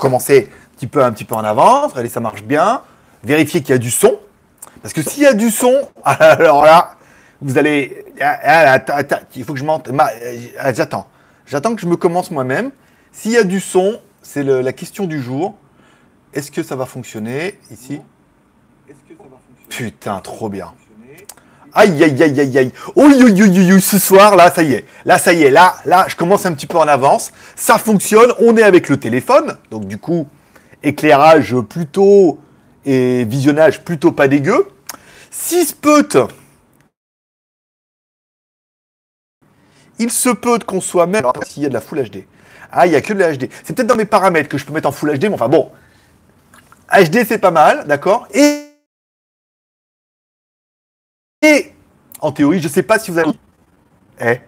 commencer 0.00 0.48
un 0.50 0.76
petit 0.76 0.86
peu, 0.86 1.04
un 1.04 1.12
petit 1.12 1.24
peu 1.24 1.34
en 1.34 1.44
avance, 1.44 1.92
regardez, 1.92 2.08
ça 2.08 2.20
marche 2.20 2.42
bien, 2.42 2.82
vérifier 3.22 3.60
qu'il 3.60 3.70
y 3.70 3.74
a 3.74 3.78
du 3.78 3.90
son, 3.90 4.18
parce 4.82 4.92
que 4.94 5.02
s'il 5.02 5.22
y 5.22 5.26
a 5.26 5.34
du 5.34 5.50
son, 5.50 5.88
alors 6.04 6.64
là, 6.64 6.96
vous 7.40 7.56
allez, 7.56 8.04
ah, 8.20 8.78
ah, 8.78 8.94
il 9.36 9.44
faut 9.44 9.52
que 9.52 9.58
je 9.58 9.64
monte, 9.64 9.88
euh, 9.88 10.72
j'attends, 10.74 11.06
j'attends 11.46 11.74
que 11.74 11.80
je 11.80 11.86
me 11.86 11.96
commence 11.96 12.30
moi-même. 12.30 12.70
S'il 13.12 13.32
y 13.32 13.36
a 13.36 13.44
du 13.44 13.60
son, 13.60 14.00
c'est 14.22 14.42
la 14.44 14.72
question 14.72 15.06
du 15.06 15.20
jour. 15.20 15.56
Est-ce 16.32 16.52
que 16.52 16.62
ça 16.62 16.76
va 16.76 16.86
fonctionner 16.86 17.58
ici? 17.70 18.00
Putain, 19.68 20.20
trop 20.20 20.48
bien. 20.48 20.72
Aïe, 21.72 22.02
aïe, 22.02 22.22
aïe, 22.22 22.40
aïe, 22.40 22.58
aïe. 22.58 22.72
Oh, 22.96 23.04
oui, 23.06 23.32
oui, 23.32 23.72
oui, 23.72 23.80
ce 23.80 23.98
soir, 23.98 24.36
là, 24.36 24.50
ça 24.50 24.62
y 24.62 24.74
est. 24.74 24.84
Là, 25.04 25.18
ça 25.18 25.32
y 25.32 25.44
est. 25.44 25.50
Là, 25.50 25.76
là, 25.84 26.06
je 26.08 26.16
commence 26.16 26.46
un 26.46 26.52
petit 26.52 26.66
peu 26.66 26.78
en 26.78 26.88
avance. 26.88 27.32
Ça 27.56 27.78
fonctionne. 27.78 28.32
On 28.38 28.56
est 28.56 28.62
avec 28.62 28.88
le 28.88 28.98
téléphone. 28.98 29.56
Donc, 29.70 29.86
du 29.86 29.98
coup, 29.98 30.26
éclairage 30.82 31.54
plutôt 31.68 32.38
et 32.84 33.24
visionnage 33.24 33.82
plutôt 33.82 34.12
pas 34.12 34.28
dégueu. 34.28 34.68
Si 35.30 35.64
se 35.64 35.74
peut, 35.74 36.06
il 39.98 40.10
se 40.10 40.30
peut 40.30 40.58
qu'on 40.66 40.80
soit 40.80 41.06
même 41.06 41.20
Alors, 41.20 41.44
s'il 41.44 41.62
y 41.62 41.66
a 41.66 41.68
de 41.68 41.74
la 41.74 41.80
Full 41.80 42.02
HD. 42.02 42.24
Ah, 42.72 42.86
il 42.86 42.92
y 42.92 42.96
a 42.96 43.00
que 43.00 43.12
de 43.12 43.18
la 43.18 43.36
HD. 43.36 43.48
C'est 43.62 43.76
peut-être 43.76 43.88
dans 43.88 43.96
mes 43.96 44.06
paramètres 44.06 44.48
que 44.48 44.58
je 44.58 44.64
peux 44.64 44.72
mettre 44.72 44.88
en 44.88 44.92
Full 44.92 45.16
HD, 45.18 45.24
mais 45.24 45.34
enfin 45.34 45.48
bon. 45.48 45.70
HD, 46.90 47.24
c'est 47.28 47.38
pas 47.38 47.50
mal, 47.50 47.86
d'accord? 47.86 48.26
Et 48.32 48.69
et 51.42 51.72
en 52.20 52.32
théorie, 52.32 52.60
je 52.60 52.68
sais 52.68 52.82
pas 52.82 52.98
si 52.98 53.10
vous 53.10 53.18
avez. 53.18 53.30
Eh, 54.20 54.40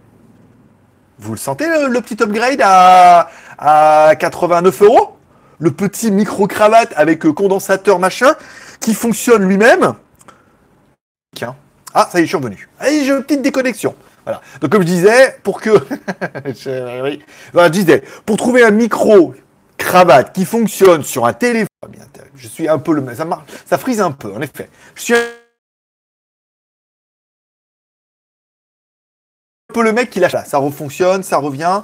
vous 1.18 1.32
le 1.32 1.38
sentez 1.38 1.66
le, 1.66 2.00
petit 2.00 2.22
upgrade 2.22 2.60
à, 2.62 3.30
à 3.58 4.14
89 4.16 4.82
euros? 4.82 5.16
Le 5.58 5.70
petit 5.70 6.10
micro-cravate 6.10 6.92
avec 6.96 7.24
euh, 7.24 7.32
condensateur 7.32 8.00
machin 8.00 8.34
qui 8.80 8.94
fonctionne 8.94 9.44
lui-même? 9.44 9.94
Tiens. 11.36 11.54
Ah, 11.94 12.08
ça 12.10 12.18
y 12.18 12.22
est, 12.22 12.24
je 12.24 12.28
suis 12.28 12.36
revenu. 12.36 12.68
Allez, 12.80 13.04
j'ai 13.04 13.12
une 13.12 13.22
petite 13.22 13.42
déconnexion. 13.42 13.94
Voilà. 14.24 14.40
Donc, 14.60 14.70
comme 14.70 14.82
je 14.82 14.86
disais, 14.86 15.38
pour 15.42 15.60
que. 15.60 15.70
je, 16.46 17.02
oui. 17.02 17.22
Je 17.54 17.68
disais, 17.68 18.02
pour 18.26 18.36
trouver 18.36 18.64
un 18.64 18.70
micro-cravate 18.70 20.34
qui 20.34 20.44
fonctionne 20.44 21.04
sur 21.04 21.26
un 21.26 21.32
téléphone. 21.32 21.68
Je 22.34 22.48
suis 22.48 22.68
un 22.68 22.78
peu 22.78 22.92
le. 22.92 23.14
Ça, 23.14 23.24
marche, 23.24 23.44
ça 23.64 23.78
frise 23.78 24.00
un 24.00 24.10
peu, 24.10 24.32
en 24.32 24.40
effet. 24.40 24.68
Je 24.94 25.02
suis 25.02 25.14
le 29.80 29.92
mec 29.92 30.10
qui 30.10 30.20
lâche 30.20 30.32
là. 30.32 30.44
Ça 30.44 30.58
refonctionne, 30.58 31.22
ça 31.22 31.38
revient. 31.38 31.82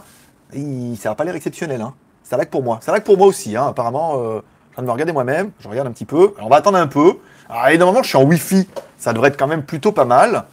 Il- 0.53 0.97
ça 0.97 1.09
va 1.09 1.15
pas 1.15 1.25
l'air 1.25 1.35
exceptionnel. 1.35 1.81
Hein. 1.81 1.95
Ça 2.23 2.37
lag 2.37 2.49
pour 2.49 2.63
moi. 2.63 2.79
Ça 2.83 2.93
lag 2.93 3.03
pour 3.03 3.17
moi 3.17 3.27
aussi. 3.27 3.57
Hein. 3.57 3.69
Apparemment, 3.69 4.17
euh, 4.17 4.41
je 4.71 4.75
viens 4.77 4.83
de 4.83 4.87
me 4.87 4.93
regarder 4.93 5.13
moi-même. 5.13 5.51
Je 5.61 5.69
regarde 5.69 5.89
un 5.89 5.93
petit 5.93 6.05
peu. 6.05 6.35
Alors, 6.37 6.47
on 6.47 6.51
va 6.51 6.57
attendre 6.57 6.79
un 6.79 6.87
peu. 6.87 7.15
Alors, 7.49 7.69
évidemment, 7.69 8.03
je 8.03 8.09
suis 8.09 8.19
en 8.19 8.25
Wi-Fi. 8.25 8.69
Ça 8.99 9.13
devrait 9.13 9.29
être 9.29 9.39
quand 9.39 9.47
même 9.47 9.63
plutôt 9.63 9.93
pas 9.93 10.05
mal. 10.05 10.45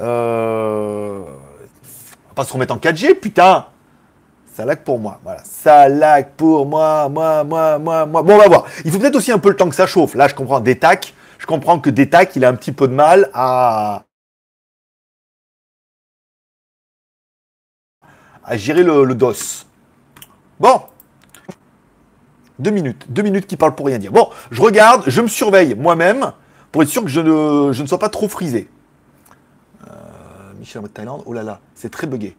Euh... 0.00 1.20
On 1.20 2.28
va 2.30 2.34
pas 2.34 2.44
se 2.44 2.52
remettre 2.52 2.74
en 2.74 2.78
4G, 2.78 3.14
putain. 3.14 3.66
Ça 4.54 4.64
lag 4.64 4.78
pour 4.78 4.98
moi. 4.98 5.20
Voilà. 5.22 5.40
Ça 5.44 5.88
lag 5.88 6.28
pour 6.36 6.66
moi, 6.66 7.08
moi, 7.08 7.44
moi, 7.44 7.78
moi, 7.78 8.06
moi. 8.06 8.22
Bon, 8.22 8.34
on 8.34 8.38
va 8.38 8.48
voir. 8.48 8.64
Il 8.84 8.90
faut 8.90 8.98
peut-être 8.98 9.16
aussi 9.16 9.32
un 9.32 9.38
peu 9.38 9.48
le 9.50 9.56
temps 9.56 9.68
que 9.68 9.74
ça 9.74 9.86
chauffe. 9.86 10.14
Là, 10.14 10.28
je 10.28 10.34
comprends 10.34 10.60
des 10.60 10.78
tacs. 10.78 11.14
Je 11.38 11.46
comprends 11.46 11.78
que 11.78 11.90
des 11.90 12.08
tacs, 12.08 12.36
il 12.36 12.44
a 12.44 12.48
un 12.48 12.54
petit 12.54 12.72
peu 12.72 12.86
de 12.86 12.94
mal 12.94 13.28
à, 13.34 14.02
à 18.44 18.56
gérer 18.56 18.82
le, 18.82 19.14
DOS. 19.14 19.66
Bon. 20.58 20.82
Deux 22.58 22.70
minutes. 22.70 23.06
Deux 23.08 23.22
minutes 23.22 23.46
qui 23.46 23.56
parlent 23.56 23.74
pour 23.74 23.86
rien 23.86 23.98
dire. 23.98 24.12
Bon, 24.12 24.28
je 24.50 24.60
regarde, 24.60 25.04
je 25.06 25.20
me 25.20 25.28
surveille 25.28 25.74
moi-même 25.74 26.32
pour 26.70 26.82
être 26.82 26.88
sûr 26.88 27.02
que 27.02 27.08
je 27.08 27.20
ne, 27.20 27.86
sois 27.86 27.98
pas 27.98 28.08
trop 28.08 28.28
frisé. 28.28 28.68
Euh, 29.86 29.92
Michel 30.58 30.82
Thaïlande, 30.88 31.22
oh 31.26 31.32
là 31.32 31.42
là, 31.42 31.60
c'est 31.74 31.90
très 31.90 32.06
bugué. 32.06 32.36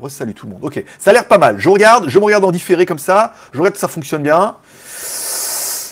Resalut 0.00 0.34
tout 0.34 0.46
le 0.46 0.52
monde. 0.52 0.64
Ok, 0.64 0.84
ça 0.98 1.10
a 1.10 1.12
l'air 1.12 1.28
pas 1.28 1.38
mal. 1.38 1.58
Je 1.58 1.68
regarde, 1.68 2.08
je 2.08 2.18
me 2.18 2.24
regarde 2.24 2.44
en 2.44 2.50
différé 2.50 2.84
comme 2.84 2.98
ça. 2.98 3.34
Je 3.52 3.58
regarde 3.58 3.74
que 3.74 3.80
ça 3.80 3.88
fonctionne 3.88 4.22
bien. 4.22 4.56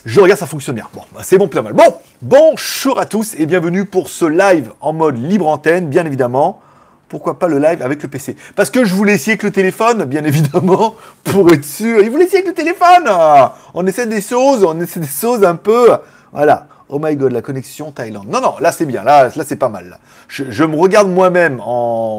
Je 0.05 0.21
regarde, 0.21 0.41
ça 0.41 0.47
fonctionne 0.47 0.75
bien. 0.75 0.89
Bon, 0.93 1.03
bah, 1.15 1.21
c'est 1.23 1.39
bon, 1.39 1.47
pas 1.47 1.63
mal. 1.63 1.73
Bon, 1.73 1.95
bonjour 2.21 2.99
à 2.99 3.07
tous 3.07 3.35
et 3.39 3.47
bienvenue 3.47 3.85
pour 3.85 4.09
ce 4.09 4.25
live 4.25 4.73
en 4.81 4.93
mode 4.93 5.17
libre 5.17 5.47
antenne, 5.47 5.89
bien 5.89 6.05
évidemment. 6.05 6.61
Pourquoi 7.13 7.39
pas 7.39 7.47
le 7.47 7.59
live 7.59 7.83
avec 7.83 8.03
le 8.03 8.09
PC 8.09 8.37
Parce 8.57 8.71
que 8.71 8.87
je 8.87 8.95
voulais 8.95 9.13
essayer 9.13 9.33
avec 9.33 9.43
le 9.43 9.51
téléphone, 9.51 10.07
bien 10.07 10.25
évidemment, 10.25 10.95
pour 11.25 11.53
être 11.53 11.63
sûr. 11.63 12.01
Il 12.01 12.11
voulait 12.11 12.25
essayer 12.25 12.39
avec 12.39 12.49
le 12.49 12.55
téléphone 12.55 13.07
On 13.75 13.87
essaie 13.87 14.07
des 14.07 14.23
choses, 14.23 14.65
on 14.65 14.81
essaie 14.81 14.99
des 14.99 15.07
choses 15.07 15.45
un 15.45 15.57
peu. 15.57 15.91
Voilà. 16.33 16.69
Oh 16.89 16.99
my 16.99 17.15
god, 17.17 17.33
la 17.33 17.43
connexion 17.43 17.93
Thaïlande. 17.93 18.29
Non, 18.29 18.41
non, 18.41 18.55
là 18.61 18.73
c'est 18.73 18.87
bien, 18.87 19.05
là, 19.05 19.29
là 19.37 19.45
c'est 19.47 19.57
pas 19.57 19.69
mal. 19.69 19.99
Je, 20.27 20.65
me 20.65 20.75
regarde 20.75 21.11
moi-même 21.11 21.61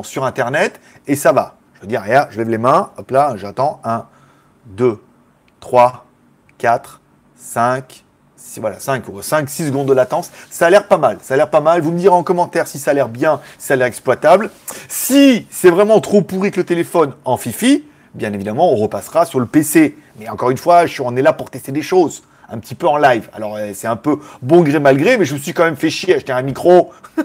sur 0.03 0.25
Internet 0.25 0.79
et 1.07 1.15
ça 1.15 1.31
va. 1.31 1.55
Je 1.81 1.87
dis 1.87 1.97
rien, 1.97 2.27
je 2.29 2.37
lève 2.37 2.49
les 2.49 2.59
mains, 2.59 2.91
hop 2.95 3.09
là, 3.09 3.33
j'attends. 3.35 3.81
1, 3.83 4.05
2, 4.67 4.99
3, 5.59 6.05
4, 6.59 7.01
5, 7.35 7.83
6, 7.93 8.03
voilà, 8.59 8.79
5, 8.79 9.03
5, 9.21 9.49
6 9.49 9.67
secondes 9.67 9.87
de 9.87 9.93
latence. 9.93 10.31
Ça 10.49 10.67
a 10.67 10.69
l'air 10.69 10.87
pas 10.87 10.97
mal, 10.97 11.17
ça 11.21 11.33
a 11.33 11.37
l'air 11.37 11.49
pas 11.49 11.61
mal. 11.61 11.81
Vous 11.81 11.91
me 11.91 11.97
direz 11.97 12.13
en 12.13 12.23
commentaire 12.23 12.67
si 12.67 12.79
ça 12.79 12.91
a 12.91 12.93
l'air 12.93 13.09
bien, 13.09 13.39
si 13.57 13.67
ça 13.67 13.73
a 13.73 13.77
l'air 13.77 13.87
exploitable. 13.87 14.51
Si 14.87 15.47
c'est 15.49 15.69
vraiment 15.69 15.99
trop 15.99 16.21
pourri 16.21 16.51
que 16.51 16.59
le 16.59 16.65
téléphone 16.65 17.13
en 17.25 17.37
fifi, 17.37 17.85
bien 18.13 18.31
évidemment, 18.33 18.71
on 18.71 18.75
repassera 18.75 19.25
sur 19.25 19.39
le 19.39 19.45
PC. 19.45 19.97
Mais 20.19 20.29
encore 20.29 20.51
une 20.51 20.57
fois, 20.57 20.85
je 20.85 20.93
suis, 20.93 21.01
on 21.01 21.15
est 21.15 21.21
là 21.21 21.33
pour 21.33 21.49
tester 21.49 21.71
des 21.71 21.81
choses, 21.81 22.23
un 22.49 22.59
petit 22.59 22.75
peu 22.75 22.87
en 22.87 22.97
live. 22.97 23.29
Alors, 23.33 23.55
euh, 23.55 23.71
c'est 23.73 23.87
un 23.87 23.95
peu 23.95 24.17
bon 24.41 24.61
gré 24.61 24.79
mal 24.79 24.97
gré, 24.97 25.17
mais 25.17 25.25
je 25.25 25.33
me 25.33 25.39
suis 25.39 25.53
quand 25.53 25.63
même 25.63 25.77
fait 25.77 25.89
chier 25.89 26.13
à 26.13 26.17
acheter 26.17 26.33
un 26.33 26.41
micro 26.41 26.91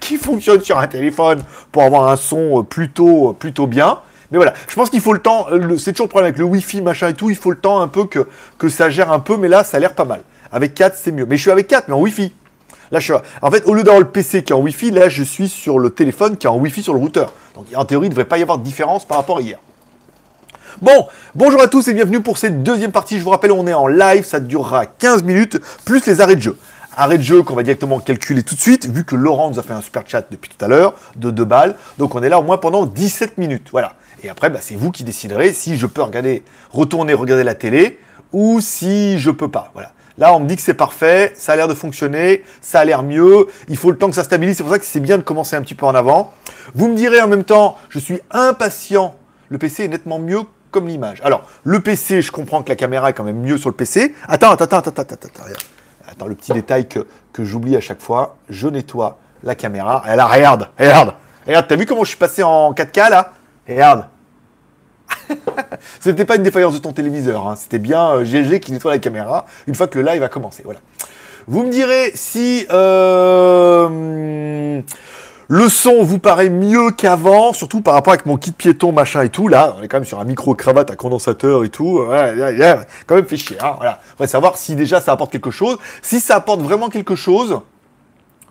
qui 0.00 0.16
fonctionne 0.16 0.60
sur 0.60 0.78
un 0.78 0.86
téléphone 0.86 1.42
pour 1.72 1.82
avoir 1.82 2.08
un 2.08 2.16
son 2.16 2.60
euh, 2.60 2.62
plutôt, 2.62 3.32
plutôt 3.32 3.66
bien. 3.66 3.98
Mais 4.30 4.38
voilà, 4.38 4.54
je 4.66 4.74
pense 4.74 4.88
qu'il 4.88 5.00
faut 5.02 5.12
le 5.12 5.18
temps, 5.18 5.46
euh, 5.50 5.76
c'est 5.76 5.92
toujours 5.92 6.06
le 6.06 6.10
problème 6.10 6.28
avec 6.28 6.38
le 6.38 6.44
Wi-Fi, 6.44 6.80
machin 6.80 7.08
et 7.08 7.14
tout, 7.14 7.28
il 7.28 7.36
faut 7.36 7.50
le 7.50 7.58
temps 7.58 7.82
un 7.82 7.88
peu 7.88 8.06
que, 8.06 8.26
que 8.56 8.70
ça 8.70 8.88
gère 8.88 9.12
un 9.12 9.20
peu, 9.20 9.36
mais 9.36 9.48
là, 9.48 9.62
ça 9.62 9.76
a 9.76 9.80
l'air 9.80 9.94
pas 9.94 10.06
mal. 10.06 10.22
Avec 10.52 10.74
4, 10.74 10.96
c'est 10.96 11.12
mieux. 11.12 11.26
Mais 11.26 11.36
je 11.36 11.42
suis 11.42 11.50
avec 11.50 11.66
4, 11.66 11.88
mais 11.88 11.94
en 11.94 12.00
Wi-Fi. 12.00 12.32
Là, 12.90 13.00
je 13.00 13.04
suis... 13.04 13.14
En 13.40 13.50
fait, 13.50 13.64
au 13.66 13.74
lieu 13.74 13.82
d'avoir 13.82 14.00
le 14.00 14.08
PC 14.08 14.44
qui 14.44 14.52
est 14.52 14.56
en 14.56 14.60
Wi-Fi, 14.60 14.90
là, 14.90 15.08
je 15.08 15.22
suis 15.22 15.48
sur 15.48 15.78
le 15.78 15.90
téléphone 15.90 16.36
qui 16.36 16.46
est 16.46 16.50
en 16.50 16.58
Wi-Fi 16.58 16.82
sur 16.82 16.92
le 16.92 17.00
routeur. 17.00 17.32
Donc, 17.54 17.66
en 17.74 17.84
théorie, 17.84 18.06
il 18.06 18.10
ne 18.10 18.14
devrait 18.14 18.26
pas 18.26 18.38
y 18.38 18.42
avoir 18.42 18.58
de 18.58 18.64
différence 18.64 19.06
par 19.06 19.16
rapport 19.16 19.38
à 19.38 19.40
hier. 19.40 19.58
Bon, 20.80 21.06
bonjour 21.34 21.60
à 21.60 21.68
tous 21.68 21.88
et 21.88 21.94
bienvenue 21.94 22.20
pour 22.20 22.38
cette 22.38 22.62
deuxième 22.62 22.92
partie. 22.92 23.18
Je 23.18 23.24
vous 23.24 23.30
rappelle, 23.30 23.52
on 23.52 23.66
est 23.66 23.74
en 23.74 23.86
live, 23.86 24.24
ça 24.24 24.40
durera 24.40 24.86
15 24.86 25.22
minutes, 25.22 25.60
plus 25.84 26.04
les 26.06 26.20
arrêts 26.20 26.36
de 26.36 26.40
jeu. 26.40 26.58
Arrêt 26.96 27.18
de 27.18 27.22
jeu 27.22 27.42
qu'on 27.42 27.54
va 27.54 27.62
directement 27.62 28.00
calculer 28.00 28.42
tout 28.42 28.54
de 28.54 28.60
suite, 28.60 28.86
vu 28.86 29.04
que 29.04 29.14
Laurent 29.14 29.50
nous 29.50 29.58
a 29.58 29.62
fait 29.62 29.72
un 29.74 29.80
super 29.80 30.02
chat 30.06 30.26
depuis 30.30 30.50
tout 30.50 30.62
à 30.64 30.68
l'heure, 30.68 30.94
de 31.16 31.30
2 31.30 31.44
balles. 31.44 31.76
Donc 31.98 32.14
on 32.14 32.22
est 32.22 32.28
là 32.28 32.38
au 32.38 32.42
moins 32.42 32.58
pendant 32.58 32.84
17 32.86 33.38
minutes. 33.38 33.68
Voilà. 33.70 33.94
Et 34.22 34.28
après, 34.28 34.50
bah, 34.50 34.60
c'est 34.62 34.74
vous 34.74 34.90
qui 34.90 35.04
déciderez 35.04 35.52
si 35.52 35.76
je 35.76 35.86
peux 35.86 36.02
regarder, 36.02 36.42
retourner 36.70 37.12
regarder 37.14 37.44
la 37.44 37.54
télé 37.54 37.98
ou 38.32 38.60
si 38.60 39.18
je 39.18 39.30
peux 39.30 39.48
pas. 39.48 39.70
Voilà. 39.74 39.92
Là, 40.18 40.34
on 40.34 40.40
me 40.40 40.46
dit 40.46 40.56
que 40.56 40.62
c'est 40.62 40.74
parfait, 40.74 41.32
ça 41.34 41.52
a 41.52 41.56
l'air 41.56 41.68
de 41.68 41.74
fonctionner, 41.74 42.44
ça 42.60 42.80
a 42.80 42.84
l'air 42.84 43.02
mieux, 43.02 43.46
il 43.68 43.76
faut 43.76 43.90
le 43.90 43.96
temps 43.96 44.08
que 44.08 44.14
ça 44.14 44.24
stabilise, 44.24 44.56
c'est 44.56 44.62
pour 44.62 44.72
ça 44.72 44.78
que 44.78 44.84
c'est 44.84 45.00
bien 45.00 45.18
de 45.18 45.22
commencer 45.22 45.56
un 45.56 45.62
petit 45.62 45.74
peu 45.74 45.86
en 45.86 45.94
avant. 45.94 46.34
Vous 46.74 46.88
me 46.88 46.94
direz 46.94 47.20
en 47.20 47.28
même 47.28 47.44
temps, 47.44 47.78
je 47.88 47.98
suis 47.98 48.20
impatient, 48.30 49.14
le 49.48 49.58
PC 49.58 49.84
est 49.84 49.88
nettement 49.88 50.18
mieux 50.18 50.42
comme 50.70 50.88
l'image. 50.88 51.20
Alors, 51.22 51.42
le 51.64 51.80
PC, 51.80 52.22
je 52.22 52.32
comprends 52.32 52.62
que 52.62 52.68
la 52.68 52.76
caméra 52.76 53.10
est 53.10 53.12
quand 53.12 53.24
même 53.24 53.40
mieux 53.40 53.58
sur 53.58 53.68
le 53.68 53.76
PC. 53.76 54.14
Attends, 54.26 54.50
attends, 54.50 54.64
attends, 54.64 54.78
attends, 54.78 55.02
attends, 55.02 55.14
attends. 55.14 55.42
Attends, 56.08 56.26
le 56.26 56.34
petit 56.34 56.52
détail 56.52 56.88
que, 56.88 57.06
que 57.32 57.44
j'oublie 57.44 57.76
à 57.76 57.80
chaque 57.80 58.00
fois, 58.00 58.36
je 58.48 58.68
nettoie 58.68 59.18
la 59.42 59.54
caméra. 59.54 60.02
Et 60.10 60.16
là, 60.16 60.26
regarde, 60.26 60.68
regarde, 60.78 61.14
regarde, 61.46 61.66
t'as 61.68 61.76
vu 61.76 61.86
comment 61.86 62.04
je 62.04 62.10
suis 62.10 62.18
passé 62.18 62.42
en 62.42 62.72
4K 62.72 63.10
là? 63.10 63.32
Regarde. 63.68 64.06
C'était 66.00 66.24
pas 66.24 66.36
une 66.36 66.42
défaillance 66.42 66.74
de 66.74 66.78
ton 66.78 66.92
téléviseur, 66.92 67.46
hein. 67.46 67.56
c'était 67.56 67.78
bien 67.78 68.10
euh, 68.10 68.24
GG 68.24 68.60
qui 68.60 68.72
nettoie 68.72 68.92
la 68.92 68.98
caméra 68.98 69.46
une 69.66 69.74
fois 69.74 69.88
que 69.88 69.98
le 69.98 70.04
live 70.04 70.22
a 70.22 70.28
commencé. 70.28 70.62
Voilà. 70.64 70.80
Vous 71.48 71.64
me 71.64 71.70
direz 71.70 72.12
si 72.14 72.66
euh, 72.70 74.80
le 75.48 75.68
son 75.68 76.04
vous 76.04 76.18
paraît 76.18 76.50
mieux 76.50 76.92
qu'avant, 76.92 77.52
surtout 77.52 77.80
par 77.80 77.94
rapport 77.94 78.12
avec 78.12 78.26
mon 78.26 78.36
kit 78.36 78.52
piéton, 78.52 78.92
machin 78.92 79.22
et 79.22 79.28
tout. 79.28 79.48
Là, 79.48 79.74
on 79.78 79.82
est 79.82 79.88
quand 79.88 79.96
même 79.96 80.04
sur 80.04 80.20
un 80.20 80.24
micro-cravate 80.24 80.90
à 80.90 80.96
condensateur 80.96 81.64
et 81.64 81.68
tout. 81.68 82.00
Quand 83.06 83.16
même 83.16 83.26
fait 83.26 83.36
chier. 83.36 83.56
Hein, 83.60 83.74
voilà. 83.76 84.00
On 84.18 84.22
va 84.22 84.28
savoir 84.28 84.56
si 84.56 84.76
déjà 84.76 85.00
ça 85.00 85.12
apporte 85.12 85.32
quelque 85.32 85.50
chose. 85.50 85.78
Si 86.00 86.20
ça 86.20 86.36
apporte 86.36 86.60
vraiment 86.60 86.88
quelque 86.88 87.16
chose, 87.16 87.60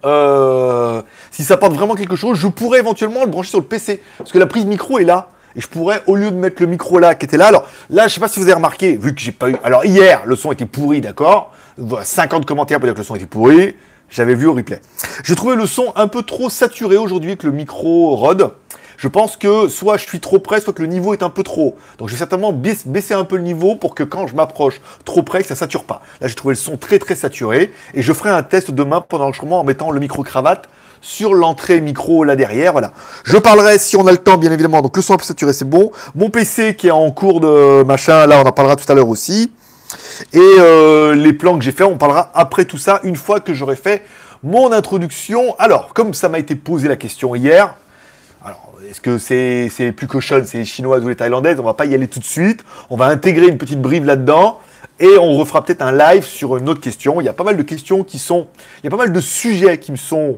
euh, 0.06 1.01
si 1.31 1.44
ça 1.44 1.56
apporte 1.56 1.74
vraiment 1.74 1.95
quelque 1.95 2.15
chose, 2.15 2.38
je 2.38 2.47
pourrais 2.47 2.80
éventuellement 2.80 3.21
le 3.21 3.30
brancher 3.30 3.50
sur 3.50 3.59
le 3.59 3.65
PC. 3.65 4.01
Parce 4.18 4.31
que 4.31 4.39
la 4.39 4.47
prise 4.47 4.65
micro 4.65 5.00
est 5.00 5.03
là. 5.03 5.30
Et 5.56 5.62
je 5.62 5.68
pourrais, 5.68 6.01
au 6.07 6.15
lieu 6.15 6.31
de 6.31 6.36
mettre 6.36 6.62
le 6.62 6.68
micro 6.68 7.00
là, 7.00 7.15
qui 7.15 7.25
était 7.25 7.38
là, 7.38 7.48
alors 7.48 7.68
là, 7.89 8.07
je 8.07 8.13
sais 8.13 8.19
pas 8.19 8.27
si 8.27 8.39
vous 8.39 8.45
avez 8.45 8.53
remarqué, 8.53 8.98
vu 8.98 9.13
que 9.13 9.21
j'ai 9.21 9.31
pas 9.31 9.50
eu. 9.50 9.56
Alors 9.63 9.86
hier, 9.86 10.24
le 10.25 10.36
son 10.36 10.51
était 10.51 10.65
pourri, 10.65 11.01
d'accord? 11.01 11.51
50 12.03 12.45
commentaires 12.45 12.80
pour 12.80 12.86
dire 12.88 12.94
que 12.94 13.00
le 13.00 13.06
son 13.06 13.15
était 13.15 13.25
pourri. 13.25 13.75
J'avais 14.09 14.36
vu 14.36 14.45
au 14.45 14.53
replay. 14.53 14.81
J'ai 15.24 15.36
trouvé 15.36 15.56
le 15.56 15.65
son 15.65 15.94
un 15.95 16.09
peu 16.09 16.21
trop 16.24 16.50
saturé 16.50 16.98
aujourd'hui 16.98 17.30
avec 17.30 17.44
le 17.44 17.51
micro 17.51 18.15
Rode. 18.18 18.51
Je 18.98 19.07
pense 19.07 19.36
que 19.38 19.68
soit 19.68 19.98
je 19.98 20.06
suis 20.06 20.19
trop 20.19 20.38
près, 20.38 20.62
soit 20.62 20.74
que 20.74 20.81
le 20.81 20.88
niveau 20.88 21.13
est 21.13 21.24
un 21.24 21.30
peu 21.30 21.44
trop. 21.44 21.77
Donc 21.98 22.09
je 22.09 22.13
vais 22.13 22.19
certainement 22.19 22.53
baisser 22.53 23.13
un 23.13 23.24
peu 23.24 23.38
le 23.38 23.42
niveau 23.42 23.75
pour 23.75 23.95
que 23.95 24.03
quand 24.03 24.27
je 24.27 24.36
m'approche 24.36 24.81
trop 25.06 25.24
près, 25.24 25.42
que 25.42 25.48
ça 25.48 25.56
sature 25.56 25.86
pas. 25.86 26.01
Là, 26.19 26.27
j'ai 26.27 26.36
trouvé 26.36 26.53
le 26.53 26.59
son 26.59 26.77
très 26.77 27.00
très 27.00 27.15
saturé 27.15 27.74
et 27.94 28.01
je 28.01 28.13
ferai 28.13 28.30
un 28.30 28.44
test 28.44 28.69
demain 28.69 29.01
pendant 29.01 29.27
le 29.27 29.33
chemin 29.33 29.56
en 29.56 29.63
mettant 29.63 29.92
le 29.92 30.00
micro-cravate 30.00 30.69
sur 31.01 31.33
l'entrée 31.33 31.81
micro 31.81 32.24
là 32.24 32.36
derrière. 32.36 32.71
Voilà. 32.71 32.94
Je 33.24 33.38
parlerai 33.38 33.80
si 33.80 33.98
on 33.98 34.07
a 34.07 34.12
le 34.12 34.18
temps, 34.18 34.38
bien 34.38 34.51
évidemment. 34.51 34.81
Donc 34.81 34.95
le 34.95 35.01
son 35.01 35.15
un 35.15 35.18
peu 35.18 35.24
saturé, 35.24 35.53
c'est 35.53 35.69
bon. 35.69 35.92
Mon 36.15 36.30
PC 36.30 36.75
qui 36.75 36.88
est 36.88 36.92
en 36.92 37.12
cours 37.12 37.42
de 37.42 37.83
machin, 37.83 38.25
là, 38.27 38.42
on 38.44 38.48
en 38.48 38.51
parlera 38.51 38.75
tout 38.75 38.89
à 38.89 38.95
l'heure 38.95 39.09
aussi. 39.09 39.51
Et 40.33 40.39
euh, 40.39 41.15
les 41.15 41.33
plans 41.33 41.57
que 41.57 41.63
j'ai 41.63 41.71
fait, 41.71 41.83
on 41.83 41.98
parlera 41.98 42.31
après 42.33 42.65
tout 42.65 42.77
ça, 42.77 43.01
une 43.03 43.15
fois 43.15 43.39
que 43.39 43.53
j'aurai 43.53 43.75
fait 43.75 44.03
mon 44.44 44.71
introduction. 44.71 45.56
Alors, 45.59 45.94
comme 45.94 46.13
ça 46.13 46.30
m'a 46.30 46.39
été 46.39 46.56
posé 46.56 46.88
la 46.88 46.95
question 46.95 47.36
hier, 47.36 47.75
alors, 48.44 48.74
est-ce 48.89 49.01
que 49.01 49.18
c'est 49.18 49.92
plus 49.92 50.07
cochonne, 50.07 50.45
c'est 50.45 50.59
les 50.59 50.65
chinoises 50.65 51.03
ou 51.03 51.09
les 51.09 51.15
thaïlandaises? 51.15 51.59
On 51.59 51.63
va 51.63 51.74
pas 51.74 51.86
y 51.86 51.94
aller 51.94 52.07
tout 52.07 52.19
de 52.19 52.25
suite. 52.25 52.63
On 52.89 52.98
va 52.98 53.06
intégrer 53.06 53.48
une 53.48 53.57
petite 53.57 53.81
brive 53.81 54.06
là-dedans. 54.06 54.59
Et 55.00 55.18
on 55.19 55.38
refera 55.38 55.63
peut-être 55.63 55.81
un 55.81 55.92
live 55.92 56.24
sur 56.24 56.57
une 56.57 56.69
autre 56.69 56.81
question. 56.81 57.21
Il 57.21 57.25
y 57.25 57.30
a 57.30 57.33
pas 57.33 57.44
mal 57.44 57.57
de 57.57 57.63
questions 57.63 58.03
qui 58.03 58.19
sont... 58.19 58.48
Il 58.81 58.86
y 58.86 58.88
a 58.88 58.92
pas 58.92 58.98
mal 58.98 59.12
de 59.12 59.21
sujets 59.21 59.80
qui 59.80 59.92
me 59.92 59.98
sont 59.98 60.38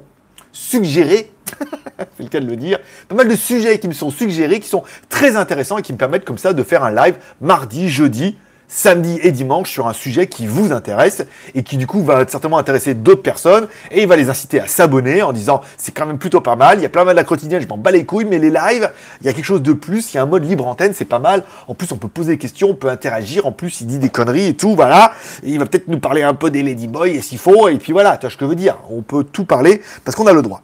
suggérés. 0.53 1.31
c'est 2.17 2.23
le 2.23 2.29
cas 2.29 2.39
de 2.39 2.47
le 2.47 2.55
dire. 2.55 2.79
Pas 3.09 3.15
mal 3.15 3.27
de 3.27 3.35
sujets 3.35 3.77
qui 3.79 3.89
me 3.89 3.94
sont 3.94 4.09
suggérés, 4.09 4.61
qui 4.61 4.69
sont 4.69 4.83
très 5.09 5.35
intéressants 5.35 5.77
et 5.77 5.81
qui 5.81 5.91
me 5.91 5.97
permettent 5.97 6.23
comme 6.23 6.38
ça 6.38 6.53
de 6.53 6.63
faire 6.63 6.83
un 6.83 6.91
live 6.91 7.15
mardi, 7.41 7.89
jeudi, 7.89 8.38
samedi 8.74 9.20
et 9.22 9.31
dimanche 9.31 9.70
sur 9.70 9.88
un 9.88 9.94
sujet 9.94 10.25
qui 10.25 10.48
vous 10.48 10.72
intéresse 10.72 11.24
et 11.54 11.62
qui 11.62 11.78
du 11.78 11.86
coup 11.86 12.04
va 12.04 12.28
certainement 12.28 12.58
intéresser 12.58 12.96
d'autres 12.96 13.22
personnes 13.22 13.68
et 13.92 14.02
il 14.02 14.08
va 14.08 14.16
les 14.16 14.30
inciter 14.30 14.60
à 14.60 14.66
s'abonner 14.68 15.22
en 15.22 15.31
disant 15.31 15.62
c'est 15.78 15.92
quand 15.92 16.08
même 16.08 16.18
plutôt 16.18 16.42
pas 16.42 16.56
mal, 16.56 16.80
il 16.80 16.81
y 16.81 16.86
a 16.86 16.90
plein 16.90 17.04
mal 17.04 17.14
de 17.14 17.20
la 17.20 17.24
quotidienne, 17.24 17.62
je 17.62 17.68
m'en 17.68 17.78
bats 17.78 17.92
les 17.92 18.04
couilles, 18.04 18.25
mais 18.25 18.40
les 18.40 18.50
lives, 18.50 18.92
il 19.22 19.28
y 19.28 19.30
a 19.30 19.34
quelque 19.34 19.46
chose 19.46 19.62
de 19.62 19.74
plus, 19.74 20.14
il 20.14 20.18
y 20.18 20.20
a 20.20 20.24
un 20.24 20.25
mode 20.25 20.44
libre 20.44 20.68
antenne, 20.68 20.94
c'est 20.96 21.06
pas 21.06 21.20
mal. 21.20 21.44
En 21.68 21.75
plus, 21.75 21.92
on 21.92 21.98
peut 21.98 22.08
poser 22.08 22.34
des 22.34 22.38
questions, 22.40 22.70
on 22.72 22.75
peut 22.75 22.90
interagir, 22.90 23.46
en 23.46 23.52
plus, 23.52 23.81
il 23.81 23.88
dit 23.88 24.00
des 24.00 24.10
conneries 24.10 24.48
et 24.48 24.56
tout, 24.56 24.75
voilà. 24.75 25.14
il 25.44 25.60
va 25.60 25.66
peut-être 25.66 25.88
nous 25.88 26.00
parler 26.00 26.24
un 26.24 26.34
peu 26.34 26.50
des 26.50 26.64
Ladyboys 26.64 27.16
et 27.16 27.22
s'il 27.22 27.38
faut, 27.38 27.70
et 27.70 27.78
puis 27.78 27.94
voilà, 27.94 28.18
tu 28.18 28.22
vois 28.22 28.31
ce 28.31 28.38
que 28.38 28.46
je 28.46 28.50
veux 28.50 28.56
dire. 28.56 28.78
On 28.90 29.04
peut 29.04 29.24
tout 29.24 29.46
parler 29.46 29.81
parce 30.04 30.16
qu'on 30.16 30.28
a 30.28 30.34
le 30.34 30.42
droit. 30.42 30.62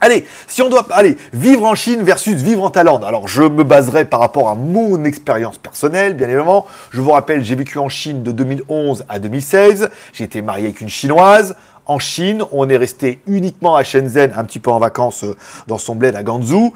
Allez, 0.00 0.26
si 0.46 0.62
on 0.62 0.68
doit 0.68 0.86
aller 0.90 1.16
vivre 1.32 1.64
en 1.64 1.74
Chine 1.74 2.02
versus 2.02 2.36
vivre 2.36 2.62
en 2.62 2.70
Thaïlande, 2.70 3.04
alors 3.04 3.26
je 3.26 3.42
me 3.42 3.64
baserai 3.64 4.04
par 4.04 4.20
rapport 4.20 4.48
à 4.48 4.54
mon 4.54 5.04
expérience 5.04 5.58
personnelle, 5.58 6.14
bien 6.14 6.28
évidemment. 6.28 6.66
Je 6.90 7.00
vous 7.00 7.10
rappelle, 7.10 7.44
j'ai 7.44 7.56
vécu 7.56 7.78
en 7.78 7.88
Chine 7.88 8.22
de 8.22 8.30
2011 8.30 9.04
à 9.08 9.18
2016. 9.18 9.90
J'ai 10.12 10.24
été 10.24 10.42
marié 10.42 10.66
avec 10.66 10.80
une 10.80 10.88
chinoise. 10.88 11.56
En 11.86 11.98
Chine, 11.98 12.44
on 12.52 12.68
est 12.68 12.76
resté 12.76 13.20
uniquement 13.26 13.74
à 13.74 13.82
Shenzhen, 13.82 14.32
un 14.36 14.44
petit 14.44 14.60
peu 14.60 14.70
en 14.70 14.78
vacances 14.78 15.24
euh, 15.24 15.36
dans 15.66 15.78
son 15.78 15.94
bled 15.94 16.14
à 16.14 16.22
Ganzhou 16.22 16.74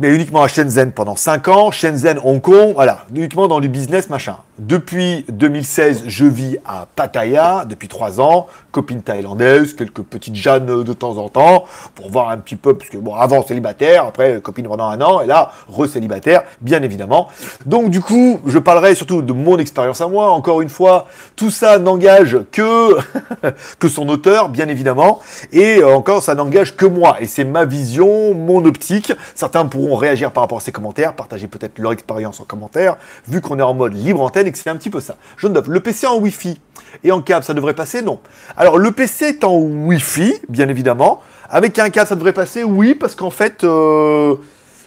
mais 0.00 0.14
uniquement 0.14 0.42
à 0.42 0.48
Shenzhen 0.48 0.92
pendant 0.92 1.16
5 1.16 1.48
ans, 1.48 1.70
Shenzhen, 1.70 2.18
Hong 2.22 2.40
Kong, 2.40 2.72
voilà, 2.74 3.04
uniquement 3.14 3.48
dans 3.48 3.60
du 3.60 3.68
business, 3.68 4.10
machin. 4.10 4.38
Depuis 4.60 5.24
2016, 5.30 6.04
je 6.06 6.24
vis 6.26 6.58
à 6.64 6.86
Pattaya, 6.94 7.64
depuis 7.64 7.88
3 7.88 8.20
ans, 8.20 8.46
copine 8.70 9.02
thaïlandaise, 9.02 9.74
quelques 9.74 10.02
petites 10.02 10.36
Jeannes 10.36 10.84
de 10.84 10.92
temps 10.92 11.16
en 11.16 11.28
temps, 11.28 11.64
pour 11.96 12.08
voir 12.08 12.30
un 12.30 12.36
petit 12.36 12.54
peu, 12.54 12.78
parce 12.78 12.88
que 12.88 12.96
bon, 12.96 13.16
avant 13.16 13.44
célibataire, 13.44 14.04
après 14.04 14.40
copine 14.40 14.68
pendant 14.68 14.88
un 14.88 15.00
an, 15.00 15.20
et 15.20 15.26
là, 15.26 15.50
re-célibataire, 15.68 16.44
bien 16.60 16.84
évidemment. 16.84 17.30
Donc 17.66 17.90
du 17.90 18.00
coup, 18.00 18.38
je 18.46 18.60
parlerai 18.60 18.94
surtout 18.94 19.22
de 19.22 19.32
mon 19.32 19.58
expérience 19.58 20.00
à 20.00 20.06
moi, 20.06 20.30
encore 20.30 20.62
une 20.62 20.68
fois, 20.68 21.08
tout 21.34 21.50
ça 21.50 21.80
n'engage 21.80 22.38
que, 22.52 22.96
que 23.80 23.88
son 23.88 24.08
auteur, 24.08 24.50
bien 24.50 24.68
évidemment, 24.68 25.18
et 25.52 25.82
encore, 25.82 26.22
ça 26.22 26.36
n'engage 26.36 26.76
que 26.76 26.86
moi, 26.86 27.16
et 27.18 27.26
c'est 27.26 27.44
ma 27.44 27.64
vision, 27.64 28.34
mon 28.34 28.64
optique, 28.64 29.12
certains 29.34 29.66
pourront 29.66 29.96
réagir 29.96 30.30
par 30.30 30.44
rapport 30.44 30.58
à 30.58 30.60
ces 30.60 30.72
commentaires, 30.72 31.14
partager 31.14 31.48
peut-être 31.48 31.80
leur 31.80 31.90
expérience 31.90 32.38
en 32.38 32.44
commentaire, 32.44 32.98
vu 33.26 33.40
qu'on 33.40 33.58
est 33.58 33.62
en 33.62 33.74
mode 33.74 33.94
libre 33.94 34.20
antenne 34.20 34.43
et 34.46 34.52
que 34.52 34.58
c'est 34.58 34.70
un 34.70 34.76
petit 34.76 34.90
peu 34.90 35.00
ça. 35.00 35.16
Je 35.36 35.48
note, 35.48 35.66
le 35.68 35.80
PC 35.80 36.06
en 36.06 36.18
Wi-Fi 36.18 36.60
et 37.02 37.12
en 37.12 37.22
câble, 37.22 37.44
ça 37.44 37.54
devrait 37.54 37.74
passer? 37.74 38.02
Non. 38.02 38.20
Alors 38.56 38.78
le 38.78 38.92
PC 38.92 39.26
est 39.26 39.44
en 39.44 39.56
Wi-Fi, 39.56 40.40
bien 40.48 40.68
évidemment. 40.68 41.22
Avec 41.48 41.78
un 41.78 41.90
câble, 41.90 42.08
ça 42.08 42.14
devrait 42.14 42.32
passer? 42.32 42.64
Oui, 42.64 42.94
parce 42.94 43.14
qu'en 43.14 43.30
fait, 43.30 43.64
euh, 43.64 44.36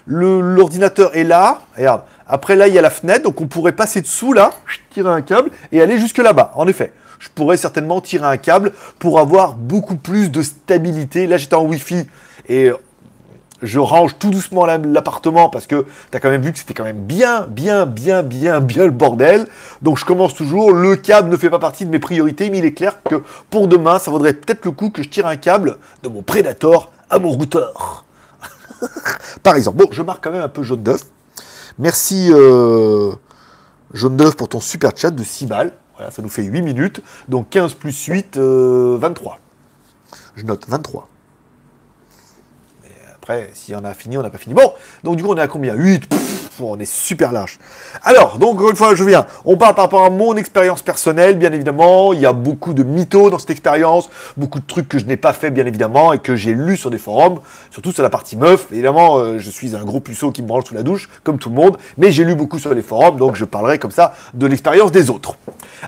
l'ordinateur 0.06 1.16
est 1.16 1.24
là. 1.24 1.62
Regarde. 1.76 2.02
Après 2.28 2.56
là, 2.56 2.68
il 2.68 2.74
y 2.74 2.80
a 2.80 2.82
la 2.82 2.90
fenêtre, 2.90 3.24
donc 3.24 3.40
on 3.40 3.48
pourrait 3.48 3.72
passer 3.72 4.02
dessous 4.02 4.34
là, 4.34 4.52
tirer 4.94 5.10
un 5.10 5.22
câble 5.22 5.50
et 5.72 5.82
aller 5.82 5.98
jusque 5.98 6.18
là-bas. 6.18 6.52
En 6.56 6.68
effet 6.68 6.92
je 7.20 7.30
pourrais 7.30 7.58
certainement 7.58 8.02
tirer 8.02 8.26
un 8.26 8.38
câble 8.38 8.74
pour 9.00 9.20
avoir 9.20 9.54
beaucoup 9.54 9.96
plus 9.96 10.30
de 10.30 10.42
stabilité. 10.42 11.28
Là, 11.28 11.38
j'étais 11.38 11.56
en 11.56 11.66
Wi-Fi 11.66 12.06
et 12.48 12.72
je 13.62 13.80
range 13.80 14.18
tout 14.20 14.30
doucement 14.30 14.66
l'appartement 14.66 15.50
parce 15.50 15.68
que 15.68 15.86
tu 16.12 16.18
as 16.18 16.20
quand 16.20 16.30
même 16.30 16.42
vu 16.42 16.52
que 16.54 16.60
c'était 16.60 16.74
quand 16.74 16.84
même 16.84 17.04
bien, 17.04 17.48
bien, 17.50 17.86
bien, 17.86 18.24
bien, 18.24 18.60
bien 18.60 18.86
le 18.86 18.92
bordel. 18.92 19.48
Donc 19.82 19.98
je 19.98 20.06
commence 20.06 20.36
toujours. 20.36 20.72
Le 20.72 20.96
câble 20.96 21.30
ne 21.30 21.38
fait 21.38 21.50
pas 21.50 21.60
partie 21.60 21.86
de 21.86 21.90
mes 21.90 22.00
priorités, 22.00 22.50
mais 22.50 22.60
il 22.60 22.66
est 22.66 22.74
clair 22.74 23.02
que 23.04 23.24
pour 23.50 23.68
demain, 23.68 24.00
ça 24.00 24.12
vaudrait 24.12 24.34
peut-être 24.34 24.66
le 24.66 24.72
coup 24.72 24.90
que 24.90 25.02
je 25.02 25.10
tire 25.10 25.28
un 25.28 25.38
câble 25.38 25.78
de 26.04 26.10
mon 26.10 26.22
Predator 26.22 26.92
à 27.10 27.20
mon 27.20 27.30
routeur. 27.30 28.06
Par 29.44 29.56
exemple. 29.56 29.78
Bon, 29.78 29.88
je 29.92 30.02
marque 30.02 30.24
quand 30.24 30.32
même 30.32 30.44
un 30.44 30.50
peu 30.50 30.64
jaune 30.64 30.84
d'œuf. 30.84 31.02
Merci 31.80 32.30
euh, 32.32 33.12
jaune 33.94 34.18
d'œuf 34.18 34.36
pour 34.36 34.50
ton 34.50 34.60
super 34.60 34.92
chat 34.96 35.12
de 35.12 35.24
6 35.24 35.46
balles. 35.48 35.74
Voilà, 35.96 36.12
ça 36.12 36.22
nous 36.22 36.30
fait 36.30 36.44
8 36.44 36.62
minutes. 36.62 37.02
Donc 37.28 37.50
15 37.50 37.74
plus 37.74 38.06
8, 38.06 38.38
23. 38.38 39.34
Euh, 39.34 40.16
je 40.36 40.46
note 40.46 40.66
23. 40.68 41.08
Après, 43.30 43.50
si 43.54 43.76
on 43.76 43.84
a 43.84 43.94
fini, 43.94 44.18
on 44.18 44.22
n'a 44.22 44.30
pas 44.30 44.38
fini. 44.38 44.56
Bon, 44.56 44.72
donc 45.04 45.18
du 45.18 45.24
coup, 45.24 45.34
on 45.34 45.36
est 45.36 45.42
à 45.42 45.50
combien? 45.50 45.74
8 45.74 46.08
On 46.62 46.80
est 46.80 46.90
super 46.90 47.34
large. 47.34 47.60
Alors, 48.02 48.38
donc, 48.38 48.62
une 48.62 48.78
fois, 48.78 48.96
je 48.96 49.04
viens. 49.04 49.28
On 49.44 49.58
parle 49.58 49.76
par 49.76 49.84
rapport 49.84 50.06
à 50.06 50.10
mon 50.10 50.38
expérience 50.38 50.82
personnelle, 50.82 51.38
bien 51.38 51.52
évidemment. 51.52 52.14
Il 52.14 52.22
y 52.22 52.26
a 52.26 52.32
beaucoup 52.32 52.74
de 52.74 52.84
mythos 52.84 53.30
dans 53.30 53.38
cette 53.38 53.50
expérience, 53.50 54.10
beaucoup 54.38 54.62
de 54.62 54.66
trucs 54.66 54.88
que 54.88 54.98
je 54.98 55.04
n'ai 55.04 55.18
pas 55.18 55.34
fait, 55.34 55.52
bien 55.52 55.66
évidemment, 55.66 56.14
et 56.14 56.20
que 56.20 56.38
j'ai 56.38 56.54
lu 56.54 56.78
sur 56.78 56.90
des 56.90 56.98
forums, 56.98 57.42
surtout 57.70 57.92
sur 57.92 58.02
la 58.02 58.10
partie 58.10 58.38
meuf. 58.38 58.68
Évidemment, 58.72 59.18
euh, 59.18 59.40
je 59.40 59.50
suis 59.50 59.76
un 59.76 59.84
gros 59.84 60.00
puceau 60.00 60.32
qui 60.32 60.42
me 60.42 60.48
branle 60.48 60.66
sous 60.66 60.76
la 60.76 60.84
douche, 60.84 61.10
comme 61.26 61.38
tout 61.38 61.50
le 61.50 61.56
monde, 61.56 61.76
mais 61.98 62.14
j'ai 62.14 62.24
lu 62.24 62.34
beaucoup 62.34 62.60
sur 62.60 62.74
les 62.74 62.82
forums, 62.82 63.18
donc 63.18 63.36
je 63.36 63.44
parlerai 63.44 63.78
comme 63.78 63.92
ça 63.92 64.14
de 64.36 64.48
l'expérience 64.48 64.94
des 64.94 65.10
autres. 65.10 65.36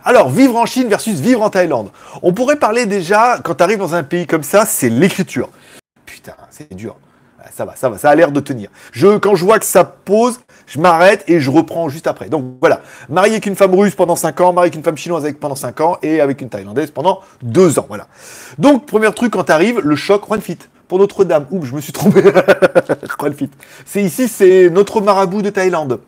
Alors, 0.04 0.30
vivre 0.30 0.58
en 0.58 0.66
Chine 0.66 0.90
versus 0.90 1.22
vivre 1.22 1.42
en 1.42 1.50
Thaïlande. 1.50 1.90
On 2.22 2.34
pourrait 2.34 2.58
parler 2.60 2.86
déjà, 2.86 3.40
quand 3.42 3.56
tu 3.56 3.64
arrives 3.64 3.80
dans 3.80 3.96
un 3.96 4.04
pays 4.04 4.28
comme 4.28 4.44
ça, 4.44 4.66
c'est 4.66 4.90
l'écriture. 4.90 5.48
Putain, 6.06 6.34
c'est 6.52 6.74
dur 6.74 6.98
ça 7.54 7.66
va, 7.66 7.76
ça 7.76 7.90
va, 7.90 7.98
ça 7.98 8.10
a 8.10 8.16
l'air 8.16 8.32
de 8.32 8.40
tenir. 8.40 8.70
Je, 8.92 9.18
quand 9.18 9.36
je 9.36 9.46
vois 9.46 9.60
que 9.60 9.66
ça 9.66 9.84
pose, 9.84 10.40
je 10.68 10.80
m'arrête 10.80 11.24
et 11.28 11.40
je 11.40 11.50
reprends 11.50 11.90
juste 11.90 12.08
après. 12.08 12.30
Donc 12.30 12.46
voilà, 12.60 12.82
marié 13.10 13.34
avec 13.34 13.46
une 13.46 13.56
femme 13.56 13.74
russe 13.76 13.96
pendant 13.96 14.16
5 14.16 14.42
ans, 14.42 14.54
marié 14.54 14.68
avec 14.68 14.76
une 14.76 14.84
femme 14.84 14.98
chinoise 14.98 15.28
pendant 15.40 15.56
5 15.56 15.82
ans 15.82 15.98
et 16.02 16.22
avec 16.22 16.42
une 16.42 16.50
thaïlandaise 16.50 16.92
pendant 16.92 17.22
2 17.44 17.80
ans. 17.80 17.86
Voilà. 17.88 18.08
Donc, 18.58 18.86
premier 18.86 19.12
truc, 19.14 19.34
quand 19.34 19.46
tu 19.46 19.52
arrives, 19.52 19.80
le 19.80 19.96
choc, 19.96 20.26
Juan 20.28 20.42
Fit. 20.42 20.58
Pour 20.88 20.98
Notre-Dame. 20.98 21.46
Ouh, 21.52 21.64
je 21.66 21.76
me 21.76 21.82
suis 21.82 21.94
trompé. 21.94 22.24
C'est 23.86 24.02
ici, 24.02 24.28
c'est 24.28 24.72
notre 24.72 25.02
marabout 25.02 25.44
de 25.44 25.52
Thaïlande 25.52 26.00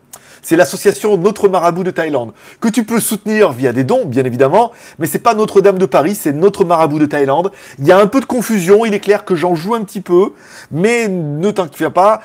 c'est 0.41 0.55
l'association 0.55 1.17
Notre 1.17 1.50
Marabout 1.50 1.83
de 1.83 1.91
Thaïlande, 1.91 2.33
que 2.60 2.67
tu 2.67 2.83
peux 2.83 3.00
soutenir 3.00 3.51
via 3.51 3.74
des 3.74 3.83
dons, 3.83 4.05
bien 4.05 4.24
évidemment, 4.24 4.71
mais 5.00 5.07
c'est 5.07 5.19
pas 5.19 5.33
Notre-Dame 5.33 5.77
de 5.77 5.86
Paris, 5.86 6.15
c'est 6.15 6.33
Notre 6.33 6.65
Marabout 6.65 7.00
de 7.00 7.05
Thaïlande. 7.05 7.51
Il 7.79 7.88
y 7.88 7.91
a 7.91 8.00
un 8.00 8.07
peu 8.07 8.19
de 8.19 8.25
confusion, 8.25 8.86
il 8.86 8.93
est 8.93 9.00
clair 9.00 9.25
que 9.25 9.36
j'en 9.36 9.55
joue 9.55 9.75
un 9.75 9.83
petit 9.83 10.01
peu, 10.01 10.33
mais 10.71 11.07
ne 11.07 11.51
t'inquiète 11.51 11.89
pas, 11.89 12.21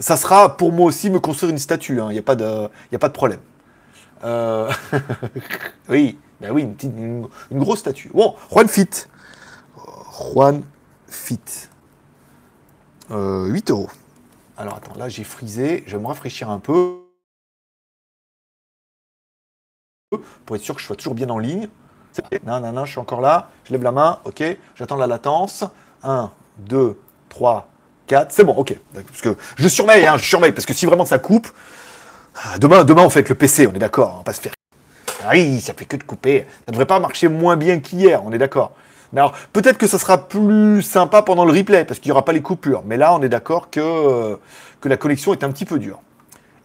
ça 0.00 0.16
sera 0.16 0.56
pour 0.56 0.72
moi 0.72 0.86
aussi 0.86 1.10
me 1.10 1.20
construire 1.20 1.52
une 1.52 1.58
statue, 1.58 2.00
hein. 2.00 2.06
il 2.10 2.14
n'y 2.14 2.18
a, 2.18 2.22
pas 2.22 2.36
de, 2.36 2.68
a 2.92 2.98
pas 2.98 3.08
de 3.08 3.14
problème. 3.14 3.40
Euh, 4.24 4.70
oui, 5.88 6.18
ben 6.40 6.50
oui, 6.52 6.66
une, 6.82 7.28
grosse 7.52 7.80
statue. 7.80 8.10
Bon, 8.12 8.34
Juan 8.50 8.68
Fit. 8.68 8.88
Juan 10.32 10.62
Fit. 11.08 11.68
8 13.10 13.16
euh, 13.16 13.60
euros. 13.70 13.88
Alors 14.60 14.76
attends, 14.76 14.92
là 14.98 15.08
j'ai 15.08 15.24
frisé, 15.24 15.84
je 15.86 15.96
vais 15.96 16.02
me 16.02 16.06
rafraîchir 16.06 16.50
un 16.50 16.58
peu. 16.58 16.98
Pour 20.44 20.56
être 20.56 20.62
sûr 20.62 20.74
que 20.74 20.82
je 20.82 20.86
sois 20.86 20.96
toujours 20.96 21.14
bien 21.14 21.30
en 21.30 21.38
ligne. 21.38 21.68
Non, 22.44 22.60
non, 22.60 22.70
non, 22.70 22.84
je 22.84 22.90
suis 22.90 23.00
encore 23.00 23.22
là. 23.22 23.48
Je 23.64 23.72
lève 23.72 23.82
la 23.82 23.92
main, 23.92 24.18
ok. 24.24 24.42
J'attends 24.74 24.96
la 24.96 25.06
latence. 25.06 25.64
1, 26.02 26.30
2, 26.58 27.00
3, 27.30 27.68
4. 28.06 28.32
C'est 28.32 28.44
bon, 28.44 28.52
ok. 28.52 28.76
Je 29.56 29.68
surveille, 29.68 30.04
hein, 30.04 30.18
je 30.18 30.26
surveille, 30.26 30.52
parce 30.52 30.66
que 30.66 30.74
si 30.74 30.84
vraiment 30.84 31.06
ça 31.06 31.18
coupe, 31.18 31.48
ah, 32.34 32.58
demain, 32.58 32.84
demain 32.84 33.04
on 33.04 33.08
fait 33.08 33.20
avec 33.20 33.30
le 33.30 33.36
PC, 33.36 33.66
on 33.66 33.72
est 33.72 33.78
d'accord, 33.78 34.12
on 34.14 34.18
va 34.18 34.24
pas 34.24 34.34
se 34.34 34.42
faire. 34.42 34.52
Ah 35.24 35.30
oui, 35.32 35.60
ça 35.62 35.72
fait 35.72 35.86
que 35.86 35.96
de 35.96 36.02
couper. 36.02 36.40
Ça 36.40 36.64
ne 36.68 36.72
devrait 36.72 36.86
pas 36.86 37.00
marcher 37.00 37.28
moins 37.28 37.56
bien 37.56 37.80
qu'hier, 37.80 38.22
on 38.26 38.32
est 38.32 38.38
d'accord. 38.38 38.76
Alors, 39.16 39.32
peut-être 39.52 39.78
que 39.78 39.86
ça 39.86 39.98
sera 39.98 40.28
plus 40.28 40.82
sympa 40.82 41.22
pendant 41.22 41.44
le 41.44 41.52
replay, 41.52 41.84
parce 41.84 41.98
qu'il 41.98 42.10
n'y 42.10 42.12
aura 42.12 42.24
pas 42.24 42.32
les 42.32 42.42
coupures. 42.42 42.82
Mais 42.86 42.96
là, 42.96 43.14
on 43.14 43.22
est 43.22 43.28
d'accord 43.28 43.70
que, 43.70 44.38
que 44.80 44.88
la 44.88 44.96
connexion 44.96 45.32
est 45.32 45.42
un 45.42 45.50
petit 45.50 45.64
peu 45.64 45.78
dure. 45.78 46.00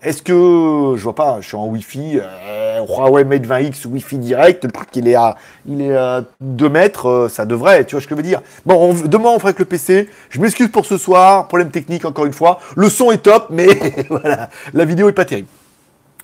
Est-ce 0.06 0.22
que, 0.22 0.96
je 0.96 1.04
vois 1.04 1.16
pas, 1.16 1.38
je 1.42 1.48
suis 1.48 1.58
en 1.58 1.66
Wi-Fi, 1.66 2.20
euh, 2.22 2.80
Huawei 2.88 3.24
Mate 3.24 3.48
20X 3.48 3.88
Wi-Fi 3.88 4.20
direct, 4.20 4.64
le 4.64 4.72
truc 4.72 4.90
il 4.94 5.08
est 5.08 5.16
à, 5.16 5.36
il 5.66 5.82
est 5.82 5.96
à 5.96 6.24
2 6.42 6.70
mètres, 6.70 7.08
euh, 7.08 7.28
ça 7.28 7.46
devrait, 7.46 7.86
tu 7.86 7.96
vois 7.96 8.02
ce 8.02 8.06
que 8.06 8.14
je 8.14 8.18
veux 8.18 8.22
dire. 8.22 8.42
Bon, 8.68 8.94
demain 8.94 9.30
on 9.30 9.40
fera 9.40 9.50
avec 9.50 9.58
le 9.58 9.66
PC. 9.66 10.08
Je 10.30 10.40
m'excuse 10.40 10.70
pour 10.70 10.86
ce 10.86 11.00
soir, 11.00 11.48
problème 11.48 11.72
technique 11.72 12.06
encore 12.06 12.28
une 12.28 12.34
fois. 12.34 12.60
Le 12.76 12.88
son 12.88 13.12
est 13.12 13.18
top, 13.18 13.48
mais 13.50 13.68
voilà, 14.12 14.50
la 14.76 14.86
vidéo 14.86 15.10
est 15.10 15.14
pas 15.14 15.26
terrible. 15.26 15.48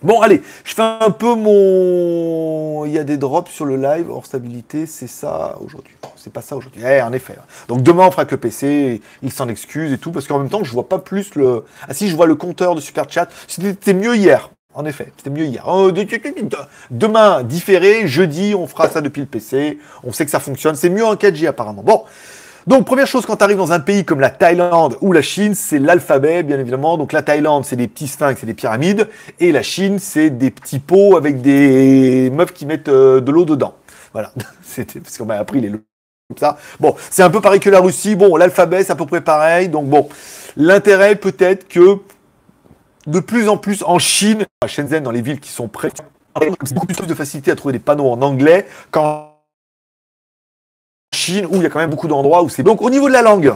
Bon, 0.03 0.20
allez, 0.22 0.41
je 0.63 0.74
fais 0.74 0.81
un 0.81 1.12
peu 1.12 1.36
mon. 1.36 2.86
Il 2.86 2.91
y 2.91 2.98
a 2.98 3.03
des 3.03 3.17
drops 3.17 3.51
sur 3.51 3.65
le 3.65 3.77
live 3.77 4.10
hors 4.10 4.25
stabilité, 4.25 4.88
c'est 4.88 5.08
ça 5.08 5.58
aujourd'hui. 5.63 5.93
C'est 6.15 6.34
pas 6.34 6.41
ça 6.41 6.55
aujourd'hui. 6.55 6.81
Eh, 6.84 7.03
en 7.03 7.13
effet. 7.13 7.36
Donc 7.67 7.84
demain, 7.84 8.08
on 8.08 8.12
fera 8.12 8.25
que 8.25 8.31
le 8.31 8.39
PC, 8.39 9.01
il 9.22 9.31
s'en 9.31 9.48
excuse 9.48 9.93
et 9.93 10.00
tout, 10.00 10.12
parce 10.12 10.27
qu'en 10.27 10.39
même 10.39 10.50
temps, 10.50 10.63
je 10.63 10.72
vois 10.72 10.89
pas 10.89 10.98
plus 10.98 11.36
le. 11.36 11.65
Ah 11.88 11.93
si, 11.93 12.10
je 12.10 12.15
vois 12.15 12.25
le 12.25 12.34
compteur 12.34 12.74
de 12.74 12.81
Super 12.81 13.05
Chat. 13.10 13.29
C'était 13.48 13.93
mieux 13.93 14.15
hier. 14.15 14.50
En 14.74 14.86
effet, 14.86 15.12
c'était 15.17 15.29
mieux 15.29 15.46
hier. 15.46 15.65
Oh, 15.67 15.91
demain, 16.89 17.43
différé, 17.43 18.08
jeudi, 18.08 18.55
on 18.55 18.65
fera 18.65 18.89
ça 18.89 19.01
depuis 19.01 19.20
le 19.22 19.27
PC. 19.27 19.77
On 20.03 20.13
sait 20.13 20.25
que 20.25 20.31
ça 20.31 20.39
fonctionne. 20.39 20.75
C'est 20.75 20.89
mieux 20.89 21.05
en 21.05 21.13
4G 21.13 21.46
apparemment. 21.48 21.84
Bon, 21.84 22.05
donc, 22.68 22.86
première 22.86 23.08
chose 23.08 23.25
quand 23.25 23.38
tu 23.38 23.44
arrives 23.44 23.58
dans 23.58 23.72
un 23.72 23.80
pays 23.80 24.06
comme 24.06 24.20
la 24.20 24.30
Thaïlande 24.30 24.98
ou 25.01 25.12
la 25.12 25.22
Chine, 25.22 25.56
c'est 25.56 25.80
l'alphabet, 25.80 26.44
bien 26.44 26.60
évidemment. 26.60 26.98
Donc, 26.98 27.12
la 27.12 27.24
Thaïlande, 27.24 27.65
c'est 27.65 27.75
des 27.75 27.88
petits 27.88 28.08
sphinx 28.08 28.44
et 28.44 28.46
des 28.46 28.53
pyramides. 28.53 29.08
Et 29.39 29.51
la 29.51 29.63
Chine, 29.63 29.98
c'est 30.00 30.30
des 30.30 30.51
petits 30.51 30.80
pots 30.80 31.18
avec 31.18 31.41
des 31.41 32.30
meufs 32.32 32.53
qui 32.53 32.65
mettent 32.65 32.89
euh, 32.89 33.20
de 33.20 33.32
l'eau 33.32 33.46
dedans. 33.46 33.75
Voilà. 34.13 34.32
C'était 34.63 35.00
parce 35.00 35.18
qu'on 35.18 35.25
m'a 35.25 35.38
appris 35.38 35.62
les 35.62 35.70
comme 35.70 36.38
ça. 36.38 36.58
Bon, 36.80 36.96
c'est 37.10 37.24
un 37.24 37.30
peu 37.30 37.41
pareil 37.41 37.60
que 37.60 37.70
la 37.70 37.80
Russie. 37.80 38.15
Bon, 38.15 38.36
l'alphabet, 38.38 38.84
c'est 38.84 38.94
à 38.94 38.96
peu 38.96 39.06
près 39.06 39.22
pareil. 39.22 39.68
Donc, 39.68 39.88
bon, 39.88 40.08
l'intérêt 40.56 41.15
peut-être 41.15 41.68
que 41.68 41.98
de 43.08 43.20
plus 43.20 43.50
en 43.50 43.58
plus 43.58 43.84
en 43.84 44.00
Chine, 44.00 44.46
à 44.62 44.68
Shenzhen, 44.68 45.03
dans 45.03 45.12
les 45.12 45.22
villes 45.22 45.39
qui 45.39 45.50
sont 45.50 45.68
près, 45.68 45.91
beaucoup 46.74 46.88
plus 46.88 47.08
de 47.08 47.13
facilité 47.13 47.51
à 47.51 47.56
trouver 47.56 47.74
des 47.74 47.80
panneaux 47.80 48.10
en 48.10 48.22
anglais 48.22 48.65
qu'en 48.91 49.31
Chine, 51.22 51.46
où 51.50 51.58
il 51.58 51.63
y 51.63 51.66
a 51.66 51.70
quand 51.70 51.80
même 51.80 51.90
beaucoup 51.90 52.08
d'endroits 52.08 52.42
où 52.44 52.50
c'est. 52.50 52.63
Donc, 52.63 52.82
au 52.82 52.90
niveau 52.90 53.08
de 53.08 53.13
la 53.13 53.22
langue, 53.22 53.54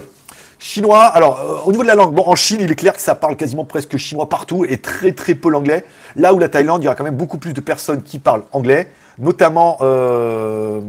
chinois, 0.60 1.03
alors, 1.05 1.39
euh, 1.39 1.67
au 1.67 1.72
niveau 1.72 1.84
de 1.84 1.88
la 1.88 1.95
langue, 1.95 2.13
bon, 2.13 2.24
en 2.25 2.36
Chine, 2.36 2.60
il 2.62 2.72
est 2.72 2.75
clair 2.75 2.93
que 2.93 3.01
ça 3.01 3.15
parle 3.15 3.36
quasiment 3.36 3.65
presque 3.65 3.98
chinois 3.98 4.29
partout 4.29 4.65
et 4.65 4.77
très, 4.77 5.12
très 5.12 5.36
peu 5.36 5.50
l'anglais. 5.50 5.84
Là 6.15 6.34
où 6.34 6.39
la 6.39 6.50
Thaïlande, 6.50 6.81
il 6.84 6.86
y 6.86 6.88
aura 6.88 6.95
quand 6.95 7.03
même 7.03 7.15
beaucoup 7.15 7.38
plus 7.38 7.53
de 7.53 7.62
personnes 7.62 8.03
qui 8.03 8.19
parlent 8.19 8.43
anglais, 8.51 8.88
notamment. 9.17 9.77
Euh, 9.81 10.79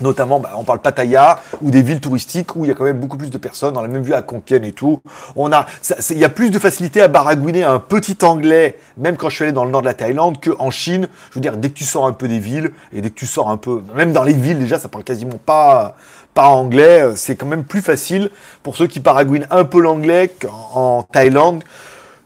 Notamment, 0.00 0.38
bah, 0.38 0.52
on 0.56 0.64
parle 0.64 0.78
Pattaya 0.80 1.40
ou 1.60 1.70
des 1.70 1.82
villes 1.82 2.00
touristiques 2.00 2.54
où 2.54 2.64
il 2.64 2.68
y 2.68 2.70
a 2.70 2.74
quand 2.74 2.84
même 2.84 3.00
beaucoup 3.00 3.16
plus 3.16 3.30
de 3.30 3.38
personnes. 3.38 3.76
On 3.76 3.82
l'a 3.82 3.88
même 3.88 4.02
vu 4.02 4.14
à 4.14 4.22
Konken 4.22 4.64
et 4.64 4.72
tout. 4.72 5.00
On 5.34 5.52
a, 5.52 5.66
il 6.10 6.18
y 6.18 6.24
a 6.24 6.28
plus 6.28 6.50
de 6.50 6.58
facilité 6.58 7.00
à 7.00 7.08
baragouiner 7.08 7.64
un 7.64 7.80
petit 7.80 8.16
anglais, 8.22 8.78
même 8.96 9.16
quand 9.16 9.28
je 9.28 9.34
suis 9.34 9.44
allé 9.44 9.52
dans 9.52 9.64
le 9.64 9.70
nord 9.70 9.80
de 9.80 9.86
la 9.86 9.94
Thaïlande, 9.94 10.38
qu'en 10.40 10.70
Chine. 10.70 11.08
Je 11.30 11.34
veux 11.34 11.40
dire, 11.40 11.56
dès 11.56 11.70
que 11.70 11.74
tu 11.74 11.84
sors 11.84 12.06
un 12.06 12.12
peu 12.12 12.28
des 12.28 12.38
villes 12.38 12.72
et 12.92 13.00
dès 13.00 13.10
que 13.10 13.14
tu 13.14 13.26
sors 13.26 13.50
un 13.50 13.56
peu, 13.56 13.82
même 13.94 14.12
dans 14.12 14.22
les 14.22 14.34
villes 14.34 14.58
déjà, 14.58 14.78
ça 14.78 14.88
parle 14.88 15.04
quasiment 15.04 15.40
pas, 15.44 15.96
pas 16.32 16.48
anglais. 16.48 17.04
C'est 17.16 17.34
quand 17.34 17.46
même 17.46 17.64
plus 17.64 17.82
facile 17.82 18.30
pour 18.62 18.76
ceux 18.76 18.86
qui 18.86 19.00
baragouinent 19.00 19.48
un 19.50 19.64
peu 19.64 19.80
l'anglais 19.80 20.28
qu'en 20.28 21.02
Thaïlande 21.02 21.64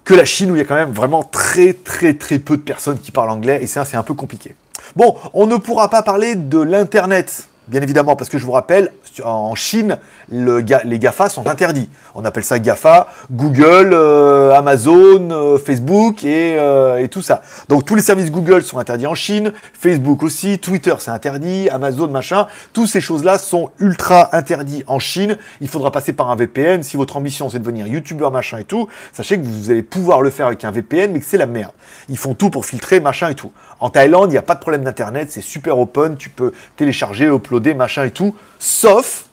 que 0.05 0.15
la 0.15 0.25
Chine 0.25 0.51
où 0.51 0.57
il 0.57 0.59
y 0.59 0.63
a 0.63 0.65
quand 0.65 0.75
même 0.75 0.91
vraiment 0.91 1.23
très 1.23 1.75
très 1.75 2.15
très 2.15 2.41
peu 2.41 2.57
de 2.57 2.63
personnes 2.63 2.99
qui 2.99 3.13
parlent 3.13 3.31
anglais 3.31 3.61
et 3.63 3.69
ça 3.69 3.85
c'est 3.85 3.97
un 3.97 4.03
peu 4.03 4.15
compliqué. 4.15 4.57
Bon, 4.97 5.17
on 5.33 5.47
ne 5.47 5.57
pourra 5.57 5.89
pas 5.91 6.03
parler 6.03 6.35
de 6.35 6.59
l'internet 6.59 7.49
Bien 7.69 7.81
évidemment, 7.81 8.17
parce 8.17 8.29
que 8.29 8.39
je 8.39 8.45
vous 8.45 8.53
rappelle, 8.53 8.91
en 9.23 9.55
Chine, 9.55 9.99
le, 10.29 10.65
les 10.85 10.99
GAFA 10.99 11.29
sont 11.29 11.47
interdits. 11.47 11.89
On 12.17 12.25
appelle 12.25 12.43
ça 12.43 12.59
GAFA, 12.59 13.07
Google, 13.31 13.91
euh, 13.93 14.53
Amazon, 14.53 15.29
euh, 15.31 15.59
Facebook 15.59 16.25
et, 16.25 16.57
euh, 16.59 16.99
et, 16.99 17.09
tout 17.09 17.23
ça. 17.23 17.43
Donc 17.69 17.85
tous 17.85 17.95
les 17.95 18.03
services 18.03 18.33
Google 18.33 18.65
sont 18.65 18.79
interdits 18.79 19.07
en 19.07 19.15
Chine, 19.15 19.53
Facebook 19.79 20.25
aussi, 20.25 20.59
Twitter 20.59 20.95
c'est 20.99 21.11
interdit, 21.11 21.69
Amazon 21.69 22.09
machin. 22.09 22.49
Toutes 22.73 22.89
ces 22.89 23.01
choses-là 23.01 23.39
sont 23.39 23.71
ultra 23.79 24.35
interdits 24.37 24.83
en 24.89 24.99
Chine. 24.99 25.39
Il 25.61 25.69
faudra 25.69 25.93
passer 25.93 26.13
par 26.13 26.31
un 26.31 26.37
VPN. 26.37 26.83
Si 26.83 26.97
votre 26.97 27.17
ambition 27.17 27.49
c'est 27.49 27.59
de 27.59 27.65
devenir 27.65 27.87
YouTuber 27.87 28.31
machin 28.33 28.59
et 28.59 28.65
tout, 28.65 28.89
sachez 29.13 29.39
que 29.39 29.45
vous 29.45 29.71
allez 29.71 29.83
pouvoir 29.85 30.23
le 30.23 30.31
faire 30.31 30.49
avec 30.49 30.65
un 30.65 30.73
VPN, 30.73 31.13
mais 31.13 31.21
que 31.21 31.27
c'est 31.27 31.39
la 31.39 31.47
merde. 31.47 31.73
Ils 32.09 32.19
font 32.19 32.35
tout 32.35 32.51
pour 32.51 32.67
filtrer 32.67 32.99
machin 32.99 33.29
et 33.31 33.35
tout. 33.35 33.53
En 33.79 33.91
Thaïlande, 33.91 34.31
il 34.31 34.33
n'y 34.33 34.39
a 34.39 34.43
pas 34.43 34.55
de 34.55 34.61
problème 34.61 34.85
d'internet, 34.85 35.33
c'est 35.33 35.41
super 35.41 35.79
open, 35.79 36.17
tu 36.17 36.29
peux 36.29 36.53
télécharger, 36.77 37.27
uploader 37.27 37.52
machin 37.75 38.05
et 38.05 38.11
tout, 38.11 38.35
sauf 38.59 39.27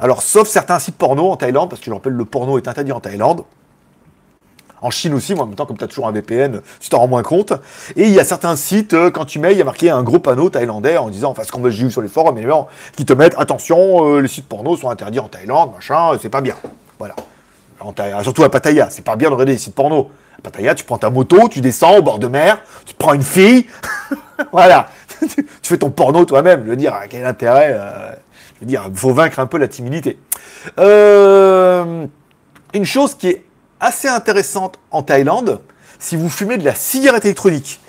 alors, 0.00 0.22
sauf 0.22 0.48
certains 0.48 0.78
sites 0.78 0.96
porno 0.96 1.30
en 1.30 1.36
Thaïlande, 1.36 1.68
parce 1.68 1.80
que 1.80 1.86
je 1.86 1.92
rappelle, 1.92 2.14
le 2.14 2.24
porno 2.24 2.56
est 2.56 2.66
interdit 2.66 2.90
en 2.90 3.00
Thaïlande. 3.00 3.44
En 4.80 4.90
Chine 4.90 5.12
aussi, 5.12 5.34
moi, 5.34 5.44
en 5.44 5.46
même 5.46 5.56
temps, 5.56 5.66
comme 5.66 5.76
tu 5.76 5.84
as 5.84 5.88
toujours 5.88 6.08
un 6.08 6.12
VPN, 6.12 6.62
tu 6.80 6.88
t'en 6.88 7.00
rends 7.00 7.08
moins 7.08 7.22
compte. 7.22 7.52
Et 7.96 8.04
il 8.04 8.10
y 8.10 8.18
a 8.18 8.24
certains 8.24 8.56
sites, 8.56 8.94
euh, 8.94 9.10
quand 9.10 9.26
tu 9.26 9.38
mets, 9.38 9.52
il 9.52 9.58
y 9.58 9.60
a 9.60 9.64
marqué 9.64 9.90
un 9.90 10.02
gros 10.02 10.18
panneau 10.18 10.48
thaïlandais 10.48 10.96
en 10.96 11.10
disant, 11.10 11.32
enfin, 11.32 11.44
ce 11.44 11.52
qu'on 11.52 11.68
j'ai 11.68 11.84
vu 11.84 11.90
sur 11.90 12.00
les 12.00 12.08
forums, 12.08 12.34
mais 12.34 12.46
qui 12.96 13.04
te 13.04 13.12
mettent, 13.12 13.34
attention, 13.36 14.06
euh, 14.06 14.20
les 14.20 14.28
sites 14.28 14.48
porno 14.48 14.74
sont 14.74 14.88
interdits 14.88 15.18
en 15.18 15.28
Thaïlande, 15.28 15.72
machin, 15.74 16.12
c'est 16.22 16.30
pas 16.30 16.40
bien. 16.40 16.54
Voilà. 16.98 17.14
surtout 18.22 18.44
à 18.44 18.50
Pattaya, 18.50 18.88
c'est 18.88 19.04
pas 19.04 19.16
bien 19.16 19.28
de 19.28 19.34
regarder 19.34 19.52
des 19.52 19.58
sites 19.58 19.74
porno. 19.74 20.10
À 20.38 20.42
Pattaya, 20.42 20.74
tu 20.74 20.84
prends 20.84 20.96
ta 20.96 21.10
moto, 21.10 21.48
tu 21.50 21.60
descends 21.60 21.98
au 21.98 22.02
bord 22.02 22.18
de 22.18 22.28
mer, 22.28 22.62
tu 22.86 22.94
prends 22.94 23.12
une 23.12 23.22
fille, 23.22 23.66
voilà. 24.52 24.88
Tu 25.20 25.44
fais 25.62 25.78
ton 25.78 25.90
porno 25.90 26.24
toi-même. 26.24 26.64
Je 26.64 26.70
veux 26.70 26.76
dire, 26.76 26.98
quel 27.08 27.24
intérêt 27.24 27.72
euh, 27.72 28.12
je 28.60 28.66
veux 28.66 28.66
dire, 28.66 28.84
il 28.90 28.96
faut 28.96 29.14
vaincre 29.14 29.38
un 29.38 29.46
peu 29.46 29.56
la 29.56 29.68
timidité. 29.68 30.18
Euh, 30.78 32.06
une 32.74 32.84
chose 32.84 33.14
qui 33.14 33.28
est 33.28 33.44
assez 33.80 34.06
intéressante 34.06 34.78
en 34.90 35.02
Thaïlande, 35.02 35.60
si 35.98 36.14
vous 36.14 36.28
fumez 36.28 36.58
de 36.58 36.64
la 36.64 36.74
cigarette 36.74 37.24
électronique, 37.24 37.80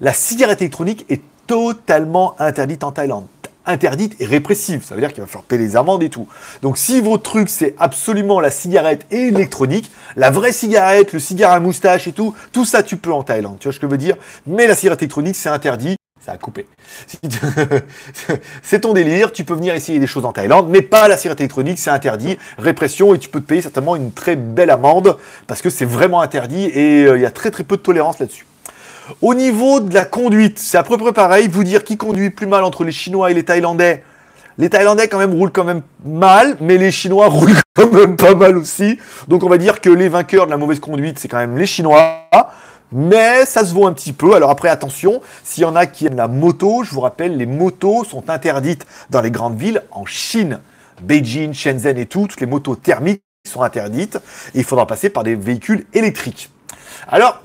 la 0.00 0.12
cigarette 0.12 0.60
électronique 0.60 1.06
est 1.08 1.22
totalement 1.46 2.38
interdite 2.38 2.84
en 2.84 2.92
Thaïlande. 2.92 3.26
Interdite 3.64 4.16
et 4.20 4.26
répressive, 4.26 4.84
ça 4.84 4.94
veut 4.94 5.00
dire 5.00 5.12
qu'il 5.12 5.22
va 5.22 5.26
falloir 5.26 5.44
payer 5.44 5.62
les 5.62 5.76
amendes 5.76 6.02
et 6.02 6.08
tout. 6.08 6.26
Donc 6.62 6.78
si 6.78 7.00
votre 7.00 7.22
truc 7.22 7.48
c'est 7.48 7.74
absolument 7.78 8.40
la 8.40 8.50
cigarette 8.50 9.06
électronique, 9.10 9.90
la 10.16 10.30
vraie 10.30 10.52
cigarette, 10.52 11.12
le 11.12 11.18
cigare 11.18 11.52
à 11.52 11.60
moustache 11.60 12.06
et 12.06 12.12
tout, 12.12 12.34
tout 12.52 12.64
ça 12.64 12.82
tu 12.82 12.96
peux 12.96 13.12
en 13.12 13.22
Thaïlande, 13.22 13.58
tu 13.58 13.64
vois 13.68 13.74
ce 13.74 13.78
que 13.78 13.86
je 13.86 13.90
veux 13.90 13.98
dire 13.98 14.16
Mais 14.46 14.66
la 14.66 14.74
cigarette 14.74 15.02
électronique 15.02 15.36
c'est 15.36 15.50
interdit 15.50 15.96
coupé. 16.36 16.66
c'est 18.62 18.80
ton 18.80 18.92
délire, 18.92 19.32
tu 19.32 19.44
peux 19.44 19.54
venir 19.54 19.74
essayer 19.74 19.98
des 19.98 20.06
choses 20.06 20.24
en 20.24 20.32
Thaïlande, 20.32 20.68
mais 20.68 20.82
pas 20.82 21.08
la 21.08 21.16
cigarette 21.16 21.40
électronique, 21.40 21.78
c'est 21.78 21.90
interdit, 21.90 22.38
répression, 22.58 23.14
et 23.14 23.18
tu 23.18 23.28
peux 23.28 23.40
te 23.40 23.46
payer 23.46 23.62
certainement 23.62 23.96
une 23.96 24.12
très 24.12 24.36
belle 24.36 24.70
amende, 24.70 25.16
parce 25.46 25.62
que 25.62 25.70
c'est 25.70 25.84
vraiment 25.84 26.20
interdit, 26.20 26.66
et 26.66 27.04
euh, 27.04 27.16
il 27.16 27.22
y 27.22 27.26
a 27.26 27.30
très 27.30 27.50
très 27.50 27.64
peu 27.64 27.76
de 27.76 27.82
tolérance 27.82 28.18
là-dessus. 28.18 28.46
Au 29.22 29.34
niveau 29.34 29.80
de 29.80 29.94
la 29.94 30.04
conduite, 30.04 30.58
c'est 30.58 30.76
à 30.76 30.82
peu 30.82 30.98
près 30.98 31.12
pareil, 31.12 31.48
vous 31.48 31.64
dire 31.64 31.82
qui 31.82 31.96
conduit 31.96 32.30
plus 32.30 32.46
mal 32.46 32.64
entre 32.64 32.84
les 32.84 32.92
Chinois 32.92 33.30
et 33.30 33.34
les 33.34 33.44
Thaïlandais. 33.44 34.04
Les 34.58 34.68
Thaïlandais 34.68 35.08
quand 35.08 35.18
même 35.18 35.32
roulent 35.32 35.52
quand 35.52 35.64
même 35.64 35.82
mal, 36.04 36.56
mais 36.60 36.76
les 36.76 36.90
Chinois 36.90 37.26
roulent 37.28 37.56
quand 37.74 37.92
même 37.92 38.16
pas 38.16 38.34
mal 38.34 38.58
aussi. 38.58 38.98
Donc 39.28 39.44
on 39.44 39.48
va 39.48 39.56
dire 39.56 39.80
que 39.80 39.88
les 39.88 40.08
vainqueurs 40.08 40.46
de 40.46 40.50
la 40.50 40.56
mauvaise 40.56 40.80
conduite, 40.80 41.18
c'est 41.18 41.28
quand 41.28 41.38
même 41.38 41.56
les 41.56 41.66
Chinois 41.66 42.28
mais 42.92 43.44
ça 43.46 43.64
se 43.64 43.72
vaut 43.72 43.86
un 43.86 43.92
petit 43.92 44.12
peu. 44.12 44.34
Alors 44.34 44.50
après, 44.50 44.68
attention, 44.68 45.20
s'il 45.44 45.62
y 45.62 45.66
en 45.66 45.76
a 45.76 45.86
qui 45.86 46.06
aiment 46.06 46.16
la 46.16 46.28
moto, 46.28 46.84
je 46.84 46.90
vous 46.90 47.00
rappelle, 47.00 47.36
les 47.36 47.46
motos 47.46 48.04
sont 48.04 48.30
interdites 48.30 48.86
dans 49.10 49.20
les 49.20 49.30
grandes 49.30 49.58
villes 49.58 49.82
en 49.90 50.04
Chine. 50.04 50.60
Beijing, 51.02 51.52
Shenzhen 51.54 51.96
et 51.96 52.06
tout, 52.06 52.26
toutes 52.26 52.40
les 52.40 52.46
motos 52.46 52.76
thermiques 52.76 53.22
sont 53.46 53.62
interdites 53.62 54.18
il 54.54 54.64
faudra 54.64 54.86
passer 54.86 55.10
par 55.10 55.22
des 55.22 55.34
véhicules 55.34 55.86
électriques. 55.92 56.50
Alors, 57.08 57.40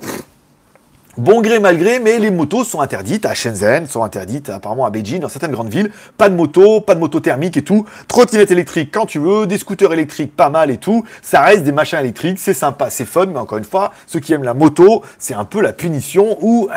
Bon 1.15 1.41
gré 1.41 1.59
mal 1.59 1.77
gré, 1.77 1.99
mais 1.99 2.17
les 2.17 2.31
motos 2.31 2.63
sont 2.63 2.81
interdites 2.81 3.27
à 3.27 3.35
Shenzhen, 3.35 3.85
sont 3.85 4.03
interdites 4.03 4.49
apparemment 4.49 4.87
à 4.87 4.89
Beijing, 4.89 5.19
dans 5.19 5.29
certaines 5.29 5.51
grandes 5.51 5.69
villes. 5.69 5.91
Pas 6.17 6.27
de 6.27 6.33
moto, 6.35 6.81
pas 6.81 6.95
de 6.95 6.99
moto 6.99 7.19
thermique 7.19 7.55
et 7.55 7.61
tout. 7.61 7.85
Trottinette 8.07 8.49
électrique 8.49 8.89
quand 8.91 9.05
tu 9.05 9.19
veux, 9.19 9.45
des 9.45 9.59
scooters 9.59 9.93
électriques 9.93 10.35
pas 10.35 10.49
mal 10.49 10.71
et 10.71 10.77
tout. 10.77 11.03
Ça 11.21 11.41
reste 11.41 11.65
des 11.65 11.71
machins 11.71 11.99
électriques, 11.99 12.39
c'est 12.39 12.55
sympa, 12.55 12.89
c'est 12.89 13.05
fun, 13.05 13.27
mais 13.27 13.37
encore 13.37 13.59
une 13.59 13.63
fois, 13.63 13.91
ceux 14.07 14.21
qui 14.21 14.33
aiment 14.33 14.43
la 14.43 14.55
moto, 14.55 15.03
c'est 15.19 15.35
un 15.35 15.45
peu 15.45 15.61
la 15.61 15.71
punition 15.71 16.35
ou... 16.41 16.67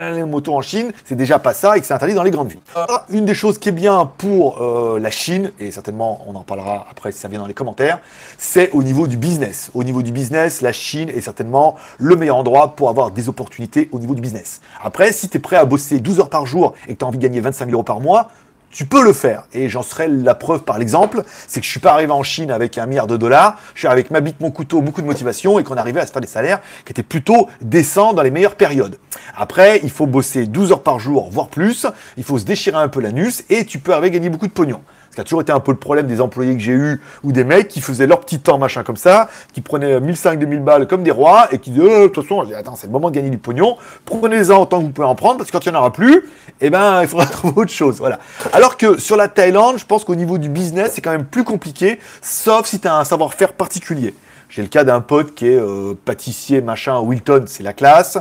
les 0.00 0.22
motos 0.22 0.54
en 0.54 0.62
Chine, 0.62 0.92
c'est 1.04 1.16
déjà 1.16 1.40
pas 1.40 1.52
ça 1.54 1.76
et 1.76 1.80
que 1.80 1.86
c'est 1.86 1.92
interdit 1.92 2.14
dans 2.14 2.22
les 2.22 2.30
grandes 2.30 2.50
villes. 2.50 2.60
Ah, 2.76 3.04
une 3.10 3.24
des 3.24 3.34
choses 3.34 3.58
qui 3.58 3.70
est 3.70 3.72
bien 3.72 4.08
pour 4.16 4.62
euh, 4.62 5.00
la 5.00 5.10
Chine, 5.10 5.50
et 5.58 5.72
certainement 5.72 6.24
on 6.28 6.36
en 6.36 6.44
parlera 6.44 6.86
après 6.88 7.10
si 7.10 7.18
ça 7.18 7.26
vient 7.26 7.40
dans 7.40 7.48
les 7.48 7.54
commentaires, 7.54 7.98
c'est 8.38 8.70
au 8.70 8.84
niveau 8.84 9.08
du 9.08 9.16
business. 9.16 9.72
Au 9.74 9.82
niveau 9.82 10.02
du 10.02 10.12
business, 10.12 10.60
la 10.60 10.72
Chine 10.72 11.08
est 11.08 11.20
certainement 11.20 11.74
le 11.98 12.14
meilleur 12.14 12.36
endroit 12.36 12.76
pour 12.76 12.90
avoir 12.90 13.10
des 13.10 13.28
opportunités 13.28 13.88
au 13.90 13.98
niveau 13.98 14.14
du 14.14 14.20
business. 14.20 14.60
Après, 14.84 15.10
si 15.10 15.28
tu 15.28 15.38
es 15.38 15.40
prêt 15.40 15.56
à 15.56 15.64
bosser 15.64 15.98
12 15.98 16.20
heures 16.20 16.30
par 16.30 16.46
jour 16.46 16.74
et 16.86 16.94
que 16.94 16.98
tu 17.00 17.04
as 17.04 17.08
envie 17.08 17.18
de 17.18 17.22
gagner 17.24 17.40
25 17.40 17.64
000 17.64 17.72
euros 17.72 17.82
par 17.82 17.98
mois, 17.98 18.30
tu 18.70 18.84
peux 18.84 19.02
le 19.02 19.12
faire. 19.12 19.44
Et 19.52 19.68
j'en 19.68 19.82
serai 19.82 20.08
la 20.08 20.34
preuve 20.34 20.62
par 20.62 20.78
l'exemple, 20.78 21.22
c'est 21.46 21.60
que 21.60 21.66
je 21.66 21.70
suis 21.70 21.80
pas 21.80 21.92
arrivé 21.92 22.12
en 22.12 22.22
Chine 22.22 22.50
avec 22.50 22.78
un 22.78 22.86
milliard 22.86 23.06
de 23.06 23.16
dollars, 23.16 23.58
je 23.74 23.80
suis 23.80 23.88
avec 23.88 24.10
ma 24.10 24.20
bite, 24.20 24.40
mon 24.40 24.50
couteau, 24.50 24.80
beaucoup 24.82 25.02
de 25.02 25.06
motivation 25.06 25.58
et 25.58 25.64
qu'on 25.64 25.76
arrivait 25.76 26.00
à 26.00 26.06
se 26.06 26.12
faire 26.12 26.20
des 26.20 26.28
salaires 26.28 26.60
qui 26.84 26.92
étaient 26.92 27.02
plutôt 27.02 27.48
décents 27.60 28.12
dans 28.12 28.22
les 28.22 28.30
meilleures 28.30 28.56
périodes. 28.56 28.98
Après, 29.36 29.80
il 29.82 29.90
faut 29.90 30.06
bosser 30.06 30.46
12 30.46 30.72
heures 30.72 30.82
par 30.82 30.98
jour, 30.98 31.28
voire 31.30 31.48
plus, 31.48 31.86
il 32.16 32.24
faut 32.24 32.38
se 32.38 32.44
déchirer 32.44 32.76
un 32.76 32.88
peu 32.88 33.00
l'anus 33.00 33.44
et 33.48 33.64
tu 33.64 33.78
peux 33.78 33.92
arriver 33.92 34.08
à 34.08 34.10
gagner 34.10 34.30
beaucoup 34.30 34.46
de 34.46 34.52
pognon. 34.52 34.80
Ça 35.14 35.22
a 35.22 35.24
toujours 35.24 35.40
été 35.40 35.52
un 35.52 35.60
peu 35.60 35.72
le 35.72 35.78
problème 35.78 36.06
des 36.06 36.20
employés 36.20 36.54
que 36.54 36.62
j'ai 36.62 36.72
eu 36.72 37.00
ou 37.24 37.32
des 37.32 37.44
mecs 37.44 37.68
qui 37.68 37.80
faisaient 37.80 38.06
leur 38.06 38.20
petit 38.20 38.38
temps, 38.38 38.58
machin 38.58 38.84
comme 38.84 38.96
ça, 38.96 39.28
qui 39.52 39.60
prenaient 39.60 40.00
1500, 40.00 40.36
2000 40.36 40.60
balles 40.60 40.86
comme 40.86 41.02
des 41.02 41.10
rois 41.10 41.48
et 41.50 41.58
qui 41.58 41.70
disaient, 41.70 41.82
euh, 41.82 42.02
de 42.02 42.06
toute 42.08 42.24
façon, 42.24 42.46
attends, 42.56 42.76
c'est 42.76 42.86
le 42.86 42.92
moment 42.92 43.10
de 43.10 43.16
gagner 43.16 43.30
du 43.30 43.38
pognon, 43.38 43.76
prenez-en 44.04 44.62
autant 44.62 44.78
que 44.78 44.84
vous 44.84 44.90
pouvez 44.90 45.08
en 45.08 45.14
prendre 45.14 45.38
parce 45.38 45.50
que 45.50 45.56
quand 45.56 45.66
il 45.66 45.72
n'y 45.72 45.76
en 45.76 45.80
aura 45.80 45.92
plus, 45.92 46.28
eh 46.60 46.70
ben, 46.70 47.02
il 47.02 47.08
faudra 47.08 47.26
trouver 47.26 47.62
autre 47.62 47.72
chose. 47.72 47.98
Voilà. 47.98 48.18
Alors 48.52 48.76
que 48.76 48.98
sur 49.00 49.16
la 49.16 49.28
Thaïlande, 49.28 49.78
je 49.78 49.86
pense 49.86 50.04
qu'au 50.04 50.14
niveau 50.14 50.38
du 50.38 50.48
business, 50.48 50.92
c'est 50.94 51.00
quand 51.00 51.10
même 51.10 51.26
plus 51.26 51.44
compliqué, 51.44 51.98
sauf 52.22 52.66
si 52.66 52.78
tu 52.78 52.88
as 52.88 52.96
un 52.96 53.04
savoir-faire 53.04 53.54
particulier. 53.54 54.14
J'ai 54.48 54.62
le 54.62 54.68
cas 54.68 54.84
d'un 54.84 55.00
pote 55.00 55.34
qui 55.34 55.48
est 55.48 55.60
euh, 55.60 55.94
pâtissier, 56.04 56.62
machin, 56.62 57.00
Wilton, 57.00 57.44
c'est 57.46 57.62
la 57.62 57.74
classe. 57.74 58.18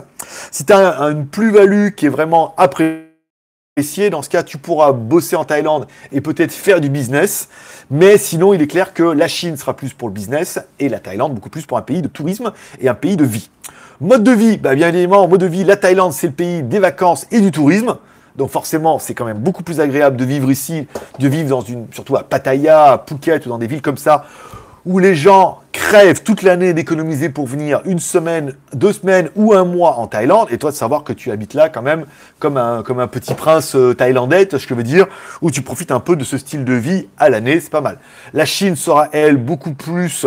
Si 0.51 0.65
tu 0.65 0.73
as 0.73 0.99
une 1.03 1.25
plus-value 1.25 1.89
qui 1.91 2.07
est 2.07 2.09
vraiment 2.09 2.53
appréciée, 2.57 3.06
dans 4.09 4.23
ce 4.23 4.29
cas, 4.29 4.41
tu 4.41 4.57
pourras 4.57 4.91
bosser 4.91 5.35
en 5.35 5.45
Thaïlande 5.45 5.85
et 6.11 6.19
peut-être 6.19 6.51
faire 6.51 6.81
du 6.81 6.89
business. 6.89 7.47
Mais 7.91 8.17
sinon, 8.17 8.53
il 8.55 8.61
est 8.61 8.67
clair 8.67 8.91
que 8.91 9.03
la 9.03 9.27
Chine 9.27 9.55
sera 9.55 9.75
plus 9.75 9.93
pour 9.93 10.07
le 10.07 10.15
business 10.15 10.59
et 10.79 10.89
la 10.89 10.99
Thaïlande 10.99 11.35
beaucoup 11.35 11.49
plus 11.49 11.67
pour 11.67 11.77
un 11.77 11.83
pays 11.83 12.01
de 12.01 12.07
tourisme 12.07 12.51
et 12.81 12.89
un 12.89 12.95
pays 12.95 13.17
de 13.17 13.23
vie. 13.23 13.51
Mode 14.01 14.23
de 14.23 14.31
vie, 14.31 14.57
bah 14.57 14.73
bien 14.73 14.89
évidemment, 14.89 15.27
mode 15.27 15.41
de 15.41 15.45
vie, 15.45 15.63
la 15.63 15.77
Thaïlande, 15.77 16.13
c'est 16.13 16.27
le 16.27 16.33
pays 16.33 16.63
des 16.63 16.79
vacances 16.79 17.27
et 17.29 17.39
du 17.39 17.51
tourisme. 17.51 17.97
Donc 18.35 18.49
forcément, 18.49 18.97
c'est 18.97 19.13
quand 19.13 19.25
même 19.25 19.37
beaucoup 19.37 19.63
plus 19.63 19.79
agréable 19.79 20.17
de 20.17 20.25
vivre 20.25 20.49
ici, 20.49 20.87
de 21.19 21.27
vivre 21.27 21.49
dans 21.49 21.61
une, 21.61 21.85
surtout 21.91 22.15
à 22.15 22.23
Pattaya, 22.23 22.93
à 22.93 23.05
Phuket 23.07 23.45
ou 23.45 23.49
dans 23.49 23.57
des 23.59 23.67
villes 23.67 23.81
comme 23.83 23.97
ça, 23.97 24.25
où 24.85 24.99
les 24.99 25.15
gens 25.15 25.59
crèvent 25.71 26.23
toute 26.23 26.41
l'année 26.41 26.73
d'économiser 26.73 27.29
pour 27.29 27.47
venir 27.47 27.81
une 27.85 27.99
semaine, 27.99 28.53
deux 28.73 28.93
semaines 28.93 29.29
ou 29.35 29.53
un 29.53 29.63
mois 29.63 29.97
en 29.97 30.07
Thaïlande, 30.07 30.47
et 30.51 30.57
toi 30.57 30.71
de 30.71 30.75
savoir 30.75 31.03
que 31.03 31.13
tu 31.13 31.31
habites 31.31 31.53
là 31.53 31.69
quand 31.69 31.81
même 31.81 32.05
comme 32.39 32.57
un, 32.57 33.07
petit 33.07 33.33
prince 33.33 33.75
euh, 33.75 33.93
thaïlandais, 33.93 34.47
ce 34.51 34.57
que 34.57 34.69
je 34.69 34.73
veux 34.73 34.83
dire, 34.83 35.07
où 35.41 35.51
tu 35.51 35.61
profites 35.61 35.91
un 35.91 35.99
peu 35.99 36.15
de 36.15 36.23
ce 36.23 36.37
style 36.37 36.65
de 36.65 36.73
vie 36.73 37.07
à 37.17 37.29
l'année, 37.29 37.59
c'est 37.59 37.69
pas 37.69 37.81
mal. 37.81 37.99
La 38.33 38.45
Chine 38.45 38.75
sera, 38.75 39.09
elle, 39.11 39.37
beaucoup 39.37 39.73
plus 39.73 40.25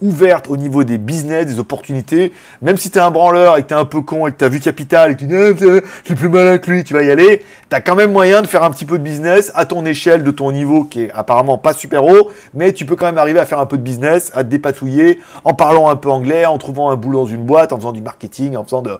ouverte 0.00 0.48
au 0.48 0.56
niveau 0.56 0.84
des 0.84 0.98
business, 0.98 1.46
des 1.46 1.58
opportunités. 1.58 2.32
Même 2.62 2.76
si 2.76 2.90
tu 2.90 2.98
es 2.98 3.00
un 3.00 3.10
branleur 3.10 3.56
et 3.56 3.62
que 3.62 3.68
tu 3.68 3.74
es 3.74 3.76
un 3.76 3.84
peu 3.84 4.02
con 4.02 4.26
et 4.26 4.32
que 4.32 4.38
tu 4.38 4.44
as 4.44 4.48
vu 4.48 4.60
Capital 4.60 5.12
et 5.12 5.14
que 5.14 5.20
tu 5.20 5.26
dis 5.26 5.34
eh, 5.34 5.82
j'ai 6.04 6.14
plus 6.14 6.28
malin 6.28 6.58
que 6.58 6.70
lui, 6.70 6.84
tu 6.84 6.94
vas 6.94 7.02
y 7.02 7.10
aller, 7.10 7.44
tu 7.68 7.76
as 7.76 7.80
quand 7.80 7.94
même 7.94 8.12
moyen 8.12 8.42
de 8.42 8.46
faire 8.46 8.62
un 8.62 8.70
petit 8.70 8.84
peu 8.84 8.98
de 8.98 9.04
business 9.04 9.50
à 9.54 9.66
ton 9.66 9.84
échelle 9.84 10.22
de 10.22 10.30
ton 10.30 10.52
niveau 10.52 10.84
qui 10.84 11.02
est 11.02 11.12
apparemment 11.12 11.58
pas 11.58 11.72
super 11.72 12.04
haut, 12.04 12.30
mais 12.54 12.72
tu 12.72 12.86
peux 12.86 12.96
quand 12.96 13.06
même 13.06 13.18
arriver 13.18 13.40
à 13.40 13.46
faire 13.46 13.60
un 13.60 13.66
peu 13.66 13.78
de 13.78 13.82
business, 13.82 14.30
à 14.34 14.44
te 14.44 14.48
dépatouiller 14.48 15.20
en 15.44 15.54
parlant 15.54 15.88
un 15.88 15.96
peu 15.96 16.10
anglais, 16.10 16.46
en 16.46 16.58
trouvant 16.58 16.90
un 16.90 16.96
boulot 16.96 17.24
dans 17.24 17.30
une 17.30 17.44
boîte, 17.44 17.72
en 17.72 17.76
faisant 17.76 17.92
du 17.92 18.02
marketing, 18.02 18.56
en 18.56 18.64
faisant 18.64 18.82
de... 18.82 18.98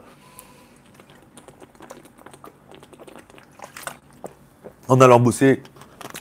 En 4.88 5.00
allant 5.00 5.20
bosser 5.20 5.62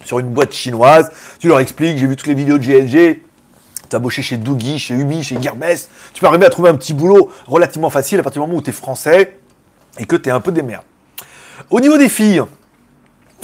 sur 0.05 0.19
une 0.19 0.29
boîte 0.29 0.53
chinoise, 0.53 1.11
tu 1.39 1.47
leur 1.47 1.59
expliques, 1.59 1.97
j'ai 1.97 2.07
vu 2.07 2.15
toutes 2.15 2.27
les 2.27 2.33
vidéos 2.33 2.57
de 2.57 2.63
GLG, 2.63 3.21
as 3.95 3.99
bossé 3.99 4.21
chez 4.21 4.37
Doogie, 4.37 4.79
chez 4.79 4.93
Ubi, 4.93 5.23
chez 5.23 5.41
Gearbest, 5.41 5.89
tu 6.13 6.21
peux 6.21 6.27
arriver 6.27 6.45
à 6.45 6.49
trouver 6.49 6.69
un 6.69 6.75
petit 6.75 6.93
boulot 6.93 7.31
relativement 7.47 7.89
facile 7.89 8.19
à 8.19 8.23
partir 8.23 8.41
du 8.41 8.47
moment 8.47 8.59
où 8.59 8.61
tu 8.61 8.69
es 8.69 8.73
français 8.73 9.37
et 9.97 10.05
que 10.05 10.15
tu 10.15 10.29
es 10.29 10.31
un 10.31 10.39
peu 10.39 10.51
des 10.51 10.61
merdes. 10.61 10.83
Au 11.69 11.79
niveau 11.79 11.97
des 11.97 12.09
filles, 12.09 12.43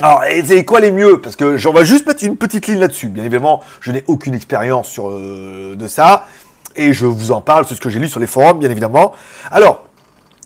alors, 0.01 0.23
c'est 0.45 0.65
quoi 0.65 0.81
les 0.81 0.91
mieux? 0.91 1.21
Parce 1.21 1.37
que 1.37 1.55
j'en 1.57 1.71
vais 1.71 1.85
juste 1.85 2.05
mettre 2.05 2.23
une 2.23 2.35
petite 2.35 2.67
ligne 2.67 2.79
là-dessus. 2.79 3.07
Bien 3.07 3.23
évidemment, 3.23 3.63
je 3.79 3.93
n'ai 3.93 4.03
aucune 4.07 4.33
expérience 4.33 4.99
euh, 4.99 5.75
de 5.75 5.87
ça. 5.87 6.27
Et 6.75 6.91
je 6.91 7.05
vous 7.05 7.31
en 7.31 7.39
parle, 7.39 7.65
c'est 7.65 7.75
ce 7.75 7.81
que 7.81 7.89
j'ai 7.89 7.99
lu 7.99 8.09
sur 8.09 8.19
les 8.19 8.27
forums, 8.27 8.59
bien 8.59 8.69
évidemment. 8.69 9.13
Alors, 9.49 9.85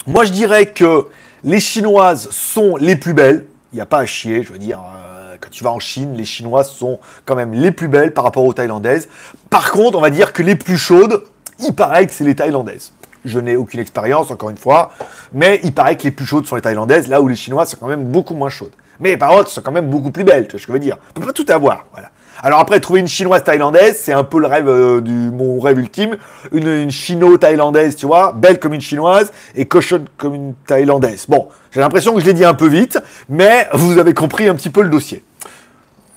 moi 0.05 0.25
je 0.25 0.31
dirais 0.31 0.67
que 0.67 1.07
les 1.43 1.59
Chinoises 1.59 2.29
sont 2.29 2.75
les 2.75 2.95
plus 2.95 3.13
belles. 3.13 3.47
Il 3.73 3.77
n'y 3.77 3.81
a 3.81 3.87
pas 3.87 3.99
à 3.99 4.05
chier, 4.05 4.43
je 4.43 4.53
veux 4.53 4.59
dire. 4.59 4.79
Euh, 4.79 5.08
quand 5.39 5.50
tu 5.50 5.63
vas 5.63 5.72
en 5.72 5.79
Chine, 5.79 6.15
les 6.15 6.25
Chinoises 6.25 6.69
sont 6.69 7.00
quand 7.25 7.36
même 7.36 7.53
les 7.53 7.72
plus 7.72 7.88
belles 7.88 8.13
par 8.13 8.24
rapport 8.24 8.46
aux 8.46 8.53
Thaïlandaises. 8.53 9.10
Par 9.50 9.72
contre, 9.72 9.98
on 9.98 10.01
va 10.01 10.10
dire 10.10 10.34
que 10.34 10.43
les 10.43 10.55
plus 10.55 10.77
chaudes, 10.77 11.24
il 11.60 11.74
paraît 11.74 12.08
que 12.08 12.13
c'est 12.13 12.24
les 12.24 12.36
Thaïlandaises. 12.36 12.93
Je 13.25 13.39
n'ai 13.39 13.55
aucune 13.55 13.79
expérience, 13.79 14.31
encore 14.31 14.50
une 14.50 14.58
fois, 14.58 14.91
mais 15.34 15.60
il 15.63 15.74
paraît 15.74 15.98
que 15.98 16.03
les 16.03 16.12
plus 16.12 16.25
chaudes 16.25 16.46
sont 16.46 16.55
les 16.55 16.62
Thaïlandaises, 16.62 17.08
là 17.08 17.22
où 17.22 17.27
les 17.27 17.36
Chinoises 17.36 17.69
sont 17.69 17.77
quand 17.77 17.88
même 17.88 18.05
beaucoup 18.05 18.34
moins 18.34 18.50
chaudes. 18.50 18.72
Mais 19.00 19.17
par 19.17 19.29
contre, 19.29 19.50
sont 19.50 19.62
quand 19.62 19.72
même 19.72 19.89
beaucoup 19.89 20.12
plus 20.12 20.24
belles, 20.24 20.46
tu 20.48 20.51
vois 20.51 20.60
ce 20.60 20.67
que 20.67 20.72
je 20.72 20.74
veux 20.74 20.84
dire. 20.84 20.98
On 21.15 21.19
peut 21.19 21.27
pas 21.27 21.34
tout 21.34 21.46
avoir, 21.50 21.86
voilà. 21.93 22.10
Alors 22.41 22.60
après, 22.60 22.79
trouver 22.79 23.01
une 23.01 23.08
chinoise 23.08 23.43
thaïlandaise, 23.43 24.00
c'est 24.01 24.13
un 24.13 24.24
peu 24.24 24.39
le 24.39 24.48
rêve 24.48 24.69
euh, 24.69 25.01
du 25.01 25.12
mon 25.12 25.60
rêve 25.60 25.77
ultime. 25.77 26.15
Une, 26.53 26.67
une 26.67 26.91
chino-thaïlandaise, 26.91 27.98
tu 27.98 28.05
vois, 28.05 28.31
belle 28.31 28.60
comme 28.60 28.74
une 28.74 28.81
chinoise 28.81 29.34
et 29.55 29.65
cochonne 29.65 30.05
comme 30.17 30.36
une 30.36 30.53
thaïlandaise. 30.65 31.25
Bon, 31.27 31.50
j'ai 31.72 31.81
l'impression 31.81 32.13
que 32.13 32.22
je 32.22 32.25
l'ai 32.25 32.34
dit 32.34 32.46
un 32.46 32.53
peu 32.53 32.67
vite, 32.67 32.98
mais 33.27 33.67
vous 33.73 33.97
avez 33.97 34.13
compris 34.13 34.47
un 34.47 34.56
petit 34.56 34.69
peu 34.69 34.82
le 34.82 34.89
dossier. 34.89 35.25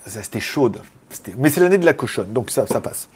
C'était 0.07 0.41
chaude. 0.41 0.79
Mais 1.37 1.51
c'est 1.51 1.61
l'année 1.61 1.79
de 1.79 1.85
la 1.85 1.93
cochonne, 1.93 2.33
donc 2.33 2.51
ça, 2.51 2.67
ça 2.67 2.81
passe. 2.81 3.09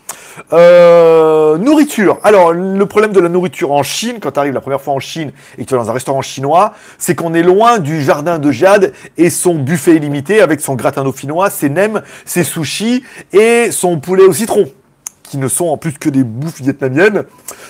Euh, 0.52 1.56
nourriture. 1.56 2.18
Alors, 2.22 2.52
le 2.52 2.86
problème 2.86 3.12
de 3.12 3.20
la 3.20 3.28
nourriture 3.28 3.72
en 3.72 3.82
Chine, 3.82 4.18
quand 4.20 4.32
tu 4.32 4.38
arrives 4.38 4.52
la 4.52 4.60
première 4.60 4.80
fois 4.80 4.94
en 4.94 5.00
Chine 5.00 5.32
et 5.56 5.64
que 5.64 5.68
tu 5.68 5.74
vas 5.74 5.80
dans 5.82 5.90
un 5.90 5.94
restaurant 5.94 6.22
chinois, 6.22 6.74
c'est 6.98 7.14
qu'on 7.14 7.32
est 7.34 7.42
loin 7.42 7.78
du 7.78 8.02
jardin 8.02 8.38
de 8.38 8.50
Jade 8.50 8.92
et 9.16 9.30
son 9.30 9.54
buffet 9.54 9.96
illimité 9.96 10.40
avec 10.40 10.60
son 10.60 10.74
gratin 10.74 11.04
dauphinois, 11.04 11.48
ses 11.48 11.70
nems, 11.70 12.02
ses 12.24 12.44
sushis 12.44 13.02
et 13.32 13.70
son 13.70 13.98
poulet 13.98 14.24
au 14.24 14.32
citron 14.32 14.70
qui 15.26 15.38
ne 15.38 15.48
sont 15.48 15.66
en 15.66 15.76
plus 15.76 15.92
que 15.92 16.08
des 16.08 16.24
bouffes 16.24 16.60
vietnamiennes. 16.60 17.24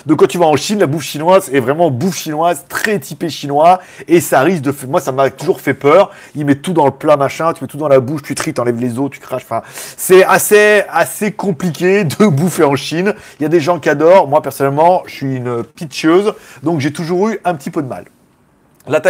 Donc 0.05 0.19
quand 0.19 0.27
tu 0.27 0.37
vas 0.37 0.45
en 0.45 0.55
Chine, 0.55 0.79
la 0.79 0.87
bouffe 0.87 1.03
chinoise 1.03 1.49
est 1.53 1.59
vraiment 1.59 1.91
bouffe 1.91 2.17
chinoise, 2.17 2.65
très 2.69 2.99
typée 2.99 3.29
chinois, 3.29 3.79
et 4.07 4.21
ça 4.21 4.41
risque 4.41 4.61
de... 4.61 4.73
Moi, 4.87 5.01
ça 5.01 5.11
m'a 5.11 5.29
toujours 5.29 5.61
fait 5.61 5.73
peur. 5.73 6.11
Ils 6.35 6.45
mettent 6.45 6.61
tout 6.61 6.73
dans 6.73 6.85
le 6.85 6.91
plat, 6.91 7.17
machin, 7.17 7.53
tu 7.53 7.63
mets 7.63 7.67
tout 7.67 7.77
dans 7.77 7.87
la 7.87 7.99
bouche, 7.99 8.21
tu 8.23 8.35
tries, 8.35 8.53
t'enlèves 8.53 8.79
les 8.79 8.99
os, 8.99 9.09
tu 9.09 9.19
craches. 9.19 9.43
Enfin, 9.43 9.61
c'est 9.97 10.23
assez, 10.23 10.83
assez 10.89 11.31
compliqué 11.31 12.03
de 12.19 12.27
bouffer 12.27 12.63
en 12.63 12.75
Chine. 12.75 13.13
Il 13.39 13.43
y 13.43 13.45
a 13.45 13.49
des 13.49 13.59
gens 13.59 13.79
qui 13.79 13.89
adorent. 13.89 14.27
Moi, 14.27 14.41
personnellement, 14.41 15.03
je 15.05 15.13
suis 15.13 15.35
une 15.35 15.63
pitcheuse, 15.63 16.33
donc 16.63 16.79
j'ai 16.79 16.93
toujours 16.93 17.29
eu 17.29 17.39
un 17.43 17.55
petit 17.55 17.71
peu 17.71 17.81
de 17.81 17.87
mal. 17.87 18.05
La, 18.87 19.01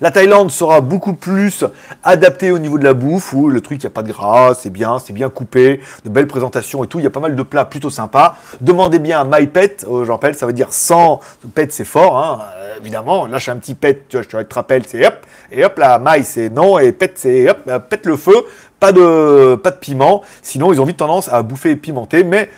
la 0.00 0.10
Thaïlande 0.10 0.50
sera 0.50 0.80
beaucoup 0.80 1.14
plus 1.14 1.64
adaptée 2.02 2.50
au 2.50 2.58
niveau 2.58 2.78
de 2.78 2.84
la 2.84 2.94
bouffe, 2.94 3.32
où 3.32 3.48
le 3.48 3.60
truc, 3.60 3.82
il 3.82 3.86
n'y 3.86 3.88
a 3.88 3.90
pas 3.90 4.02
de 4.02 4.12
gras, 4.12 4.54
c'est 4.54 4.70
bien, 4.70 4.98
c'est 4.98 5.12
bien 5.12 5.30
coupé, 5.30 5.80
de 6.04 6.10
belles 6.10 6.26
présentations 6.26 6.82
et 6.82 6.86
tout. 6.86 6.98
Il 6.98 7.04
y 7.04 7.06
a 7.06 7.10
pas 7.10 7.20
mal 7.20 7.36
de 7.36 7.42
plats 7.42 7.64
plutôt 7.64 7.90
sympas. 7.90 8.36
Demandez 8.60 8.98
bien 8.98 9.20
un 9.20 9.24
my 9.24 9.46
pet, 9.46 9.86
euh, 9.88 10.04
j'en 10.04 10.14
rappelle, 10.14 10.34
ça 10.34 10.46
veut 10.46 10.52
dire 10.52 10.72
sans 10.72 11.20
pet, 11.54 11.72
c'est 11.72 11.84
fort, 11.84 12.18
hein, 12.18 12.40
euh, 12.56 12.76
évidemment. 12.80 13.26
Lâche 13.26 13.48
un 13.48 13.56
petit 13.56 13.74
pet, 13.74 14.08
tu 14.08 14.16
vois, 14.16 14.26
je 14.28 14.44
te 14.44 14.54
rappelle, 14.54 14.82
c'est 14.86 15.06
hop, 15.06 15.14
et 15.52 15.64
hop, 15.64 15.78
la 15.78 16.00
my, 16.02 16.24
c'est 16.24 16.50
non, 16.50 16.78
et 16.78 16.92
pet, 16.92 17.12
c'est 17.14 17.48
hop, 17.48 17.58
euh, 17.68 17.78
pète 17.78 18.06
le 18.06 18.16
feu, 18.16 18.46
pas 18.80 18.92
de, 18.92 19.54
pas 19.56 19.70
de 19.70 19.76
piment. 19.76 20.22
Sinon, 20.42 20.72
ils 20.72 20.80
ont 20.80 20.84
vite 20.84 20.96
tendance 20.96 21.32
à 21.32 21.42
bouffer 21.42 21.76
pimenté, 21.76 22.24
mais 22.24 22.50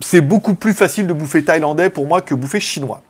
c'est 0.00 0.20
beaucoup 0.20 0.54
plus 0.54 0.74
facile 0.74 1.06
de 1.06 1.12
bouffer 1.12 1.44
thaïlandais 1.44 1.90
pour 1.90 2.06
moi 2.06 2.20
que 2.20 2.34
bouffer 2.34 2.60
chinois. 2.60 3.02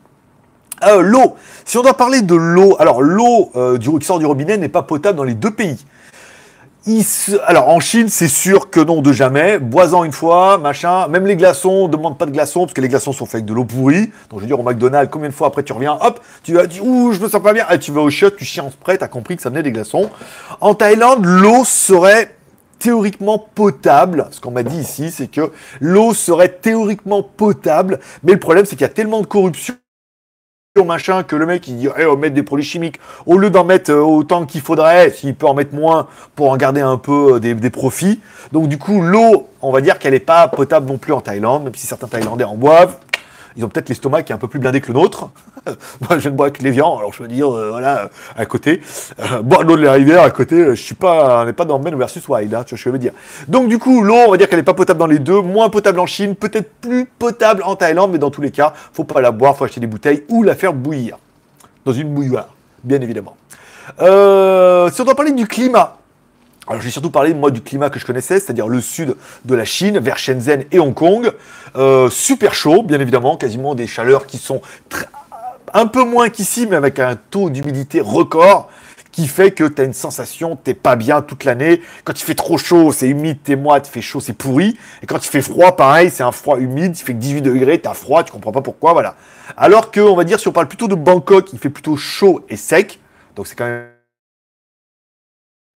Euh, 0.84 1.00
l'eau. 1.00 1.36
Si 1.64 1.78
on 1.78 1.82
doit 1.82 1.96
parler 1.96 2.22
de 2.22 2.34
l'eau, 2.34 2.76
alors 2.78 3.02
l'eau 3.02 3.50
euh, 3.56 3.78
qui 3.78 4.06
sort 4.06 4.18
du 4.18 4.26
robinet 4.26 4.56
n'est 4.58 4.68
pas 4.68 4.82
potable 4.82 5.16
dans 5.16 5.24
les 5.24 5.34
deux 5.34 5.50
pays. 5.50 5.84
Alors 7.46 7.68
en 7.68 7.80
Chine, 7.80 8.08
c'est 8.08 8.28
sûr 8.28 8.70
que 8.70 8.78
non, 8.78 9.02
de 9.02 9.12
jamais. 9.12 9.58
Boisant 9.58 10.04
une 10.04 10.12
fois, 10.12 10.56
machin. 10.58 11.08
Même 11.08 11.26
les 11.26 11.34
glaçons, 11.34 11.70
on 11.70 11.88
demande 11.88 12.16
pas 12.16 12.26
de 12.26 12.30
glaçons 12.30 12.60
parce 12.60 12.74
que 12.74 12.80
les 12.80 12.88
glaçons 12.88 13.12
sont 13.12 13.26
faits 13.26 13.36
avec 13.36 13.46
de 13.46 13.54
l'eau 13.54 13.64
pourrie. 13.64 14.12
Donc 14.30 14.38
je 14.38 14.40
veux 14.40 14.46
dire 14.46 14.60
au 14.60 14.62
McDonald's, 14.62 15.10
combien 15.10 15.28
de 15.28 15.34
fois 15.34 15.48
après 15.48 15.64
tu 15.64 15.72
reviens, 15.72 15.98
hop, 16.00 16.20
tu 16.44 16.54
vas, 16.54 16.66
dire 16.66 16.84
ouh, 16.86 17.12
je 17.12 17.18
me 17.18 17.28
sens 17.28 17.42
pas 17.42 17.52
bien. 17.52 17.66
tu 17.80 17.90
vas 17.90 18.02
au 18.02 18.10
shot, 18.10 18.30
tu 18.30 18.44
chies 18.44 18.60
en 18.60 18.70
spray, 18.70 18.98
t'as 18.98 19.08
compris 19.08 19.34
que 19.34 19.42
ça 19.42 19.48
venait 19.48 19.64
des 19.64 19.72
glaçons. 19.72 20.10
En 20.60 20.74
Thaïlande, 20.74 21.24
l'eau 21.24 21.64
serait 21.64 22.36
théoriquement 22.78 23.38
potable. 23.38 24.28
Ce 24.30 24.40
qu'on 24.40 24.52
m'a 24.52 24.62
dit 24.62 24.78
ici, 24.78 25.10
c'est 25.10 25.26
que 25.26 25.50
l'eau 25.80 26.14
serait 26.14 26.50
théoriquement 26.50 27.24
potable, 27.24 27.98
mais 28.22 28.32
le 28.32 28.38
problème, 28.38 28.64
c'est 28.64 28.76
qu'il 28.76 28.82
y 28.82 28.90
a 28.90 28.90
tellement 28.90 29.22
de 29.22 29.26
corruption 29.26 29.74
machin 30.84 31.22
que 31.22 31.36
le 31.36 31.46
mec 31.46 31.66
il 31.68 31.76
dit 31.76 31.88
eh, 31.98 32.06
on 32.06 32.14
va 32.14 32.16
mettre 32.16 32.34
des 32.34 32.42
produits 32.42 32.64
chimiques. 32.64 33.00
Au 33.26 33.38
lieu 33.38 33.50
d'en 33.50 33.64
mettre 33.64 33.90
euh, 33.90 34.00
autant 34.00 34.46
qu'il 34.46 34.60
faudrait 34.60 35.10
s'il 35.10 35.34
peut 35.34 35.46
en 35.46 35.54
mettre 35.54 35.74
moins 35.74 36.08
pour 36.34 36.50
en 36.50 36.56
garder 36.56 36.80
un 36.80 36.98
peu 36.98 37.34
euh, 37.34 37.40
des, 37.40 37.54
des 37.54 37.70
profits. 37.70 38.20
Donc 38.52 38.68
du 38.68 38.78
coup 38.78 39.00
l'eau 39.00 39.48
on 39.62 39.72
va 39.72 39.80
dire 39.80 39.98
qu'elle 39.98 40.12
n'est 40.12 40.20
pas 40.20 40.48
potable 40.48 40.86
non 40.86 40.98
plus 40.98 41.12
en 41.12 41.20
Thaïlande 41.20 41.64
même 41.64 41.74
si 41.74 41.86
certains 41.86 42.06
Thaïlandais 42.06 42.44
en 42.44 42.56
boivent 42.56 42.98
ils 43.56 43.64
ont 43.64 43.68
peut-être 43.68 43.88
l'estomac 43.88 44.22
qui 44.22 44.32
est 44.32 44.34
un 44.34 44.38
peu 44.38 44.48
plus 44.48 44.58
blindé 44.58 44.80
que 44.80 44.88
le 44.88 44.94
nôtre. 44.94 45.30
Moi, 46.08 46.18
je 46.18 46.28
ne 46.28 46.34
bois 46.34 46.50
que 46.50 46.62
les 46.62 46.70
viands, 46.70 46.98
alors 46.98 47.12
je 47.12 47.22
veux 47.22 47.28
dire, 47.28 47.54
euh, 47.54 47.70
voilà, 47.70 48.10
à 48.36 48.46
côté. 48.46 48.80
Euh, 49.18 49.42
boire 49.42 49.62
l'eau 49.62 49.76
de 49.76 49.82
la 49.82 49.92
rivière, 49.92 50.22
à 50.22 50.30
côté, 50.30 50.64
je 50.76 50.82
suis 50.82 50.94
pas, 50.94 51.42
on 51.42 51.46
n'est 51.46 51.52
pas 51.52 51.64
dans 51.64 51.78
Men 51.78 51.96
versus 51.96 52.26
Wild, 52.28 52.54
hein, 52.54 52.64
tu 52.64 52.74
vois 52.74 52.78
ce 52.78 52.84
que 52.84 52.90
je 52.90 52.92
veux 52.92 52.98
dire. 52.98 53.12
Donc, 53.48 53.68
du 53.68 53.78
coup, 53.78 54.02
l'eau, 54.02 54.14
on 54.26 54.30
va 54.30 54.36
dire 54.36 54.48
qu'elle 54.48 54.58
n'est 54.58 54.64
pas 54.64 54.74
potable 54.74 55.00
dans 55.00 55.06
les 55.06 55.18
deux, 55.18 55.40
moins 55.40 55.70
potable 55.70 56.00
en 56.00 56.06
Chine, 56.06 56.36
peut-être 56.36 56.70
plus 56.80 57.06
potable 57.06 57.62
en 57.64 57.76
Thaïlande, 57.76 58.12
mais 58.12 58.18
dans 58.18 58.30
tous 58.30 58.42
les 58.42 58.50
cas, 58.50 58.72
faut 58.92 59.04
pas 59.04 59.20
la 59.20 59.30
boire, 59.30 59.56
faut 59.56 59.64
acheter 59.64 59.80
des 59.80 59.86
bouteilles 59.86 60.24
ou 60.28 60.42
la 60.42 60.54
faire 60.54 60.72
bouillir. 60.72 61.18
Dans 61.84 61.92
une 61.92 62.12
bouilloire, 62.12 62.48
bien 62.82 63.00
évidemment. 63.00 63.36
Euh, 64.00 64.90
si 64.90 65.00
on 65.00 65.04
doit 65.04 65.14
parler 65.14 65.32
du 65.32 65.46
climat, 65.46 65.98
alors 66.66 66.83
j'ai 66.83 66.90
surtout 66.90 67.11
parlé 67.11 67.33
moi 67.33 67.50
du 67.50 67.61
climat 67.61 67.90
que 67.90 67.98
je 67.98 68.07
connaissais, 68.07 68.40
c'est-à-dire 68.40 68.66
le 68.66 68.81
sud 68.81 69.14
de 69.44 69.55
la 69.55 69.64
Chine, 69.64 69.98
vers 69.98 70.18
Shenzhen 70.18 70.64
et 70.72 70.79
Hong 70.79 70.94
Kong. 70.94 71.33
Euh, 71.76 72.11
super 72.11 72.55
chaud, 72.55 72.83
bien 72.83 73.00
évidemment, 73.00 73.37
quasiment 73.37 73.74
des 73.74 73.87
chaleurs 73.87 74.26
qui 74.26 74.38
sont 74.38 74.61
un 75.72 75.87
peu 75.87 76.05
moins 76.05 76.29
qu'ici, 76.29 76.66
mais 76.66 76.76
avec 76.76 76.98
un 76.98 77.16
taux 77.16 77.50
d'humidité 77.50 78.00
record 78.00 78.68
qui 79.12 79.29
fait 79.29 79.52
que 79.52 79.64
tu 79.64 79.81
as 79.81 79.85
une 79.85 79.94
sensation, 79.94 80.57
t'es 80.57 80.74
pas 80.74 80.94
bien 80.94 81.22
toute 81.22 81.44
l'année. 81.44 81.81
Quand 82.05 82.20
il 82.20 82.22
fait 82.22 82.35
trop 82.35 82.59
chaud, 82.59 82.92
c'est 82.92 83.09
humide, 83.09 83.38
t'es 83.42 83.57
moite, 83.57 83.87
fait 83.87 84.02
chaud, 84.02 84.20
c'est 84.20 84.35
pourri. 84.35 84.76
Et 85.02 85.07
quand 85.07 85.24
il 85.24 85.29
fait 85.29 85.40
froid, 85.40 85.74
pareil, 85.74 86.11
c'est 86.11 86.22
un 86.22 86.33
froid 86.33 86.59
humide, 86.59 86.98
il 86.98 87.02
fait 87.02 87.14
que 87.14 87.18
18 87.18 87.40
degrés, 87.40 87.81
t'as 87.81 87.94
froid, 87.94 88.24
tu 88.24 88.33
comprends 88.33 88.52
pas 88.52 88.61
pourquoi, 88.61 88.92
voilà. 88.92 89.14
Alors 89.57 89.90
que, 89.90 90.00
on 90.00 90.16
va 90.16 90.24
dire, 90.24 90.38
si 90.38 90.48
on 90.48 90.52
parle 90.52 90.68
plutôt 90.68 90.88
de 90.88 90.94
Bangkok, 90.94 91.52
il 91.55 91.59
fait 91.59 91.70
plutôt 91.70 91.96
chaud 91.96 92.44
et 92.50 92.57
sec, 92.57 92.98
donc 93.35 93.46
c'est 93.46 93.55
quand 93.55 93.64
même 93.64 93.95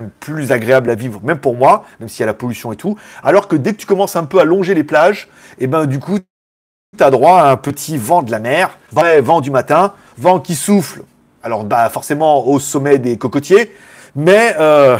plus 0.09 0.53
agréable 0.53 0.91
à 0.91 0.95
vivre, 0.95 1.21
même 1.23 1.39
pour 1.39 1.57
moi, 1.57 1.85
même 1.99 2.09
s'il 2.09 2.21
y 2.21 2.23
a 2.25 2.27
la 2.27 2.35
pollution 2.35 2.73
et 2.73 2.77
tout. 2.77 2.97
Alors 3.23 3.49
que 3.49 3.57
dès 3.57 3.73
que 3.73 3.79
tu 3.79 3.87
commences 3.87 4.17
un 4.17 4.25
peu 4.25 4.41
à 4.41 4.45
longer 4.45 4.75
les 4.75 4.85
plages, 4.85 5.29
et 5.59 5.65
eh 5.65 5.67
ben 5.67 5.87
du 5.87 5.99
coup, 5.99 6.19
tu 6.97 7.05
as 7.05 7.11
droit 7.11 7.41
à 7.41 7.51
un 7.51 7.57
petit 7.57 7.97
vent 7.99 8.23
de 8.23 8.31
la 8.31 8.39
mer, 8.39 8.79
vrai 8.93 9.21
vent 9.21 9.41
du 9.41 9.51
matin, 9.51 9.95
vent 10.17 10.41
qui 10.41 10.55
souffle. 10.55 11.03
Alors 11.43 11.65
bah 11.65 11.89
forcément 11.91 12.47
au 12.47 12.59
sommet 12.59 12.99
des 12.99 13.17
cocotiers, 13.17 13.75
mais 14.17 14.55
euh... 14.59 14.99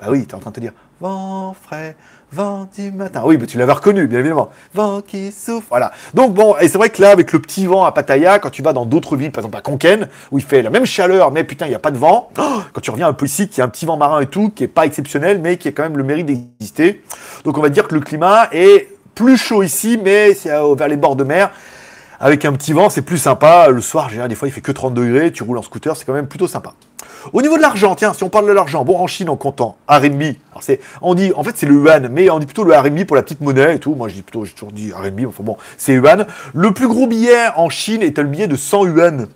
bah 0.00 0.06
oui, 0.10 0.26
tu 0.26 0.32
es 0.32 0.34
en 0.34 0.40
train 0.40 0.50
de 0.50 0.56
te 0.56 0.60
dire 0.60 0.72
vent 1.00 1.54
frais, 1.60 1.96
Vent 2.32 2.66
du 2.74 2.90
matin. 2.90 3.22
Oui, 3.26 3.36
mais 3.38 3.46
tu 3.46 3.58
l'avais 3.58 3.72
reconnu, 3.72 4.06
bien 4.06 4.20
évidemment. 4.20 4.48
Vent 4.72 5.02
qui 5.02 5.30
souffle. 5.32 5.66
Voilà. 5.68 5.92
Donc 6.14 6.32
bon, 6.32 6.56
et 6.58 6.68
c'est 6.68 6.78
vrai 6.78 6.88
que 6.88 7.02
là, 7.02 7.10
avec 7.10 7.30
le 7.32 7.38
petit 7.40 7.66
vent 7.66 7.84
à 7.84 7.92
Pattaya, 7.92 8.38
quand 8.38 8.48
tu 8.48 8.62
vas 8.62 8.72
dans 8.72 8.86
d'autres 8.86 9.16
villes, 9.16 9.30
par 9.30 9.40
exemple 9.44 9.58
à 9.58 9.60
Konken, 9.60 10.08
où 10.30 10.38
il 10.38 10.44
fait 10.44 10.62
la 10.62 10.70
même 10.70 10.86
chaleur, 10.86 11.30
mais 11.30 11.44
putain, 11.44 11.66
il 11.66 11.68
n'y 11.68 11.74
a 11.74 11.78
pas 11.78 11.90
de 11.90 11.98
vent. 11.98 12.30
Quand 12.72 12.80
tu 12.80 12.90
reviens 12.90 13.08
un 13.08 13.12
peu 13.12 13.26
ici, 13.26 13.48
qui 13.48 13.60
a 13.60 13.64
un 13.64 13.68
petit 13.68 13.84
vent 13.84 13.98
marin 13.98 14.22
et 14.22 14.26
tout, 14.26 14.48
qui 14.48 14.64
est 14.64 14.68
pas 14.68 14.86
exceptionnel, 14.86 15.40
mais 15.42 15.58
qui 15.58 15.68
a 15.68 15.72
quand 15.72 15.82
même 15.82 15.98
le 15.98 16.04
mérite 16.04 16.24
d'exister. 16.24 17.02
Donc 17.44 17.58
on 17.58 17.60
va 17.60 17.68
dire 17.68 17.86
que 17.86 17.94
le 17.94 18.00
climat 18.00 18.48
est 18.52 18.88
plus 19.14 19.36
chaud 19.36 19.62
ici, 19.62 20.00
mais 20.02 20.32
c'est 20.32 20.48
vers 20.48 20.88
les 20.88 20.96
bords 20.96 21.16
de 21.16 21.24
mer. 21.24 21.50
Avec 22.18 22.44
un 22.44 22.52
petit 22.52 22.72
vent, 22.72 22.88
c'est 22.88 23.02
plus 23.02 23.18
sympa. 23.18 23.68
Le 23.68 23.80
soir, 23.82 24.08
général, 24.08 24.30
des 24.30 24.36
fois, 24.36 24.46
il 24.48 24.52
fait 24.52 24.60
que 24.60 24.72
30 24.72 24.94
degrés. 24.94 25.32
Tu 25.32 25.42
roules 25.42 25.58
en 25.58 25.62
scooter, 25.62 25.96
c'est 25.96 26.04
quand 26.04 26.12
même 26.12 26.28
plutôt 26.28 26.46
sympa. 26.46 26.72
Au 27.32 27.42
niveau 27.42 27.56
de 27.56 27.62
l'argent, 27.62 27.94
tiens, 27.94 28.12
si 28.12 28.24
on 28.24 28.28
parle 28.28 28.46
de 28.46 28.52
l'argent, 28.52 28.84
bon, 28.84 28.98
en 28.98 29.06
Chine, 29.06 29.28
on 29.28 29.36
comptant 29.36 29.76
RMB. 29.88 30.22
Alors 30.50 30.62
c'est, 30.62 30.80
on 31.00 31.14
dit, 31.14 31.32
en 31.34 31.44
fait, 31.44 31.52
c'est 31.56 31.66
le 31.66 31.74
yuan, 31.74 32.08
mais 32.10 32.30
on 32.30 32.38
dit 32.38 32.46
plutôt 32.46 32.64
le 32.64 32.74
RMB 32.74 33.04
pour 33.04 33.16
la 33.16 33.22
petite 33.22 33.40
monnaie 33.40 33.76
et 33.76 33.78
tout. 33.78 33.94
Moi, 33.94 34.08
je 34.08 34.14
dis 34.14 34.22
plutôt, 34.22 34.44
j'ai 34.44 34.52
toujours 34.52 34.72
dit 34.72 34.92
RMB, 34.92 35.26
enfin 35.28 35.42
bon, 35.42 35.56
c'est 35.76 35.94
yuan. 35.94 36.26
Le 36.54 36.72
plus 36.72 36.88
gros 36.88 37.06
billet 37.06 37.48
en 37.56 37.68
Chine 37.68 38.02
est 38.02 38.18
le 38.18 38.24
billet 38.24 38.48
de 38.48 38.56
100 38.56 38.86
yuan. 38.86 39.28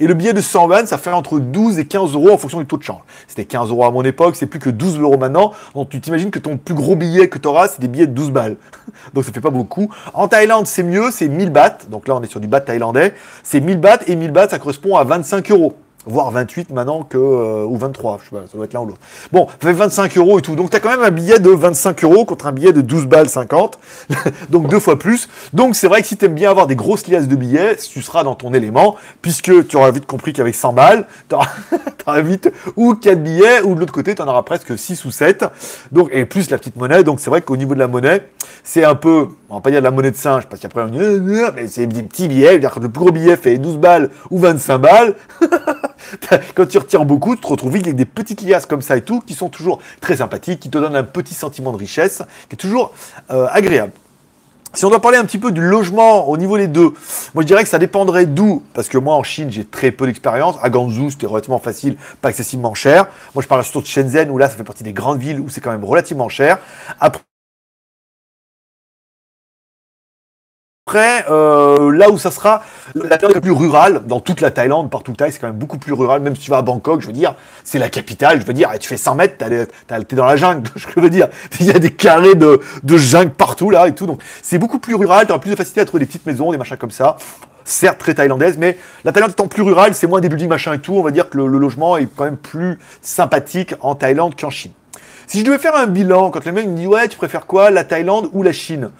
Et 0.00 0.06
le 0.06 0.14
billet 0.14 0.32
de 0.32 0.40
100 0.40 0.68
yuan, 0.68 0.86
ça 0.86 0.98
fait 0.98 1.10
entre 1.10 1.38
12 1.38 1.78
et 1.78 1.86
15 1.86 2.14
euros 2.14 2.30
en 2.30 2.38
fonction 2.38 2.58
du 2.58 2.66
taux 2.66 2.78
de 2.78 2.82
change. 2.82 3.00
C'était 3.28 3.44
15 3.44 3.70
euros 3.70 3.84
à 3.84 3.90
mon 3.90 4.02
époque, 4.02 4.36
c'est 4.36 4.46
plus 4.46 4.58
que 4.58 4.70
12 4.70 4.98
euros 4.98 5.18
maintenant. 5.18 5.52
Donc 5.74 5.90
tu 5.90 6.00
t'imagines 6.00 6.30
que 6.30 6.38
ton 6.38 6.56
plus 6.56 6.74
gros 6.74 6.96
billet 6.96 7.28
que 7.28 7.38
tu 7.38 7.48
auras, 7.48 7.68
c'est 7.68 7.80
des 7.80 7.88
billets 7.88 8.06
de 8.06 8.12
12 8.12 8.30
balles. 8.30 8.56
Donc 9.14 9.24
ça 9.24 9.32
fait 9.32 9.40
pas 9.40 9.50
beaucoup. 9.50 9.90
En 10.14 10.28
Thaïlande, 10.28 10.66
c'est 10.66 10.82
mieux, 10.82 11.10
c'est 11.10 11.28
1000 11.28 11.50
bahts. 11.50 11.78
Donc 11.90 12.08
là, 12.08 12.16
on 12.16 12.22
est 12.22 12.30
sur 12.30 12.40
du 12.40 12.48
baht 12.48 12.64
thaïlandais. 12.64 13.14
C'est 13.42 13.60
1000 13.60 13.78
bahts 13.78 14.00
et 14.06 14.16
1000 14.16 14.30
bahts, 14.30 14.48
ça 14.48 14.58
correspond 14.58 14.96
à 14.96 15.04
25 15.04 15.50
euros 15.50 15.76
voire 16.06 16.30
28 16.30 16.70
maintenant 16.70 17.02
que 17.02 17.16
euh, 17.16 17.64
ou 17.64 17.76
23, 17.76 18.20
je 18.22 18.30
sais 18.30 18.36
pas, 18.36 18.46
ça 18.50 18.56
doit 18.56 18.66
être 18.66 18.72
l'un 18.72 18.80
ou 18.80 18.86
l'autre. 18.86 19.00
Bon, 19.32 19.46
ça 19.46 19.68
fait 19.68 19.72
25 19.72 20.16
euros 20.18 20.38
et 20.38 20.42
tout. 20.42 20.54
Donc 20.54 20.70
tu 20.70 20.76
as 20.76 20.80
quand 20.80 20.90
même 20.90 21.02
un 21.02 21.10
billet 21.10 21.38
de 21.38 21.50
25 21.50 22.04
euros 22.04 22.24
contre 22.24 22.46
un 22.46 22.52
billet 22.52 22.72
de 22.72 22.80
12 22.80 23.06
balles 23.06 23.28
50, 23.28 23.78
donc 24.50 24.68
deux 24.68 24.80
fois 24.80 24.98
plus. 24.98 25.28
Donc 25.52 25.76
c'est 25.76 25.88
vrai 25.88 26.02
que 26.02 26.08
si 26.08 26.16
tu 26.16 26.24
aimes 26.26 26.34
bien 26.34 26.50
avoir 26.50 26.66
des 26.66 26.76
grosses 26.76 27.06
liasses 27.06 27.28
de 27.28 27.36
billets, 27.36 27.76
tu 27.76 28.02
seras 28.02 28.24
dans 28.24 28.34
ton 28.34 28.52
élément, 28.54 28.96
puisque 29.22 29.66
tu 29.66 29.76
auras 29.76 29.90
vite 29.90 30.06
compris 30.06 30.32
qu'avec 30.32 30.54
100 30.54 30.72
balles, 30.72 31.06
tu 31.28 31.34
auras, 31.34 32.20
vite 32.20 32.52
ou 32.76 32.94
4 32.94 33.22
billets, 33.22 33.62
ou 33.62 33.74
de 33.74 33.80
l'autre 33.80 33.92
côté, 33.92 34.14
tu 34.14 34.22
en 34.22 34.28
auras 34.28 34.42
presque 34.42 34.78
6 34.78 35.04
ou 35.04 35.10
7. 35.10 35.44
Donc, 35.92 36.10
et 36.12 36.24
plus 36.26 36.50
la 36.50 36.58
petite 36.58 36.76
monnaie. 36.76 37.04
Donc 37.04 37.20
c'est 37.20 37.30
vrai 37.30 37.42
qu'au 37.42 37.56
niveau 37.56 37.74
de 37.74 37.80
la 37.80 37.88
monnaie, 37.88 38.28
c'est 38.62 38.84
un 38.84 38.94
peu, 38.94 39.28
on 39.54 39.58
va 39.58 39.62
pas 39.62 39.70
dire 39.70 39.78
de 39.78 39.84
la 39.84 39.92
monnaie 39.92 40.10
de 40.10 40.16
singe, 40.16 40.46
parce 40.46 40.60
qu'après 40.60 40.82
on 40.82 40.88
dit, 40.88 40.98
mais 41.54 41.68
c'est 41.68 41.86
des 41.86 42.02
petits 42.02 42.26
billets, 42.26 42.58
que 42.58 42.80
le 42.80 42.88
plus 42.88 43.04
gros 43.04 43.12
billet 43.12 43.36
fait 43.36 43.56
12 43.56 43.78
balles 43.78 44.10
ou 44.30 44.38
25 44.38 44.78
balles. 44.78 45.14
quand 46.56 46.66
tu 46.66 46.78
retires 46.78 47.04
beaucoup, 47.04 47.36
tu 47.36 47.42
te 47.42 47.46
retrouves 47.46 47.76
avec 47.76 47.94
des 47.94 48.04
petites 48.04 48.42
liasses 48.42 48.66
comme 48.66 48.82
ça 48.82 48.96
et 48.96 49.02
tout, 49.02 49.20
qui 49.20 49.34
sont 49.34 49.48
toujours 49.48 49.80
très 50.00 50.16
sympathiques, 50.16 50.58
qui 50.58 50.70
te 50.70 50.78
donnent 50.78 50.96
un 50.96 51.04
petit 51.04 51.34
sentiment 51.34 51.70
de 51.70 51.76
richesse, 51.76 52.22
qui 52.48 52.54
est 52.54 52.58
toujours 52.58 52.92
euh, 53.30 53.46
agréable. 53.52 53.92
Si 54.72 54.84
on 54.84 54.90
doit 54.90 55.00
parler 55.00 55.18
un 55.18 55.24
petit 55.24 55.38
peu 55.38 55.52
du 55.52 55.60
logement 55.60 56.28
au 56.28 56.36
niveau 56.36 56.56
des 56.58 56.66
deux, 56.66 56.94
moi 57.32 57.42
je 57.42 57.46
dirais 57.46 57.62
que 57.62 57.68
ça 57.68 57.78
dépendrait 57.78 58.26
d'où, 58.26 58.64
parce 58.74 58.88
que 58.88 58.98
moi 58.98 59.14
en 59.14 59.22
Chine 59.22 59.52
j'ai 59.52 59.64
très 59.64 59.92
peu 59.92 60.04
d'expérience. 60.04 60.56
À 60.62 60.68
Guangzhou 60.68 61.12
c'était 61.12 61.28
relativement 61.28 61.60
facile, 61.60 61.96
pas 62.20 62.30
excessivement 62.30 62.74
cher. 62.74 63.06
Moi 63.36 63.42
je 63.42 63.46
parle 63.46 63.62
surtout 63.62 63.82
de 63.82 63.86
Shenzhen 63.86 64.30
où 64.30 64.36
là 64.36 64.50
ça 64.50 64.56
fait 64.56 64.64
partie 64.64 64.82
des 64.82 64.92
grandes 64.92 65.20
villes 65.20 65.38
où 65.38 65.48
c'est 65.48 65.60
quand 65.60 65.70
même 65.70 65.84
relativement 65.84 66.28
cher. 66.28 66.58
Après 66.98 67.20
Après, 70.86 71.24
euh, 71.30 71.90
là 71.92 72.10
où 72.10 72.18
ça 72.18 72.30
sera 72.30 72.62
la 72.94 73.16
période 73.16 73.40
plus 73.40 73.52
rurale, 73.52 74.02
dans 74.04 74.20
toute 74.20 74.42
la 74.42 74.50
Thaïlande, 74.50 74.90
partout 74.90 75.14
Thaï, 75.14 75.32
c'est 75.32 75.38
quand 75.38 75.46
même 75.46 75.56
beaucoup 75.56 75.78
plus 75.78 75.94
rural. 75.94 76.20
Même 76.20 76.36
si 76.36 76.42
tu 76.42 76.50
vas 76.50 76.58
à 76.58 76.62
Bangkok, 76.62 77.00
je 77.00 77.06
veux 77.06 77.14
dire, 77.14 77.36
c'est 77.64 77.78
la 77.78 77.88
capitale. 77.88 78.42
Je 78.42 78.44
veux 78.44 78.52
dire, 78.52 78.70
tu 78.78 78.86
fais 78.86 78.98
100 78.98 79.14
mètres, 79.14 79.38
t'es 79.38 80.14
dans 80.14 80.26
la 80.26 80.36
jungle. 80.36 80.68
Je 80.76 81.00
veux 81.00 81.08
dire, 81.08 81.28
il 81.58 81.64
y 81.64 81.70
a 81.70 81.78
des 81.78 81.90
carrés 81.90 82.34
de, 82.34 82.60
jungle 82.86 83.30
partout 83.30 83.70
là 83.70 83.88
et 83.88 83.94
tout. 83.94 84.04
Donc, 84.04 84.20
c'est 84.42 84.58
beaucoup 84.58 84.78
plus 84.78 84.94
rural. 84.94 85.24
Tu 85.24 85.32
auras 85.32 85.40
plus 85.40 85.52
de 85.52 85.56
facilité 85.56 85.80
à 85.80 85.86
trouver 85.86 86.00
des 86.00 86.06
petites 86.06 86.26
maisons, 86.26 86.52
des 86.52 86.58
machins 86.58 86.76
comme 86.76 86.90
ça. 86.90 87.16
Certes, 87.64 87.96
très 87.96 88.12
thaïlandaise, 88.12 88.58
mais 88.58 88.76
la 89.04 89.12
Thaïlande 89.12 89.30
étant 89.30 89.48
plus 89.48 89.62
rurale, 89.62 89.94
c'est 89.94 90.06
moins 90.06 90.20
des 90.20 90.28
buildings 90.28 90.50
machin 90.50 90.74
et 90.74 90.80
tout. 90.80 90.96
On 90.96 91.02
va 91.02 91.12
dire 91.12 91.30
que 91.30 91.38
le, 91.38 91.46
le 91.46 91.56
logement 91.56 91.96
est 91.96 92.08
quand 92.14 92.24
même 92.24 92.36
plus 92.36 92.78
sympathique 93.00 93.74
en 93.80 93.94
Thaïlande 93.94 94.38
qu'en 94.38 94.50
Chine. 94.50 94.72
Si 95.28 95.40
je 95.40 95.46
devais 95.46 95.56
faire 95.56 95.76
un 95.76 95.86
bilan, 95.86 96.30
quand 96.30 96.44
le 96.44 96.52
mec 96.52 96.68
me 96.68 96.76
dit 96.76 96.86
ouais, 96.86 97.08
tu 97.08 97.16
préfères 97.16 97.46
quoi, 97.46 97.70
la 97.70 97.84
Thaïlande 97.84 98.28
ou 98.34 98.42
la 98.42 98.52
Chine? 98.52 98.90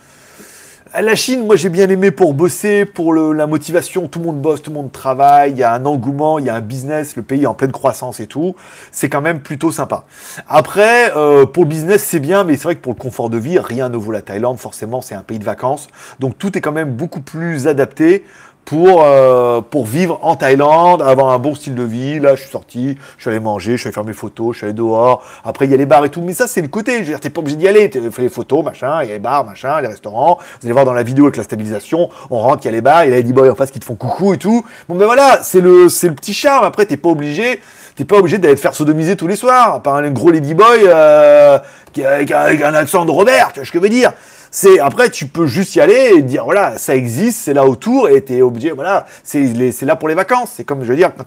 La 1.03 1.17
Chine, 1.17 1.45
moi 1.45 1.57
j'ai 1.57 1.71
bien 1.71 1.89
aimé 1.89 2.11
pour 2.11 2.35
bosser, 2.35 2.85
pour 2.85 3.15
la 3.15 3.47
motivation, 3.47 4.07
tout 4.07 4.21
le 4.21 4.27
monde 4.27 4.41
bosse, 4.41 4.63
tout 4.63 4.71
le 4.71 4.77
monde 4.77 4.93
travaille, 4.93 5.51
il 5.53 5.59
y 5.59 5.63
a 5.63 5.73
un 5.73 5.85
engouement, 5.87 6.39
il 6.39 6.45
y 6.45 6.49
a 6.49 6.55
un 6.55 6.61
business, 6.61 7.17
le 7.17 7.23
pays 7.23 7.43
est 7.43 7.47
en 7.47 7.55
pleine 7.55 7.73
croissance 7.73 8.21
et 8.21 8.27
tout. 8.27 8.55
C'est 8.93 9.09
quand 9.09 9.21
même 9.21 9.41
plutôt 9.41 9.73
sympa. 9.73 10.05
Après, 10.49 11.13
euh, 11.17 11.47
pour 11.47 11.65
le 11.65 11.69
business 11.69 12.05
c'est 12.05 12.21
bien, 12.21 12.45
mais 12.45 12.57
c'est 12.57 12.65
vrai 12.65 12.77
que 12.77 12.81
pour 12.81 12.93
le 12.93 12.99
confort 12.99 13.29
de 13.29 13.39
vie, 13.39 13.59
rien 13.59 13.89
ne 13.89 13.97
vaut 13.97 14.13
la 14.13 14.23
Thaïlande, 14.23 14.59
forcément 14.59 15.01
c'est 15.01 15.17
un 15.17 15.23
pays 15.23 15.39
de 15.39 15.45
vacances. 15.45 15.89
Donc 16.21 16.39
tout 16.39 16.57
est 16.57 16.61
quand 16.61 16.73
même 16.73 16.93
beaucoup 16.93 17.21
plus 17.21 17.67
adapté 17.67 18.25
pour, 18.65 19.03
euh, 19.05 19.61
pour 19.61 19.87
vivre 19.87 20.19
en 20.23 20.37
Thaïlande, 20.37 21.03
avoir 21.03 21.33
un 21.33 21.39
bon 21.39 21.55
style 21.55 21.75
de 21.75 21.83
vie. 21.83 22.19
Là, 22.19 22.35
je 22.35 22.43
suis 22.43 22.51
sorti, 22.51 22.97
je 23.17 23.23
suis 23.23 23.31
allé 23.31 23.41
manger, 23.41 23.73
je 23.73 23.77
suis 23.79 23.89
allé 23.89 23.95
faire 23.95 24.05
mes 24.05 24.13
photos, 24.13 24.53
je 24.53 24.59
suis 24.59 24.65
allé 24.67 24.75
dehors. 24.75 25.23
Après, 25.45 25.67
il 25.67 25.71
y 25.71 25.75
a 25.75 25.77
les 25.77 25.87
bars 25.87 26.05
et 26.05 26.09
tout. 26.09 26.23
Mais 26.23 26.35
ça, 26.35 26.47
c'est 26.47 26.63
le 26.63 26.69
côté. 26.69 26.95
Je 26.95 26.99
veux 27.01 27.05
dire, 27.07 27.21
t'es 27.21 27.31
pas 27.31 27.41
obligé 27.41 27.57
d'y 27.57 27.69
aller. 27.69 27.91
Tu 27.91 28.01
fais 28.11 28.23
les 28.23 28.29
photos, 28.29 28.65
machin, 28.65 29.03
il 29.03 29.09
y 29.09 29.11
a 29.11 29.15
les 29.15 29.21
bars, 29.21 29.45
machin, 29.45 29.81
les 29.81 29.89
restaurants. 29.89 30.39
Vous 30.61 30.67
allez 30.67 30.73
voir 30.73 30.85
dans 30.85 30.93
la 30.93 31.03
vidéo 31.03 31.27
avec 31.27 31.37
la 31.37 31.43
stabilisation, 31.43 32.11
on 32.31 32.39
rentre, 32.39 32.65
il 32.65 32.67
y 32.67 32.69
a 32.69 32.73
les 32.73 32.81
bars, 32.81 33.05
il 33.05 33.11
y 33.11 33.15
a 33.15 33.17
les 33.17 33.33
boys 33.33 33.51
en 33.51 33.55
face 33.55 33.71
qui 33.71 33.81
te 33.81 33.85
font 33.85 33.97
coucou 33.97 34.35
et 34.35 34.39
tout. 34.39 34.65
Bon, 34.89 34.95
ben 34.97 35.07
voilà, 35.07 35.41
c'est 35.43 35.61
le, 35.61 35.89
c'est 35.89 36.09
le 36.09 36.15
petit 36.15 36.35
charme. 36.35 36.65
Après, 36.65 36.87
t'es 36.87 36.97
pas 36.97 37.11
obligé. 37.11 37.61
T'es 37.97 38.05
pas 38.05 38.17
obligé 38.17 38.39
d'aller 38.39 38.57
te 38.57 38.61
faire 38.61 38.75
sodomiser 38.75 39.15
tous 39.15 39.29
les 39.29 39.37
soirs 39.37 39.81
par 39.81 39.95
un 39.95 40.11
gros 40.11 40.33
ladyboy 40.33 40.81
euh, 40.85 41.61
avec, 41.97 42.33
avec 42.33 42.61
un 42.61 42.75
accent 42.75 43.05
de 43.05 43.13
Robert, 43.13 43.53
tu 43.53 43.61
vois 43.61 43.67
ce 43.67 43.71
que 43.71 43.79
je 43.79 43.83
veux 43.85 43.89
dire 43.89 44.13
c'est 44.57 44.79
après 44.79 45.11
tu 45.11 45.27
peux 45.27 45.49
juste 45.49 45.75
y 45.75 45.81
aller 45.81 46.13
et 46.15 46.23
dire 46.23 46.45
voilà 46.45 46.79
ça 46.79 46.95
existe, 46.95 47.41
c'est 47.41 47.55
là 47.55 47.67
autour 47.67 48.09
et 48.09 48.21
t'es 48.21 48.41
obligé 48.41 48.71
voilà 48.71 49.05
c'est 49.25 49.83
là 49.83 49.97
pour 49.97 50.07
les 50.07 50.15
vacances. 50.15 50.53
C'est 50.55 50.63
comme 50.63 50.85
je 50.85 50.89
veux 50.89 50.95
dire 50.95 51.11
quand 51.13 51.25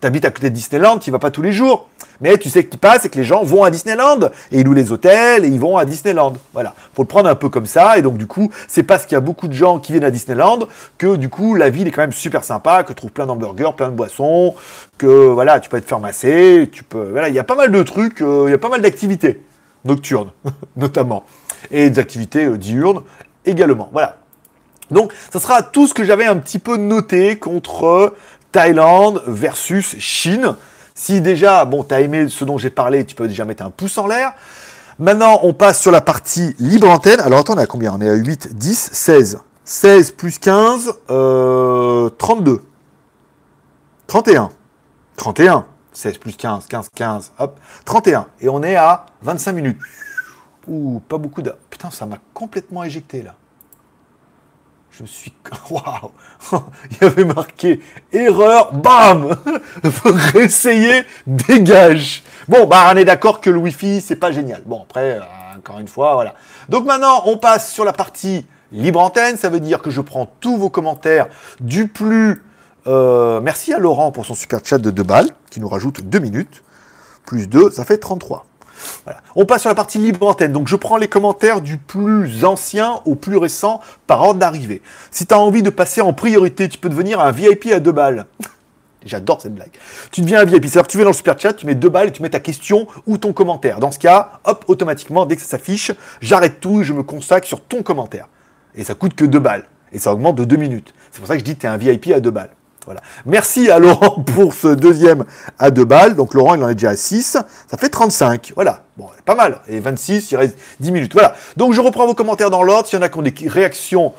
t'habites 0.00 0.24
à 0.24 0.30
côté 0.30 0.48
de 0.48 0.54
Disneyland, 0.54 0.96
tu 0.96 1.10
vas 1.10 1.18
pas 1.18 1.30
tous 1.30 1.42
les 1.42 1.52
jours, 1.52 1.90
mais 2.22 2.38
tu 2.38 2.48
sais 2.48 2.64
que 2.64 2.70
tu 2.70 2.78
passes 2.78 3.04
et 3.04 3.10
que 3.10 3.18
les 3.18 3.24
gens 3.24 3.44
vont 3.44 3.62
à 3.62 3.70
Disneyland 3.70 4.20
et 4.50 4.60
ils 4.60 4.64
louent 4.64 4.72
les 4.72 4.90
hôtels 4.90 5.44
et 5.44 5.48
ils 5.48 5.60
vont 5.60 5.76
à 5.76 5.84
Disneyland. 5.84 6.32
Voilà, 6.54 6.74
faut 6.94 7.02
le 7.02 7.08
prendre 7.08 7.28
un 7.28 7.34
peu 7.34 7.50
comme 7.50 7.66
ça 7.66 7.98
et 7.98 8.02
donc 8.02 8.16
du 8.16 8.26
coup 8.26 8.50
c'est 8.68 8.84
parce 8.84 9.04
qu'il 9.04 9.16
y 9.16 9.18
a 9.18 9.20
beaucoup 9.20 9.48
de 9.48 9.52
gens 9.52 9.78
qui 9.78 9.92
viennent 9.92 10.02
à 10.02 10.10
Disneyland 10.10 10.60
que 10.96 11.16
du 11.16 11.28
coup 11.28 11.54
la 11.54 11.68
ville 11.68 11.88
est 11.88 11.90
quand 11.90 12.00
même 12.00 12.12
super 12.12 12.42
sympa, 12.42 12.84
que 12.84 12.88
tu 12.88 12.94
trouves 12.94 13.10
plein 13.10 13.26
d'hamburgers, 13.26 13.72
plein 13.76 13.90
de 13.90 13.96
boissons, 13.96 14.54
que 14.96 15.26
voilà 15.26 15.60
tu 15.60 15.68
peux 15.68 15.76
être 15.76 15.86
faire 15.86 16.00
tu 16.72 16.84
peux 16.84 17.10
voilà 17.10 17.28
il 17.28 17.34
y 17.34 17.38
a 17.38 17.44
pas 17.44 17.54
mal 17.54 17.70
de 17.70 17.82
trucs, 17.82 18.22
euh, 18.22 18.44
il 18.46 18.50
y 18.50 18.54
a 18.54 18.58
pas 18.58 18.70
mal 18.70 18.80
d'activités 18.80 19.42
nocturnes 19.84 20.30
notamment 20.76 21.26
et 21.70 21.90
des 21.90 21.98
activités 21.98 22.44
euh, 22.44 22.58
diurnes 22.58 23.02
également. 23.44 23.88
Voilà. 23.92 24.16
Donc, 24.90 25.12
ça 25.32 25.40
sera 25.40 25.62
tout 25.62 25.86
ce 25.86 25.94
que 25.94 26.04
j'avais 26.04 26.26
un 26.26 26.36
petit 26.36 26.58
peu 26.58 26.76
noté 26.76 27.38
contre 27.38 28.14
Thaïlande 28.52 29.22
versus 29.26 29.96
Chine. 29.98 30.56
Si 30.94 31.20
déjà, 31.20 31.64
bon, 31.64 31.84
tu 31.84 31.94
as 31.94 32.00
aimé 32.00 32.26
ce 32.28 32.44
dont 32.44 32.58
j'ai 32.58 32.70
parlé, 32.70 33.04
tu 33.04 33.14
peux 33.14 33.26
déjà 33.26 33.44
mettre 33.44 33.64
un 33.64 33.70
pouce 33.70 33.96
en 33.96 34.06
l'air. 34.06 34.34
Maintenant, 34.98 35.40
on 35.42 35.54
passe 35.54 35.80
sur 35.80 35.90
la 35.90 36.02
partie 36.02 36.54
libre 36.58 36.88
antenne. 36.90 37.20
Alors, 37.20 37.40
attends, 37.40 37.54
on 37.54 37.58
est 37.58 37.62
à 37.62 37.66
combien? 37.66 37.94
On 37.94 38.00
est 38.00 38.08
à 38.08 38.14
8, 38.14 38.54
10, 38.54 38.90
16. 38.92 39.38
16 39.64 40.10
plus 40.12 40.38
15, 40.38 40.92
euh, 41.10 42.10
32. 42.18 42.62
31. 44.06 44.50
31. 45.16 45.64
16 45.92 46.18
plus 46.18 46.36
15, 46.36 46.66
15, 46.66 46.88
15, 46.94 47.32
hop. 47.38 47.58
31. 47.84 48.26
Et 48.40 48.48
on 48.48 48.62
est 48.62 48.76
à 48.76 49.06
25 49.22 49.52
minutes. 49.52 49.78
Ouh, 50.68 51.00
pas 51.08 51.18
beaucoup 51.18 51.42
de... 51.42 51.54
Putain, 51.70 51.90
ça 51.90 52.06
m'a 52.06 52.18
complètement 52.34 52.84
éjecté 52.84 53.22
là. 53.22 53.34
Je 54.90 55.02
me 55.02 55.08
suis... 55.08 55.32
Waouh 55.70 56.12
Il 56.90 56.98
y 57.02 57.04
avait 57.04 57.24
marqué 57.24 57.80
erreur, 58.12 58.72
bam 58.72 59.36
Réessayer, 60.04 61.04
dégage 61.26 62.22
Bon, 62.48 62.66
bah 62.66 62.90
on 62.92 62.96
est 62.96 63.04
d'accord 63.04 63.40
que 63.40 63.50
le 63.50 63.58
Wi-Fi, 63.58 64.00
c'est 64.00 64.16
pas 64.16 64.32
génial. 64.32 64.62
Bon, 64.66 64.82
après, 64.82 65.18
euh, 65.18 65.22
encore 65.56 65.78
une 65.78 65.88
fois, 65.88 66.14
voilà. 66.14 66.34
Donc 66.68 66.84
maintenant, 66.84 67.22
on 67.26 67.38
passe 67.38 67.72
sur 67.72 67.84
la 67.84 67.92
partie 67.92 68.46
libre 68.72 69.00
antenne. 69.00 69.36
Ça 69.36 69.48
veut 69.48 69.60
dire 69.60 69.80
que 69.80 69.90
je 69.90 70.00
prends 70.00 70.26
tous 70.40 70.56
vos 70.56 70.70
commentaires 70.70 71.28
du 71.60 71.88
plus 71.88 72.42
Euh, 72.88 73.40
merci 73.40 73.72
à 73.72 73.78
Laurent 73.78 74.10
pour 74.10 74.26
son 74.26 74.34
super 74.34 74.58
chat 74.64 74.78
de 74.78 74.90
2 74.90 75.04
balles, 75.04 75.30
qui 75.50 75.60
nous 75.60 75.68
rajoute 75.68 76.02
2 76.02 76.18
minutes. 76.18 76.64
Plus 77.24 77.46
2, 77.46 77.70
ça 77.70 77.84
fait 77.84 77.98
33. 77.98 78.44
On 79.34 79.46
passe 79.46 79.62
sur 79.62 79.70
la 79.70 79.74
partie 79.74 79.98
libre 79.98 80.26
antenne. 80.26 80.52
Donc 80.52 80.68
je 80.68 80.76
prends 80.76 80.96
les 80.96 81.08
commentaires 81.08 81.60
du 81.60 81.78
plus 81.78 82.44
ancien 82.44 83.00
au 83.04 83.14
plus 83.14 83.36
récent 83.36 83.80
par 84.06 84.22
ordre 84.22 84.40
d'arrivée. 84.40 84.82
Si 85.10 85.26
tu 85.26 85.34
as 85.34 85.38
envie 85.38 85.62
de 85.62 85.70
passer 85.70 86.00
en 86.00 86.12
priorité, 86.12 86.68
tu 86.68 86.78
peux 86.78 86.88
devenir 86.88 87.20
un 87.20 87.30
VIP 87.30 87.68
à 87.72 87.80
2 87.80 87.92
balles. 87.92 88.26
J'adore 89.04 89.40
cette 89.40 89.54
blague. 89.54 89.72
Tu 90.12 90.20
deviens 90.20 90.40
un 90.40 90.44
VIP. 90.44 90.66
C'est-à-dire 90.66 90.86
que 90.86 90.92
tu 90.92 90.98
vas 90.98 91.04
dans 91.04 91.10
le 91.10 91.16
super 91.16 91.38
chat, 91.38 91.54
tu 91.54 91.66
mets 91.66 91.74
2 91.74 91.88
balles 91.88 92.08
et 92.08 92.12
tu 92.12 92.22
mets 92.22 92.30
ta 92.30 92.40
question 92.40 92.86
ou 93.06 93.18
ton 93.18 93.32
commentaire. 93.32 93.80
Dans 93.80 93.90
ce 93.90 93.98
cas, 93.98 94.40
hop, 94.44 94.64
automatiquement, 94.68 95.26
dès 95.26 95.36
que 95.36 95.42
ça 95.42 95.48
s'affiche, 95.48 95.90
j'arrête 96.20 96.60
tout 96.60 96.82
et 96.82 96.84
je 96.84 96.92
me 96.92 97.02
consacre 97.02 97.46
sur 97.46 97.60
ton 97.60 97.82
commentaire. 97.82 98.28
Et 98.74 98.84
ça 98.84 98.94
coûte 98.94 99.14
que 99.14 99.24
2 99.24 99.38
balles. 99.38 99.64
Et 99.92 99.98
ça 99.98 100.12
augmente 100.12 100.36
de 100.36 100.44
2 100.44 100.56
minutes. 100.56 100.94
C'est 101.10 101.18
pour 101.18 101.28
ça 101.28 101.34
que 101.34 101.40
je 101.40 101.44
dis 101.44 101.54
que 101.56 101.60
tu 101.60 101.66
es 101.66 101.68
un 101.68 101.76
VIP 101.76 102.12
à 102.14 102.20
2 102.20 102.30
balles. 102.30 102.50
Voilà. 102.84 103.00
Merci 103.26 103.70
à 103.70 103.78
Laurent 103.78 104.22
pour 104.36 104.54
ce 104.54 104.68
deuxième 104.68 105.24
à 105.58 105.70
2 105.70 105.84
balles. 105.84 106.16
Donc 106.16 106.34
Laurent, 106.34 106.54
il 106.54 106.64
en 106.64 106.68
est 106.68 106.74
déjà 106.74 106.90
à 106.90 106.96
6. 106.96 107.22
Ça 107.22 107.76
fait 107.78 107.88
35. 107.88 108.52
Voilà. 108.54 108.84
Bon, 108.96 109.08
pas 109.24 109.34
mal. 109.34 109.60
Et 109.68 109.80
26, 109.80 110.32
il 110.32 110.36
reste 110.36 110.58
10 110.80 110.92
minutes. 110.92 111.12
Voilà. 111.12 111.34
Donc 111.56 111.72
je 111.74 111.80
reprends 111.80 112.06
vos 112.06 112.14
commentaires 112.14 112.50
dans 112.50 112.62
l'ordre. 112.62 112.88
S'il 112.88 112.98
y 112.98 113.02
en 113.02 113.04
a 113.04 113.08
qui 113.08 113.18
ont 113.18 113.22
des 113.22 113.34
réactions, 113.48 114.14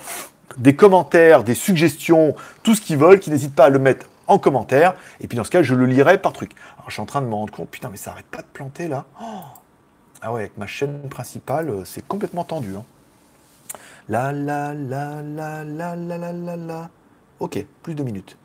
des 0.58 0.76
commentaires, 0.76 1.44
des 1.44 1.56
suggestions, 1.56 2.36
tout 2.64 2.76
ce 2.76 2.82
qu'ils 2.82 2.98
veulent, 2.98 3.20
qui 3.20 3.32
n'hésitent 3.32 3.56
pas 3.56 3.66
à 3.66 3.70
le 3.70 3.80
mettre 3.80 4.08
en 4.28 4.40
commentaire. 4.40 4.96
Et 5.20 5.28
puis 5.28 5.38
dans 5.38 5.44
ce 5.44 5.52
cas, 5.52 5.64
je 5.64 5.76
le 5.76 5.86
lirai 5.86 6.18
par 6.18 6.34
truc. 6.34 6.52
Alors 6.78 6.90
je 6.90 6.94
suis 6.94 7.02
en 7.02 7.06
train 7.06 7.22
de 7.22 7.28
me 7.28 7.36
rendre 7.36 7.54
compte, 7.54 7.70
putain, 7.70 7.90
mais 7.90 7.98
ça 7.98 8.12
arrête 8.12 8.26
pas 8.26 8.42
de 8.42 8.48
planter 8.54 8.88
là. 8.88 9.06
Oh 9.22 9.26
ah 10.26 10.32
ouais, 10.32 10.44
avec 10.44 10.58
ma 10.58 10.68
chaîne 10.68 11.10
principale, 11.10 11.70
euh, 11.70 11.84
c'est 11.84 12.08
complètement 12.08 12.46
tendu. 12.46 12.78
Hein. 12.78 12.86
La 14.08 14.32
la 14.32 14.74
la 14.74 15.22
la 15.22 15.66
la 15.66 15.96
la 15.98 16.32
la 16.32 16.56
la. 16.56 16.90
Ok, 17.42 17.66
plus 17.82 17.94
de 17.94 18.04
minutes. 18.04 18.38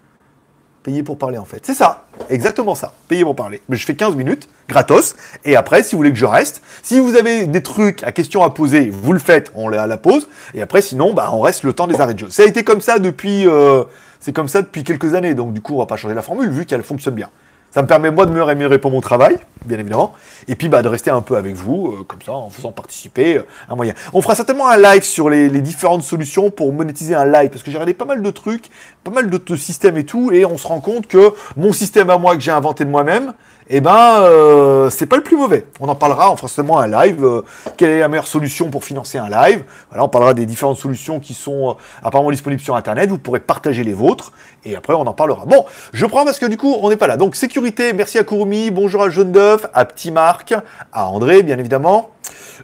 Payer 0.88 1.02
pour 1.02 1.18
parler 1.18 1.36
en 1.36 1.44
fait. 1.44 1.60
C'est 1.66 1.74
ça, 1.74 2.06
exactement 2.30 2.74
ça. 2.74 2.94
Payer 3.08 3.22
pour 3.22 3.36
parler. 3.36 3.60
Mais 3.68 3.76
je 3.76 3.84
fais 3.84 3.94
15 3.94 4.16
minutes, 4.16 4.48
gratos. 4.70 5.16
Et 5.44 5.54
après, 5.54 5.82
si 5.82 5.94
vous 5.94 5.98
voulez 5.98 6.12
que 6.12 6.16
je 6.16 6.24
reste, 6.24 6.62
si 6.82 6.98
vous 6.98 7.14
avez 7.14 7.44
des 7.44 7.62
trucs 7.62 8.02
à 8.04 8.12
questions 8.12 8.42
à 8.42 8.48
poser, 8.48 8.88
vous 8.88 9.12
le 9.12 9.18
faites, 9.18 9.52
on 9.54 9.68
la 9.68 9.96
pose. 9.98 10.28
Et 10.54 10.62
après, 10.62 10.80
sinon, 10.80 11.12
bah, 11.12 11.28
on 11.34 11.40
reste 11.40 11.62
le 11.62 11.74
temps 11.74 11.88
des 11.88 12.00
arrêts 12.00 12.14
de 12.14 12.20
jeu. 12.20 12.30
Ça 12.30 12.42
a 12.42 12.46
été 12.46 12.64
comme 12.64 12.80
ça 12.80 12.98
depuis, 12.98 13.46
euh, 13.46 13.84
c'est 14.18 14.32
comme 14.32 14.48
ça 14.48 14.62
depuis 14.62 14.82
quelques 14.82 15.12
années. 15.12 15.34
Donc 15.34 15.52
du 15.52 15.60
coup, 15.60 15.74
on 15.74 15.78
va 15.78 15.84
pas 15.84 15.98
changer 15.98 16.14
la 16.14 16.22
formule 16.22 16.48
vu 16.48 16.64
qu'elle 16.64 16.82
fonctionne 16.82 17.16
bien. 17.16 17.28
Ça 17.78 17.82
me 17.82 17.86
permet 17.86 18.10
moi 18.10 18.26
de 18.26 18.32
me 18.32 18.42
rémunérer 18.42 18.80
pour 18.80 18.90
mon 18.90 19.00
travail, 19.00 19.38
bien 19.64 19.78
évidemment, 19.78 20.12
et 20.48 20.56
puis 20.56 20.68
bah, 20.68 20.82
de 20.82 20.88
rester 20.88 21.12
un 21.12 21.20
peu 21.20 21.36
avec 21.36 21.54
vous, 21.54 21.92
euh, 21.92 22.02
comme 22.02 22.20
ça, 22.20 22.32
en 22.32 22.50
faisant 22.50 22.72
participer 22.72 23.36
euh, 23.36 23.46
un 23.68 23.76
moyen. 23.76 23.94
On 24.12 24.20
fera 24.20 24.34
certainement 24.34 24.68
un 24.68 24.76
live 24.76 25.04
sur 25.04 25.30
les, 25.30 25.48
différentes 25.60 26.02
solutions 26.02 26.50
pour 26.50 26.72
monétiser 26.72 27.14
un 27.14 27.24
live, 27.24 27.50
parce 27.50 27.62
que 27.62 27.70
j'ai 27.70 27.76
regardé 27.76 27.94
pas 27.94 28.04
mal 28.04 28.20
de 28.20 28.30
trucs, 28.32 28.68
pas 29.04 29.12
mal 29.12 29.30
de 29.30 29.56
systèmes 29.56 29.96
et 29.96 30.04
tout, 30.04 30.32
et 30.32 30.44
on 30.44 30.58
se 30.58 30.66
rend 30.66 30.80
compte 30.80 31.06
que 31.06 31.32
mon 31.56 31.72
système 31.72 32.10
à 32.10 32.18
moi 32.18 32.34
que 32.34 32.42
j'ai 32.42 32.50
inventé 32.50 32.84
de 32.84 32.90
moi-même, 32.90 33.32
eh 33.70 33.80
ben, 33.82 34.22
euh, 34.22 34.88
c'est 34.88 35.06
pas 35.06 35.16
le 35.16 35.22
plus 35.22 35.36
mauvais. 35.36 35.66
On 35.78 35.88
en 35.88 35.94
parlera, 35.94 36.34
fera 36.36 36.48
seulement 36.48 36.78
un 36.78 36.86
live. 36.86 37.22
Euh, 37.22 37.42
quelle 37.76 37.90
est 37.90 38.00
la 38.00 38.08
meilleure 38.08 38.26
solution 38.26 38.70
pour 38.70 38.82
financer 38.84 39.18
un 39.18 39.28
live 39.28 39.62
Voilà, 39.90 40.04
on 40.04 40.08
parlera 40.08 40.32
des 40.32 40.46
différentes 40.46 40.78
solutions 40.78 41.20
qui 41.20 41.34
sont 41.34 41.70
euh, 41.70 41.72
apparemment 42.02 42.30
disponibles 42.30 42.62
sur 42.62 42.76
Internet. 42.76 43.10
Vous 43.10 43.18
pourrez 43.18 43.40
partager 43.40 43.84
les 43.84 43.92
vôtres 43.92 44.32
et 44.64 44.74
après 44.74 44.94
on 44.94 45.06
en 45.06 45.12
parlera. 45.12 45.44
Bon, 45.44 45.66
je 45.92 46.06
prends 46.06 46.24
parce 46.24 46.38
que 46.38 46.46
du 46.46 46.56
coup 46.56 46.76
on 46.80 46.88
n'est 46.88 46.96
pas 46.96 47.06
là. 47.06 47.18
Donc 47.18 47.36
sécurité, 47.36 47.92
merci 47.92 48.18
à 48.18 48.24
Kurumi, 48.24 48.70
bonjour 48.70 49.02
à 49.02 49.10
Jaune 49.10 49.32
d'œuf, 49.32 49.66
à 49.74 49.84
Petit 49.84 50.12
Marc, 50.12 50.54
à 50.92 51.08
André 51.08 51.42
bien 51.42 51.58
évidemment. 51.58 52.10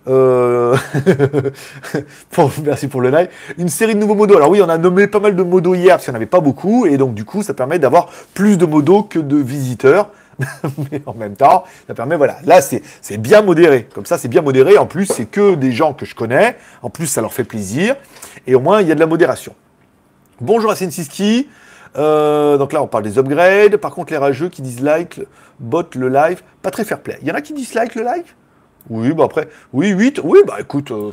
Euh... 0.08 0.76
merci 2.64 2.88
pour 2.88 3.02
le 3.02 3.10
live. 3.10 3.28
Une 3.58 3.68
série 3.68 3.94
de 3.94 4.00
nouveaux 4.00 4.14
modos. 4.14 4.36
Alors 4.36 4.50
oui, 4.50 4.62
on 4.62 4.68
a 4.68 4.78
nommé 4.78 5.06
pas 5.06 5.20
mal 5.20 5.36
de 5.36 5.42
modos 5.42 5.74
hier 5.74 5.96
parce 5.96 6.04
qu'il 6.04 6.12
n'y 6.12 6.16
en 6.16 6.20
avait 6.20 6.26
pas 6.26 6.40
beaucoup 6.40 6.86
et 6.86 6.96
donc 6.96 7.14
du 7.14 7.26
coup 7.26 7.42
ça 7.42 7.52
permet 7.52 7.78
d'avoir 7.78 8.08
plus 8.32 8.56
de 8.56 8.64
modos 8.64 9.02
que 9.02 9.18
de 9.18 9.36
visiteurs. 9.36 10.08
mais 10.90 11.02
en 11.06 11.14
même 11.14 11.36
temps, 11.36 11.64
ça 11.86 11.94
permet, 11.94 12.16
voilà, 12.16 12.38
là 12.44 12.60
c'est 12.60 12.82
bien 13.18 13.42
modéré. 13.42 13.88
Comme 13.94 14.06
ça, 14.06 14.18
c'est 14.18 14.28
bien 14.28 14.42
modéré. 14.42 14.78
En 14.78 14.86
plus, 14.86 15.06
c'est 15.06 15.26
que 15.26 15.54
des 15.54 15.72
gens 15.72 15.94
que 15.94 16.06
je 16.06 16.14
connais. 16.14 16.56
En 16.82 16.90
plus, 16.90 17.06
ça 17.06 17.20
leur 17.20 17.32
fait 17.32 17.44
plaisir. 17.44 17.96
Et 18.46 18.54
au 18.54 18.60
moins, 18.60 18.80
il 18.80 18.88
y 18.88 18.92
a 18.92 18.94
de 18.94 19.00
la 19.00 19.06
modération. 19.06 19.54
Bonjour 20.40 20.70
à 20.70 20.76
Sensiski. 20.76 21.48
Euh, 21.96 22.56
donc 22.56 22.72
là, 22.72 22.82
on 22.82 22.86
parle 22.86 23.04
des 23.04 23.18
upgrades. 23.18 23.76
Par 23.76 23.92
contre, 23.92 24.12
les 24.12 24.18
rageux 24.18 24.48
qui 24.48 24.62
disent 24.62 24.80
like, 24.80 25.20
bot 25.60 25.84
le 25.94 26.08
live, 26.08 26.42
pas 26.62 26.70
très 26.70 26.84
fair 26.84 27.00
play. 27.00 27.18
Il 27.22 27.28
y 27.28 27.30
en 27.30 27.34
a 27.34 27.40
qui 27.40 27.52
disent 27.52 27.74
like 27.74 27.94
le 27.94 28.02
live? 28.02 28.34
Oui, 28.90 29.12
bah 29.12 29.24
après, 29.24 29.48
oui, 29.72 29.88
8. 29.90 30.20
Oui, 30.24 30.40
bah 30.46 30.56
écoute. 30.60 30.90
Euh, 30.90 31.10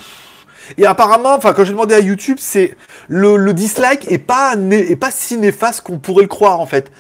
et 0.78 0.86
apparemment, 0.86 1.36
enfin, 1.36 1.54
quand 1.54 1.64
j'ai 1.64 1.72
demandé 1.72 1.96
à 1.96 2.00
YouTube, 2.00 2.38
c'est 2.40 2.76
le, 3.08 3.54
dislike 3.54 4.12
est 4.12 4.18
pas, 4.18 4.56
pas 5.00 5.12
si 5.12 5.38
néfaste 5.38 5.82
qu'on 5.82 6.00
pourrait 6.00 6.24
le 6.24 6.28
croire 6.28 6.60
en 6.60 6.66
fait. 6.66 6.92